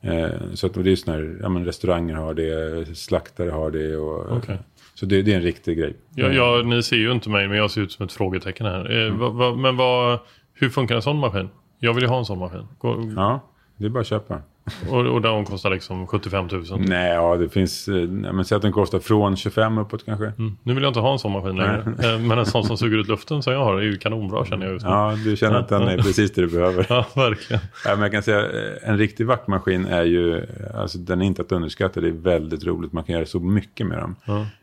Eh, 0.00 0.30
så 0.54 0.66
att, 0.66 0.74
det 0.74 0.80
är 0.80 0.84
ju 0.84 0.96
sån 0.96 1.14
här, 1.14 1.38
ja 1.42 1.48
men 1.48 1.64
restauranger 1.64 2.14
har 2.14 2.34
det, 2.34 2.96
slaktare 2.96 3.50
har 3.50 3.70
det. 3.70 3.96
Och, 3.96 4.36
Okej. 4.36 4.58
Så 5.00 5.06
det, 5.06 5.22
det 5.22 5.32
är 5.32 5.36
en 5.36 5.42
riktig 5.42 5.78
grej. 5.78 5.96
Jag, 6.14 6.34
jag, 6.34 6.66
ni 6.66 6.82
ser 6.82 6.96
ju 6.96 7.12
inte 7.12 7.30
mig, 7.30 7.48
men 7.48 7.56
jag 7.56 7.70
ser 7.70 7.80
ut 7.80 7.92
som 7.92 8.04
ett 8.06 8.12
frågetecken 8.12 8.66
här. 8.66 9.06
Eh, 9.06 9.12
va, 9.14 9.28
va, 9.28 9.54
men 9.54 9.76
vad, 9.76 10.18
hur 10.54 10.68
funkar 10.68 10.94
en 10.96 11.02
sån 11.02 11.18
maskin? 11.18 11.48
Jag 11.78 11.94
vill 11.94 12.02
ju 12.04 12.08
ha 12.08 12.18
en 12.18 12.24
sån 12.24 12.38
maskin. 12.38 12.66
Gå- 12.78 13.12
Ja, 13.16 13.40
det 13.76 13.84
är 13.84 13.88
bara 13.88 14.00
att 14.00 14.06
köpa. 14.06 14.42
Och, 14.90 15.06
och 15.06 15.22
den 15.22 15.44
kostar 15.44 15.70
liksom 15.70 16.06
75 16.06 16.48
000. 16.52 16.64
Nej, 16.78 17.12
ja 17.12 17.36
det 17.36 17.48
finns, 17.48 17.88
eh, 17.88 17.94
nej, 17.94 18.32
men 18.32 18.44
säg 18.44 18.56
att 18.56 18.62
den 18.62 18.72
kostar 18.72 18.98
från 18.98 19.36
25 19.36 19.78
uppåt 19.78 20.04
kanske. 20.06 20.26
Mm. 20.38 20.56
Nu 20.62 20.74
vill 20.74 20.82
jag 20.82 20.90
inte 20.90 21.00
ha 21.00 21.12
en 21.12 21.18
sån 21.18 21.32
maskin 21.32 21.56
längre. 21.56 21.84
Eh, 22.02 22.18
Men 22.20 22.38
en 22.38 22.46
sån 22.46 22.64
som 22.64 22.76
suger 22.76 22.98
ut 22.98 23.08
luften 23.08 23.42
som 23.42 23.52
jag 23.52 23.64
har 23.64 23.76
är 23.78 23.82
ju 23.82 23.96
kanonbra 23.98 24.44
känner 24.44 24.66
jag 24.66 24.72
just 24.72 24.84
nu. 24.86 24.90
Ja, 24.92 25.16
du 25.24 25.36
känner 25.36 25.56
att 25.58 25.68
den 25.68 25.82
är 25.82 25.96
precis 25.96 26.32
det 26.32 26.40
du 26.40 26.48
behöver. 26.48 26.86
Ja, 26.88 27.06
verkligen. 27.14 27.62
Ja, 27.84 27.90
men 27.90 28.02
jag 28.02 28.12
kan 28.12 28.22
säga, 28.22 28.40
eh, 28.40 28.88
en 28.90 28.98
riktig 28.98 29.26
vaktmaskin 29.26 29.86
är 29.86 30.04
ju, 30.04 30.46
alltså 30.74 30.98
den 30.98 31.22
är 31.22 31.26
inte 31.26 31.42
att 31.42 31.52
underskatta, 31.52 32.00
det 32.00 32.08
är 32.08 32.12
väldigt 32.12 32.64
roligt, 32.66 32.92
man 32.92 33.04
kan 33.04 33.14
göra 33.14 33.26
så 33.26 33.40
mycket 33.40 33.86
med 33.86 33.98
dem. 33.98 34.16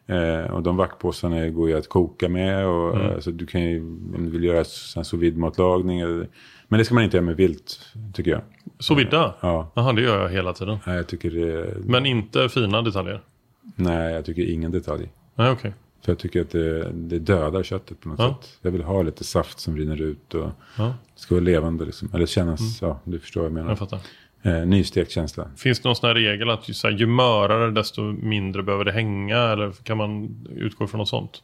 Eh, 0.09 0.51
och 0.53 0.63
de 0.63 0.77
vaktpåsarna 0.77 1.47
går 1.49 1.69
ju 1.69 1.77
att 1.77 1.89
koka 1.89 2.29
med 2.29 2.65
och 2.67 2.95
Mm. 2.95 3.13
alltså, 3.15 3.31
du 3.31 3.45
kan 3.45 3.61
ju, 3.61 3.79
om 4.15 4.17
du 4.25 4.31
vill 4.31 4.43
göra 4.43 4.63
sous 4.63 5.13
vide-matlagning, 5.13 6.25
men 6.67 6.77
det 6.77 6.85
ska 6.85 6.93
man 6.95 7.03
inte 7.03 7.17
göra 7.17 7.25
med 7.25 7.35
vilt, 7.35 7.79
tycker 8.13 8.31
jag. 8.31 8.41
Så 8.79 8.95
vidda? 8.95 9.33
Ja. 9.41 9.71
Jaha, 9.75 9.93
det 9.93 10.01
gör 10.01 10.21
jag 10.21 10.29
hela 10.29 10.53
tiden. 10.53 10.77
Nej, 10.87 10.95
jag 10.95 11.07
tycker 11.07 11.31
det, 11.31 11.73
Men 11.85 12.05
inte 12.05 12.49
fina 12.49 12.81
detaljer? 12.81 13.21
nej, 13.75 14.13
jag 14.13 14.25
tycker 14.25 14.51
ingen 14.53 14.71
detalj. 14.71 15.09
Nej, 15.35 15.51
okej. 15.51 15.73
För 16.05 16.11
jag 16.11 16.19
tycker 16.19 16.41
att 16.41 16.49
det, 16.49 16.91
det 16.91 17.19
dödar 17.19 17.63
köttet 17.63 17.99
på 18.01 18.09
något 18.09 18.19
Ja. 18.19 18.37
sätt. 18.41 18.57
Jag 18.61 18.71
vill 18.71 18.83
ha 18.83 19.01
lite 19.01 19.23
saft 19.23 19.59
som 19.59 19.77
rinner 19.77 20.01
ut 20.01 20.33
och 20.33 20.49
Ja. 20.77 20.83
det 21.15 21.19
ska 21.21 21.35
vara 21.35 21.43
levande 21.45 21.85
liksom. 21.85 22.09
Eller 22.13 22.25
kännas, 22.25 22.81
ja, 22.81 22.99
du 23.03 23.19
förstår 23.19 23.41
vad 23.41 23.45
jag 23.49 23.53
menar. 23.53 23.69
Jag 23.69 23.79
fattar. 23.79 23.99
Eh, 24.41 24.65
nystekt 24.65 25.11
känsla. 25.11 25.47
Finns 25.57 25.79
det 25.79 25.89
någon 25.89 25.95
sån 25.95 26.07
här 26.07 26.15
regel 26.15 26.49
att 26.49 26.69
ju, 26.69 26.73
så 26.73 26.87
här, 26.89 26.97
ju 26.97 27.05
mörare 27.05 27.71
desto 27.71 28.01
mindre 28.01 28.63
behöver 28.63 28.85
det 28.85 28.91
hänga? 28.91 29.37
Eller 29.37 29.71
kan 29.71 29.97
man 29.97 30.29
utgå 30.55 30.87
från 30.87 30.99
något 30.99 31.09
sånt? 31.09 31.43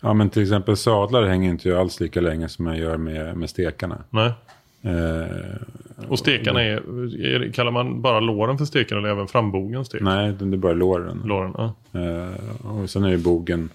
Ja, 0.00 0.14
men 0.14 0.30
till 0.30 0.42
exempel 0.42 0.76
sadlar 0.76 1.22
hänger 1.26 1.50
inte 1.50 1.68
jag 1.68 1.78
alls 1.78 2.00
lika 2.00 2.20
länge 2.20 2.48
som 2.48 2.66
jag 2.66 2.78
gör 2.78 2.96
med, 2.96 3.36
med 3.36 3.50
stekarna. 3.50 4.04
Nej. 4.10 4.32
Eh, 4.82 6.06
Och 6.08 6.18
stekarna 6.18 6.62
är, 6.62 6.76
är, 7.24 7.52
kallar 7.52 7.70
man 7.70 8.02
bara 8.02 8.20
låren 8.20 8.58
för 8.58 8.64
stekar 8.64 8.96
eller 8.96 9.08
även 9.08 9.28
frambogen 9.28 9.84
stek? 9.84 10.02
nej, 10.02 10.32
det 10.32 10.44
är 10.44 10.56
bara 10.56 10.72
låren. 10.72 11.22
Låren, 11.24 11.52
ja. 11.56 11.74
Eh, 12.00 12.66
och 12.66 12.90
sen 12.90 13.04
är 13.04 13.10
det 13.10 13.18
bogen. 13.18 13.68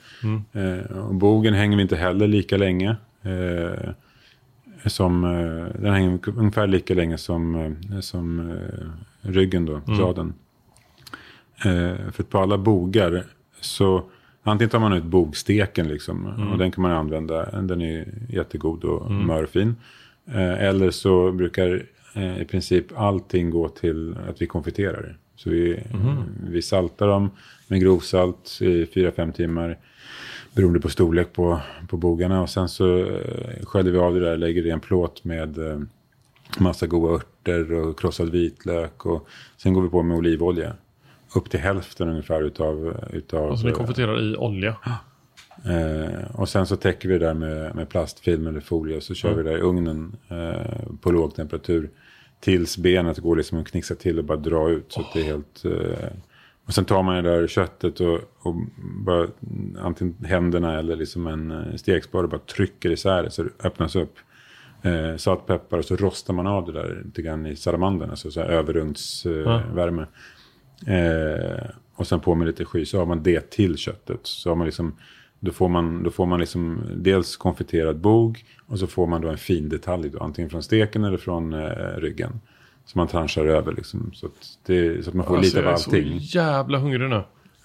Eh, 0.53 0.97
och 0.97 1.16
bogen 1.16 1.53
hänger 1.53 1.78
vi 1.78 1.82
inte 1.84 1.95
heller 1.95 2.28
lika 2.28 2.58
länge. 2.58 2.95
Eh, 3.22 3.89
som, 4.86 5.24
eh, 5.24 5.82
den 5.82 5.93
hänger 5.93 6.20
ungefär 6.38 6.68
lika 6.68 6.93
länge 6.93 7.18
som, 7.18 7.55
eh, 7.55 7.99
som 7.99 8.39
eh, 8.51 9.30
ryggen 9.30 9.66
då, 9.66 9.82
sadeln. 9.97 10.34
Eh, 11.66 12.12
för 12.12 12.24
på 12.24 12.39
alla 12.39 12.58
bogar 12.58 13.24
så 13.62 14.03
antingen 14.43 14.70
tar 14.70 14.80
man 14.80 14.93
ut 14.93 15.03
bogsteken 15.03 15.88
liksom. 15.88 16.26
Och 16.51 16.58
den 16.58 16.72
kan 16.72 16.82
man 16.82 16.91
använda. 16.91 17.62
Den 17.62 17.82
är 17.82 18.05
jättegod 18.30 18.84
och 18.84 19.12
mörfin. 19.12 19.76
Eh, 20.32 20.63
eller 20.63 20.91
så 20.91 21.32
brukar 21.32 21.86
eh, 22.13 22.41
i 22.41 22.45
princip 22.45 22.86
allting 22.95 23.49
gå 23.49 23.69
till 23.69 24.17
att 24.30 24.41
vi 24.41 24.47
konfiterar 24.47 25.01
det. 25.01 25.15
Så 25.36 25.49
vi, 25.49 25.84
vi 26.49 26.61
saltar 26.61 27.07
dem 27.07 27.30
med 27.67 27.82
grovsalt 27.82 28.57
i 28.61 28.86
4-5 28.86 29.32
timmar. 29.32 29.78
Beroende 30.53 30.80
på 30.80 30.89
storlek 30.89 31.34
på, 31.34 31.59
på 31.88 31.97
bogarna. 31.97 32.41
Och 32.41 32.49
sen 32.49 32.69
så 32.69 32.97
eh, 32.97 33.65
sköljer 33.65 33.93
vi 33.93 33.99
av 33.99 34.13
det 34.13 34.19
där, 34.19 34.38
lägger 34.38 34.63
det 34.63 34.67
i 34.67 34.71
en 34.71 34.80
plåt 34.80 35.23
med 35.23 35.57
massa 36.59 36.88
goda 36.88 37.13
örter 37.13 37.73
och 37.73 37.99
krossad 37.99 38.30
vitlök. 38.30 39.05
Och 39.05 39.28
sen 39.57 39.73
går 39.73 39.82
vi 39.82 39.89
på 39.89 40.03
med 40.03 40.17
olivolja. 40.17 40.73
Upp 41.36 41.49
till 41.49 41.59
hälften 41.59 42.09
ungefär 42.09 42.43
utav... 42.43 42.95
utav 43.13 43.51
Alltså 43.51 43.67
ni 43.67 43.73
konfiterar 43.73 44.21
i 44.21 44.36
olja? 44.38 44.75
Eh, 45.66 46.36
och 46.36 46.49
sen 46.49 46.66
så 46.66 46.76
täcker 46.76 47.10
vi 47.10 47.18
det 47.18 47.26
där 47.26 47.34
med, 47.34 47.76
med 47.76 47.89
plastfilm 47.89 48.47
eller 48.47 48.60
folie 48.60 48.97
och 48.97 49.03
så 49.03 49.14
kör 49.14 49.34
vi 49.34 49.43
det 49.43 49.49
där 49.49 49.58
i 49.58 49.62
ugnen 49.62 50.16
eh, 50.30 50.97
på 51.01 51.12
låg 51.12 51.36
temperatur. 51.36 51.89
Tills 52.39 52.78
benet 52.78 53.18
går 53.18 53.36
liksom 53.36 53.60
att 53.60 53.68
knixa 53.68 53.95
till 53.95 54.20
och 54.20 54.26
bara 54.26 54.38
dra 54.38 54.70
ut. 54.70 54.91
Så 54.91 55.01
att 55.01 55.14
det 55.14 55.20
är 55.20 55.24
helt... 55.24 55.66
Eh, 55.66 56.10
och 56.66 56.74
sen 56.74 56.86
tar 56.86 57.03
man 57.03 57.16
det 57.16 57.22
där 57.22 57.47
köttet 57.47 57.99
och, 57.99 58.20
och 58.39 58.55
bara 59.05 59.28
antingen 59.80 60.16
händerna 60.26 60.80
eller 60.80 60.95
liksom 60.95 61.28
en 61.28 61.51
eh, 61.51 61.76
stekspade 61.76 62.24
och 62.24 62.30
bara 62.30 62.41
trycker 62.41 62.91
isär 62.91 63.24
det 63.24 63.32
så 63.32 63.43
det 63.43 63.49
öppnas 63.64 63.95
upp. 63.95 64.16
Eh, 64.82 65.16
salt, 65.18 65.45
peppar 65.45 65.78
och 65.78 65.86
så 65.86 65.95
rostar 65.95 66.34
man 66.34 66.47
av 66.47 66.66
det 66.66 66.72
där 66.72 67.01
lite 67.05 67.22
grann 67.22 67.45
i 67.45 67.55
salamandern. 67.55 68.10
Alltså 68.10 68.32
så 68.32 68.41
här 68.41 68.47
överugnsvärme. 68.47 69.74
Värme. 69.74 70.05
Eh, 70.86 71.70
och 71.95 72.08
sen 72.08 72.20
på 72.20 72.36
med 72.36 72.47
lite 72.47 72.66
sky 72.66 72.86
så 72.86 72.99
har 72.99 73.05
man 73.05 73.24
det 73.24 73.49
till 73.49 73.78
köttet. 73.78 74.20
Så 74.24 74.49
har 74.49 74.55
man 74.55 74.66
liksom, 74.66 74.95
då 75.40 75.52
får 75.52 75.70
man, 75.70 76.04
då 76.04 76.12
får 76.12 76.26
man 76.26 76.40
liksom 76.40 76.82
dels 76.96 77.38
konfiterad 77.38 77.98
bog 78.00 78.46
och 78.66 78.80
så 78.80 78.88
får 78.88 79.08
man 79.08 79.22
då 79.22 79.28
en 79.28 79.38
fin 79.38 79.70
detalj 79.70 80.10
då, 80.10 80.20
antingen 80.20 80.50
från 80.50 80.64
steken 80.64 81.04
eller 81.04 81.18
från 81.18 81.54
eh, 81.54 81.70
ryggen. 81.98 82.40
Som 82.86 83.00
man 83.00 83.08
tranchar 83.08 83.46
över 83.46 83.72
liksom, 83.72 84.12
så 84.14 84.26
att, 84.26 84.34
det, 84.66 85.04
så 85.04 85.10
att 85.10 85.16
man 85.16 85.26
får 85.26 85.38
Alltså, 85.38 85.50
lite 85.58 85.60
av 85.60 85.64
jag 85.66 85.72
är 85.72 85.76
allting. 85.76 86.20
så 86.22 86.38
jävla 86.38 86.78
hungrig 86.78 87.10
nu. 87.10 87.16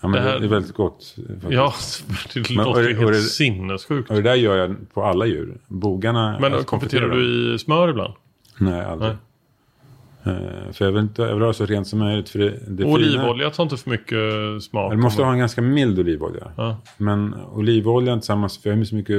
Ja, 0.00 0.08
men 0.08 0.12
det 0.12 0.20
här- 0.20 0.38
det 0.38 0.44
är 0.46 0.48
väldigt 0.48 0.74
gott. 0.74 1.14
faktiskt. 1.16 1.52
Ja, 1.52 1.72
det 2.34 2.50
Men- 2.56 2.64
låter 2.64 2.88
ju 2.88 2.96
helt 2.98 3.12
det- 3.12 3.20
sinnessjukt. 3.20 4.10
Och 4.10 4.16
det 4.16 4.22
där 4.22 4.34
gör 4.34 4.56
jag 4.56 4.76
på 4.94 5.02
alla 5.04 5.26
djur. 5.26 5.58
Bogarna... 5.68 6.38
Men 6.40 6.64
konfiterar 6.64 7.08
du 7.08 7.54
i 7.54 7.58
smör 7.58 7.88
ibland? 7.88 8.14
Nej, 8.58 8.84
aldrig. 8.84 9.10
Eh, 9.10 9.16
för 10.72 10.84
jag 10.84 10.92
vill, 10.92 11.02
inte, 11.02 11.22
jag 11.22 11.34
vill 11.34 11.40
ha 11.42 11.48
det 11.48 11.54
så 11.54 11.66
rent 11.66 11.86
som 11.86 11.98
möjligt. 11.98 12.28
För 12.28 12.38
det, 12.38 12.58
det 12.68 12.84
olivolja 12.84 13.50
tar 13.50 13.62
inte 13.62 13.76
för 13.76 13.90
mycket 13.90 14.62
smak. 14.62 14.92
Du 14.92 14.96
måste 14.96 15.22
ha 15.22 15.32
en 15.32 15.38
ganska 15.38 15.62
mild 15.62 15.98
olivolja. 15.98 16.52
Ja. 16.56 16.76
Men 16.96 17.34
olivoljan 17.34 18.20
tillsammans, 18.20 18.58
för 18.58 18.70
jag 18.70 18.76
har 18.76 18.84
så 18.84 18.94
mycket 18.94 19.18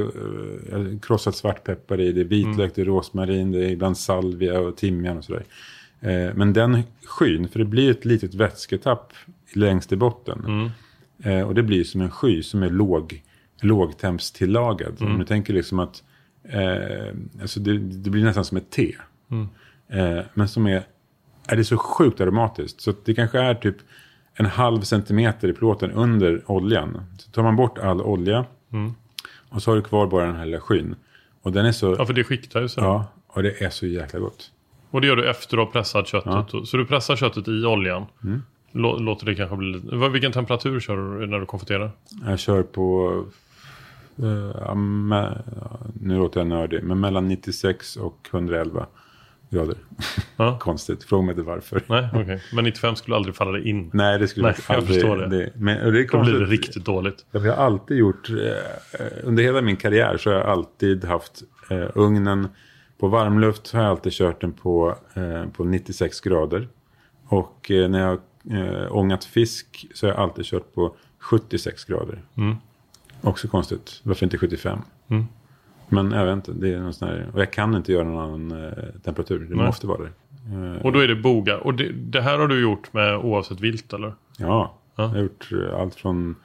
eh, 0.71 0.99
krossat 1.01 1.35
svartpeppar 1.35 1.99
i. 1.99 2.11
Det 2.11 2.21
är 2.21 2.25
vitlök, 2.25 2.57
Mm. 2.59 2.71
det 2.75 2.81
är 2.81 2.85
rosmarin, 2.85 3.51
det 3.51 3.65
är 3.65 3.69
ibland 3.69 3.97
salvia 3.97 4.59
och 4.59 4.77
timjan 4.77 5.17
och 5.17 5.23
sådär. 5.23 5.43
Eh, 6.01 6.29
men 6.35 6.53
den 6.53 6.83
skyn, 7.05 7.47
för 7.47 7.59
det 7.59 7.65
blir 7.65 7.91
ett 7.91 8.05
litet 8.05 8.33
vätsketapp 8.33 9.13
längst 9.53 9.91
i 9.91 9.95
botten. 9.95 10.43
Mm. 10.45 10.69
Eh, 11.23 11.47
och 11.47 11.55
det 11.55 11.63
blir 11.63 11.83
som 11.83 12.01
en 12.01 12.11
sky 12.11 12.43
som 12.43 12.63
är 12.63 12.69
låg, 12.69 13.21
lågtempstillagad. 13.61 15.01
Mm. 15.01 15.13
Om 15.13 15.19
du 15.19 15.25
tänker 15.25 15.53
liksom 15.53 15.79
att 15.79 16.03
eh, 16.49 17.13
alltså 17.41 17.59
det, 17.59 17.77
det 17.77 18.09
blir 18.09 18.23
nästan 18.23 18.45
som 18.45 18.57
ett 18.57 18.69
te. 18.71 18.95
Mm. 19.31 19.47
Eh, 19.89 20.23
men 20.33 20.47
som 20.47 20.67
är, 20.67 20.83
är 21.47 21.55
det 21.55 21.63
så 21.63 21.77
sjukt 21.77 22.21
aromatiskt. 22.21 22.81
Så 22.81 22.93
det 23.05 23.13
kanske 23.13 23.39
är 23.39 23.55
typ 23.55 23.75
en 24.35 24.45
halv 24.45 24.81
centimeter 24.81 25.47
i 25.47 25.53
plåten 25.53 25.91
under 25.91 26.41
oljan. 26.51 27.01
Så 27.17 27.31
tar 27.31 27.43
man 27.43 27.55
bort 27.55 27.77
all 27.77 28.01
olja 28.01 28.45
och 29.49 29.63
så 29.63 29.71
har 29.71 29.75
du 29.75 29.81
kvar 29.81 30.07
bara 30.07 30.25
den 30.25 30.35
här 30.35 30.45
lilla 30.45 30.59
skyn. 30.59 30.95
Och 31.41 31.51
den 31.51 31.65
är 31.65 31.71
så, 31.71 31.85
Mm. 31.87 31.97
Ja, 31.99 32.05
för 32.05 32.13
det 32.13 32.23
skiktar 32.23 32.61
ju 32.61 32.69
sig. 32.69 32.83
ja, 32.83 33.05
och 33.27 33.43
det 33.43 33.61
är 33.61 33.69
så 33.69 33.85
jäkla 33.87 34.19
gott. 34.19 34.51
Och 34.91 35.01
det 35.01 35.07
gör 35.07 35.15
du 35.15 35.29
efter 35.29 35.57
att 35.57 35.65
ha 35.65 35.71
pressat 35.71 36.07
köttet. 36.07 36.67
Så 36.67 36.77
du 36.77 36.85
pressar 36.85 37.15
köttet 37.15 37.47
i 37.47 37.65
oljan. 37.65 38.05
Mm. 38.23 38.41
Lå- 38.71 38.99
Låter 38.99 39.25
det 39.25 39.35
kanske 39.35 39.55
bli 39.55 39.67
lite... 39.73 40.09
Vilken 40.09 40.31
temperatur 40.31 40.79
kör 40.79 41.19
du 41.19 41.27
när 41.27 41.39
du 41.39 41.45
konfiterar? 41.45 41.91
Jag 42.25 42.39
kör 42.39 42.63
på, 42.63 43.11
eh, 44.17 44.51
ja, 44.65 44.73
me, 44.75 45.15
ja, 45.61 45.79
nu 46.01 46.17
låter 46.17 46.39
jag 46.39 46.47
nördig, 46.47 46.83
men 46.83 46.99
mellan 46.99 47.27
96 47.27 47.95
och 47.97 48.27
111 48.31 48.85
grader. 49.53 49.75
Ja. 50.37 50.57
Konstigt, 50.61 51.03
fråga 51.03 51.25
mig 51.25 51.33
inte 51.33 51.43
varför. 51.43 51.81
Nej, 51.87 52.09
okej. 52.13 52.41
Men 52.53 52.63
95 52.63 52.95
skulle 52.95 53.15
aldrig 53.15 53.35
falla 53.35 53.51
dig 53.51 53.69
in. 53.69 53.89
Nej, 53.93 54.19
det 54.19 54.27
skulle 54.27 54.47
Nej, 54.47 54.55
jag 54.67 54.87
förstår 54.87 55.17
det. 55.17 55.51
men, 55.55 55.85
och 55.85 55.91
det 55.91 56.07
Då 56.11 56.23
blir 56.23 56.39
det 56.39 56.45
riktigt 56.45 56.85
dåligt. 56.85 57.25
Jag 57.31 57.41
har 57.41 57.49
alltid 57.49 57.97
gjort, 57.97 58.29
eh, 58.29 58.35
under 59.23 59.43
hela 59.43 59.61
min 59.61 59.75
karriär 59.75 60.17
så 60.17 60.29
har 60.29 60.37
jag 60.37 60.47
alltid 60.47 61.05
haft 61.05 61.43
eh, 61.69 61.87
ugnen 61.95 62.47
på 62.97 63.07
varmluft. 63.07 63.71
Har 63.71 63.81
jag 63.81 63.89
alltid 63.89 64.13
kört 64.13 64.41
den 64.41 64.53
på, 64.53 64.95
eh, 65.13 65.45
på 65.45 65.63
96 65.63 66.21
grader. 66.21 66.67
Och 67.27 67.71
eh, 67.71 67.89
när 67.89 67.99
jag 67.99 68.19
eh, 68.59 68.95
ångat 68.95 69.25
fisk 69.25 69.87
så 69.93 70.05
har 70.05 70.11
jag 70.13 70.19
alltid 70.21 70.45
kört 70.45 70.73
på 70.73 70.95
76 71.19 71.85
grader. 71.85 72.21
Mm. 72.37 72.55
Också 73.21 73.47
konstigt, 73.47 73.99
varför 74.03 74.25
inte 74.25 74.37
75? 74.37 74.79
Men 75.93 76.11
jag 76.11 76.25
vet 76.25 76.33
inte, 76.35 76.51
det 76.51 76.73
är 76.73 76.79
någon 76.79 76.93
sån 76.93 77.07
här, 77.07 77.27
och 77.33 77.41
jag 77.41 77.53
kan 77.53 77.75
inte 77.75 77.91
göra 77.91 78.03
någon 78.03 78.19
annan 78.49 78.63
eh, 78.65 78.71
temperatur. 79.03 79.39
Det 79.49 79.55
Nej. 79.55 79.65
måste 79.65 79.87
vara 79.87 80.01
det. 80.01 80.09
Eh, 80.75 80.85
Och 80.85 80.91
då 80.91 80.99
är 80.99 81.07
det 81.07 81.15
boga. 81.15 81.57
Och 81.57 81.73
det, 81.73 81.91
det 81.91 82.21
här 82.21 82.37
har 82.39 82.47
du 82.47 82.61
gjort 82.61 82.93
med 82.93 83.17
oavsett 83.17 83.59
vilt 83.61 83.93
eller? 83.93 84.13
Ja, 84.37 84.73
Ja. 84.95 85.03
jag 85.03 85.07
har 85.09 85.17
gjort 85.19 85.49
eh, 85.51 85.79
allt 85.79 85.95
från 85.95 86.35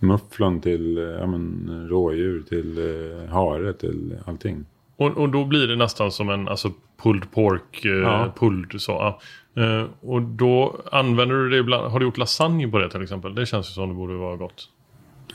mufflon 0.00 0.60
till 0.60 0.96
ja, 1.20 1.26
men, 1.26 1.70
rådjur 1.88 2.42
till 2.42 2.78
eh, 2.78 3.30
hare 3.34 3.72
till 3.72 4.16
allting. 4.26 4.64
Och, 4.96 5.16
och 5.16 5.28
då 5.28 5.44
blir 5.44 5.66
det 5.68 5.76
nästan 5.76 6.12
som 6.12 6.28
en 6.30 6.48
alltså, 6.48 6.70
pulled 7.02 7.30
pork, 7.30 7.84
eh, 7.84 7.90
Ja. 7.92 8.32
pulled 8.38 8.80
så. 8.80 9.18
Eh, 9.56 9.84
och 10.00 10.22
då 10.22 10.76
använder 10.92 11.34
du 11.36 11.48
det 11.50 11.56
ibland. 11.56 11.92
Har 11.92 11.98
du 12.00 12.06
gjort 12.06 12.18
lasagne 12.18 12.68
på 12.68 12.78
det 12.78 12.90
till 12.90 13.02
exempel? 13.02 13.34
Det 13.34 13.46
känns 13.46 13.68
ju 13.70 13.72
som 13.72 13.88
det 13.88 13.94
borde 13.94 14.14
vara 14.14 14.36
gott. 14.36 14.68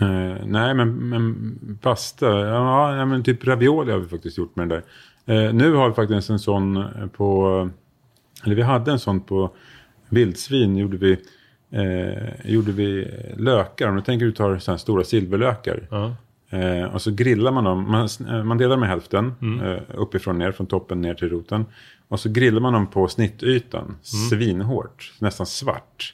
Eh, 0.02 0.46
nej, 0.46 0.74
men, 0.74 1.10
men 1.10 1.78
pasta, 1.82 2.26
ja, 2.26 2.96
ja, 2.96 3.06
men 3.06 3.24
typ 3.24 3.48
ravioli 3.48 3.92
har 3.92 4.00
vi 4.00 4.08
faktiskt 4.08 4.38
gjort 4.38 4.56
med 4.56 4.70
det 4.70 4.76
där. 4.76 4.84
Eh, 5.48 5.54
nu 5.54 5.74
har 5.74 5.90
vi 5.90 5.96
faktiskt 5.96 6.30
en 6.30 6.40
sån 6.40 6.86
på, 7.18 7.70
eller 8.44 8.56
vi 8.56 8.62
hade 8.62 8.92
en 8.92 9.00
sån 9.00 9.22
på 9.22 9.52
vildsvin, 10.10 10.78
gjorde 10.78 10.98
vi, 10.98 11.12
eh, 11.72 12.52
gjorde 12.52 12.72
vi 12.72 13.12
lökar. 13.38 13.90
Om 13.90 13.96
du 13.96 14.02
tänker 14.02 14.26
du 14.26 14.32
tar 14.32 14.58
sådana 14.58 14.78
stora 14.78 15.04
silverlökar. 15.04 15.88
Eh, 16.54 16.94
och 16.94 17.02
så 17.02 17.12
grillar 17.12 17.52
man 17.52 17.64
dem. 17.64 17.92
Man, 17.92 18.08
eh, 18.30 18.44
man 18.44 18.58
delar 18.58 18.76
dem 18.76 18.84
i 18.84 18.88
hälften. 18.88 19.34
Mm. 19.42 19.66
Eh, 19.66 19.82
uppifrån 19.94 20.38
ner, 20.38 20.52
från 20.52 20.68
toppen 20.68 21.02
ner 21.02 21.14
till 21.14 21.30
roten. 21.30 21.66
Och 22.08 22.20
så 22.20 22.30
grillar 22.30 22.60
man 22.60 22.74
dem 22.74 22.88
på 22.88 23.08
snittytan. 23.08 23.96
Svinhårt. 24.02 25.14
Nästan 25.20 25.46
svart. 25.46 26.14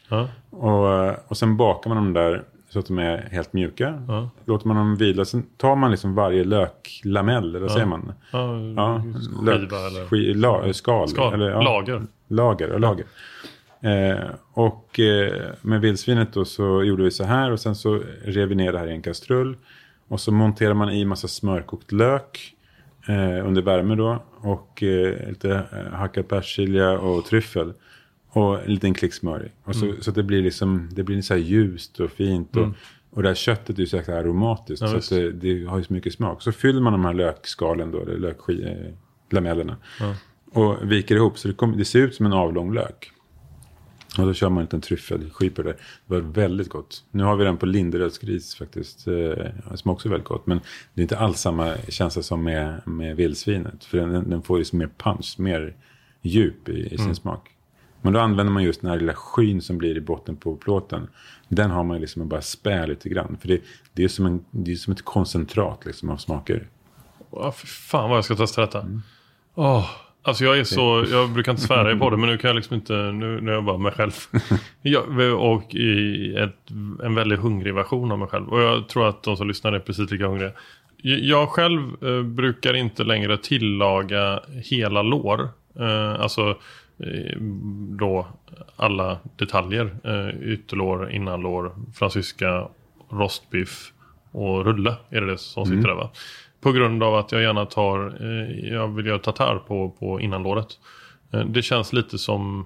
Och, 0.49 0.93
eh, 0.93 1.15
och 1.27 1.37
sen 1.37 1.57
bakar 1.57 1.89
man 1.89 1.97
dem 1.97 2.13
där 2.13 2.43
så 2.69 2.79
att 2.79 2.85
de 2.85 2.99
är 2.99 3.17
helt 3.31 3.53
mjuka. 3.53 4.03
Ja. 4.07 4.29
Låter 4.45 4.67
man 4.67 4.77
dem 4.77 4.95
vila. 4.95 5.25
Sen 5.25 5.43
tar 5.57 5.75
man 5.75 5.91
liksom 5.91 6.15
varje 6.15 6.43
löklamell, 6.43 7.49
eller 7.49 7.59
vad 7.59 7.71
säger 7.71 7.85
man? 7.85 8.13
Ja, 8.31 8.59
Ja, 8.75 9.03
skiva 9.03 9.87
eller... 9.87 10.05
ski, 10.05 10.33
la, 10.33 10.73
skal. 10.73 11.07
Skal, 11.07 11.33
eller, 11.33 11.49
ja, 11.49 11.61
lager. 11.61 12.01
Lager, 12.27 12.67
ja, 12.67 12.77
lager. 12.77 13.05
Eh, 13.81 14.29
och 14.53 14.99
eh, 14.99 15.33
med 15.61 15.81
vildsvinet 15.81 16.33
då 16.33 16.45
så 16.45 16.83
gjorde 16.83 17.03
vi 17.03 17.11
så 17.11 17.23
här 17.23 17.51
och 17.51 17.59
sen 17.59 17.75
så 17.75 18.01
rev 18.23 18.47
vi 18.49 18.55
ner 18.55 18.71
det 18.71 18.79
här 18.79 18.87
i 18.87 18.91
en 18.91 19.01
kastrull. 19.01 19.57
Och 20.07 20.19
så 20.19 20.31
monterar 20.31 20.73
man 20.73 20.89
i 20.89 21.05
massa 21.05 21.27
smörkokt 21.27 21.91
lök 21.91 22.53
eh, 23.07 23.47
under 23.47 23.61
värme 23.61 23.95
då. 23.95 24.23
Och 24.41 24.83
eh, 24.83 25.29
lite 25.29 25.51
eh, 25.53 25.93
hackad 25.93 26.27
persilja 26.27 26.91
och 26.91 27.25
tryffel. 27.25 27.73
Och 28.31 28.63
en 28.63 28.73
liten 28.73 28.93
klick 28.93 29.13
smör 29.13 29.45
i. 29.45 29.51
Och 29.63 29.75
så, 29.75 29.93
så 30.01 30.09
att 30.09 30.15
det 30.15 30.23
blir 30.23 30.41
liksom, 30.41 30.89
det 30.91 31.03
blir 31.03 31.21
så 31.21 31.33
här 31.33 31.41
ljust 31.41 31.99
och 31.99 32.11
fint. 32.11 32.55
Och, 32.55 32.61
och 33.11 33.23
det 33.23 33.29
här 33.29 33.35
köttet 33.35 33.75
är 33.77 33.79
ju 33.81 33.87
så 33.87 33.95
jäkla 33.95 34.17
aromatiskt. 34.19 34.81
Ja, 34.81 35.01
så 35.01 35.15
det, 35.15 35.31
det 35.31 35.65
har 35.65 35.77
ju 35.77 35.83
så 35.83 35.93
mycket 35.93 36.13
smak. 36.13 36.41
Så 36.41 36.51
fyller 36.51 36.81
man 36.81 36.93
de 36.93 37.05
här 37.05 37.13
lökskalen 37.13 37.91
då, 37.91 38.01
eller 38.01 38.17
löklamellerna. 38.17 39.77
Och 40.51 40.91
viker 40.91 41.15
ihop 41.15 41.37
så 41.37 41.47
det, 41.47 41.53
kommer- 41.53 41.77
det 41.77 41.85
ser 41.85 41.99
ut 41.99 42.15
som 42.15 42.25
en 42.25 42.33
avlång 42.33 42.73
lök. 42.73 43.11
Och 44.17 44.25
då 44.25 44.33
kör 44.33 44.49
man 44.49 44.57
en 44.57 44.63
liten 44.65 44.81
tryffelskiva 44.81 45.63
där. 45.63 45.73
Det 45.73 45.77
var 46.13 46.19
väldigt 46.21 46.69
gott. 46.69 47.03
Nu 47.11 47.23
har 47.23 47.35
vi 47.35 47.43
den 47.43 47.57
på 47.57 47.65
Linderödsgris 47.65 48.55
faktiskt. 48.55 49.07
Eh, 49.07 49.75
som 49.75 49.91
också 49.91 50.07
är 50.07 50.11
väldigt 50.11 50.27
gott. 50.27 50.47
Men 50.47 50.59
det 50.93 51.01
är 51.01 51.03
inte 51.03 51.17
alls 51.17 51.39
samma 51.39 51.73
känsla 51.89 52.21
som 52.21 52.43
med, 52.43 52.81
med 52.87 53.15
vildsvinet. 53.15 53.83
För 53.85 53.97
den, 53.97 54.29
den 54.29 54.41
får 54.41 54.57
ju 54.59 54.65
så 54.65 54.75
mer 54.75 54.89
punch, 54.97 55.35
mer 55.39 55.75
djup 56.21 56.69
i, 56.69 56.93
i 56.93 56.97
sin 56.97 57.15
smak. 57.15 57.49
Men 58.01 58.13
då 58.13 58.19
använder 58.19 58.53
man 58.53 58.63
just 58.63 58.81
den 58.81 58.89
här 58.89 58.97
lilla 58.97 59.13
skyn 59.13 59.61
som 59.61 59.77
blir 59.77 59.97
i 59.97 60.01
botten 60.01 60.35
på 60.35 60.55
plåten. 60.55 61.07
Den 61.47 61.71
har 61.71 61.83
man 61.83 61.97
ju 61.97 62.01
liksom 62.01 62.27
bara 62.27 62.41
spä 62.41 62.87
lite 62.87 63.09
grann. 63.09 63.37
För 63.41 63.47
det, 63.47 63.61
det 63.93 64.03
är 64.03 64.07
som, 64.07 64.25
en, 64.25 64.45
det 64.51 64.71
är 64.71 64.75
som 64.75 64.93
ett 64.93 65.05
koncentrat 65.05 65.85
liksom 65.85 66.09
av 66.09 66.17
smaker. 66.17 66.67
Ja, 67.31 67.51
för 67.51 67.67
fan 67.67 68.09
vad 68.09 68.17
jag 68.17 68.25
ska 68.25 68.35
testa 68.35 68.61
detta. 68.61 68.81
Mm. 68.81 69.01
Oh. 69.55 69.85
alltså 70.23 70.43
jag 70.43 70.59
är 70.59 70.63
så, 70.63 71.05
jag 71.11 71.29
brukar 71.29 71.51
inte 71.51 71.63
svära 71.63 71.91
i 71.91 71.95
podden. 71.95 72.19
men 72.19 72.29
nu 72.29 72.37
kan 72.37 72.47
jag 72.47 72.55
liksom 72.55 72.75
inte, 72.75 72.93
nu, 72.93 73.41
nu 73.41 73.51
är 73.51 73.55
jag 73.55 73.63
bara 73.63 73.77
mig 73.77 73.91
själv. 73.91 74.11
Jag, 74.81 75.33
och 75.39 75.75
i 75.75 76.35
ett, 76.35 76.71
en 77.03 77.15
väldigt 77.15 77.39
hungrig 77.39 77.73
version 77.73 78.11
av 78.11 78.19
mig 78.19 78.27
själv. 78.27 78.49
Och 78.49 78.61
jag 78.61 78.87
tror 78.87 79.09
att 79.09 79.23
de 79.23 79.37
som 79.37 79.47
lyssnar 79.47 79.73
är 79.73 79.79
precis 79.79 80.11
lika 80.11 80.27
hungriga. 80.27 80.51
Jag 81.01 81.49
själv 81.49 82.03
eh, 82.03 82.23
brukar 82.23 82.73
inte 82.73 83.03
längre 83.03 83.37
tillaga 83.37 84.39
hela 84.63 85.01
lår. 85.01 85.49
Eh, 85.79 86.21
alltså 86.21 86.57
då 87.99 88.27
alla 88.75 89.19
detaljer. 89.35 89.95
Eh, 90.03 90.41
ytterlår, 90.53 91.11
innanlår, 91.11 91.71
fransyska, 91.93 92.67
rostbiff 93.09 93.93
och 94.31 94.65
rulle 94.65 94.95
är 95.09 95.21
det 95.21 95.27
det 95.31 95.37
som 95.37 95.65
sitter 95.65 95.87
där 95.87 95.95
va? 95.95 96.09
På 96.61 96.71
grund 96.71 97.03
av 97.03 97.15
att 97.15 97.31
jag 97.31 97.41
gärna 97.41 97.65
tar, 97.65 98.17
eh, 98.21 98.69
jag 98.73 98.87
vill 98.87 99.05
göra 99.05 99.19
tartar 99.19 99.59
på, 99.67 99.89
på 99.89 100.19
innanlåret. 100.21 100.67
Eh, 101.31 101.45
det 101.45 101.61
känns 101.61 101.93
lite 101.93 102.17
som 102.17 102.65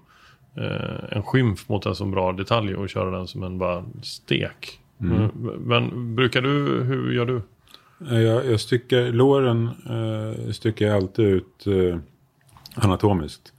eh, 0.57 1.17
en 1.17 1.23
skymf 1.23 1.69
mot 1.69 1.85
en 1.85 1.95
så 1.95 2.05
bra 2.05 2.31
detalj 2.31 2.75
och 2.75 2.89
köra 2.89 3.11
den 3.17 3.27
som 3.27 3.43
en 3.43 3.57
bara 3.57 3.85
stek. 4.03 4.79
Eh, 4.99 5.29
Men 5.59 6.15
brukar 6.15 6.41
du, 6.41 6.83
hur 6.83 7.11
gör 7.11 7.25
du? 7.25 7.41
Eh, 8.11 8.21
Jag, 8.21 8.45
jag 8.45 8.59
styckar, 8.59 9.11
låren 9.11 9.69
eh, 9.89 10.51
styckar 10.51 10.85
jag 10.85 10.95
alltid 10.95 11.25
ut 11.25 11.67
eh, 11.67 11.97
anatomiskt. 12.75 13.52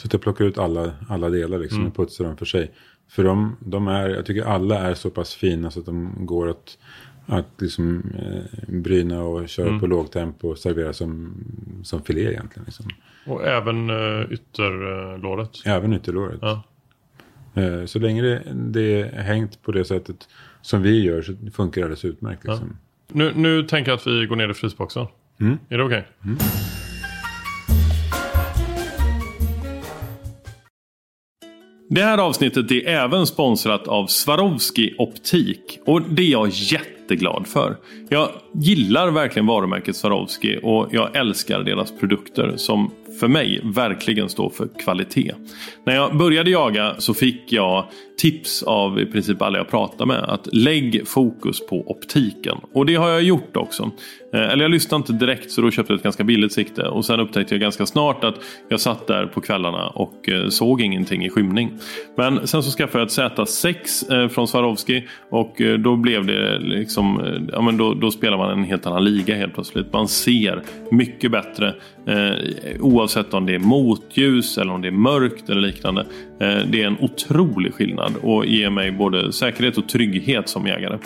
Så 0.00 0.06
att 0.06 0.12
jag 0.12 0.22
plockar 0.22 0.44
ut 0.44 0.58
alla, 0.58 0.92
alla 1.08 1.28
delar 1.28 1.58
liksom 1.58 1.86
och 1.86 1.96
putsar 1.96 2.24
dem 2.24 2.36
för 2.36 2.46
sig. 2.46 2.70
För 3.08 3.24
de, 3.24 3.56
de 3.60 3.88
är, 3.88 4.08
jag 4.08 4.26
tycker 4.26 4.44
alla 4.44 4.78
är 4.78 4.94
så 4.94 5.10
pass 5.10 5.34
fina 5.34 5.70
så 5.70 5.80
att 5.80 5.86
de 5.86 6.12
går 6.26 6.48
att, 6.48 6.78
att 7.26 7.46
liksom, 7.58 8.02
eh, 8.18 8.74
bryna 8.74 9.22
och 9.22 9.48
köra 9.48 9.78
på 9.78 9.86
lågtempo 9.86 10.48
och 10.48 10.58
servera 10.58 10.92
som, 10.92 11.34
som 11.84 12.02
filé 12.02 12.30
egentligen. 12.30 12.64
Liksom. 12.64 12.86
Och 13.26 13.46
även 13.46 13.90
uh, 13.90 14.32
ytterlåret. 14.32 15.50
Även 15.66 15.92
ytterlåret. 15.92 16.38
Ja. 16.42 16.62
Eh, 17.54 17.84
Så 17.84 17.98
länge 17.98 18.22
det, 18.22 18.42
det 18.54 19.00
är 19.02 19.22
hängt 19.22 19.62
på 19.62 19.72
det 19.72 19.84
sättet 19.84 20.28
som 20.62 20.82
vi 20.82 21.04
gör 21.04 21.22
så 21.22 21.36
funkar 21.54 21.80
det 21.80 21.84
alldeles 21.84 22.04
utmärkt. 22.04 22.44
Liksom. 22.44 22.76
Nu, 23.12 23.32
nu 23.36 23.62
tänker 23.62 23.90
jag 23.90 23.96
att 23.96 24.06
vi 24.06 24.26
går 24.26 24.36
ner 24.36 24.48
i 24.48 24.54
frysboxen. 24.54 25.06
Är 25.68 25.78
det 25.78 25.84
okej? 25.84 26.06
Det 31.90 32.02
här 32.02 32.18
avsnittet 32.18 32.70
är 32.70 32.86
även 32.86 33.26
sponsrat 33.26 33.88
av 33.88 34.06
Swarovski 34.06 34.94
Optik 34.98 35.78
och 35.86 36.02
det 36.02 36.22
är 36.22 36.30
jag 36.30 36.48
jätteglad 36.48 37.46
för. 37.46 37.76
Jag 38.08 38.28
gillar 38.54 39.10
verkligen 39.10 39.46
varumärket 39.46 39.96
Swarovski 39.96 40.58
och 40.62 40.88
jag 40.90 41.16
älskar 41.16 41.60
deras 41.60 41.92
produkter 41.98 42.52
som 42.56 42.90
för 43.20 43.28
mig 43.28 43.60
verkligen 43.64 44.28
står 44.28 44.50
för 44.50 44.68
kvalitet. 44.84 45.34
När 45.86 45.94
jag 45.94 46.16
började 46.16 46.50
jaga 46.50 46.94
så 46.98 47.14
fick 47.14 47.52
jag 47.52 47.84
tips 48.18 48.62
av 48.62 49.00
i 49.00 49.06
princip 49.06 49.42
alla 49.42 49.58
jag 49.58 49.70
pratar 49.70 50.06
med 50.06 50.18
att 50.18 50.48
lägg 50.52 51.08
fokus 51.08 51.66
på 51.66 51.90
optiken. 51.90 52.56
Och 52.72 52.86
det 52.86 52.94
har 52.94 53.08
jag 53.08 53.22
gjort 53.22 53.56
också. 53.56 53.90
Eh, 54.32 54.40
eller 54.40 54.64
jag 54.64 54.70
lyssnade 54.70 55.00
inte 55.00 55.12
direkt 55.12 55.50
så 55.50 55.60
då 55.60 55.70
köpte 55.70 55.92
jag 55.92 55.98
ett 55.98 56.04
ganska 56.04 56.24
billigt 56.24 56.52
sikte. 56.52 56.82
Och 56.82 57.04
sen 57.04 57.20
upptäckte 57.20 57.54
jag 57.54 57.60
ganska 57.60 57.86
snart 57.86 58.24
att 58.24 58.34
jag 58.68 58.80
satt 58.80 59.06
där 59.06 59.26
på 59.26 59.40
kvällarna 59.40 59.88
och 59.88 60.28
eh, 60.28 60.48
såg 60.48 60.80
ingenting 60.80 61.24
i 61.24 61.30
skymning. 61.30 61.70
Men 62.16 62.46
sen 62.46 62.62
så 62.62 62.70
skaffade 62.70 62.98
jag 63.16 63.32
ett 63.32 63.38
Z6 63.38 64.22
eh, 64.22 64.28
från 64.28 64.48
Swarovski 64.48 65.08
och 65.30 65.62
då 65.78 65.96
blev 65.96 66.26
det 66.26 66.58
liksom, 66.58 67.38
ja 67.52 67.60
men 67.60 67.76
då, 67.76 67.94
då 67.94 68.10
spelar 68.10 68.36
man 68.36 68.50
en 68.50 68.64
helt 68.64 68.86
annan 68.86 69.04
liga 69.04 69.34
helt 69.34 69.54
plötsligt. 69.54 69.92
Man 69.92 70.08
ser 70.08 70.62
mycket 70.90 71.30
bättre 71.30 71.74
oavsett 72.80 73.34
om 73.34 73.46
det 73.46 73.54
är 73.54 73.58
motljus 73.58 74.58
eller 74.58 74.72
om 74.72 74.82
det 74.82 74.88
är 74.88 74.92
mörkt 74.92 75.50
eller 75.50 75.60
liknande. 75.60 76.06
Det 76.38 76.82
är 76.82 76.86
en 76.86 76.96
otrolig 77.00 77.74
skillnad 77.74 78.07
och 78.22 78.46
ger 78.46 78.70
mig 78.70 78.90
både 78.90 79.32
säkerhet 79.32 79.78
och 79.78 79.88
trygghet 79.88 80.48
som 80.48 80.66
jägare. 80.66 80.98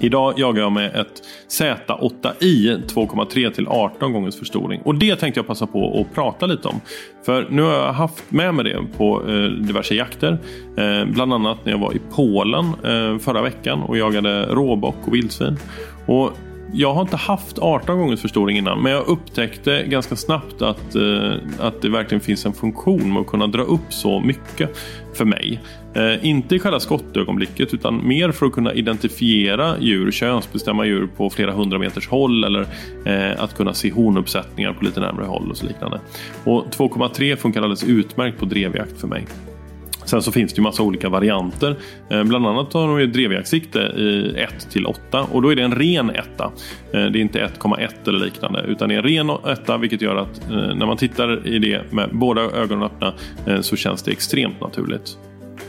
Idag 0.00 0.34
jagar 0.36 0.62
jag 0.62 0.72
med 0.72 0.96
ett 0.96 1.22
Z8i 1.48 2.86
2,3 2.86 3.50
till 3.50 3.68
18 3.68 4.12
gångers 4.12 4.38
förstoring. 4.38 4.80
Och 4.84 4.94
det 4.94 5.16
tänkte 5.16 5.38
jag 5.38 5.46
passa 5.46 5.66
på 5.66 6.00
att 6.00 6.14
prata 6.14 6.46
lite 6.46 6.68
om. 6.68 6.80
För 7.26 7.46
nu 7.50 7.62
har 7.62 7.72
jag 7.72 7.92
haft 7.92 8.30
med 8.30 8.54
mig 8.54 8.64
det 8.64 8.84
på 8.96 9.22
eh, 9.28 9.44
diverse 9.44 9.94
jakter. 9.94 10.38
Eh, 10.76 11.04
bland 11.12 11.32
annat 11.32 11.64
när 11.64 11.72
jag 11.72 11.78
var 11.78 11.92
i 11.92 12.00
Polen 12.14 12.64
eh, 12.64 13.18
förra 13.18 13.42
veckan 13.42 13.82
och 13.82 13.98
jagade 13.98 14.46
råbock 14.46 14.96
och 15.06 15.14
vildsvin. 15.14 15.56
Och 16.06 16.30
jag 16.76 16.94
har 16.94 17.02
inte 17.02 17.16
haft 17.16 17.58
18 17.58 17.98
gångers 17.98 18.20
förstoring 18.20 18.58
innan 18.58 18.82
men 18.82 18.92
jag 18.92 19.06
upptäckte 19.06 19.84
ganska 19.86 20.16
snabbt 20.16 20.62
att, 20.62 20.94
eh, 20.94 21.32
att 21.58 21.82
det 21.82 21.88
verkligen 21.88 22.20
finns 22.20 22.46
en 22.46 22.52
funktion 22.52 23.12
med 23.12 23.20
att 23.20 23.26
kunna 23.26 23.46
dra 23.46 23.62
upp 23.62 23.92
så 23.92 24.20
mycket 24.20 24.76
för 25.14 25.24
mig. 25.24 25.60
Eh, 25.94 26.26
inte 26.26 26.54
i 26.54 26.58
själva 26.58 26.80
skottögonblicket 26.80 27.74
utan 27.74 28.08
mer 28.08 28.32
för 28.32 28.46
att 28.46 28.52
kunna 28.52 28.72
identifiera 28.72 29.80
djur, 29.80 30.10
könsbestämma 30.10 30.86
djur 30.86 31.08
på 31.16 31.30
flera 31.30 31.52
hundra 31.52 31.78
meters 31.78 32.08
håll 32.08 32.44
eller 32.44 32.66
eh, 33.04 33.42
att 33.42 33.56
kunna 33.56 33.74
se 33.74 33.90
hornuppsättningar 33.90 34.72
på 34.72 34.84
lite 34.84 35.00
närmre 35.00 35.24
håll 35.24 35.50
och 35.50 35.56
så 35.56 35.66
liknande. 35.66 36.00
Och 36.44 36.64
2,3 36.70 37.36
funkar 37.36 37.62
alldeles 37.62 37.84
utmärkt 37.84 38.38
på 38.38 38.44
drevjakt 38.44 39.00
för 39.00 39.08
mig. 39.08 39.26
Sen 40.04 40.22
så 40.22 40.32
finns 40.32 40.52
det 40.52 40.58
ju 40.58 40.62
massa 40.62 40.82
olika 40.82 41.08
varianter. 41.08 41.76
Eh, 42.10 42.24
bland 42.24 42.46
annat 42.46 42.72
har 42.72 42.88
de 42.88 43.00
ju 43.00 43.06
drevjaktsikte 43.06 43.78
i 43.78 44.34
1 44.36 44.70
till 44.70 44.86
8 44.86 45.22
och 45.22 45.42
då 45.42 45.52
är 45.52 45.56
det 45.56 45.62
en 45.62 45.74
ren 45.74 46.10
etta. 46.10 46.44
Eh, 46.92 47.04
det 47.04 47.18
är 47.18 47.20
inte 47.20 47.40
1,1 47.40 48.08
eller 48.08 48.18
liknande 48.18 48.62
utan 48.62 48.88
det 48.88 48.94
är 48.94 48.98
en 48.98 49.04
ren 49.04 49.30
etta 49.30 49.78
vilket 49.78 50.02
gör 50.02 50.16
att 50.16 50.50
eh, 50.50 50.56
när 50.56 50.86
man 50.86 50.96
tittar 50.96 51.48
i 51.48 51.58
det 51.58 51.92
med 51.92 52.08
båda 52.12 52.40
ögonen 52.40 52.82
öppna 52.82 53.14
så 53.62 53.76
känns 53.76 54.02
det 54.02 54.10
extremt 54.10 54.60
naturligt. 54.60 55.18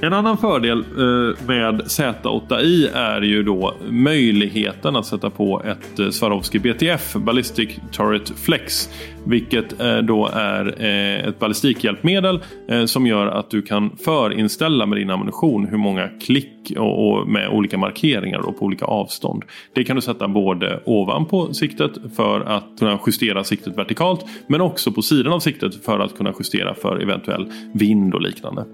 En 0.02 0.14
annan 0.14 0.38
fördel 0.38 0.80
eh, 0.80 1.48
med 1.48 1.82
Z8i 1.82 2.90
är 2.94 3.22
ju 3.22 3.44
då 3.44 3.74
möjligheten 3.90 4.96
att 4.96 5.06
sätta 5.06 5.30
på 5.30 5.62
ett 5.66 6.00
eh, 6.00 6.10
Swarovski 6.10 6.60
BTF 6.60 7.14
Ballistic 7.14 7.70
Turret 7.92 8.30
Flex. 8.30 8.90
Vilket 9.26 9.82
eh, 9.82 9.98
då 9.98 10.30
är 10.34 10.82
ett 11.28 11.40
ballistikhjälpmedel 11.40 12.40
som 12.86 13.08
gör 13.08 13.28
att 13.28 13.50
du 13.50 13.62
kan 13.62 13.98
förinställa 13.98 14.86
med 14.86 14.98
din 14.98 15.10
ammunition 15.10 15.68
hur 15.68 15.78
många 15.78 16.08
klick 16.08 16.72
och 16.78 17.28
med 17.28 17.50
olika 17.50 17.78
markeringar 17.78 18.40
och 18.40 18.60
på 18.60 18.66
olika 18.66 18.86
avstånd. 18.86 19.44
Det 19.76 19.84
kan 19.84 19.96
du 19.96 20.02
sätta 20.02 20.28
både 20.28 20.80
ovanpå 20.86 21.54
siktet 21.54 21.92
för 22.16 22.42
att 22.42 22.66
kunna 22.80 23.00
justera 23.06 23.44
siktet 23.44 23.78
vertikalt 23.78 24.26
men 24.48 24.62
också 24.62 24.92
på 24.92 25.02
sidan 25.02 25.34
av 25.34 25.40
siktet 25.40 25.86
för 25.86 26.00
att 26.00 26.18
kunna 26.18 26.34
justera 26.40 26.74
för 26.74 27.02
eventuell 27.02 27.52
vind 27.74 28.14
och 28.14 28.22
liknande. 28.22 28.66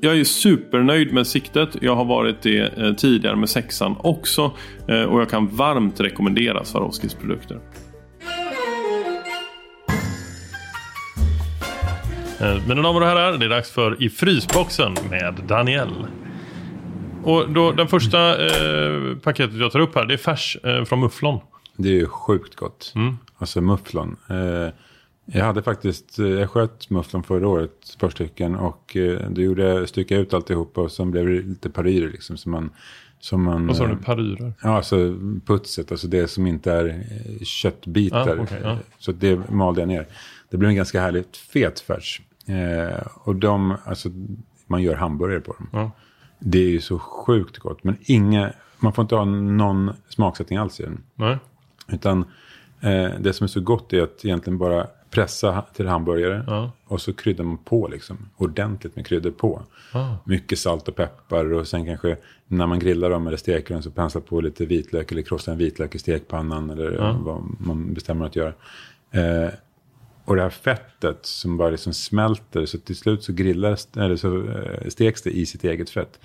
Jag 0.00 0.20
är 0.20 0.24
supernöjd 0.24 1.12
med 1.12 1.26
siktet. 1.26 1.68
Jag 1.80 1.96
har 1.96 2.04
varit 2.04 2.42
det 2.42 2.78
eh, 2.78 2.92
tidigare 2.94 3.36
med 3.36 3.48
sexan 3.48 3.96
också. 3.98 4.52
Eh, 4.88 5.02
och 5.02 5.20
jag 5.20 5.30
kan 5.30 5.48
varmt 5.48 6.00
rekommendera 6.00 6.64
Swarovskis 6.64 7.14
produkter. 7.14 7.60
Eh, 12.40 12.68
Mina 12.68 12.82
damer 12.82 13.00
och 13.00 13.06
herrar, 13.06 13.38
det 13.38 13.44
är 13.44 13.48
dags 13.48 13.70
för 13.70 14.02
I 14.02 14.10
frysboxen 14.10 14.94
med 15.10 15.34
Daniel. 15.48 16.06
Och 17.24 17.50
då, 17.50 17.72
den 17.72 17.88
första 17.88 18.46
eh, 18.46 19.16
paketet 19.22 19.56
jag 19.56 19.72
tar 19.72 19.80
upp 19.80 19.94
här, 19.94 20.04
det 20.04 20.14
är 20.14 20.18
färs 20.18 20.56
eh, 20.64 20.84
från 20.84 21.00
Mufflon. 21.00 21.40
Det 21.76 21.88
är 21.88 21.92
ju 21.94 22.06
sjukt 22.06 22.54
gott. 22.56 22.94
Alltså 23.38 23.60
mufflon. 23.60 24.16
Eh, 24.30 24.72
jag 25.26 25.44
hade 25.44 25.62
faktiskt, 25.62 26.18
eh, 26.18 26.26
jag 26.26 26.50
sköt 26.50 26.90
mufflon 26.90 27.22
förra 27.22 27.48
året, 27.48 27.70
ett 27.92 27.98
par 27.98 28.10
stycken. 28.10 28.54
Och 28.54 28.96
eh, 28.96 29.30
då 29.30 29.42
gjorde 29.42 29.62
jag, 29.62 29.88
styckade 29.88 30.20
ut 30.20 30.34
alltihopa 30.34 30.80
och 30.80 30.92
sen 30.92 31.10
blev 31.10 31.26
det 31.26 31.32
lite 31.42 31.70
paryrer 31.70 32.08
liksom. 32.10 32.36
Som 32.36 32.52
man, 32.52 32.70
som 33.20 33.42
man, 33.42 33.66
Vad 33.66 33.76
sa 33.76 33.86
du? 33.86 33.92
eh, 33.92 33.98
Paryrer? 33.98 34.52
Ja, 34.62 34.76
alltså 34.76 34.96
putset, 35.46 35.90
alltså 35.90 36.06
det 36.08 36.28
som 36.28 36.46
inte 36.46 36.72
är 36.72 37.04
köttbitar. 37.44 38.36
Ah, 38.38 38.42
okej, 38.42 38.60
ja. 38.62 38.78
Så 38.98 39.12
det 39.12 39.50
malde 39.50 39.80
jag 39.80 39.88
ner. 39.88 40.06
Det 40.50 40.56
blev 40.56 40.68
en 40.68 40.76
ganska 40.76 41.00
härligt 41.00 41.36
fet 41.36 41.80
färs. 41.80 42.20
Eh, 42.46 43.06
och 43.14 43.36
de, 43.36 43.76
alltså 43.84 44.08
man 44.66 44.82
gör 44.82 44.94
hamburgare 44.94 45.40
på 45.40 45.52
dem. 45.52 45.68
Ja. 45.72 45.90
Det 46.38 46.58
är 46.58 46.68
ju 46.70 46.80
så 46.80 46.98
sjukt 46.98 47.58
gott. 47.58 47.84
Men 47.84 47.96
inga, 48.00 48.52
man 48.78 48.92
får 48.92 49.02
inte 49.02 49.14
ha 49.14 49.24
någon 49.24 49.90
smaksättning 50.08 50.58
alls 50.58 50.80
i 50.80 50.82
den. 50.82 51.02
Nej. 51.14 51.36
Utan 51.88 52.24
eh, 52.80 53.10
det 53.20 53.32
som 53.32 53.44
är 53.44 53.48
så 53.48 53.60
gott 53.60 53.92
är 53.92 54.02
att 54.02 54.24
egentligen 54.24 54.58
bara 54.58 54.86
pressa 55.16 55.64
till 55.74 55.86
hamburgare. 55.86 56.44
Ja. 56.46 56.72
Och 56.86 57.00
så 57.00 57.12
kryddar 57.12 57.44
man 57.44 57.58
på 57.58 57.88
liksom. 57.88 58.16
Ordentligt 58.36 58.96
med 58.96 59.06
kryddor 59.06 59.30
på. 59.30 59.62
Ah. 59.92 60.14
Mycket 60.24 60.58
salt 60.58 60.88
och 60.88 60.96
peppar. 60.96 61.52
Och 61.52 61.68
sen 61.68 61.86
kanske 61.86 62.16
när 62.46 62.66
man 62.66 62.78
grillar 62.78 63.10
dem 63.10 63.26
eller 63.26 63.36
steker 63.36 63.74
dem 63.74 63.82
så 63.82 63.90
pensla 63.90 64.20
på 64.20 64.40
lite 64.40 64.66
vitlök. 64.66 65.12
Eller 65.12 65.22
krossa 65.22 65.52
en 65.52 65.58
vitlök 65.58 65.94
i 65.94 65.98
stekpannan. 65.98 66.70
Eller 66.70 67.18
vad 67.24 67.42
man 67.58 67.94
bestämmer 67.94 68.26
att 68.26 68.36
göra. 68.36 68.52
Eh, 69.10 69.50
och 70.24 70.36
det 70.36 70.42
här 70.42 70.50
fettet 70.50 71.26
som 71.26 71.56
bara 71.56 71.70
liksom 71.70 71.92
smälter. 71.92 72.66
Så 72.66 72.78
till 72.78 72.96
slut 72.96 73.24
så 73.24 73.32
grillas, 73.32 73.88
eller 73.96 74.16
så 74.16 74.48
eh, 74.48 74.88
steks 74.88 75.22
det 75.22 75.30
i 75.30 75.46
sitt 75.46 75.64
eget 75.64 75.90
fett. 75.90 76.20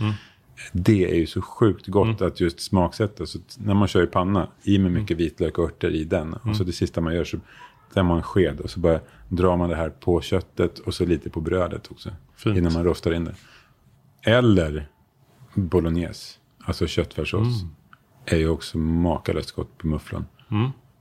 Det 0.72 1.12
är 1.12 1.16
ju 1.16 1.26
så 1.26 1.42
sjukt 1.42 1.88
gott 1.88 2.22
att 2.22 2.40
just 2.40 2.60
smaksätta. 2.60 3.26
Så 3.26 3.40
när 3.58 3.74
man 3.74 3.88
kör 3.88 4.04
i 4.04 4.08
panna, 4.08 4.48
i 4.64 4.80
med 4.80 4.92
mycket 4.92 5.18
vitlök 5.18 5.58
och 5.58 5.66
örter 5.66 5.90
i 5.90 6.04
den. 6.04 6.34
Och 6.34 6.56
så 6.56 6.64
det 6.64 6.72
sista 6.72 7.02
man 7.02 7.16
gör 7.16 7.24
så 7.24 7.38
tar 7.94 8.04
man 8.04 8.24
sked 8.24 8.60
och 8.60 8.70
så 8.70 8.80
bara 8.80 9.00
drar 9.30 9.58
man 9.58 9.70
det 9.70 9.76
här 9.76 9.90
på 9.90 10.22
köttet 10.22 10.80
och 10.80 10.94
så 10.94 11.06
lite 11.06 11.30
på 11.30 11.42
brödet 11.42 11.92
också. 11.92 12.10
Fint. 12.36 12.58
Innan 12.58 12.74
man 12.74 12.84
rostar 12.84 13.14
in 13.14 13.26
det. 13.26 13.36
Eller 14.32 14.88
bolognese, 15.54 16.40
alltså 16.64 16.88
köttfärssås. 16.88 17.64
Är 18.26 18.38
ju 18.38 18.50
också 18.50 18.78
makalöst 18.78 19.52
gott 19.52 19.78
på 19.78 19.88
mufflon. 19.88 20.26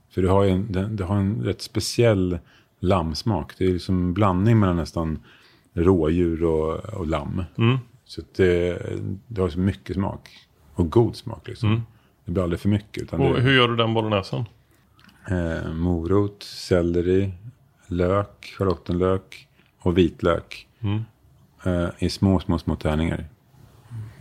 För 0.09 0.21
du 0.21 0.27
har 0.27 0.43
ju 0.43 0.51
en, 0.51 0.95
du 0.95 1.03
har 1.03 1.15
en 1.15 1.43
rätt 1.43 1.61
speciell 1.61 2.39
lammsmak. 2.79 3.53
Det 3.57 3.65
är 3.65 3.73
liksom 3.73 3.97
en 3.97 4.13
blandning 4.13 4.59
mellan 4.59 4.75
nästan 4.75 5.19
rådjur 5.73 6.43
och, 6.43 6.79
och 6.79 7.07
lamm. 7.07 7.43
Så 8.05 8.21
att 8.21 8.33
det, 8.35 8.81
det 9.27 9.41
har 9.41 9.49
så 9.49 9.59
mycket 9.59 9.95
smak. 9.95 10.29
Och 10.73 10.89
god 10.89 11.15
smak 11.15 11.47
liksom. 11.47 11.85
Det 12.25 12.31
blir 12.31 12.43
aldrig 12.43 12.59
för 12.59 12.69
mycket. 12.69 13.13
Och 13.13 13.19
det, 13.19 13.41
hur 13.41 13.55
gör 13.55 13.67
du 13.67 13.75
den 13.75 13.93
bolognesen? 13.93 14.45
Eh, 15.29 15.73
morot, 15.73 16.43
selleri, 16.43 17.31
lök, 17.87 18.45
schalottenlök 18.57 19.47
och 19.79 19.97
vitlök. 19.97 20.67
Eh, 21.65 21.87
I 21.99 22.09
små, 22.09 22.39
små, 22.39 22.59
små 22.59 22.75
tärningar. 22.75 23.25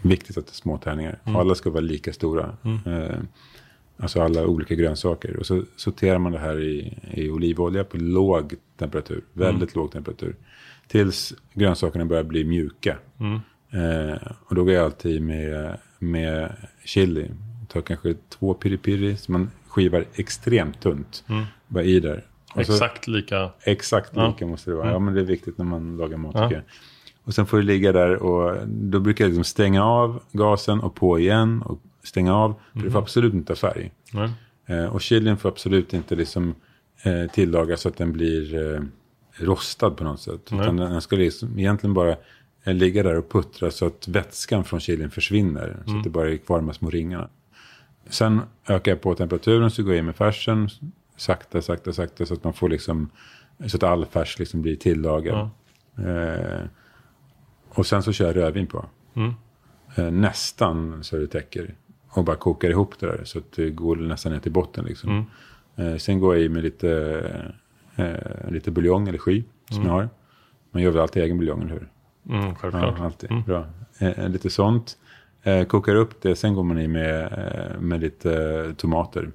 Viktigt 0.02 0.38
att 0.38 0.46
det 0.46 0.52
är 0.52 0.54
små 0.54 0.78
tärningar. 0.78 1.18
Alla 1.24 1.54
ska 1.54 1.70
vara 1.70 1.80
lika 1.80 2.12
stora. 2.12 2.56
Eh, 2.86 3.18
alltså 3.96 4.22
alla 4.22 4.46
olika 4.46 4.74
grönsaker. 4.74 5.36
Och 5.36 5.46
så 5.46 5.62
sorterar 5.76 6.18
man 6.18 6.32
det 6.32 6.38
här 6.38 6.60
i, 6.60 6.98
i 7.14 7.30
olivolja 7.30 7.84
på 7.84 7.96
låg 7.96 8.54
temperatur. 8.76 9.24
Väldigt 9.32 9.74
låg 9.74 9.92
temperatur. 9.92 10.36
Tills 10.88 11.34
grönsakerna 11.54 12.04
börjar 12.04 12.24
bli 12.24 12.44
mjuka. 12.44 12.96
Eh, 13.70 14.32
och 14.46 14.54
då 14.54 14.64
går 14.64 14.74
jag 14.74 14.84
alltid 14.84 15.22
med, 15.22 15.78
med 15.98 16.52
chili. 16.84 17.30
Tar 17.72 17.80
kanske 17.80 18.14
två 18.28 18.54
piri-piri 18.54 19.16
som 19.16 19.32
man 19.32 19.50
skivar 19.68 20.04
extremt 20.14 20.80
tunt. 20.80 21.24
Bara 21.68 21.84
i 21.84 22.00
där. 22.00 22.24
Och 22.54 22.66
så- 22.66 22.72
Exakt 22.72 23.06
lika. 23.08 23.50
Exakt 23.64 24.10
Ja. 24.14 24.28
lika 24.28 24.46
måste 24.46 24.70
det 24.70 24.76
vara. 24.76 24.90
Ja, 24.90 24.98
men 24.98 25.14
det 25.14 25.20
är 25.20 25.24
viktigt 25.24 25.58
när 25.58 25.64
man 25.64 25.96
lagar 25.96 26.16
mat. 26.16 26.32
Ja. 26.34 26.48
tycker. 26.48 26.64
Och 27.24 27.34
sen 27.34 27.46
får 27.46 27.56
du 27.56 27.62
ligga 27.62 27.92
där 27.92 28.16
och 28.16 28.68
då 28.68 29.00
brukar 29.00 29.24
jag 29.24 29.28
liksom 29.28 29.44
stänga 29.44 29.84
av 29.84 30.22
gasen 30.32 30.80
och 30.80 30.94
på 30.94 31.18
igen 31.18 31.62
och 31.62 31.80
stänga 32.02 32.34
av. 32.36 32.54
För 32.72 32.80
det 32.80 32.90
får 32.90 32.98
absolut 32.98 33.34
inte 33.34 33.52
ha 33.52 33.56
färg. 33.56 33.90
Eh, 34.66 34.84
och 34.84 35.00
chilin 35.02 35.36
får 35.36 35.48
absolut 35.48 35.92
inte 35.94 36.14
liksom, 36.16 36.54
eh, 37.02 37.30
tillagas 37.32 37.80
så 37.80 37.88
att 37.88 37.96
den 37.96 38.12
blir 38.12 38.74
eh, 38.74 38.80
rostad 39.44 39.90
på 39.90 40.04
något 40.04 40.20
sätt. 40.20 40.48
Nej. 40.50 40.60
Utan 40.60 40.76
den 40.76 41.00
ska 41.00 41.16
liksom 41.16 41.58
egentligen 41.58 41.94
bara 41.94 42.16
eh, 42.64 42.74
ligga 42.74 43.02
där 43.02 43.14
och 43.18 43.28
puttra 43.30 43.70
så 43.70 43.86
att 43.86 44.08
vätskan 44.08 44.64
från 44.64 44.80
chilin 44.80 45.10
försvinner. 45.10 45.76
Så 45.86 45.96
att 45.96 46.04
det 46.04 46.10
bara 46.10 46.30
är 46.30 46.36
kvar 46.36 46.56
de 46.58 46.66
här 46.66 46.72
små 46.74 46.90
ringarna. 46.90 47.28
Sen 48.10 48.40
ökar 48.68 48.92
jag 48.92 49.00
på 49.00 49.14
temperaturen 49.14 49.70
så 49.70 49.82
går 49.82 49.92
jag 49.92 49.98
in 49.98 50.06
med 50.06 50.16
färsen. 50.16 50.68
Sakta, 51.16 51.62
sakta, 51.62 51.92
sakta 51.92 52.26
så 52.26 52.34
att 52.34 52.44
man 52.44 52.52
får 52.52 52.68
liksom, 52.68 53.10
så 53.66 53.76
att 53.76 53.82
all 53.82 54.06
färs 54.06 54.38
liksom 54.38 54.62
blir 54.62 54.76
tillagad. 54.76 55.50
Eh, 55.98 56.60
och 57.68 57.86
sen 57.86 58.02
så 58.02 58.12
kör 58.12 58.26
jag 58.26 58.36
rödvin 58.36 58.66
på. 58.66 58.84
Eh, 59.96 60.10
nästan 60.10 61.04
så 61.04 61.16
det 61.16 61.26
täcker. 61.26 61.74
Och 62.08 62.24
bara 62.24 62.36
kokar 62.36 62.70
ihop 62.70 62.94
det 63.00 63.06
där 63.06 63.24
så 63.24 63.38
att 63.38 63.52
det 63.52 63.70
går 63.70 63.96
nästan 63.96 64.32
ner 64.32 64.40
till 64.40 64.52
botten 64.52 64.84
liksom. 64.84 65.10
Eh, 65.76 65.96
sen 65.96 66.20
går 66.20 66.34
jag 66.34 66.44
i 66.44 66.48
med 66.48 66.62
lite, 66.62 67.52
eh, 67.96 68.50
lite 68.50 68.70
buljong 68.70 69.08
eller 69.08 69.18
sky 69.18 69.44
som 69.70 69.84
jag 69.86 69.92
har. 69.92 70.08
Man 70.70 70.82
gör 70.82 70.90
väl 70.90 71.00
alltid 71.00 71.22
egen 71.22 71.38
buljong, 71.38 71.60
eller 71.62 71.72
hur? 71.72 71.88
Mm, 72.28 72.54
självklart. 72.54 72.94
Ja, 72.98 73.04
alltid. 73.04 73.44
Bra. 73.46 73.66
Eh, 73.98 74.28
lite 74.28 74.50
sånt. 74.50 74.96
Eh, 75.42 75.64
kokar 75.64 75.94
upp 75.94 76.22
det, 76.22 76.36
sen 76.36 76.54
går 76.54 76.62
man 76.62 76.78
i 76.80 76.88
med, 76.88 77.22
eh, 77.24 77.80
med 77.80 78.00
lite 78.00 78.74
tomater. 78.76 79.30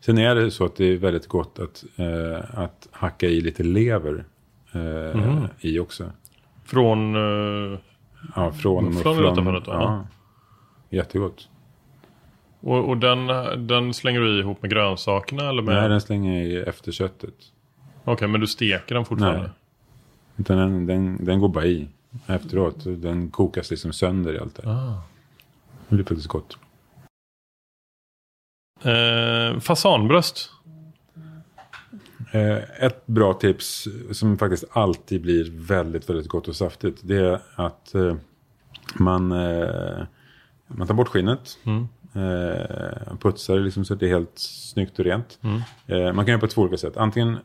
Sen 0.00 0.18
är 0.18 0.34
det 0.34 0.50
så 0.50 0.64
att 0.64 0.76
det 0.76 0.84
är 0.84 0.96
väldigt 0.96 1.26
gott 1.26 1.58
att, 1.58 1.84
eh, 1.96 2.58
att 2.60 2.88
hacka 2.90 3.26
i 3.26 3.40
lite 3.40 3.62
lever 3.62 4.24
eh, 4.72 5.44
i 5.60 5.78
också. 5.78 6.04
Från... 6.64 7.14
eh, 7.72 7.78
Ja, 8.36 8.52
från 8.52 8.84
Mufflon 8.84 9.44
då, 9.44 9.52
Ja. 9.52 9.62
ja. 9.66 10.06
Jättegott. 10.90 11.48
och 12.60 12.88
och 12.88 12.96
den, 12.96 13.26
den 13.66 13.94
slänger 13.94 14.20
du 14.20 14.36
i 14.36 14.40
ihop 14.40 14.62
med 14.62 14.70
grönsakerna 14.70 15.48
eller 15.48 15.62
med... 15.62 15.74
Nej, 15.74 15.88
den 15.88 16.00
slänger 16.00 16.38
jag 16.38 16.46
i 16.46 16.56
efter 16.56 16.92
köttet. 16.92 17.34
Okej, 18.04 18.28
men 18.28 18.40
du 18.40 18.46
steker 18.46 18.94
den 18.94 19.04
fortfarande? 19.04 19.40
Nej. 19.40 19.50
Utan 20.36 20.56
den, 20.58 20.86
den, 20.86 21.24
den 21.24 21.40
går 21.40 21.48
bara 21.48 21.64
i 21.64 21.88
efteråt. 22.26 22.84
Den 22.84 23.30
kokas 23.30 23.70
liksom 23.70 23.92
sönder 23.92 24.34
i 24.34 24.38
allt 24.38 24.54
det. 24.62 24.70
Ah. 24.70 25.02
Det 25.94 25.96
blir 25.96 26.04
faktiskt 26.04 26.28
gott. 26.28 26.58
Eh, 28.82 29.60
fasanbröst. 29.60 30.50
Eh, 32.32 32.84
ett 32.84 33.06
bra 33.06 33.34
tips 33.34 33.88
som 34.12 34.38
faktiskt 34.38 34.64
alltid 34.72 35.22
blir 35.22 35.50
väldigt, 35.50 36.10
väldigt 36.10 36.28
gott 36.28 36.48
och 36.48 36.56
saftigt. 36.56 37.00
Det 37.02 37.16
är 37.16 37.40
att 37.54 37.94
eh, 37.94 38.16
man, 38.94 39.32
eh, 39.32 40.04
man 40.66 40.86
tar 40.86 40.94
bort 40.94 41.08
skinnet. 41.08 41.58
Eh, 42.14 43.16
putsar 43.20 43.56
det 43.56 43.60
liksom 43.64 43.84
så 43.84 43.94
att 43.94 44.00
det 44.00 44.06
är 44.06 44.10
helt 44.10 44.38
snyggt 44.38 44.98
och 44.98 45.04
rent. 45.04 45.38
Eh, 45.86 46.12
man 46.12 46.24
kan 46.24 46.26
göra 46.32 46.40
på 46.40 46.46
två 46.46 46.62
olika 46.62 46.76
sätt. 46.76 46.96
Antingen 46.96 47.38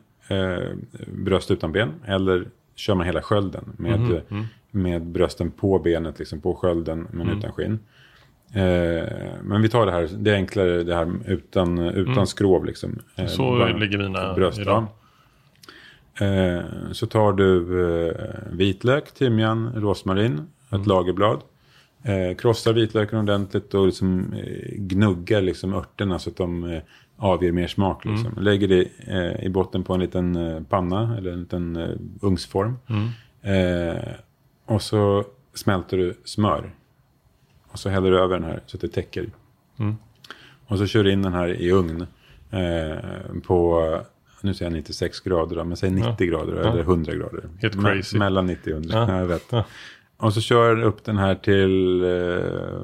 bröst 1.06 1.50
utan 1.50 1.72
ben 1.72 1.92
eller 2.06 2.48
kör 2.74 2.94
man 2.94 3.06
hela 3.06 3.22
skölden 3.22 3.72
med, 3.76 4.12
eh, 4.12 4.22
med 4.70 5.06
brösten 5.06 5.50
på 5.50 5.78
benet, 5.78 6.18
liksom 6.18 6.40
på 6.40 6.54
skölden 6.54 7.08
men 7.10 7.28
utan 7.38 7.52
skinn. 7.52 7.78
Eh, 8.52 9.08
men 9.42 9.62
vi 9.62 9.68
tar 9.68 9.86
det 9.86 9.92
här, 9.92 10.08
det 10.18 10.30
är 10.30 10.34
enklare 10.34 10.82
det 10.84 10.94
här 10.94 11.10
utan, 11.26 11.78
utan 11.78 12.26
skrov 12.26 12.64
liksom. 12.64 12.98
Eh, 13.16 13.26
Så 13.26 13.42
bara 13.58 13.76
ligger 13.76 13.98
mina 13.98 14.34
bröst, 14.34 14.58
idag. 14.58 14.86
Eh, 16.20 16.60
så 16.92 17.06
tar 17.06 17.32
du 17.32 17.80
eh, 18.08 18.14
vitlök, 18.52 19.12
timjan, 19.14 19.72
rosmarin, 19.76 20.40
ett 20.72 20.86
lagerblad. 20.86 21.40
Eh, 22.02 22.36
krossar 22.36 22.72
vitlöken 22.72 23.18
ordentligt 23.18 23.74
och 23.74 23.86
liksom, 23.86 24.32
eh, 24.32 24.74
gnuggar 24.76 25.40
liksom 25.40 25.74
örterna 25.74 26.18
så 26.18 26.30
att 26.30 26.36
de 26.36 26.64
eh, 26.64 26.82
avger 27.16 27.52
mer 27.52 27.66
smak. 27.66 28.04
Liksom. 28.04 28.32
Lägger 28.44 28.68
det 28.68 28.88
eh, 29.06 29.44
i 29.44 29.48
botten 29.48 29.82
på 29.84 29.94
en 29.94 30.00
liten 30.00 30.36
eh, 30.36 30.62
panna 30.68 31.16
eller 31.18 31.32
en 31.32 31.40
liten 31.40 31.76
eh, 31.76 31.88
ugnsform. 32.22 32.76
Eh, 33.42 34.02
och 34.66 34.82
så 34.82 35.24
smälter 35.54 35.96
du 35.96 36.14
smör. 36.24 36.70
Och 37.72 37.78
så 37.78 37.88
häller 37.88 38.10
du 38.10 38.18
över 38.18 38.34
den 38.34 38.44
här 38.44 38.60
så 38.66 38.76
att 38.76 38.80
det 38.80 38.88
täcker. 38.88 39.26
Och 40.66 40.78
så 40.78 40.86
kör 40.86 41.04
du 41.04 41.12
in 41.12 41.22
den 41.22 41.32
här 41.32 41.48
i 41.48 41.70
ugn 41.72 42.06
eh, 42.50 43.40
på, 43.46 43.80
nu 44.40 44.54
säger 44.54 44.70
jag 44.70 44.76
96 44.78 45.20
grader 45.20 45.56
då, 45.56 45.64
men 45.64 45.76
säg 45.76 45.90
90 45.90 46.26
grader 46.26 46.52
eller 46.52 46.80
100 46.80 47.14
grader. 47.14 47.44
Helt 47.62 47.74
Me- 47.76 47.94
crazy. 47.94 48.18
mellan 48.18 48.46
90 48.46 48.70
och 48.72 48.76
100, 48.80 48.98
Ja. 48.98 49.12
ja. 49.12 49.18
jag 49.18 49.26
vet. 49.26 49.52
Och 50.16 50.34
så 50.34 50.40
kör 50.40 50.76
du 50.76 50.82
upp 50.84 51.04
den 51.04 51.18
här 51.18 51.34
till, 51.34 52.02
eh, 52.02 52.80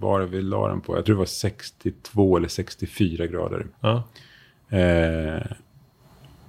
vad 0.00 0.28
vi 0.28 0.42
la 0.42 0.68
den 0.68 0.80
på? 0.80 0.96
Jag 0.96 1.04
tror 1.04 1.14
det 1.14 1.18
var 1.18 1.24
62 1.26 2.36
eller 2.36 2.48
64 2.48 3.26
grader. 3.26 3.66
Ja. 3.80 4.02
Eh, 4.78 5.42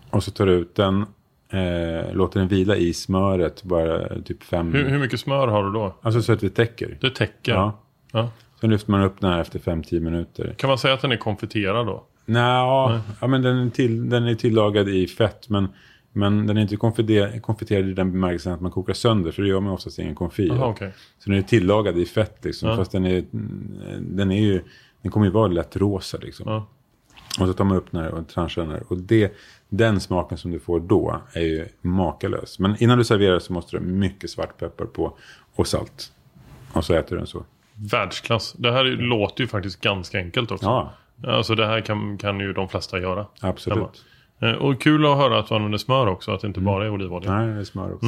och 0.09 0.23
så 0.23 0.31
tar 0.31 0.45
du 0.45 0.51
ut 0.53 0.75
den, 0.75 1.05
eh, 1.51 2.13
låter 2.13 2.39
den 2.39 2.47
vila 2.47 2.75
i 2.75 2.93
smöret 2.93 3.63
bara 3.63 4.21
typ 4.21 4.43
fem... 4.43 4.73
Hur, 4.73 4.89
hur 4.89 4.99
mycket 4.99 5.19
smör 5.19 5.47
har 5.47 5.63
du 5.63 5.71
då? 5.71 5.95
Alltså 6.01 6.21
så 6.21 6.33
att 6.33 6.39
det 6.39 6.49
täcker. 6.49 6.97
Det 7.01 7.09
täcker? 7.09 7.51
Ja. 7.51 7.79
Ja. 8.11 8.29
Sen 8.61 8.69
lyfter 8.69 8.91
man 8.91 9.03
upp 9.03 9.19
den 9.19 9.31
här 9.31 9.41
efter 9.41 9.59
5-10 9.59 9.99
minuter. 9.99 10.55
Kan 10.57 10.67
man 10.67 10.77
säga 10.77 10.93
att 10.93 11.01
den 11.01 11.11
är 11.11 11.17
konfiterad 11.17 11.87
då? 11.87 12.03
Nja, 12.25 13.01
ja, 13.21 13.27
men 13.27 13.41
den 13.41 13.57
är, 13.57 13.69
till, 13.69 14.09
den 14.09 14.27
är 14.27 14.35
tillagad 14.35 14.89
i 14.89 15.07
fett. 15.07 15.49
Men, 15.49 15.67
men 16.11 16.47
den 16.47 16.57
är 16.57 16.61
inte 16.61 16.75
konfiter, 16.75 17.39
konfiterad 17.39 17.89
i 17.89 17.93
den 17.93 18.11
bemärkelsen 18.11 18.53
att 18.53 18.61
man 18.61 18.71
kokar 18.71 18.93
sönder. 18.93 19.31
För 19.31 19.41
det 19.41 19.47
gör 19.47 19.59
man 19.59 19.73
oftast 19.73 19.99
i 19.99 20.01
en 20.01 20.15
konfit. 20.15 20.51
Okej. 20.51 20.93
Så 21.19 21.29
den 21.29 21.39
är 21.39 21.43
tillagad 21.43 21.97
i 21.97 22.05
fett 22.05 22.45
liksom. 22.45 22.69
Ja. 22.69 22.75
Fast 22.75 22.91
den, 22.91 23.05
är, 23.05 23.23
den, 23.99 24.31
är 24.31 24.41
ju, 24.41 24.61
den 25.01 25.11
kommer 25.11 25.25
ju 25.25 25.31
vara 25.31 25.47
lätt 25.47 25.77
rosa 25.77 26.17
liksom. 26.17 26.45
Ja. 26.49 26.67
Och 27.39 27.47
så 27.47 27.53
tar 27.53 27.65
man 27.65 27.77
upp 27.77 27.91
den 27.91 28.01
här 28.01 28.11
och 28.11 28.27
tranchar 28.27 28.61
den 28.61 28.71
här. 28.71 28.83
Och 28.87 28.97
det, 28.97 29.33
den 29.73 29.99
smaken 29.99 30.37
som 30.37 30.51
du 30.51 30.59
får 30.59 30.79
då 30.79 31.21
är 31.33 31.41
ju 31.41 31.65
makalös. 31.81 32.59
Men 32.59 32.83
innan 32.83 32.97
du 32.97 33.03
serverar 33.03 33.39
så 33.39 33.53
måste 33.53 33.77
du 33.77 33.83
ha 33.83 33.85
mycket 33.91 34.29
svartpeppar 34.29 34.85
på 34.85 35.13
och 35.55 35.67
salt. 35.67 36.11
Och 36.73 36.85
så 36.85 36.93
äter 36.93 37.09
du 37.09 37.17
den 37.17 37.27
så. 37.27 37.45
Världsklass. 37.91 38.53
Det 38.53 38.71
här 38.71 38.85
är- 38.85 38.97
låter 38.97 39.41
ju 39.41 39.47
faktiskt 39.47 39.81
ganska 39.81 40.17
enkelt 40.17 40.51
också. 40.51 40.65
Ja, 40.65 40.91
Alltså 41.27 41.55
det 41.55 41.65
här 41.67 41.81
kan, 41.81 42.17
kan 42.17 42.39
ju 42.39 42.53
de 42.53 42.69
flesta 42.69 42.99
göra. 42.99 43.25
absolut. 43.41 44.05
Eh, 44.39 44.51
Och 44.51 44.81
kul 44.81 45.05
att 45.05 45.17
höra 45.17 45.39
att 45.39 45.47
du 45.47 45.55
använder 45.55 45.77
smör 45.77 46.07
också, 46.07 46.31
att 46.31 46.41
det 46.41 46.47
inte 46.47 46.59
bara 46.59 46.85
är 46.85 46.89
olivolja. 46.89 47.31
Nej, 47.35 47.47
det 47.53 47.59
är 47.59 47.63
smör 47.63 47.93
också. 47.93 48.07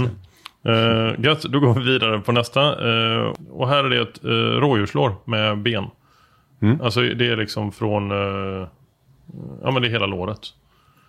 Eh, 0.66 1.24
gött, 1.26 1.42
då 1.44 1.60
går 1.60 1.74
vi 1.74 1.84
vidare 1.92 2.20
på 2.20 2.32
nästa. 2.32 2.62
Eh, 2.62 3.34
och 3.52 3.68
här 3.68 3.84
är 3.84 3.90
det 3.90 4.02
ett 4.02 4.26
uh, 4.26 4.32
rådjurslår 4.60 5.16
med 5.26 5.62
ben. 5.62 5.86
Mm. 6.62 6.82
Alltså 6.82 7.02
det 7.02 7.28
är 7.30 7.36
liksom 7.38 7.72
från, 7.72 8.12
eh, 8.12 8.68
ja 9.64 9.72
men 9.72 9.82
det 9.82 9.88
är 9.88 9.92
hela 9.92 10.06
låret. 10.06 10.40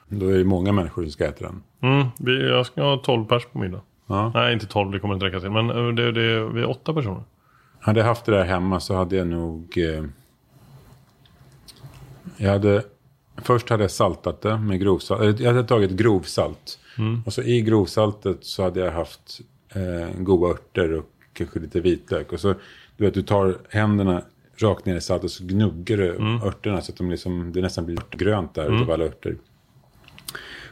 Då 0.08 0.28
är 0.28 0.38
det 0.38 0.44
många 0.44 0.72
människor 0.72 1.02
som 1.02 1.10
ska 1.10 1.24
äta 1.24 1.44
den. 1.44 1.62
Mm, 1.80 2.06
vi, 2.18 2.48
jag 2.48 2.66
ska 2.66 2.82
ha 2.82 2.96
12 2.96 3.24
pers 3.24 3.46
på 3.52 3.58
middag. 3.58 3.80
Ja. 4.06 4.32
Nej, 4.34 4.52
inte 4.52 4.66
12, 4.66 4.90
det 4.90 4.98
kommer 5.00 5.14
inte 5.14 5.26
räcka 5.26 5.40
till. 5.40 5.50
Men 5.50 5.70
eh, 5.70 5.94
det, 5.94 6.12
det, 6.12 6.48
vi 6.48 6.60
är 6.60 6.70
åtta 6.70 6.94
personer. 6.94 7.22
Hade 7.80 8.00
jag 8.00 8.06
haft 8.06 8.24
det 8.24 8.32
där 8.32 8.44
hemma 8.44 8.80
så 8.80 8.94
hade 8.94 9.16
jag 9.16 9.26
nog... 9.26 9.78
Eh, 9.78 10.04
jag 12.36 12.50
hade... 12.50 12.82
Först 13.36 13.70
hade 13.70 13.84
jag 13.84 13.90
saltat 13.90 14.42
det 14.42 14.58
med 14.58 14.80
grovsalt. 14.80 15.40
Jag 15.40 15.54
hade 15.54 15.68
tagit 15.68 15.90
grovsalt. 15.90 16.78
Och 17.26 17.32
så 17.32 17.42
i 17.42 17.60
grovsaltet 17.60 18.38
så 18.40 18.62
hade 18.62 18.80
jag 18.80 18.92
haft 18.92 19.40
eh, 19.74 20.20
goda 20.20 20.52
örter 20.52 20.92
och 20.92 21.10
kanske 21.32 21.58
lite 21.58 21.80
vitlök. 21.80 22.32
Och 22.32 22.40
så, 22.40 22.54
du 22.96 23.04
vet, 23.04 23.14
du 23.14 23.22
tar 23.22 23.58
händerna 23.68 24.22
rakt 24.56 24.86
ner 24.86 24.96
i 24.96 25.00
saltet 25.00 25.24
och 25.24 25.30
så 25.30 25.44
gnuggar 25.44 25.96
du 25.96 26.10
örterna 26.46 26.80
så 26.80 26.92
att 26.92 26.98
de 26.98 27.10
liksom, 27.10 27.52
det 27.52 27.60
nästan 27.60 27.86
blir 27.86 27.98
grönt 28.10 28.54
där 28.54 28.76
utav 28.76 28.90
alla 28.90 29.04
örter. 29.04 29.36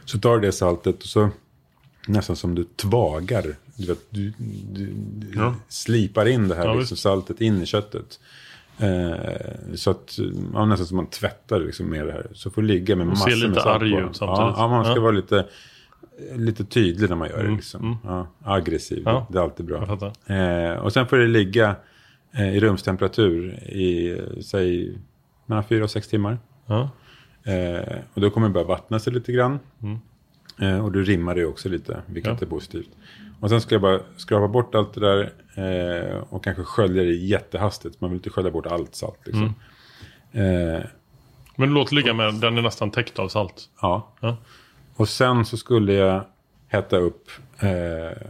Så 0.05 0.19
tar 0.19 0.33
du 0.37 0.39
det 0.45 0.51
saltet 0.51 0.97
och 1.03 1.07
så 1.09 1.29
nästan 2.07 2.35
som 2.35 2.55
du 2.55 2.63
tvagar. 2.63 3.45
Du, 3.75 3.85
vet, 3.87 3.99
du, 4.09 4.33
du, 4.71 4.85
du 5.13 5.31
Ja. 5.35 5.55
slipar 5.67 6.25
in 6.25 6.47
det 6.47 6.55
här 6.55 6.65
Ja, 6.65 6.73
liksom, 6.73 6.97
saltet 6.97 7.41
in 7.41 7.61
i 7.61 7.65
köttet. 7.65 8.19
Eh, 8.77 9.75
så 9.75 9.91
att, 9.91 10.19
ja, 10.53 10.65
nästan 10.65 10.87
som 10.87 10.97
man 10.97 11.05
tvättar 11.07 11.59
liksom 11.59 11.85
med 11.89 12.05
det 12.05 12.11
här. 12.11 12.27
Så 12.33 12.49
får 12.49 12.61
det 12.61 12.67
ligga 12.67 12.95
med 12.95 13.07
massor 13.07 13.29
ser 13.29 13.35
lite 13.35 13.47
med 13.49 13.57
salt 13.61 13.81
arg 13.81 13.91
på. 13.91 13.99
ut 13.99 14.15
samtidigt. 14.15 14.53
Ja, 14.57 14.67
man 14.67 14.85
ska 14.85 14.99
vara 14.99 15.11
lite, 15.11 15.45
lite 16.35 16.65
tydlig 16.65 17.09
när 17.09 17.15
man 17.15 17.29
gör 17.29 17.43
det. 17.43 17.51
Liksom. 17.55 17.97
Ja, 18.03 18.27
aggressiv, 18.43 18.99
Mm, 19.07 19.13
Ja. 19.13 19.27
det 19.31 19.37
är 19.37 19.43
alltid 19.43 19.65
bra. 19.65 20.13
Eh, 20.35 20.71
och 20.79 20.93
sen 20.93 21.07
får 21.07 21.17
det 21.17 21.27
ligga 21.27 21.75
eh, 22.31 22.55
i 22.55 22.59
rumstemperatur 22.59 23.53
i, 23.63 24.17
säg, 24.43 24.97
mellan 25.45 25.63
fyra 25.63 25.83
och 25.83 25.91
sex 25.91 26.07
timmar. 26.07 26.37
Eh, 27.43 27.97
och 28.13 28.21
då 28.21 28.29
kommer 28.29 28.47
det 28.47 28.53
börja 28.53 28.67
vattna 28.67 28.99
sig 28.99 29.13
lite 29.13 29.31
grann. 29.31 29.59
Eh, 30.61 30.85
och 30.85 30.91
du 30.91 31.03
rimmar 31.03 31.35
det 31.35 31.45
också 31.45 31.69
lite, 31.69 32.01
vilket 32.07 32.27
Mm. 32.29 32.37
Ja. 32.41 32.45
är 32.45 32.49
positivt. 32.49 32.89
Och 33.39 33.49
sen 33.49 33.61
ska 33.61 33.75
jag 33.75 33.81
bara 33.81 33.99
skrapa 34.17 34.47
bort 34.47 34.75
allt 34.75 34.93
det 34.93 34.99
där 35.01 35.33
eh, 36.11 36.17
och 36.29 36.43
kanske 36.43 36.63
skölja 36.63 37.03
det 37.03 37.11
jättehastigt. 37.13 38.01
Man 38.01 38.09
vill 38.09 38.17
inte 38.17 38.29
skölja 38.29 38.51
bort 38.51 38.65
allt 38.65 38.95
salt. 38.95 39.19
Liksom. 39.25 39.53
Mm. 40.31 40.75
Eh, 40.75 40.83
Men 41.55 41.73
låt 41.73 41.91
ligga 41.91 42.13
med, 42.13 42.33
den 42.33 42.57
är 42.57 42.61
nästan 42.61 42.91
täckt 42.91 43.19
av 43.19 43.27
salt. 43.27 43.69
ja. 43.81 44.13
Ja. 44.21 44.37
Och 44.95 45.09
sen 45.09 45.45
så 45.45 45.57
skulle 45.57 45.93
jag 45.93 46.25
hetta 46.67 46.97
upp 46.97 47.29
eh, 47.59 48.29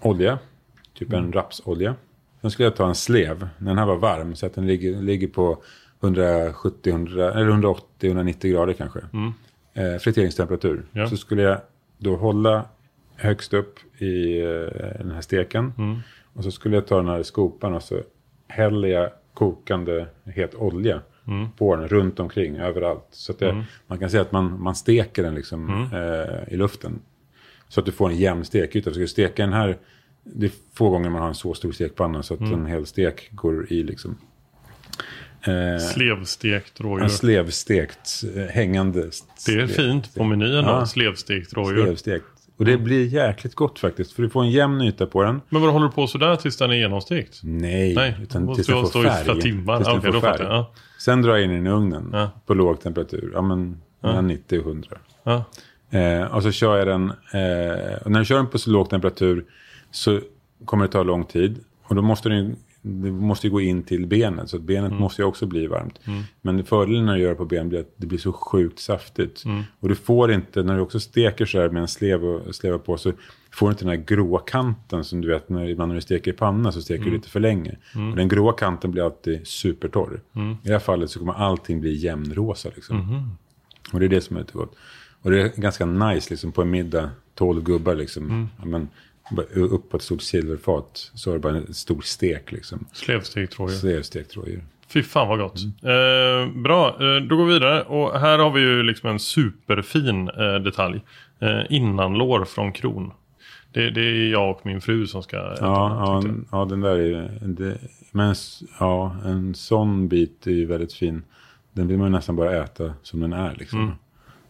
olja. 0.00 0.38
typ 0.94 1.12
en 1.12 1.32
rapsolja. 1.32 1.94
Sen 2.40 2.50
skulle 2.50 2.66
jag 2.66 2.76
ta 2.76 2.88
en 2.88 2.94
slev, 2.94 3.48
den 3.58 3.78
här 3.78 3.86
var 3.86 3.96
varm, 3.96 4.34
så 4.34 4.46
att 4.46 4.54
den 4.54 4.66
ligger, 4.66 5.02
ligger 5.02 5.28
på 5.28 5.62
170, 6.02 6.90
100, 6.90 7.32
eller 7.32 7.48
180, 7.48 8.06
190 8.06 8.52
grader 8.52 8.72
kanske. 8.72 9.00
Eh, 9.74 9.98
friteringstemperatur. 9.98 10.82
Ja. 10.92 11.06
Så 11.08 11.16
skulle 11.16 11.42
jag 11.42 11.60
då 11.98 12.16
hålla 12.16 12.64
högst 13.16 13.54
upp 13.54 13.78
i 14.02 14.40
eh, 14.40 14.48
den 14.98 15.10
här 15.10 15.20
steken. 15.20 15.72
Och 16.34 16.44
så 16.44 16.50
skulle 16.50 16.76
jag 16.76 16.86
ta 16.86 16.96
den 16.96 17.08
här 17.08 17.22
skopan 17.22 17.74
och 17.74 17.82
så 17.82 18.00
häller 18.48 18.88
jag 18.88 19.10
kokande 19.34 20.06
het 20.24 20.54
olja 20.54 21.00
på 21.56 21.76
den 21.76 21.88
runt 21.88 22.20
omkring 22.20 22.56
överallt. 22.56 23.06
Så 23.10 23.32
att 23.32 23.38
det, 23.38 23.64
man 23.86 23.98
kan 23.98 24.10
säga 24.10 24.22
att 24.22 24.32
man, 24.32 24.62
man 24.62 24.74
steker 24.74 25.22
den 25.22 25.34
liksom 25.34 25.88
eh, 25.92 26.52
i 26.52 26.56
luften. 26.56 27.00
Så 27.68 27.80
att 27.80 27.86
du 27.86 27.92
får 27.92 28.10
en 28.10 28.16
jämn 28.16 28.44
stekyta. 28.44 28.90
Så 28.90 28.94
ska 28.94 29.00
du 29.00 29.08
steka 29.08 29.42
den 29.42 29.52
här, 29.52 29.78
det 30.22 30.46
är 30.46 30.52
få 30.72 30.90
gånger 30.90 31.10
man 31.10 31.20
har 31.20 31.28
en 31.28 31.34
så 31.34 31.54
stor 31.54 31.72
stekpanna 31.72 32.22
så 32.22 32.34
att 32.34 32.40
en 32.40 32.66
hel 32.66 32.86
stek 32.86 33.28
går 33.32 33.72
i 33.72 33.82
liksom. 33.82 34.16
Eh, 35.42 35.78
Slevstekt 35.78 36.80
rådjur. 36.80 37.04
en 37.04 37.10
slevstekt, 37.10 38.22
eh, 38.36 38.42
hängande. 38.42 39.10
Det 39.46 39.52
är 39.54 39.66
fint 39.66 40.14
på 40.14 40.24
menyn. 40.24 40.52
Ja. 40.54 40.86
Slevstekt 40.86 41.52
rådjur. 41.52 41.82
Slevstekt. 41.84 42.24
Och 42.56 42.64
det 42.66 42.76
blir 42.76 43.06
jäkligt 43.06 43.54
gott 43.54 43.78
faktiskt. 43.78 44.12
För 44.12 44.22
du 44.22 44.30
får 44.30 44.42
en 44.42 44.50
jämn 44.50 44.80
yta 44.80 45.06
på 45.06 45.22
den. 45.22 45.40
Men 45.48 45.62
vad 45.62 45.72
håller 45.72 45.86
du 45.86 45.92
på 45.92 46.06
sådär 46.06 46.36
tills 46.36 46.56
den 46.56 46.70
är 46.70 46.74
genomstekt? 46.74 47.40
Nej, 47.42 47.94
Nej, 47.94 48.16
utan 48.22 48.54
tills 48.54 48.66
den 48.66 48.76
jag 48.76 48.92
får 48.92 49.02
färg. 49.02 49.24
Tills 49.40 49.44
den 49.66 49.68
Okej, 49.68 50.00
får 50.00 50.12
då 50.12 50.20
fattar 50.20 50.36
färg. 50.38 50.46
jag, 50.46 50.54
ja. 50.56 50.72
Sen 50.98 51.22
drar 51.22 51.32
jag 51.36 51.44
in 51.44 51.50
den 51.50 51.66
i 51.66 51.70
ugnen 51.70 52.10
Ja. 52.12 52.30
på 52.46 52.54
låg 52.54 52.80
temperatur. 52.80 53.30
Ja, 53.34 53.42
men 53.42 53.80
mellan 54.02 54.26
90 54.26 54.58
och 54.60 54.66
100. 54.66 54.88
Ja. 55.22 55.44
Eh, 55.98 56.22
och 56.22 56.42
så 56.42 56.52
kör 56.52 56.76
jag 56.78 56.86
den. 56.86 57.10
Eh, 57.10 57.96
och 58.04 58.10
när 58.10 58.18
du 58.18 58.24
kör 58.24 58.36
den 58.36 58.46
på 58.46 58.58
så 58.58 58.70
låg 58.70 58.90
temperatur 58.90 59.44
så 59.90 60.20
kommer 60.64 60.84
det 60.86 60.92
ta 60.92 61.02
lång 61.02 61.24
tid. 61.24 61.58
Och 61.82 61.94
då 61.94 62.02
måste 62.02 62.28
den 62.28 62.56
det 62.82 63.10
måste 63.12 63.46
ju 63.46 63.50
gå 63.50 63.60
in 63.60 63.82
till 63.82 64.06
benet. 64.06 64.50
Så 64.50 64.56
att 64.56 64.62
benet 64.62 64.92
måste 64.92 65.22
ju 65.22 65.26
också 65.26 65.46
bli 65.46 65.66
varmt. 65.66 66.00
Men 66.40 66.64
fördelen 66.64 67.06
när 67.06 67.14
du 67.14 67.20
gör 67.20 67.28
det 67.28 67.34
på 67.34 67.44
ben 67.44 67.68
blir 67.68 67.80
att 67.80 67.94
det 67.96 68.06
blir 68.06 68.18
så 68.18 68.32
sjukt 68.32 68.78
saftigt. 68.78 69.44
Och 69.80 69.88
du 69.88 69.94
får 69.94 70.32
inte, 70.32 70.62
när 70.62 70.74
du 70.74 70.80
också 70.80 71.00
steker 71.00 71.46
så 71.46 71.60
här 71.60 71.68
med 71.68 71.82
en 71.82 71.88
slev 71.88 72.24
och 72.24 72.54
slevar 72.54 72.78
på 72.78 72.96
så 72.96 73.12
får 73.50 73.66
du 73.66 73.70
inte 73.70 73.84
den 73.84 73.98
här 73.98 74.04
gråa 74.06 74.40
kanten 74.40 75.04
som 75.04 75.20
du 75.20 75.28
vet 75.28 75.48
när, 75.48 75.68
ibland 75.68 75.88
när 75.88 75.94
du 75.94 76.00
steker 76.00 76.30
i 76.30 76.34
panna 76.34 76.72
så 76.72 76.82
steker 76.82 77.04
du 77.04 77.10
lite 77.10 77.28
för 77.28 77.40
länge. 77.40 77.76
Och 78.10 78.16
den 78.16 78.28
gråa 78.28 78.52
kanten 78.52 78.90
blir 78.90 79.04
alltid 79.04 79.46
supertorr. 79.46 80.20
I 80.64 80.68
det 80.68 80.72
här 80.72 80.78
fallet 80.78 81.10
så 81.10 81.18
kommer 81.18 81.32
allting 81.32 81.80
bli 81.80 81.94
jämnrosa 81.94 82.68
liksom. 82.74 82.96
Och 83.92 84.00
det 84.00 84.06
är 84.06 84.10
det 84.10 84.20
som 84.20 84.36
är 84.36 84.40
lite 84.40 84.52
gott. 84.52 84.76
Och 85.22 85.30
det 85.30 85.42
är 85.42 85.60
ganska 85.60 85.86
nice 85.86 86.30
liksom 86.30 86.52
på 86.52 86.62
en 86.62 86.70
middag, 86.70 87.10
12 87.34 87.62
gubbar 87.62 87.94
liksom. 87.94 88.48
Ja, 88.58 88.64
men, 88.64 88.88
upp 89.54 89.90
på 89.90 89.96
ett 89.96 90.02
stort 90.02 90.22
silverfat 90.22 91.10
så 91.14 91.30
är 91.30 91.34
det 91.34 91.40
bara 91.40 91.56
en 91.56 91.74
stor 91.74 92.00
stek 92.00 92.52
liksom. 92.52 92.86
Slevstekt 92.92 93.58
rådjur. 93.58 93.76
Så 93.76 93.86
det 93.86 93.96
är 93.96 94.02
stekt 94.02 94.36
rådjur. 94.36 94.62
Fy 94.88 95.02
fan 95.02 95.28
vad 95.28 95.38
gott. 95.38 95.60
Mm. 95.82 96.48
Eh, 96.52 96.62
bra, 96.62 96.88
eh, 96.88 97.22
då 97.22 97.36
går 97.36 97.46
vi 97.46 97.52
vidare. 97.52 97.82
Och 97.82 98.20
här 98.20 98.38
har 98.38 98.50
vi 98.50 98.60
ju 98.60 98.82
liksom 98.82 99.10
en 99.10 99.18
superfin 99.18 100.28
eh, 100.28 100.54
detalj. 100.54 101.00
Eh, 101.40 101.60
innanlår 101.70 102.44
från 102.44 102.72
kron. 102.72 103.12
Det, 103.72 103.90
det 103.90 104.00
är 104.00 104.30
jag 104.30 104.50
och 104.50 104.66
min 104.66 104.80
fru 104.80 105.06
som 105.06 105.22
ska 105.22 105.36
äta 105.36 105.64
Ja, 105.64 106.20
den, 106.24 106.46
ja, 106.50 106.58
ja, 106.58 106.64
den 106.64 106.80
där 106.80 106.96
är 106.98 107.38
det, 107.42 107.78
Men 108.12 108.34
ja, 108.80 109.16
en 109.24 109.54
sån 109.54 110.08
bit 110.08 110.46
är 110.46 110.50
ju 110.50 110.66
väldigt 110.66 110.92
fin. 110.92 111.22
Den 111.72 111.88
vill 111.88 111.98
man 111.98 112.06
ju 112.06 112.12
nästan 112.12 112.36
bara 112.36 112.62
äta 112.64 112.94
som 113.02 113.20
den 113.20 113.32
är 113.32 113.54
liksom. 113.58 113.80
Mm. 113.80 113.94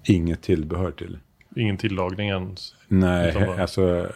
Inget 0.04 0.42
tillbehör 0.42 0.90
till. 0.90 1.18
Ingen 1.56 1.76
tillagning 1.76 2.28
ens. 2.28 2.74
Nej, 2.88 3.34
bara- 3.34 3.62
alltså... 3.62 4.12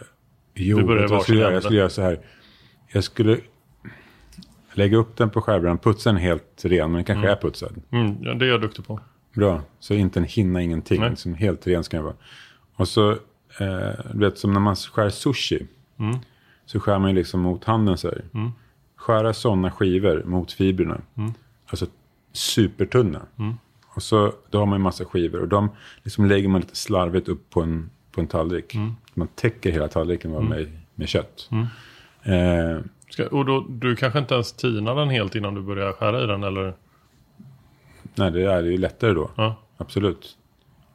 Jo, 0.55 0.78
Du 0.78 1.01
jag 1.01 1.22
skulle 1.22 1.40
göra? 1.40 1.52
Jag 1.52 1.62
skulle 1.62 1.78
göra 1.78 1.90
så 1.90 2.02
här. 2.02 2.20
Jag 2.93 3.05
skulle 3.05 3.39
lägga 4.72 4.97
upp 4.97 5.16
den 5.16 5.31
på 5.31 5.40
skärbrädan, 5.40 5.78
putsa 5.78 6.12
den 6.12 6.20
helt 6.20 6.64
ren, 6.64 6.93
men 6.93 6.94
den 6.94 7.05
kanske 7.05 7.31
är 7.31 7.36
putsad. 7.36 7.82
Mm, 7.90 8.16
ja, 8.20 8.35
det 8.35 8.44
är 8.44 8.48
jag 8.48 8.60
duktig 8.60 8.86
på. 8.86 9.01
Bra, 9.35 9.62
så 9.78 9.94
inte 9.94 10.20
en 10.20 10.24
hinna 10.24 10.62
ingenting. 10.62 11.01
Nej. 11.01 11.10
Liksom 11.10 11.35
helt 11.35 11.66
ren 11.66 11.85
ska 11.85 11.97
den 11.97 12.05
vara. 12.05 12.16
Och 12.76 12.89
så, 12.89 13.10
eh, 13.10 13.90
du 14.12 14.18
vet 14.18 14.39
som 14.39 14.52
när 14.52 14.60
man 14.60 14.76
skär 14.76 15.10
sushi. 15.10 15.66
Mm. 15.98 16.18
Så 16.66 16.81
skär 16.81 16.98
man 16.98 17.10
ju 17.10 17.16
liksom 17.16 17.40
mot 17.40 17.64
handen 17.64 17.98
så 17.98 18.09
här. 18.09 18.24
Skära 18.97 19.32
sådana 19.32 19.70
skivor 19.70 20.22
mot 20.24 20.52
fibrerna. 20.52 21.01
Mm. 21.16 21.32
Alltså 21.66 21.86
supertunna. 22.32 23.20
Och 23.94 24.02
så, 24.02 24.32
då 24.51 24.59
har 24.59 24.66
man 24.66 24.78
ju 24.78 24.82
massa 24.82 25.05
skivor. 25.05 25.40
Och 25.40 25.48
de 25.48 25.70
liksom 26.02 26.26
lägger 26.26 26.48
man 26.48 26.60
lite 26.60 26.76
slarvigt 26.76 27.28
upp 27.28 27.51
på 27.51 27.62
en, 27.62 27.90
på 28.15 28.20
en 28.20 28.27
tallrik. 28.27 28.74
Mm. 28.74 28.93
Man 29.15 29.28
täcker 29.35 29.73
hela 29.73 29.89
tallriken 29.89 30.49
med, 30.49 30.73
med 30.95 31.09
kött. 31.09 31.51
Eh, 32.23 32.78
Ska, 33.11 33.27
och 33.28 33.45
då, 33.45 33.66
du 33.69 33.97
kanske 33.97 34.19
inte 34.19 34.35
ens 34.35 34.53
tinar 34.53 34.95
den 34.95 35.09
helt 35.09 35.35
innan 35.35 35.55
du 35.55 35.62
börjar 35.62 35.93
skära 35.93 36.24
i 36.24 36.27
den 36.27 36.43
eller? 36.45 36.74
nej, 38.15 38.31
det 38.31 38.43
är 38.53 38.62
ju 38.62 38.78
lättare 38.78 39.12
då. 39.12 39.31
Ja. 39.36 39.55
Absolut. 39.77 40.36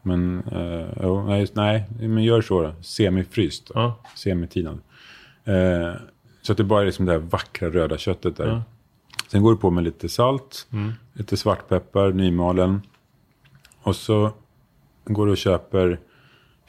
Men, 0.01 0.43
eh, 0.51 0.87
jo, 1.03 1.23
nej, 1.27 1.47
nej, 1.53 1.85
men 1.99 2.23
gör 2.23 2.41
så 2.41 2.61
då. 2.61 2.73
Semifryst. 2.81 3.67
Då. 3.67 3.73
Ja. 3.75 3.99
Semitinad. 4.15 4.79
Eh, 5.45 5.93
så 6.41 6.51
att 6.51 6.57
det 6.57 6.63
bara 6.63 6.81
är 6.81 6.85
liksom 6.85 7.05
det 7.05 7.11
här 7.11 7.19
vackra 7.19 7.69
röda 7.69 7.97
köttet 7.97 8.37
där. 8.37 8.47
Ja. 8.47 8.63
Sen 9.27 9.43
går 9.43 9.51
du 9.51 9.57
på 9.57 9.69
med 9.71 9.83
lite 9.83 10.09
salt, 10.09 10.67
Mm. 10.71 10.91
lite 11.13 11.37
svartpeppar, 11.37 12.11
nymalen. 12.11 12.81
Och 13.81 13.95
så 13.95 14.31
går 15.05 15.25
du 15.25 15.31
och 15.31 15.37
köper 15.37 15.99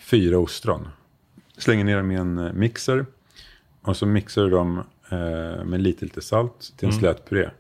fyra 0.01 0.39
ostron. 0.39 0.89
Slänger 1.59 1.85
ner 1.85 1.97
dem 1.97 2.11
i 2.11 2.15
en 2.15 2.39
eh, 2.39 2.53
mixer. 2.53 3.07
Och 3.83 3.97
så 3.97 4.07
mixar 4.07 4.43
du 4.43 4.51
dem 4.51 4.79
eh, 5.11 5.65
med 5.65 5.81
lite, 5.81 6.05
lite 6.05 6.21
salt 6.21 6.73
till 6.77 6.89
en 6.89 6.95
slät 6.95 7.29
puré. 7.29 7.51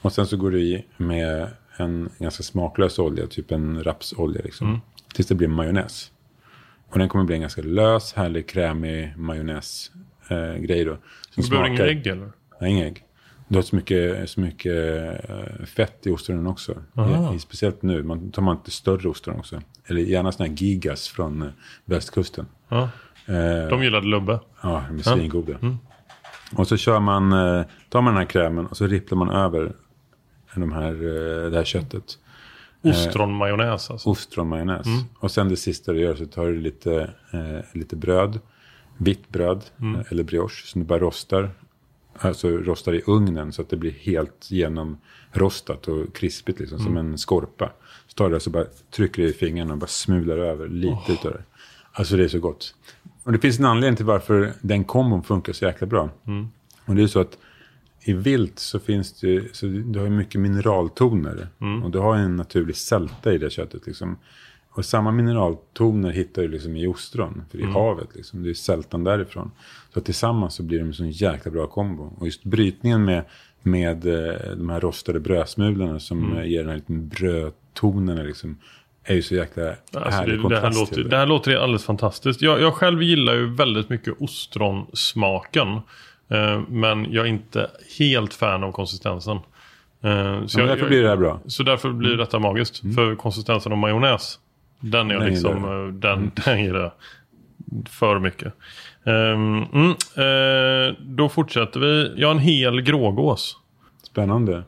Och 0.00 0.12
sen 0.12 0.26
så 0.26 0.36
går 0.36 0.50
du 0.50 0.60
i 0.60 0.84
med 0.96 1.48
en 1.76 2.08
ganska 2.18 2.42
smaklös 2.42 2.98
olja, 2.98 3.26
typ 3.26 3.50
en 3.50 3.84
rapsolja. 3.84 4.42
Liksom, 4.44 4.80
Tills 5.14 5.28
det 5.28 5.34
blir 5.34 5.48
majonnäs. 5.48 6.12
Och 6.88 6.98
den 6.98 7.08
kommer 7.08 7.24
bli 7.24 7.34
en 7.34 7.40
ganska 7.40 7.62
lös, 7.62 8.12
härlig, 8.12 8.48
krämig 8.48 9.14
majonnäs 9.16 9.90
eh, 10.28 10.54
grej 10.54 10.84
då. 10.84 10.96
Som 11.30 11.42
Du 11.42 11.50
behöver 11.50 11.68
inga 11.68 11.86
ägg 11.86 12.06
eller? 12.06 12.32
Nej, 12.60 12.70
inga 12.70 12.86
ägg. 12.86 13.04
Du 13.48 13.56
har 13.56 13.62
så 13.62 13.76
mycket, 13.76 14.30
så 14.30 14.40
mycket 14.40 14.74
eh, 15.30 15.64
fett 15.66 16.06
i 16.06 16.10
ostronen 16.10 16.46
också. 16.46 16.72
I, 17.32 17.36
i, 17.36 17.38
speciellt 17.38 17.82
nu. 17.82 18.02
Man 18.02 18.30
tar 18.30 18.42
man 18.42 18.56
inte 18.56 18.70
större 18.70 19.08
ostron 19.08 19.38
också. 19.38 19.60
Eller 19.86 20.00
gärna 20.00 20.32
sådana 20.32 20.48
här 20.50 20.56
gigas 20.56 21.08
från 21.08 21.42
eh, 21.42 21.48
västkusten. 21.84 22.46
Ja. 22.68 22.88
Eh, 23.26 23.68
De 23.70 23.82
gillade 23.82 24.06
lubbe. 24.06 24.40
Ja, 24.62 24.84
de 24.88 24.98
är 24.98 25.02
svingoda. 25.02 25.58
Och 26.56 26.68
så 26.68 26.76
kör 26.76 27.00
man, 27.00 27.32
eh, 27.32 27.62
tar 27.88 28.02
man 28.02 28.14
den 28.14 28.22
här 28.22 28.28
krämen 28.30 28.66
och 28.66 28.76
så 28.76 28.86
ripplar 28.86 29.18
man 29.18 29.30
över 29.30 29.72
de 30.54 30.72
här, 30.72 30.92
det 31.50 31.56
här 31.56 31.64
köttet. 31.64 32.18
Ostronmajonnäs 32.82 33.90
alltså. 33.90 34.08
Ostronmajonnäs. 34.10 34.86
Och 35.18 35.30
sen 35.30 35.48
det 35.48 35.56
sista 35.56 35.92
du 35.92 36.00
gör 36.00 36.14
så 36.14 36.26
tar 36.26 36.46
du 36.46 36.60
lite, 36.60 37.10
lite 37.72 37.96
bröd. 37.96 38.40
Vitt 38.96 39.28
bröd 39.28 39.64
eh, 39.80 40.00
eller 40.12 40.22
brioche 40.24 40.66
som 40.66 40.80
du 40.80 40.86
bara 40.86 40.98
rostar. 40.98 41.50
Alltså 42.20 42.48
rostar 42.48 42.92
i 42.92 43.02
ugnen 43.06 43.52
så 43.52 43.62
att 43.62 43.70
det 43.70 43.76
blir 43.76 43.90
helt 43.90 44.50
genomrostat 44.50 45.88
och 45.88 46.14
krispigt 46.14 46.60
liksom 46.60 46.78
som 46.78 46.96
en 46.96 47.18
skorpa. 47.18 47.72
Så 48.06 48.14
tar 48.14 48.24
du 48.24 48.30
det 48.30 48.36
och 48.36 48.42
så 48.42 48.50
bara 48.50 48.64
trycker 48.90 49.22
du 49.22 49.28
i 49.28 49.32
fingrarna 49.32 49.72
och 49.72 49.78
bara 49.78 49.86
smular 49.86 50.38
över 50.38 50.68
lite 50.68 51.12
utav 51.12 51.32
det. 51.32 51.42
Alltså 51.92 52.16
det 52.16 52.24
är 52.24 52.28
så 52.28 52.38
gott. 52.38 52.74
Och 53.24 53.32
det 53.32 53.38
finns 53.38 53.58
en 53.58 53.64
anledning 53.64 53.96
till 53.96 54.06
varför 54.06 54.52
den 54.60 54.84
kombon 54.84 55.22
funkar 55.22 55.52
så 55.52 55.64
jäkla 55.64 55.86
bra. 55.86 56.10
Och 56.84 56.94
det 56.94 57.02
är 57.02 57.06
så 57.06 57.20
att 57.20 57.38
i 58.00 58.12
vilt 58.12 58.58
så 58.58 58.78
finns 58.78 59.20
det 59.20 59.56
så 59.56 59.66
du 59.66 59.98
har 59.98 60.08
mycket 60.08 60.40
mineraltoner. 60.40 61.48
Och 61.84 61.90
du 61.90 61.98
har 61.98 62.16
en 62.16 62.36
naturlig 62.36 62.76
sälta 62.76 63.32
i 63.32 63.38
det 63.38 63.50
köttet. 63.50 63.86
Liksom. 63.86 64.16
Och 64.78 64.84
samma 64.84 65.10
mineraltoner 65.10 66.10
hittar 66.10 66.42
du 66.42 66.48
liksom 66.48 66.76
i 66.76 66.86
ostron. 66.86 67.42
För 67.50 67.58
i 67.58 67.64
havet 67.64 68.08
liksom. 68.14 68.42
Det 68.42 68.50
är 68.50 68.54
sältan 68.54 69.04
därifrån. 69.04 69.50
Så 69.94 70.00
tillsammans 70.00 70.54
så 70.54 70.62
blir 70.62 70.78
de 70.78 70.84
en 70.84 70.94
sån 70.94 71.10
jäkla 71.10 71.50
bra 71.50 71.66
kombo. 71.66 72.12
Och 72.18 72.26
just 72.26 72.44
brytningen 72.44 73.04
med, 73.04 73.24
med 73.62 74.06
eh, 74.06 74.56
de 74.56 74.68
här 74.70 74.80
rostade 74.80 75.20
brödsmulorna 75.20 76.00
som 76.00 76.36
eh, 76.38 76.46
ger 76.46 76.58
den 76.58 76.68
här 76.68 76.76
liten 76.76 77.08
brödtonerna 77.08 78.22
liksom. 78.22 78.58
Är 79.04 79.14
ju 79.14 79.22
så 79.22 79.34
jäkla 79.34 79.68
Alltså 79.68 80.10
härlig 80.10 80.38
det, 80.38 80.48
det, 80.48 80.54
här 80.54 80.62
kontrast 80.62 80.80
låter, 80.80 80.94
till 80.94 81.08
det 81.08 81.16
här 81.16 81.26
låter 81.26 81.56
alldeles 81.56 81.84
fantastiskt. 81.84 82.42
Jag, 82.42 82.60
jag 82.60 82.74
själv 82.74 83.02
gillar 83.02 83.34
ju 83.34 83.54
väldigt 83.54 83.88
mycket 83.88 84.14
ostronsmaken. 84.20 85.68
Eh, 86.28 86.60
men 86.68 87.12
jag 87.12 87.24
är 87.26 87.30
inte 87.30 87.70
helt 87.98 88.34
fan 88.34 88.64
av 88.64 88.72
konsistensen. 88.72 89.36
Eh, 89.36 89.40
så 90.46 90.60
Ja, 90.60 90.66
jag- 90.66 90.68
därför 90.68 90.88
blir 90.88 91.02
det 91.02 91.08
här 91.08 91.16
bra. 91.16 91.40
Så 91.46 91.62
därför 91.62 91.92
blir 91.92 92.16
detta 92.16 92.38
magiskt. 92.38 92.94
För 92.94 93.14
konsistensen 93.14 93.72
av 93.72 93.78
majonnäs. 93.78 94.38
Den 94.80 95.10
är 95.10 95.18
Den 95.18 95.28
liksom, 95.28 95.64
eh, 95.64 95.94
den, 95.94 96.30
den 96.44 96.64
gillar 96.64 96.80
jag. 96.80 96.92
För 97.88 98.18
mycket. 98.18 98.52
Ehm, 99.04 99.64
mm, 99.72 99.90
eh, 100.16 100.96
då 101.00 101.28
fortsätter 101.28 101.80
vi. 101.80 102.14
Jag 102.16 102.28
har 102.28 102.34
en 102.34 102.40
hel 102.40 102.80
grågås. 102.80 103.56
Spännande. 104.02 104.62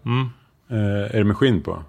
Eh, 0.71 0.77
är 1.15 1.19
det 1.19 1.25
med 1.25 1.37
skinn 1.37 1.63
på? 1.63 1.83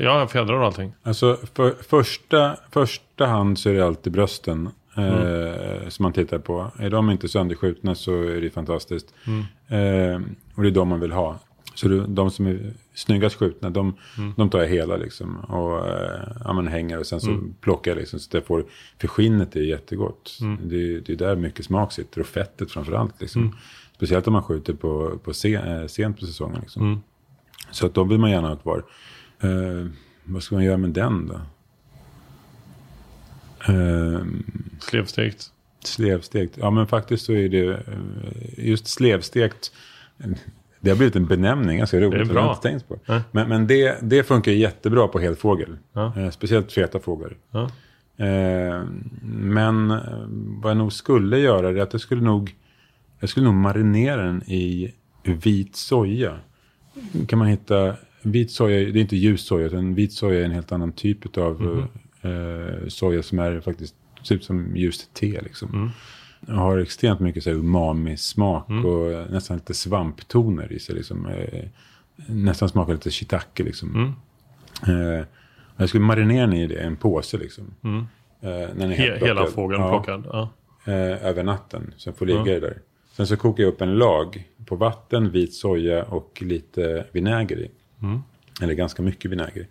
Jag 0.00 0.18
har 0.18 0.26
fjädrar 0.26 0.54
och 0.54 0.66
allting. 0.66 0.92
Alltså 1.02 1.38
för, 1.54 1.74
första, 1.88 2.56
första 2.70 3.26
hand 3.26 3.58
så 3.58 3.68
är 3.68 3.74
det 3.74 3.86
alltid 3.86 4.12
brösten 4.12 4.70
Eh, 4.96 5.88
som 5.88 6.02
man 6.02 6.12
tittar 6.12 6.38
på. 6.38 6.70
Är 6.78 6.90
de 6.90 7.10
inte 7.10 7.28
sönderskjutna 7.28 7.94
så 7.94 8.22
är 8.22 8.40
det 8.40 8.50
fantastiskt. 8.50 9.14
Eh, 9.68 10.20
och 10.54 10.62
det 10.62 10.68
är 10.68 10.70
de 10.70 10.88
man 10.88 11.00
vill 11.00 11.12
ha. 11.12 11.38
Så 11.74 11.88
det, 11.88 12.06
de 12.06 12.30
som 12.30 12.46
är 12.46 12.72
snyggast 12.94 13.36
skjutna, 13.36 13.70
de, 13.70 13.94
de 14.36 14.50
tar 14.50 14.58
jag 14.60 14.68
hela 14.68 14.96
liksom. 14.96 15.36
Och 15.36 15.88
eh, 15.88 16.28
ja, 16.44 16.52
men 16.52 16.66
hänger 16.68 16.98
och 16.98 17.06
sen 17.06 17.20
så 17.20 17.38
plockar 17.60 17.90
jag 17.90 17.98
liksom. 17.98 18.18
Så 18.20 18.36
jag 18.36 18.44
får, 18.46 18.64
för 19.00 19.08
skinnet 19.08 19.56
är 19.56 19.60
jättegott. 19.60 20.38
Det, 20.62 21.00
det 21.00 21.12
är 21.12 21.16
där 21.16 21.36
mycket 21.36 21.64
smak 21.64 21.92
sitter. 21.92 22.20
Och 22.20 22.26
fettet 22.26 22.70
framförallt 22.70 23.20
liksom. 23.20 23.56
Speciellt 23.96 24.26
om 24.26 24.32
man 24.32 24.42
skjuter 24.42 24.72
på, 24.74 25.18
på 25.24 25.34
sen, 25.34 25.54
eh, 25.80 25.86
sent 25.86 26.20
på 26.20 26.26
säsongen 26.26 26.60
liksom. 26.60 27.02
Så 27.70 27.86
att 27.86 27.94
de 27.94 28.08
vill 28.08 28.18
man 28.18 28.30
gärna 28.30 28.48
ha 28.48 28.56
kvar. 28.56 28.84
Eh, 29.40 29.86
vad 30.24 30.42
ska 30.42 30.54
man 30.54 30.64
göra 30.64 30.76
med 30.76 30.90
den 30.90 31.26
då? 31.26 31.40
Eh, 33.72 34.20
Slevstekt. 34.80 35.50
slevstekt. 35.84 36.56
Ja 36.60 36.70
men 36.70 36.86
faktiskt 36.86 37.24
så 37.24 37.32
är 37.32 37.48
det 37.48 37.82
just 38.56 38.86
slevstekt. 38.86 39.72
Det 40.84 40.90
har 40.90 40.96
blivit 40.96 41.16
en 41.16 41.26
benämning, 41.26 41.78
ganska 41.78 42.00
roligt. 42.00 42.10
Det 42.10 42.20
är 42.20 42.24
för 42.24 42.34
jag 42.34 42.40
har 42.40 42.46
bra. 42.46 42.54
inte 42.54 42.68
tänkt 42.68 42.88
på. 42.88 42.98
Nej. 43.06 43.20
Men, 43.32 43.48
men 43.48 43.66
det, 43.66 43.98
det 44.02 44.22
funkar 44.22 44.52
jättebra 44.52 45.08
på 45.08 45.18
hel 45.18 45.36
fågel. 45.36 45.76
Ja. 45.92 46.12
Eh, 46.16 46.30
speciellt 46.30 46.72
feta 46.72 47.00
fåglar. 47.00 47.36
Ja. 47.50 47.70
Eh, 48.24 48.82
men 49.22 49.90
eh, 49.90 49.98
vad 50.62 50.70
jag 50.70 50.76
nog 50.76 50.92
skulle 50.92 51.38
göra 51.38 51.68
är 51.68 51.76
att 51.76 51.92
jag 51.92 52.00
skulle 52.00 52.22
nog, 52.22 52.54
jag 53.20 53.30
skulle 53.30 53.46
nog 53.46 53.54
marinera 53.54 54.22
den 54.22 54.42
i 54.42 54.94
vit 55.22 55.76
soja. 55.76 56.38
Kan 57.26 57.38
man 57.38 57.48
hitta, 57.48 57.96
vit 58.22 58.50
soja, 58.50 58.76
det 58.76 58.98
är 58.98 59.02
inte 59.02 59.16
ljus 59.16 59.46
soja, 59.46 59.66
utan 59.66 59.94
vit 59.94 60.12
soja 60.12 60.40
är 60.40 60.44
en 60.44 60.50
helt 60.50 60.72
annan 60.72 60.92
typ 60.92 61.38
av 61.38 61.86
eh, 62.22 62.88
soja 62.88 63.22
som 63.22 63.38
är 63.38 63.60
faktiskt, 63.60 63.94
ser 64.22 64.34
ut 64.34 64.44
som 64.44 64.76
ljust 64.76 65.14
te 65.14 65.40
liksom. 65.42 65.92
Jag 66.46 66.54
har 66.54 66.78
extremt 66.78 67.20
mycket 67.20 67.46
umami-smak 67.46 68.68
och 68.68 69.32
nästan 69.32 69.56
lite 69.56 69.74
svamptoner 69.74 70.72
i 70.72 70.78
sig. 70.78 70.94
Liksom. 70.94 71.26
Eh, 71.26 71.64
nästan 72.26 72.68
smakar 72.68 72.92
lite 72.92 73.10
shiitake 73.10 73.62
liksom. 73.62 74.14
Eh, 74.86 75.26
jag 75.76 75.88
skulle 75.88 76.04
marinera 76.04 76.46
den 76.46 76.56
i 76.56 76.66
det, 76.66 76.76
en 76.80 76.96
påse 76.96 77.38
liksom. 77.38 77.74
Eh, 77.84 77.98
när 78.40 78.74
den 78.74 78.90
är 78.90 78.96
helt 78.96 79.20
He, 79.20 79.26
hela 79.26 79.46
fågeln 79.46 79.82
Ja, 79.82 79.88
plockad. 79.88 80.26
Ja. 80.32 80.48
Eh, 80.84 81.26
över 81.26 81.42
natten. 81.42 81.94
Så 81.96 82.10
den 82.10 82.16
får 82.16 82.26
ligga 82.26 82.60
där. 82.60 82.78
Sen 83.12 83.26
så 83.26 83.36
kokar 83.36 83.62
jag 83.62 83.72
upp 83.72 83.80
en 83.80 83.94
lag 83.94 84.44
på 84.66 84.76
vatten, 84.76 85.30
vit 85.30 85.54
soja 85.54 86.04
och 86.04 86.42
lite 86.46 87.06
vinäger 87.12 87.56
i. 87.58 87.70
Eller 88.62 88.74
ganska 88.74 89.02
mycket 89.02 89.30
vinäger 89.30 89.60
i. 89.60 89.66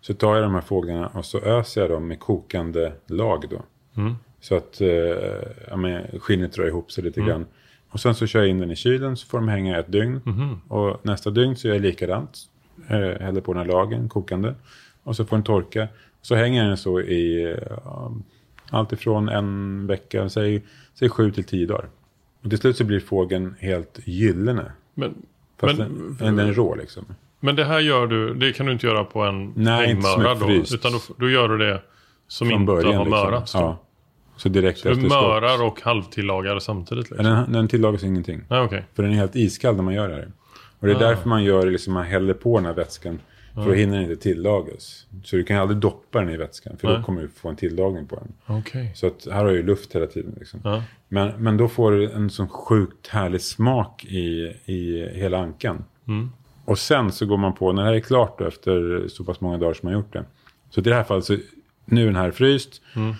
Så 0.00 0.14
tar 0.14 0.34
jag 0.34 0.44
de 0.44 0.54
här 0.54 0.60
fåglarna 0.60 1.06
och 1.06 1.24
så 1.24 1.38
öser 1.40 1.80
jag 1.80 1.90
dem 1.90 2.08
med 2.08 2.20
kokande 2.20 2.92
lag 3.06 3.44
då. 3.50 3.62
Så 4.40 4.56
att 4.56 4.80
eh, 4.80 4.88
ja, 5.68 5.76
men 5.76 6.20
skinnet 6.20 6.52
drar 6.52 6.66
ihop 6.66 6.92
sig 6.92 7.04
lite 7.04 7.20
grann. 7.20 7.46
Och 7.90 8.00
sen 8.00 8.14
så 8.14 8.26
kör 8.26 8.40
jag 8.40 8.48
in 8.48 8.58
den 8.58 8.70
i 8.70 8.76
kylen 8.76 9.16
så 9.16 9.26
får 9.26 9.38
de 9.38 9.48
hänga 9.48 9.78
ett 9.78 9.92
dygn. 9.92 10.20
Och 10.68 11.06
nästa 11.06 11.30
dygn 11.30 11.56
så 11.56 11.68
gör 11.68 11.74
jag 11.74 11.82
likadant. 11.82 12.38
Eh, 12.88 12.96
häller 12.98 13.40
på 13.40 13.52
den 13.52 13.62
här 13.62 13.72
lagen, 13.72 14.08
kokande. 14.08 14.54
Och 15.02 15.16
så 15.16 15.24
får 15.24 15.36
den 15.36 15.44
torka. 15.44 15.88
Så 16.22 16.34
hänger 16.34 16.64
den 16.68 16.76
så 16.76 17.00
i 17.00 17.50
eh, 17.52 18.10
allt 18.70 18.92
ifrån 18.92 19.28
en 19.28 19.86
vecka, 19.86 20.28
säg, 20.28 20.62
säg 20.94 21.08
sju 21.08 21.30
till 21.30 21.44
tio 21.44 21.66
dagar. 21.66 21.88
Och 22.42 22.50
till 22.50 22.58
slut 22.58 22.76
så 22.76 22.84
blir 22.84 23.00
fågeln 23.00 23.54
helt 23.58 23.98
gyllene. 24.04 24.72
Men, 24.94 25.14
Fast 25.60 25.78
men, 25.78 26.16
den, 26.18 26.36
den 26.36 26.48
är 26.48 26.52
rå 26.52 26.74
liksom. 26.74 27.04
men 27.40 27.56
det 27.56 27.64
här 27.64 27.80
gör 27.80 28.06
du, 28.06 28.34
det 28.34 28.52
kan 28.52 28.66
du 28.66 28.72
inte 28.72 28.86
göra 28.86 29.04
på 29.04 29.22
en 29.22 29.52
Nej, 29.56 29.90
inte 29.90 30.02
som 30.02 30.22
hängmöra 30.22 30.34
då. 30.34 30.50
Utan 30.50 30.92
då, 30.92 30.98
då 31.16 31.30
gör 31.30 31.48
du 31.48 31.58
det 31.58 31.82
som 32.28 32.48
Från 32.48 32.60
inte 32.60 32.72
början 32.72 32.94
har 32.94 33.04
liksom. 33.04 33.10
mörats. 33.10 33.52
då. 33.52 33.58
Ja. 33.58 33.78
Så 34.38 34.48
direkt 34.48 34.82
Du 34.82 34.88
efter 34.90 35.08
skott. 35.08 35.10
mörar 35.22 35.66
och 35.66 35.80
halvtillagar 35.82 36.58
samtidigt 36.58 37.10
liksom. 37.10 37.26
Den, 37.26 37.52
den 37.52 37.68
tillagas 37.68 38.04
ingenting. 38.04 38.40
Nej, 38.48 38.60
okej. 38.60 38.84
För 38.94 39.02
den 39.02 39.12
är 39.12 39.16
helt 39.16 39.36
iskall 39.36 39.76
när 39.76 39.82
man 39.82 39.94
gör 39.94 40.08
det 40.08 40.14
här. 40.14 40.28
Och 40.80 40.86
det 40.86 40.92
är 40.92 40.96
Ah. 40.96 40.98
därför 40.98 41.28
man 41.28 41.44
gör 41.44 41.70
liksom, 41.70 41.94
man 41.94 42.04
häller 42.04 42.34
på 42.34 42.58
den 42.58 42.66
här 42.66 42.72
vätskan. 42.74 43.20
För 43.54 43.64
då 43.66 43.72
hinner 43.72 44.00
den 44.00 44.10
inte 44.10 44.22
tillagas. 44.22 45.06
Så 45.24 45.36
du 45.36 45.44
kan 45.44 45.56
aldrig 45.58 45.78
doppa 45.78 46.20
den 46.20 46.30
i 46.30 46.36
vätskan. 46.36 46.76
För 46.76 46.96
då 46.96 47.02
kommer 47.02 47.22
du 47.22 47.28
få 47.28 47.48
en 47.48 47.56
tillagning 47.56 48.06
på 48.06 48.16
den. 48.16 48.58
Okej. 48.58 48.92
Så 48.94 49.06
att 49.06 49.26
här 49.32 49.44
har 49.44 49.50
ju 49.50 49.62
luft 49.62 49.94
hela 49.94 50.06
tiden. 50.06 50.34
Liksom. 50.38 50.60
Ja. 50.64 50.82
Men, 51.08 51.32
men 51.38 51.56
då 51.56 51.68
får 51.68 51.92
du 51.92 52.10
en 52.10 52.30
sån 52.30 52.48
sjukt 52.48 53.06
härlig 53.08 53.40
smak 53.40 54.04
i, 54.04 54.52
i 54.64 55.08
hela 55.14 55.38
ankan. 55.38 55.84
Mm. 56.08 56.30
Och 56.64 56.78
sen 56.78 57.12
så 57.12 57.26
går 57.26 57.36
man 57.36 57.54
på, 57.54 57.72
när 57.72 57.82
det 57.82 57.88
här 57.88 57.94
är 57.96 58.00
klart 58.00 58.38
då, 58.38 58.44
efter 58.46 59.04
så 59.08 59.24
pass 59.24 59.40
många 59.40 59.58
dagar 59.58 59.74
som 59.74 59.86
man 59.86 59.92
gjort 59.94 60.12
det. 60.12 60.24
Så 60.70 60.80
i 60.80 60.82
det 60.82 60.94
här 60.94 61.04
fallet 61.04 61.24
så, 61.24 61.36
nu 61.84 62.02
är 62.02 62.06
den 62.06 62.16
här 62.16 62.30
fryst. 62.30 62.82
Mm. 62.96 63.14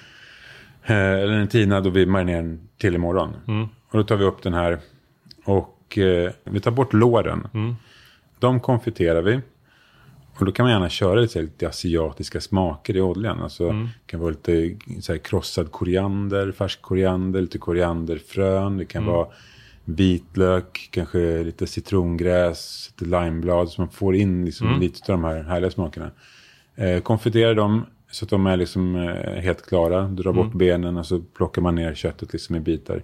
Eh, 0.89 0.97
eller 0.97 1.33
är 1.33 1.47
tinad 1.47 1.87
och 1.87 1.97
vi 1.97 2.07
marinerar 2.07 2.43
den 2.43 2.69
till 2.79 2.95
imorgon. 2.95 3.37
Mm. 3.49 3.63
Och 3.63 3.99
då 3.99 4.03
tar 4.03 4.17
vi 4.17 4.25
upp 4.25 4.43
den 4.43 4.55
här 4.55 4.79
och 5.45 5.99
eh, 5.99 6.33
vi 6.45 6.61
tar 6.61 6.71
bort 6.71 6.93
låren. 6.93 7.49
Mm. 7.55 7.75
De 8.39 8.61
konfiterar 8.61 9.23
vi. 9.23 9.41
Och 10.39 10.45
då 10.47 10.53
kan 10.53 10.65
man 10.65 10.73
gärna 10.73 10.89
köra 10.89 11.21
lite, 11.21 11.43
lite 11.43 11.69
asiatiska 11.69 12.41
smaker 12.41 12.97
i 12.97 13.01
oljan. 13.01 13.43
Alltså, 13.43 13.69
Mm. 13.69 13.85
Det 13.85 13.91
kan 14.07 14.21
vara 14.21 14.31
lite 14.31 14.77
så 15.01 15.13
här, 15.13 15.19
krossad 15.19 15.73
koriander, 15.73 16.53
färsk 16.53 16.83
koriander, 16.83 17.41
lite 17.41 17.59
korianderfrön. 17.59 18.77
Det 18.77 18.85
kan 18.85 19.07
vara 19.07 19.27
vitlök, 19.85 20.89
kanske 20.93 21.43
lite 21.43 21.67
citrongräs, 21.67 22.91
lite 22.91 23.11
limeblad. 23.11 23.69
Så 23.69 23.81
man 23.81 23.91
får 23.91 24.15
in 24.15 24.45
liksom 24.45 24.81
lite 24.81 25.13
av 25.13 25.19
de 25.19 25.25
här 25.25 25.43
härliga 25.43 25.71
smakerna. 25.71 26.11
Eh, 26.77 27.01
konfitera 27.01 27.55
dem 27.55 27.87
så 28.11 28.25
att 28.25 28.31
de 28.31 28.47
är 28.47 28.57
liksom 28.57 28.97
eh, 28.97 29.43
helt 29.43 29.67
klara. 29.67 30.03
Dra 30.03 30.33
bort 30.33 30.53
benen 30.53 30.97
och 30.97 31.07
så 31.07 31.21
plockar 31.21 31.63
man 31.63 31.75
ner 31.75 31.95
köttet 31.95 32.33
liksom 32.33 32.57
i 32.57 32.61
bitar. 32.61 33.03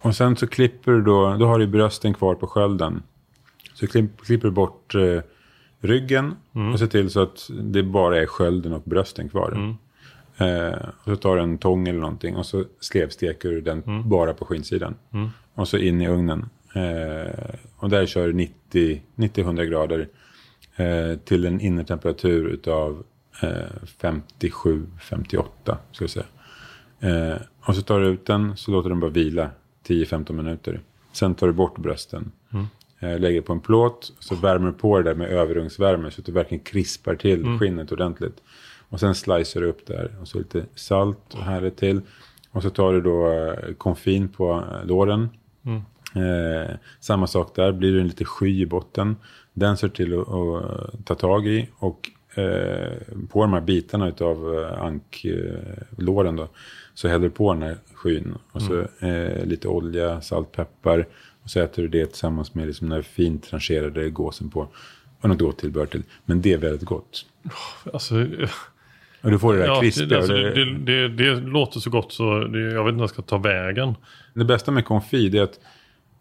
Och 0.00 0.16
sen 0.16 0.36
så 0.36 0.46
klipper 0.46 0.92
du 0.92 1.02
då, 1.02 1.36
då 1.36 1.46
har 1.46 1.58
du 1.58 1.66
brösten 1.66 2.14
kvar 2.14 2.34
på 2.34 2.46
skölden. 2.46 3.02
Så 3.74 3.86
klipp, 3.86 4.20
klipper 4.20 4.48
du 4.48 4.52
bort 4.54 4.94
eh, 4.94 5.20
ryggen 5.80 6.34
och 6.72 6.78
ser 6.78 6.86
till 6.86 7.10
så 7.10 7.20
att 7.20 7.50
det 7.62 7.82
bara 7.82 8.22
är 8.22 8.26
skölden 8.26 8.72
och 8.72 8.82
brösten 8.84 9.28
kvar. 9.28 9.76
Eh, 10.36 10.78
och 10.88 11.04
så 11.04 11.16
tar 11.16 11.36
du 11.36 11.42
en 11.42 11.58
tång 11.58 11.88
eller 11.88 12.00
någonting 12.00 12.36
och 12.36 12.46
så 12.46 12.64
slevsteker 12.80 13.48
du 13.48 13.60
den 13.60 13.82
bara 14.08 14.34
på 14.34 14.44
skinsidan. 14.44 14.94
Och 15.54 15.68
så 15.68 15.78
in 15.78 16.00
i 16.00 16.08
ugnen. 16.08 16.48
Eh, 16.74 17.54
och 17.76 17.90
där 17.90 18.06
kör 18.06 18.26
du 18.26 18.32
90 18.32 19.02
90-100 19.16 19.64
grader 19.64 20.08
eh, 20.76 21.18
till 21.18 21.46
en 21.46 21.60
innertemperatur 21.60 22.46
utav 22.46 23.04
eh, 23.42 23.48
57-58 24.00 25.76
ska 25.92 26.04
jag 26.04 26.10
säga. 26.10 26.26
Eh, 27.00 27.36
och 27.60 27.76
så 27.76 27.82
tar 27.82 28.00
du 28.00 28.06
ut 28.06 28.26
den 28.26 28.56
så 28.56 28.70
låter 28.70 28.88
den 28.88 29.00
bara 29.00 29.10
vila 29.10 29.50
10-15 29.86 30.32
minuter. 30.32 30.80
Sen 31.12 31.34
tar 31.34 31.46
du 31.46 31.52
bort 31.52 31.78
brösten. 31.78 32.32
Eh, 33.00 33.18
lägger 33.18 33.40
på 33.40 33.52
en 33.52 33.60
plåt 33.60 34.12
så 34.18 34.34
värmer 34.34 34.66
du 34.66 34.72
på 34.72 34.98
det 34.98 35.04
där 35.04 35.14
med 35.14 35.28
överugnsvärme 35.28 36.10
så 36.10 36.20
att 36.20 36.26
du 36.26 36.32
verkligen 36.32 36.64
krispar 36.64 37.14
till 37.14 37.58
skinnet 37.58 37.92
ordentligt. 37.92 38.42
Och 38.88 39.00
sen 39.00 39.14
slicear 39.14 39.62
du 39.62 39.68
upp 39.68 39.86
där 39.86 40.16
och 40.20 40.28
så 40.28 40.38
lite 40.38 40.64
salt 40.74 41.34
och 41.34 41.42
härligt 41.42 41.76
till. 41.76 42.00
Och 42.50 42.62
så 42.62 42.70
tar 42.70 42.92
du 42.92 43.00
då 43.00 43.54
konfin 43.78 44.28
på 44.28 44.64
låren. 44.84 45.28
Eh, 46.14 46.76
samma 47.00 47.26
sak 47.26 47.54
där, 47.54 47.72
blir 47.72 47.92
det 47.92 48.00
en 48.00 48.08
lite 48.08 48.24
sky 48.24 48.60
i 48.60 48.66
botten. 48.66 49.16
Den 49.52 49.76
ser 49.76 49.88
till 49.88 50.20
att, 50.20 50.28
att 50.28 51.06
ta 51.06 51.14
tag 51.14 51.46
i 51.46 51.68
och 51.76 52.10
på 53.28 53.40
de 53.42 53.52
här 53.52 53.60
bitarna 53.60 54.08
utav 54.08 54.54
eh, 54.58 54.82
anklåren 54.82 56.36
då 56.36 56.48
så 56.94 57.08
häller 57.08 57.24
du 57.24 57.30
på 57.30 57.52
den 57.54 57.62
här 57.62 57.76
skyn 57.94 58.34
och 58.52 58.62
så 58.62 58.80
eh, 59.06 59.46
lite 59.46 59.68
olja, 59.68 60.20
salt, 60.20 60.52
peppar 60.52 61.06
och 61.42 61.50
så 61.50 61.60
äter 61.60 61.82
du 61.82 61.88
det 61.88 62.06
tillsammans 62.06 62.54
med 62.54 62.66
liksom 62.66 62.88
den 62.88 62.96
här 62.96 63.02
fint 63.02 63.42
trancherade 63.44 64.10
gåsen 64.10 64.50
på 64.50 64.68
och 65.20 65.28
något 65.28 65.38
gott 65.38 65.58
tillbehör 65.58 65.86
till. 65.86 66.02
Men 66.24 66.42
det 66.42 66.52
är 66.52 66.58
väldigt 66.58 66.84
gott. 66.88 67.26
Alltså, 67.92 68.14
Och 69.22 69.30
du 69.30 69.38
får 69.38 69.52
det 69.52 69.58
där 69.58 69.66
ja, 69.66 69.80
krispiga. 69.80 70.16
alltså, 70.16 70.32
det, 70.32 70.50
det, 70.64 70.78
det, 70.78 71.08
det 71.08 71.34
låter 71.40 71.80
så 71.80 71.90
gott 71.90 72.12
så 72.12 72.24
jag 72.52 72.84
vet 72.84 72.88
inte 72.88 72.92
vad 72.92 73.02
jag 73.02 73.10
ska 73.10 73.22
ta 73.22 73.38
vägen. 73.38 73.94
Det 74.34 74.44
bästa 74.44 74.70
med 74.72 74.84
konfit 74.84 75.34
är 75.34 75.42
att 75.42 75.60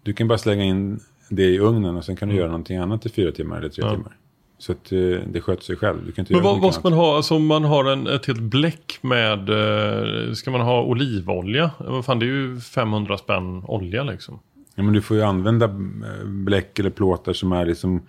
du 0.03 0.13
kan 0.13 0.27
bara 0.27 0.37
slänga 0.37 0.63
in 0.63 0.99
det 1.29 1.43
i 1.43 1.59
ugnen 1.59 1.95
och 1.97 2.05
sen 2.05 2.15
kan 2.15 2.29
du 2.29 2.35
göra 2.35 2.47
någonting 2.47 2.77
annat 2.77 3.05
i 3.05 3.09
fyra 3.09 3.31
timmar 3.31 3.57
eller 3.57 3.69
tre 3.69 3.83
Mm. 3.83 3.91
Ja. 3.93 3.97
timmar. 3.97 4.17
Så 4.63 4.71
att 4.71 4.91
eh, 4.91 4.99
det 5.27 5.41
sköter 5.41 5.63
sig 5.63 5.75
själv. 5.75 6.05
Du 6.05 6.11
kan 6.11 6.21
inte 6.23 6.33
Men 6.33 6.43
vad, 6.61 6.73
ska 6.73 6.89
man 6.89 6.93
ha? 6.99 7.15
Alltså 7.15 7.35
om 7.35 7.47
man 7.47 7.63
har 7.63 7.85
en, 7.85 8.07
ett 8.07 8.25
helt 8.25 8.39
bläck 8.39 8.97
med... 9.01 9.49
Eh, 9.49 10.33
ska 10.33 10.51
man 10.51 10.61
ha 10.61 10.81
olivolja? 10.83 11.71
Vad 11.77 12.05
fan, 12.05 12.19
det 12.19 12.25
är 12.25 12.27
ju 12.27 12.59
500 12.59 13.17
spänn 13.17 13.63
olja 13.67 14.03
liksom. 14.03 14.39
Ja, 14.75 14.83
men 14.83 14.93
du 14.93 15.01
får 15.01 15.17
ju 15.17 15.23
använda 15.23 15.65
eh, 15.65 16.25
bläck 16.25 16.79
eller 16.79 16.89
plåtar 16.89 17.33
som 17.33 17.51
är 17.51 17.65
liksom 17.65 18.01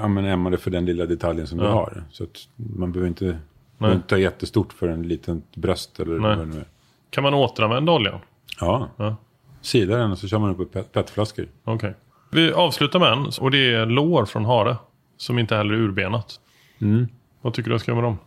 ja, 0.00 0.08
men 0.08 0.24
ämnade 0.24 0.56
för 0.56 0.70
den 0.70 0.84
lilla 0.86 1.06
detaljen 1.06 1.46
som 1.46 1.58
du 1.58 1.64
Ja. 1.64 1.70
har. 1.72 2.02
Så 2.10 2.24
att 2.24 2.48
man 2.56 2.92
behöver 2.92 3.08
inte, 3.08 3.38
behöver 3.78 3.96
inte 3.96 4.08
ta 4.08 4.18
jättestort 4.18 4.72
för 4.72 4.88
en 4.88 5.02
liten 5.02 5.42
bröst 5.54 6.00
eller 6.00 6.18
Nej. 6.18 6.36
vad 6.36 6.38
det 6.38 6.54
nu 6.54 6.60
är. 6.60 6.66
Kan 7.10 7.22
man 7.22 7.34
återanvända 7.34 7.92
oljan? 7.92 8.18
Ja, 8.60 8.88
Ja. 8.96 9.16
sila 9.60 9.96
den 9.96 10.12
och 10.12 10.18
så 10.18 10.28
kör 10.28 10.38
man 10.38 10.50
upp 10.50 10.60
i 10.60 10.78
pet- 10.78 10.92
petflaskor. 10.92 11.46
Okej. 11.64 11.94
Vi 12.30 12.52
avslutar 12.52 12.98
med 12.98 13.12
en 13.12 13.26
och 13.40 13.50
det 13.50 13.74
är 13.74 13.86
lår 13.86 14.24
från 14.24 14.44
hare. 14.44 14.76
Som 15.24 15.38
inte 15.38 15.56
heller 15.56 15.74
är 15.74 15.78
urbenat. 15.78 16.40
Mm. 16.78 17.08
Vad 17.42 17.54
tycker 17.54 17.70
du 17.70 17.74
jag 17.74 17.80
ska 17.80 17.90
göra 17.92 18.00
med 18.02 18.08
dem? 18.10 18.18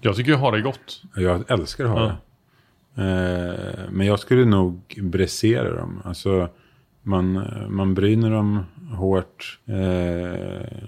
Jag 0.00 0.16
tycker 0.16 0.30
ju 0.30 0.36
hare 0.36 0.56
är 0.56 0.60
gott. 0.60 1.02
Jag 1.16 1.50
älskar 1.50 1.84
att 1.84 1.90
ha 1.90 2.00
det. 2.06 2.16
Eh, 3.02 3.90
men 3.90 4.06
jag 4.06 4.20
skulle 4.20 4.44
nog 4.44 4.80
bräsera 5.02 5.76
dem. 5.76 6.02
Alltså 6.04 6.48
man, 7.02 7.44
man 7.68 7.94
bryner 7.94 8.30
dem 8.30 8.64
hårt. 8.94 9.58
Eh, 9.66 10.78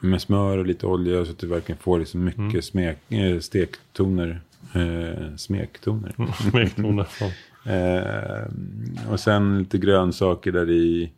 med 0.00 0.20
smör 0.22 0.58
och 0.58 0.66
lite 0.66 0.86
olja 0.86 1.24
så 1.24 1.30
att 1.30 1.38
du 1.38 1.46
verkligen 1.46 1.78
får 1.78 1.98
liksom 1.98 2.24
mycket 2.24 2.38
Mm. 2.40 2.62
smek, 2.62 2.98
eh, 3.08 3.38
stektoner. 3.40 4.40
Eh, 4.74 5.36
smektoner. 5.36 6.14
Smektoner. 6.50 7.06
Eh, 7.66 8.42
och 9.10 9.20
sen 9.20 9.58
lite 9.58 9.78
grönsaker 9.78 10.52
där 10.52 10.70
i. 10.70 11.12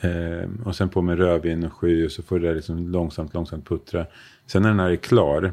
Eh, 0.00 0.48
och 0.64 0.76
sen 0.76 0.88
på 0.88 1.02
med 1.02 1.18
rödvin 1.18 1.64
och 1.64 1.72
sky 1.72 2.06
och 2.06 2.12
så 2.12 2.22
får 2.22 2.38
det 2.38 2.48
där 2.48 2.54
liksom 2.54 2.88
långsamt, 2.88 3.34
långsamt 3.34 3.68
puttra. 3.68 4.06
Sen 4.46 4.62
när 4.62 4.68
den 4.68 4.80
här 4.80 4.90
är 4.90 4.96
klar. 4.96 5.52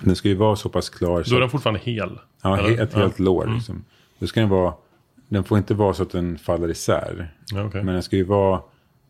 Den 0.00 0.16
ska 0.16 0.28
ju 0.28 0.34
vara 0.34 0.56
så 0.56 0.68
pass 0.68 0.90
klar. 0.90 1.10
Mm. 1.10 1.18
Då 1.22 1.24
Så 1.28 1.36
är 1.36 1.40
den 1.40 1.50
fortfarande 1.50 1.80
hel. 1.80 2.18
ja, 2.42 2.56
he- 2.56 2.82
ett 2.82 2.94
helt 2.94 3.18
lår 3.18 3.50
liksom. 3.54 3.84
Då 4.18 4.26
ska 4.26 4.40
den 4.40 4.48
vara. 4.48 4.74
Den 5.28 5.44
får 5.44 5.58
inte 5.58 5.74
vara 5.74 5.94
så 5.94 6.02
att 6.02 6.10
den 6.10 6.38
faller 6.38 6.68
isär. 6.70 7.34
Ja, 7.52 7.64
okej. 7.64 7.82
Men 7.84 7.94
den 7.94 8.02
ska 8.02 8.16
ju 8.16 8.24
vara 8.24 8.60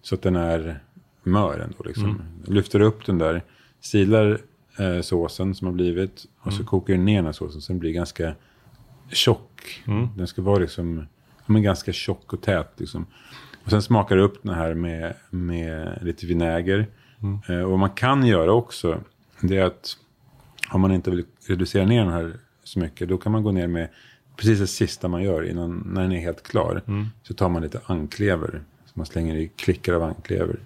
så 0.03 0.15
att 0.15 0.23
den 0.23 0.37
är 0.37 0.81
mör 1.23 1.59
ändå. 1.59 1.85
Liksom. 1.85 2.23
Lyfter 2.47 2.81
upp 2.81 3.07
den 3.07 3.19
där, 3.19 3.43
silar 3.81 4.39
eh, 4.79 5.01
såsen 5.01 5.55
som 5.55 5.67
har 5.67 5.75
blivit 5.75 6.27
och 6.41 6.53
så 6.53 6.65
kokar 6.65 6.95
du 6.95 7.01
ner 7.01 7.17
den 7.17 7.25
här 7.25 7.33
såsen 7.33 7.61
så 7.61 7.73
den 7.73 7.79
blir 7.81 7.93
ganska 7.93 8.33
tjock. 9.11 9.83
Den 10.17 10.27
ska 10.27 10.43
vara 10.43 10.59
liksom, 10.59 11.07
ja, 11.39 11.45
men 11.47 11.63
ganska 11.63 11.93
tjock 11.93 12.33
och 12.33 12.41
tät. 12.43 12.73
Liksom. 12.77 13.07
Och 13.69 13.73
sen 13.73 13.83
smakar 13.83 14.17
du 14.17 14.23
upp 14.23 14.43
den 14.43 14.55
här 14.55 14.75
med, 14.75 15.15
med 15.31 15.99
lite 16.03 16.27
vinäger. 16.27 16.87
Eh, 17.49 17.61
och 17.61 17.71
vad 17.71 17.79
man 17.79 17.91
kan 17.91 18.27
göra 18.27 18.53
också, 18.53 19.01
det 19.41 19.57
är 19.57 19.65
att 19.65 19.97
om 20.71 20.81
man 20.81 20.93
inte 20.93 21.11
vill 21.11 21.25
reducera 21.49 21.85
ner 21.87 22.05
den 22.05 22.13
här 22.13 22.33
så 22.65 22.79
mycket, 22.79 23.09
då 23.09 23.19
kan 23.19 23.33
man 23.33 23.43
gå 23.43 23.53
ner 23.53 23.67
med 23.67 23.89
precis 24.37 24.59
det 24.59 24.67
sista 24.67 25.09
man 25.09 25.23
gör 25.23 25.43
innan, 25.43 25.91
när 25.95 26.03
den 26.03 26.13
är 26.13 26.21
helt 26.21 26.43
klar. 26.43 26.83
Så 27.23 27.35
tar 27.35 27.49
man 27.49 27.63
lite 27.63 27.81
anklever, 27.87 28.61
så 28.87 28.93
man 28.95 29.07
slänger 29.07 29.37
i 29.37 29.49
klickar 29.49 29.93
av 29.95 30.03
anklever. 30.03 30.57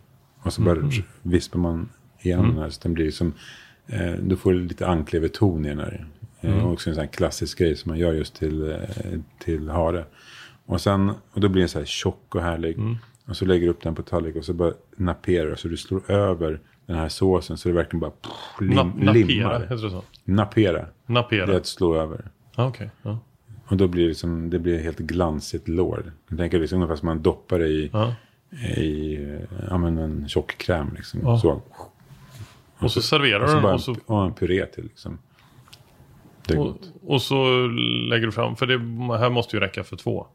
Och 0.43 0.53
så 0.53 0.63
bara 0.63 0.91
vispar 1.23 1.59
man 1.59 1.89
igenom 2.21 2.49
den 2.49 2.59
här, 2.59 2.71
så 2.71 2.81
den 2.83 2.95
blir 2.95 3.11
som, 3.11 3.33
eh, 3.87 4.13
då 4.13 4.37
får 4.37 4.53
du 4.53 4.61
lite 4.61 4.87
ankleverton 4.87 5.65
i 5.65 5.69
den 5.69 5.79
här. 5.79 6.07
Eh, 6.41 6.65
och 6.65 6.73
också 6.73 6.91
en 6.91 6.95
sån 6.95 7.05
här 7.05 7.13
klassisk 7.13 7.59
grej 7.59 7.77
som 7.77 7.89
man 7.89 7.99
gör 7.99 8.13
just 8.13 8.35
till, 8.35 8.71
eh, 8.71 8.79
till 9.39 9.69
hare. 9.69 10.05
Och, 10.73 10.81
sen, 10.81 11.13
och 11.33 11.41
då 11.41 11.49
blir 11.49 11.63
den 11.63 11.69
så 11.69 11.79
här 11.79 11.87
tjock 11.87 12.35
och 12.35 12.43
härlig. 12.43 12.79
Och 13.29 13.37
så 13.37 13.45
lägger 13.45 13.67
du 13.67 13.71
upp 13.71 13.83
den 13.83 13.95
på 13.95 14.03
tallrik 14.03 14.37
och 14.37 14.45
så 14.45 14.53
bara 14.53 14.73
naperar 14.97 15.55
så 15.55 15.69
du 15.69 15.77
slår 15.77 16.11
över 16.11 16.61
den 16.87 16.97
här 16.97 17.09
såsen 17.09 17.57
så 17.57 17.69
det 17.69 17.75
verkligen 17.75 18.01
bara 18.01 18.11
pff, 18.11 18.61
lim, 18.61 18.79
Na- 18.79 19.05
napera, 19.05 19.13
limmar. 19.27 19.61
heter 19.61 19.75
det 19.85 19.91
så? 19.91 20.03
Napera. 20.25 20.87
Napera. 21.07 21.47
Det 21.47 21.53
är 21.53 21.57
att 21.57 21.67
slå 21.67 21.95
över. 21.95 22.31
Ah, 22.55 22.67
okej. 22.67 22.91
Ja. 23.03 23.19
Och 23.67 23.77
då 23.77 23.89
blir 23.89 24.03
det, 24.03 24.09
liksom, 24.09 24.51
det 24.51 24.59
blir 24.59 24.79
helt 24.83 24.99
glansigt 24.99 25.69
lår. 25.69 26.13
Jag 26.29 26.39
tänker 26.39 26.59
liksom 26.61 26.77
ungefär 26.77 26.97
som 26.97 27.07
man 27.07 27.23
doppar 27.23 27.59
det 27.59 27.69
i, 27.69 27.91
Ja. 27.93 28.15
i 28.77 29.15
eh, 29.15 29.41
ja, 29.71 29.79
men 29.79 29.99
en 29.99 30.29
tjock 30.29 30.59
kräm. 30.59 30.91
Liksom. 30.97 31.21
Ja. 31.23 31.39
Så. 31.39 31.63
Och 32.79 32.91
så 32.93 33.03
serverar 33.03 33.41
Och 33.41 33.47
du 33.47 33.53
så 33.53 33.61
den 33.61 33.75
och 33.75 33.81
så, 33.81 33.91
en, 33.93 34.01
och 34.07 34.25
en 34.25 34.35
puré 34.35 34.67
till. 34.67 34.85
Liksom. 34.85 35.19
Det 36.47 36.55
är 36.55 36.59
och, 36.59 36.67
gott. 36.67 36.93
och 37.07 37.23
så 37.23 37.67
lägger 38.09 38.27
du 38.27 38.33
fram, 38.33 38.57
för 38.57 38.67
det 38.67 38.79
här 39.19 39.31
måste 39.31 39.57
ju 39.57 39.61
räcka 39.61 39.85
för 39.85 39.97
två. 39.97 40.27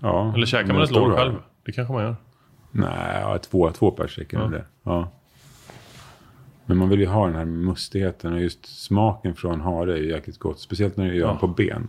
Ja, 0.00 0.32
Eller 0.34 0.46
käkar 0.46 0.74
man 0.74 0.82
ett 0.82 0.90
lår 0.90 1.16
själv? 1.16 1.34
Det 1.64 1.72
kanske 1.72 1.92
man 1.94 2.02
gör. 2.02 2.16
Nej, 2.70 3.20
ja, 3.20 3.38
två, 3.38 3.70
två 3.70 3.90
pers 3.90 4.18
räcker 4.18 4.36
Ja. 4.36 4.42
ja. 4.42 4.50
det. 4.50 4.64
Ja. 4.82 5.10
Men 6.66 6.76
man 6.76 6.88
vill 6.88 7.00
ju 7.00 7.06
ha 7.06 7.26
den 7.26 7.34
här 7.36 7.44
mustigheten 7.44 8.32
och 8.32 8.40
just 8.40 8.84
smaken 8.84 9.34
från 9.34 9.60
hare 9.60 9.92
är 9.92 9.96
ju 9.96 10.10
jäkligt 10.10 10.38
gott. 10.38 10.60
Speciellt 10.60 10.96
när 10.96 11.08
du 11.08 11.16
gör 11.16 11.28
den 11.28 11.38
på 11.38 11.46
ben. 11.46 11.88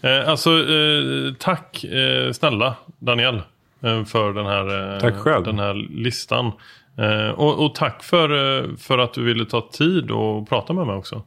Eh, 0.00 0.28
alltså, 0.28 0.50
eh, 0.50 1.34
tack 1.38 1.84
eh, 1.84 2.32
snälla 2.32 2.76
Daniel 2.98 3.42
eh, 3.80 4.04
för 4.04 4.32
den 4.32 4.46
här, 4.46 4.94
eh. 5.36 5.42
Den 5.42 5.58
här 5.58 5.74
listan. 5.74 6.52
Eh, 6.96 7.30
och, 7.30 7.64
och 7.64 7.74
tack 7.74 8.02
för, 8.02 8.76
för 8.76 8.98
att 8.98 9.14
du 9.14 9.24
ville 9.24 9.44
ta 9.44 9.68
tid 9.72 10.10
och 10.10 10.48
prata 10.48 10.72
med 10.72 10.86
mig 10.86 10.96
också. 10.96 11.22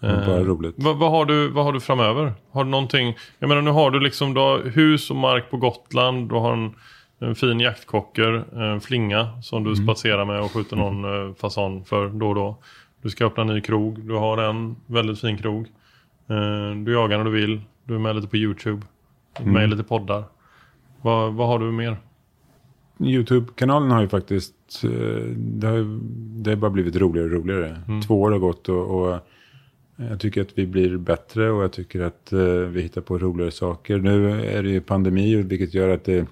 Var 0.00 0.26
bara 0.26 0.44
roligt. 0.44 0.74
Vad, 0.78 0.96
vad, 0.98 1.10
har 1.10 1.24
du, 1.24 1.48
vad 1.48 1.64
har 1.64 1.72
du 1.72 1.80
framöver? 1.80 2.32
Har 2.52 2.64
du 2.64 2.70
någonting? 2.70 3.16
Jag 3.38 3.48
menar 3.48 3.62
nu 3.62 3.70
har 3.70 3.90
du 3.90 4.00
liksom 4.00 4.34
du 4.34 4.40
har 4.40 4.58
hus 4.58 5.10
och 5.10 5.16
mark 5.16 5.50
på 5.50 5.56
Gotland. 5.56 6.28
Du 6.28 6.34
har 6.34 6.52
en, 6.52 6.74
en 7.18 7.34
fin 7.34 7.60
jaktkocker, 7.60 8.44
en 8.62 8.80
flinga 8.80 9.42
som 9.42 9.58
Mm. 9.62 9.70
du 9.74 9.82
spatserar 9.82 10.24
med 10.24 10.40
och 10.40 10.52
skjuter 10.52 10.76
någon 10.76 11.04
eh, 11.28 11.34
fasan 11.34 11.84
för 11.84 12.08
då 12.08 12.28
och 12.28 12.34
då. 12.34 12.56
Du 13.02 13.10
ska 13.10 13.26
öppna 13.26 13.42
en 13.42 13.48
ny 13.48 13.60
krog. 13.60 14.00
Du 14.06 14.14
har 14.14 14.38
en 14.38 14.76
väldigt 14.86 15.20
fin 15.20 15.38
krog. 15.38 15.66
Eh, 16.30 16.76
du 16.84 16.92
jagar 16.92 17.16
när 17.18 17.24
du 17.24 17.30
vill. 17.30 17.60
Du 17.84 17.94
är 17.94 17.98
med 17.98 18.16
lite 18.16 18.28
på 18.28 18.36
YouTube. 18.36 18.82
Med 19.40 19.48
Mm. 19.48 19.70
lite 19.70 19.82
poddar. 19.84 20.24
Vad, 21.02 21.32
vad 21.34 21.48
har 21.48 21.58
du 21.58 21.64
mer? 21.72 21.96
YouTube-kanalen 23.00 23.90
har 23.90 24.00
ju 24.00 24.08
faktiskt, 24.08 24.54
eh, 24.84 24.90
det 25.36 25.66
har, 25.66 25.98
det 26.42 26.50
har 26.50 26.56
bara 26.56 26.70
blivit 26.70 26.96
roligare 26.96 27.26
och 27.26 27.32
roligare. 27.34 27.76
Mm. 27.88 28.00
Två 28.02 28.20
år 28.22 28.30
har 28.30 28.38
gått 28.38 28.68
och, 28.68 28.90
och 29.00 29.18
jag 30.08 30.20
tycker 30.20 30.40
att 30.40 30.48
vi 30.58 30.66
blir 30.66 30.96
bättre 30.96 31.50
och 31.50 31.62
jag 31.64 31.72
tycker 31.72 32.00
att 32.00 32.32
eh, 32.32 32.38
vi 32.44 32.82
hittar 32.82 33.00
på 33.00 33.18
roligare 33.18 33.50
saker. 33.50 33.98
Nu 33.98 34.44
är 34.46 34.62
det 34.62 34.70
ju 34.70 34.80
pandemi 34.80 35.36
vilket 35.42 35.74
gör 35.74 35.88
att 35.88 36.04
det, 36.04 36.26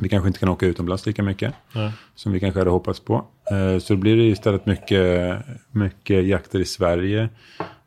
vi 0.00 0.08
kanske 0.08 0.26
inte 0.28 0.38
kan 0.40 0.48
åka 0.48 0.66
utomlands 0.66 1.06
lika 1.06 1.22
mycket 1.22 1.54
Nej. 1.72 1.92
som 2.14 2.32
vi 2.32 2.40
kanske 2.40 2.60
hade 2.60 2.70
hoppats 2.70 3.00
på. 3.00 3.24
Eh, 3.50 3.78
Så 3.78 3.92
det 3.92 3.96
blir 4.00 4.16
det 4.16 4.22
istället 4.22 4.66
mycket, 4.66 5.36
mycket 5.70 6.24
jakter 6.26 6.58
i 6.58 6.64
Sverige. 6.64 7.28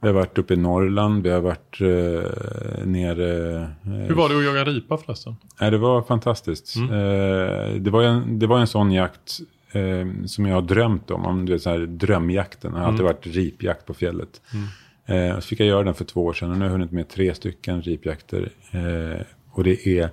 Vi 0.01 0.07
har 0.07 0.15
varit 0.15 0.37
uppe 0.37 0.53
i 0.53 0.57
Norrland, 0.57 1.23
vi 1.23 1.29
har 1.29 1.41
varit 1.41 1.81
eh, 1.81 2.85
nere... 2.85 3.55
eh, 3.61 3.89
Hur 3.91 4.13
var 4.15 4.29
det 4.29 4.37
att 4.37 4.43
jaga 4.45 4.63
ripa 4.63 4.97
förresten? 4.97 5.35
Nej, 5.61 5.71
det 5.71 5.77
var 5.77 6.01
fantastiskt. 6.01 6.75
Mm. 6.75 6.89
Eh, 6.91 7.75
det, 7.81 7.89
var 7.89 8.03
en, 8.03 8.39
det 8.39 8.47
var 8.47 8.59
en 8.59 8.67
sån 8.67 8.91
jakt 8.91 9.39
eh, 9.71 10.07
som 10.25 10.45
jag 10.45 10.55
har 10.55 10.61
drömt 10.61 11.11
om. 11.11 11.25
om 11.25 11.45
du 11.45 11.53
vet, 11.53 11.61
så 11.61 11.69
här, 11.69 11.79
drömjakten. 11.79 12.71
Det 12.71 12.77
har 12.77 12.83
Mm. 12.85 12.93
alltid 12.93 13.05
varit 13.05 13.35
ripjakt 13.35 13.85
på 13.85 13.93
fjället. 13.93 14.41
Eh, 15.05 15.35
så 15.35 15.41
fick 15.41 15.59
jag 15.59 15.67
göra 15.67 15.83
den 15.83 15.93
för 15.93 16.05
två 16.05 16.25
år 16.25 16.33
sedan 16.33 16.51
och 16.51 16.57
nu 16.57 16.61
har 16.61 16.65
jag 16.65 16.71
hunnit 16.71 16.91
med 16.91 17.09
tre 17.09 17.33
stycken 17.33 17.81
ripjakter. 17.81 18.51
Eh, 18.71 19.25
och 19.51 19.63
det 19.63 19.87
är, 19.87 20.09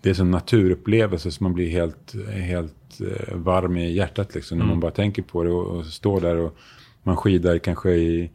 det 0.00 0.08
är 0.08 0.10
en 0.10 0.14
sån 0.14 0.30
naturupplevelse 0.30 1.30
som 1.30 1.44
man 1.44 1.54
blir 1.54 1.70
helt, 1.70 2.14
helt 2.28 3.00
eh, 3.00 3.36
varm 3.36 3.76
i 3.76 3.92
hjärtat 3.92 4.34
liksom, 4.34 4.58
när 4.58 4.66
man 4.66 4.80
bara 4.80 4.90
tänker 4.90 5.22
på 5.22 5.42
det 5.42 5.50
och, 5.50 5.66
och 5.66 5.86
står 5.86 6.20
där 6.20 6.36
och 6.36 6.56
man 7.02 7.16
skidar 7.16 7.58
kanske 7.58 7.90
i 7.90 8.30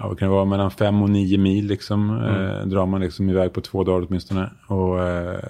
Ja, 0.00 0.08
vad 0.08 0.18
kan 0.18 0.28
det 0.28 0.34
vara 0.34 0.44
mellan 0.44 0.70
fem 0.70 1.02
och 1.02 1.10
nio 1.10 1.38
mil 1.38 1.66
liksom. 1.66 2.10
Eh, 2.10 2.66
drar 2.66 2.86
man 2.86 3.00
liksom 3.00 3.30
iväg 3.30 3.52
på 3.52 3.60
två 3.60 3.84
dagar 3.84 4.06
åtminstone. 4.08 4.50
Och, 4.66 5.02
eh, 5.02 5.40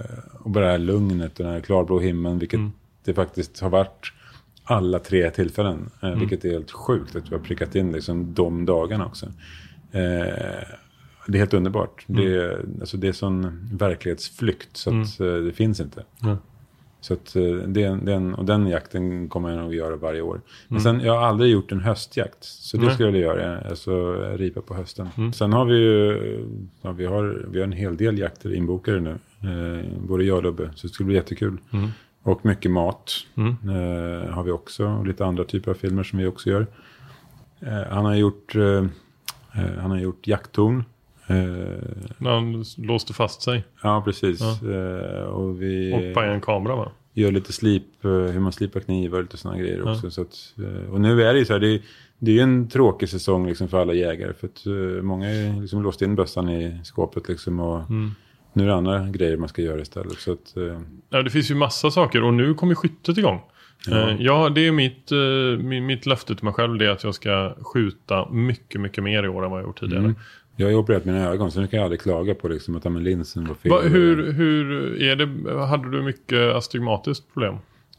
och 0.40 0.51
bara 0.51 0.65
det 0.65 0.70
här 0.70 0.78
lugnet 0.78 1.39
och 1.40 1.45
den 1.45 1.55
här 1.55 1.61
klarblå 1.61 1.99
himlen. 2.01 2.39
Vilket 2.39 2.61
det 3.05 3.15
faktiskt 3.15 3.61
har 3.61 3.70
varit 3.70 4.12
alla 4.69 4.99
tre 4.99 5.31
tillfällen. 5.31 5.90
Eh, 6.03 6.09
Vilket 6.20 6.45
är 6.45 6.51
helt 6.51 6.70
sjukt 6.70 7.16
att 7.16 7.31
vi 7.32 7.35
har 7.36 7.43
prickat 7.43 7.74
in 7.74 7.93
liksom 7.93 8.35
de 8.35 8.65
dagarna 8.66 9.07
också. 9.07 9.27
Eh, 9.93 10.03
det 11.27 11.36
är 11.36 11.39
helt 11.39 11.55
underbart. 11.55 12.05
Det, 12.07 12.35
är, 12.36 12.65
alltså, 12.81 12.97
det 12.97 13.09
är 13.09 13.12
sån 13.12 13.69
verklighetsflykt 13.73 14.77
så 14.77 14.90
att 15.01 15.20
eh, 15.20 15.35
det 15.35 15.53
finns 15.53 15.81
inte. 15.81 16.05
Så 17.01 17.15
att, 17.15 17.36
eh, 17.36 17.43
det, 17.43 17.82
är 17.82 17.89
en- 17.89 18.05
det 18.05 18.12
är 18.12 18.16
en, 18.16 18.35
och 18.35 18.45
den 18.45 18.66
jakten 18.66 19.28
kommer 19.28 19.51
jag 19.51 19.59
nog 19.59 19.74
göra 19.74 19.97
varje 19.97 20.20
år. 20.20 20.40
Men 20.69 20.81
sen, 20.81 21.01
jag 21.01 21.12
har 21.19 21.27
aldrig 21.27 21.51
gjort 21.53 21.73
en 21.73 21.81
höstjakt. 21.81 22.45
Så 22.45 22.77
det 22.77 22.82
skulle 22.95 23.09
jag 23.09 23.12
vilja 23.12 23.27
göra. 23.27 23.61
Alltså 23.69 24.12
ripa 24.36 24.61
på 24.61 24.74
hösten. 24.74 25.09
Sen 25.32 25.53
har 25.53 25.65
vi 25.65 25.74
ju 25.77 26.45
ja, 26.82 26.93
vi 26.93 27.07
har, 27.07 27.47
vi 27.51 27.59
har 27.59 27.66
en 27.66 27.73
hel 27.73 27.97
del 27.97 28.19
jakter 28.19 28.55
inbokade 28.55 29.01
nu. 29.01 29.11
Eh, 29.43 29.86
både 30.09 30.24
jag 30.24 30.36
och 30.36 30.43
Lubbe. 30.43 30.70
Så 30.74 30.86
det 30.86 30.93
skulle 30.93 31.07
bli 31.07 31.15
jättekul. 31.16 31.59
Och 32.31 32.45
mycket 32.47 32.71
mat 32.71 33.13
eh, 33.37 34.31
har 34.31 34.43
vi 34.43 34.51
också. 34.51 34.87
Och 34.87 35.07
lite 35.07 35.27
andra 35.27 35.45
typer 35.45 35.71
av 35.71 35.75
filmer 35.75 36.03
som 36.03 36.19
vi 36.19 36.27
också 36.27 36.51
gör. 36.51 36.67
Eh, 37.61 37.83
han 37.91 38.05
har 38.05 38.15
gjort, 38.15 38.55
eh, 38.55 38.63
eh, 39.55 39.79
han 39.81 39.91
har 39.91 39.99
gjort 39.99 40.27
jakttorn. 40.27 40.85
Eh, 41.27 41.35
När 42.19 42.31
han 42.31 42.65
låste 42.77 43.13
fast 43.13 43.43
sig. 43.43 43.65
ja, 43.83 44.03
precis. 44.05 44.63
Eh, 44.63 45.23
och 45.23 45.63
vi... 45.63 45.93
Och 46.11 46.15
på 46.15 46.21
en 46.21 46.41
kamera 46.41 46.77
va? 46.77 46.89
gör 47.15 47.33
lite 47.33 47.53
slip, 47.53 47.83
hur 48.01 48.41
man 48.41 48.53
slipar 48.53 48.81
knivar 48.81 49.19
och 49.19 49.25
lite 49.25 49.37
sådana 49.37 49.59
grejer 49.61 49.89
också. 49.93 50.11
Så 50.11 50.23
att, 50.23 50.55
och 50.91 51.01
nu 51.01 51.23
är 51.23 51.33
det 51.33 51.39
ju 51.39 51.45
så 51.45 51.53
här, 51.53 51.61
det, 51.61 51.69
är- 51.75 51.83
det 52.19 52.31
är 52.31 52.35
ju 52.35 52.41
en 52.41 52.69
tråkig 52.69 53.09
säsong 53.09 53.47
liksom 53.47 53.69
för 53.69 53.81
alla 53.81 53.93
jägare. 53.93 54.33
För 54.33 54.47
att 54.47 54.65
många 55.05 55.29
är 55.31 55.61
liksom 55.61 55.83
låst 55.83 56.03
in 56.03 56.15
bössan 56.15 56.49
i 56.49 56.81
skåpet 56.85 57.29
liksom. 57.29 57.61
Och 57.61 57.83
nu 58.59 58.64
är 58.64 58.68
det 58.68 58.74
andra 58.74 59.09
grejer 59.09 59.36
man 59.36 59.48
ska 59.48 59.62
göra 59.62 59.80
istället. 59.80 60.12
Så 60.18 60.32
att, 60.32 60.56
eh, 60.56 60.80
Ja, 61.10 61.22
det 61.22 61.30
finns 61.30 61.51
ju 61.51 61.55
massa 61.55 61.90
saker 61.90 62.22
och 62.24 62.35
nu 62.35 62.55
kommer 62.55 62.74
skyttet 62.74 63.18
igång. 63.18 63.40
Ja, 63.86 64.10
ja 64.18 64.48
det 64.48 64.66
är 64.66 64.72
mitt, 64.72 65.12
eh, 65.12 65.16
mi- 65.16 65.80
mitt 65.80 66.06
löfte 66.06 66.35
till 66.35 66.44
mig 66.44 66.55
själv 66.55 66.78
det 66.78 66.86
är 66.86 66.90
att 66.90 67.05
jag 67.05 67.14
ska 67.14 67.55
skjuta 67.60 68.28
mycket, 68.30 68.80
mycket 68.80 69.05
mer 69.05 69.22
i 69.24 69.28
år 69.28 69.44
än 69.44 69.51
vad 69.51 69.60
jag 69.60 69.66
gjort 69.66 69.80
tidigare. 69.80 70.14
jag 70.56 70.66
har 70.66 70.70
ju 70.70 70.76
opererat 70.76 71.05
mina 71.05 71.18
ögon 71.28 71.51
så 71.51 71.60
nu 71.60 71.66
kan 71.66 71.76
jag 71.76 71.85
aldrig 71.85 72.01
klaga 72.01 72.35
på 72.35 72.48
liksom, 72.48 72.76
att 72.76 72.85
ja, 72.85 72.90
men 72.90 73.05
linsen 73.05 73.44
var 73.48 73.55
fel. 73.55 73.70
Va, 73.72 73.80
hur, 73.80 74.32
hur 74.32 74.94
är 75.02 75.16
det, 75.16 75.52
hade 75.66 75.90
du 75.90 76.02
mycket 76.02 76.55
astigmatiskt 76.55 77.32
problem? 77.35 77.55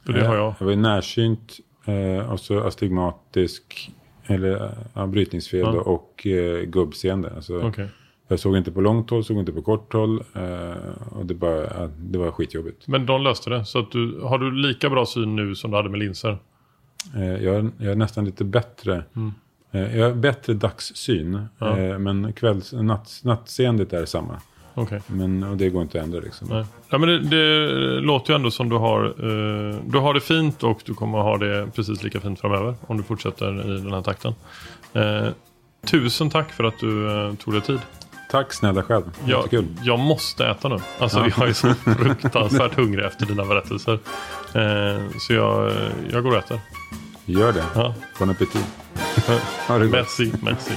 För 0.06 0.14
det 0.14 0.26
har 0.28 0.36
jag. 0.36 0.56
Jag 0.60 0.66
var 0.66 0.76
närsynt 0.76 1.58
eh, 1.86 2.32
och 2.32 2.40
så 2.40 2.60
astigmatisk 2.60 3.92
Eller 4.28 4.72
ja, 4.94 5.08
brytningsfel 5.08 5.60
Ja. 5.60 5.70
och 5.82 6.28
eh, 6.28 6.62
gubbseende. 6.66 7.32
Alltså, 7.36 7.62
Okej. 7.62 7.88
Jag 8.32 8.40
såg 8.40 8.58
inte 8.58 8.72
på 8.72 8.82
långt 8.82 9.10
håll, 9.10 9.24
såg 9.24 9.38
inte 9.38 9.52
på 9.52 9.62
kort 9.62 9.94
håll. 9.94 10.24
Eh, 10.34 11.18
och 11.18 11.26
det, 11.26 11.34
bara, 11.34 11.88
det 11.88 12.18
var 12.18 12.32
skitjobbigt. 12.32 12.88
Men 12.88 13.06
de 13.06 13.22
löste 13.22 13.50
det. 13.50 13.66
Så 13.66 13.80
att 13.80 13.92
du, 13.92 14.20
har 14.22 14.38
du 14.38 14.52
lika 14.52 14.90
bra 14.90 15.06
syn 15.06 15.36
nu 15.36 15.56
som 15.56 15.72
du 15.72 15.78
hade 15.78 15.90
med 15.90 16.00
linser? 16.00 16.38
Eh, 17.16 17.44
jag, 17.44 17.56
är, 17.56 17.70
jag 17.78 17.92
är 17.92 17.96
nästan 17.96 18.26
lite 18.26 18.44
bättre. 18.44 19.04
Mm. 19.16 19.34
Eh, 19.72 19.98
jag 19.98 20.06
har 20.06 20.16
bättre 20.16 20.54
dagssyn. 20.54 21.46
Ja. 21.58 22.00
Men 22.00 22.34
kvälls, 22.34 22.74
natt, 22.74 23.22
nattseendet 23.24 23.94
är 23.94 24.06
samma. 24.06 24.42
Okej. 24.74 25.02
Men, 25.08 25.44
och 25.44 25.58
det 25.58 25.70
går 25.70 25.82
inte 25.82 26.00
att 26.00 26.06
ändra 26.06 26.20
liksom. 26.20 26.48
Nej. 26.52 26.66
Ja, 26.90 26.98
men 26.98 27.10
det, 27.10 27.20
det 27.20 28.02
låter 28.02 28.34
ju 28.34 28.36
ändå 28.36 28.52
som 28.52 28.70
du 28.70 28.76
har, 28.76 29.06
eh, 29.06 29.76
du 29.86 29.98
har 29.98 30.14
det 30.14 30.20
fint 30.20 30.64
och 30.64 30.82
du 30.86 30.94
kommer 30.94 31.18
ha 31.18 31.38
det 31.38 31.68
precis 31.76 32.04
lika 32.04 32.20
fint 32.20 32.40
framöver 32.40 32.76
om 32.88 32.98
du 32.98 33.04
fortsätter 33.04 33.76
i 33.76 33.82
den 33.82 33.94
här 33.94 34.02
takten. 34.02 34.34
Eh, 34.94 35.28
tusen 35.86 36.30
tack 36.30 36.52
för 36.52 36.64
att 36.64 36.80
du 36.80 37.12
eh, 37.12 37.34
tog 37.34 37.54
dig 37.54 37.62
tid. 37.62 37.80
Tack 38.32 38.54
snälla 38.54 38.84
själv. 38.84 39.04
Jag, 39.26 39.68
jag 39.84 40.00
måste 40.00 40.46
äta 40.46 40.68
nu. 40.70 40.78
Alltså 41.00 41.20
Ja. 41.20 41.28
jag 41.38 41.50
är 41.50 41.54
så 41.54 41.74
fruktansvärt 41.84 42.76
hungrig 42.76 43.06
efter 43.06 43.26
dina 43.26 43.46
berättelser. 43.46 43.94
Eh, 44.56 45.02
så 45.20 45.34
jag, 45.34 45.72
jag 46.12 46.24
går 46.24 46.32
och 46.32 46.38
äter. 46.38 46.60
Gör 47.26 47.52
det. 47.54 47.66
Ja. 47.76 47.94
Bon 48.20 48.30
appétit. 48.30 48.66
Ha 49.68 49.78
det 49.78 49.86
gott. 49.86 49.92
Merci, 49.92 50.32
merci. 50.42 50.74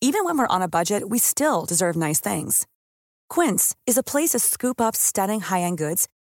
Even 0.00 0.24
when 0.24 0.36
we're 0.36 0.48
on 0.54 0.62
a 0.62 0.68
budget, 0.68 1.08
we 1.08 1.18
still 1.18 1.64
deserve 1.64 1.94
nice 1.96 2.20
things. 2.20 2.66
Quince 3.28 3.74
is 3.86 3.96
a 3.96 4.02
place 4.02 4.30
to 4.30 4.38
scoop 4.40 4.80
up 4.80 4.96
stunning 4.96 5.40
high-end 5.40 5.78
goods 5.78 6.08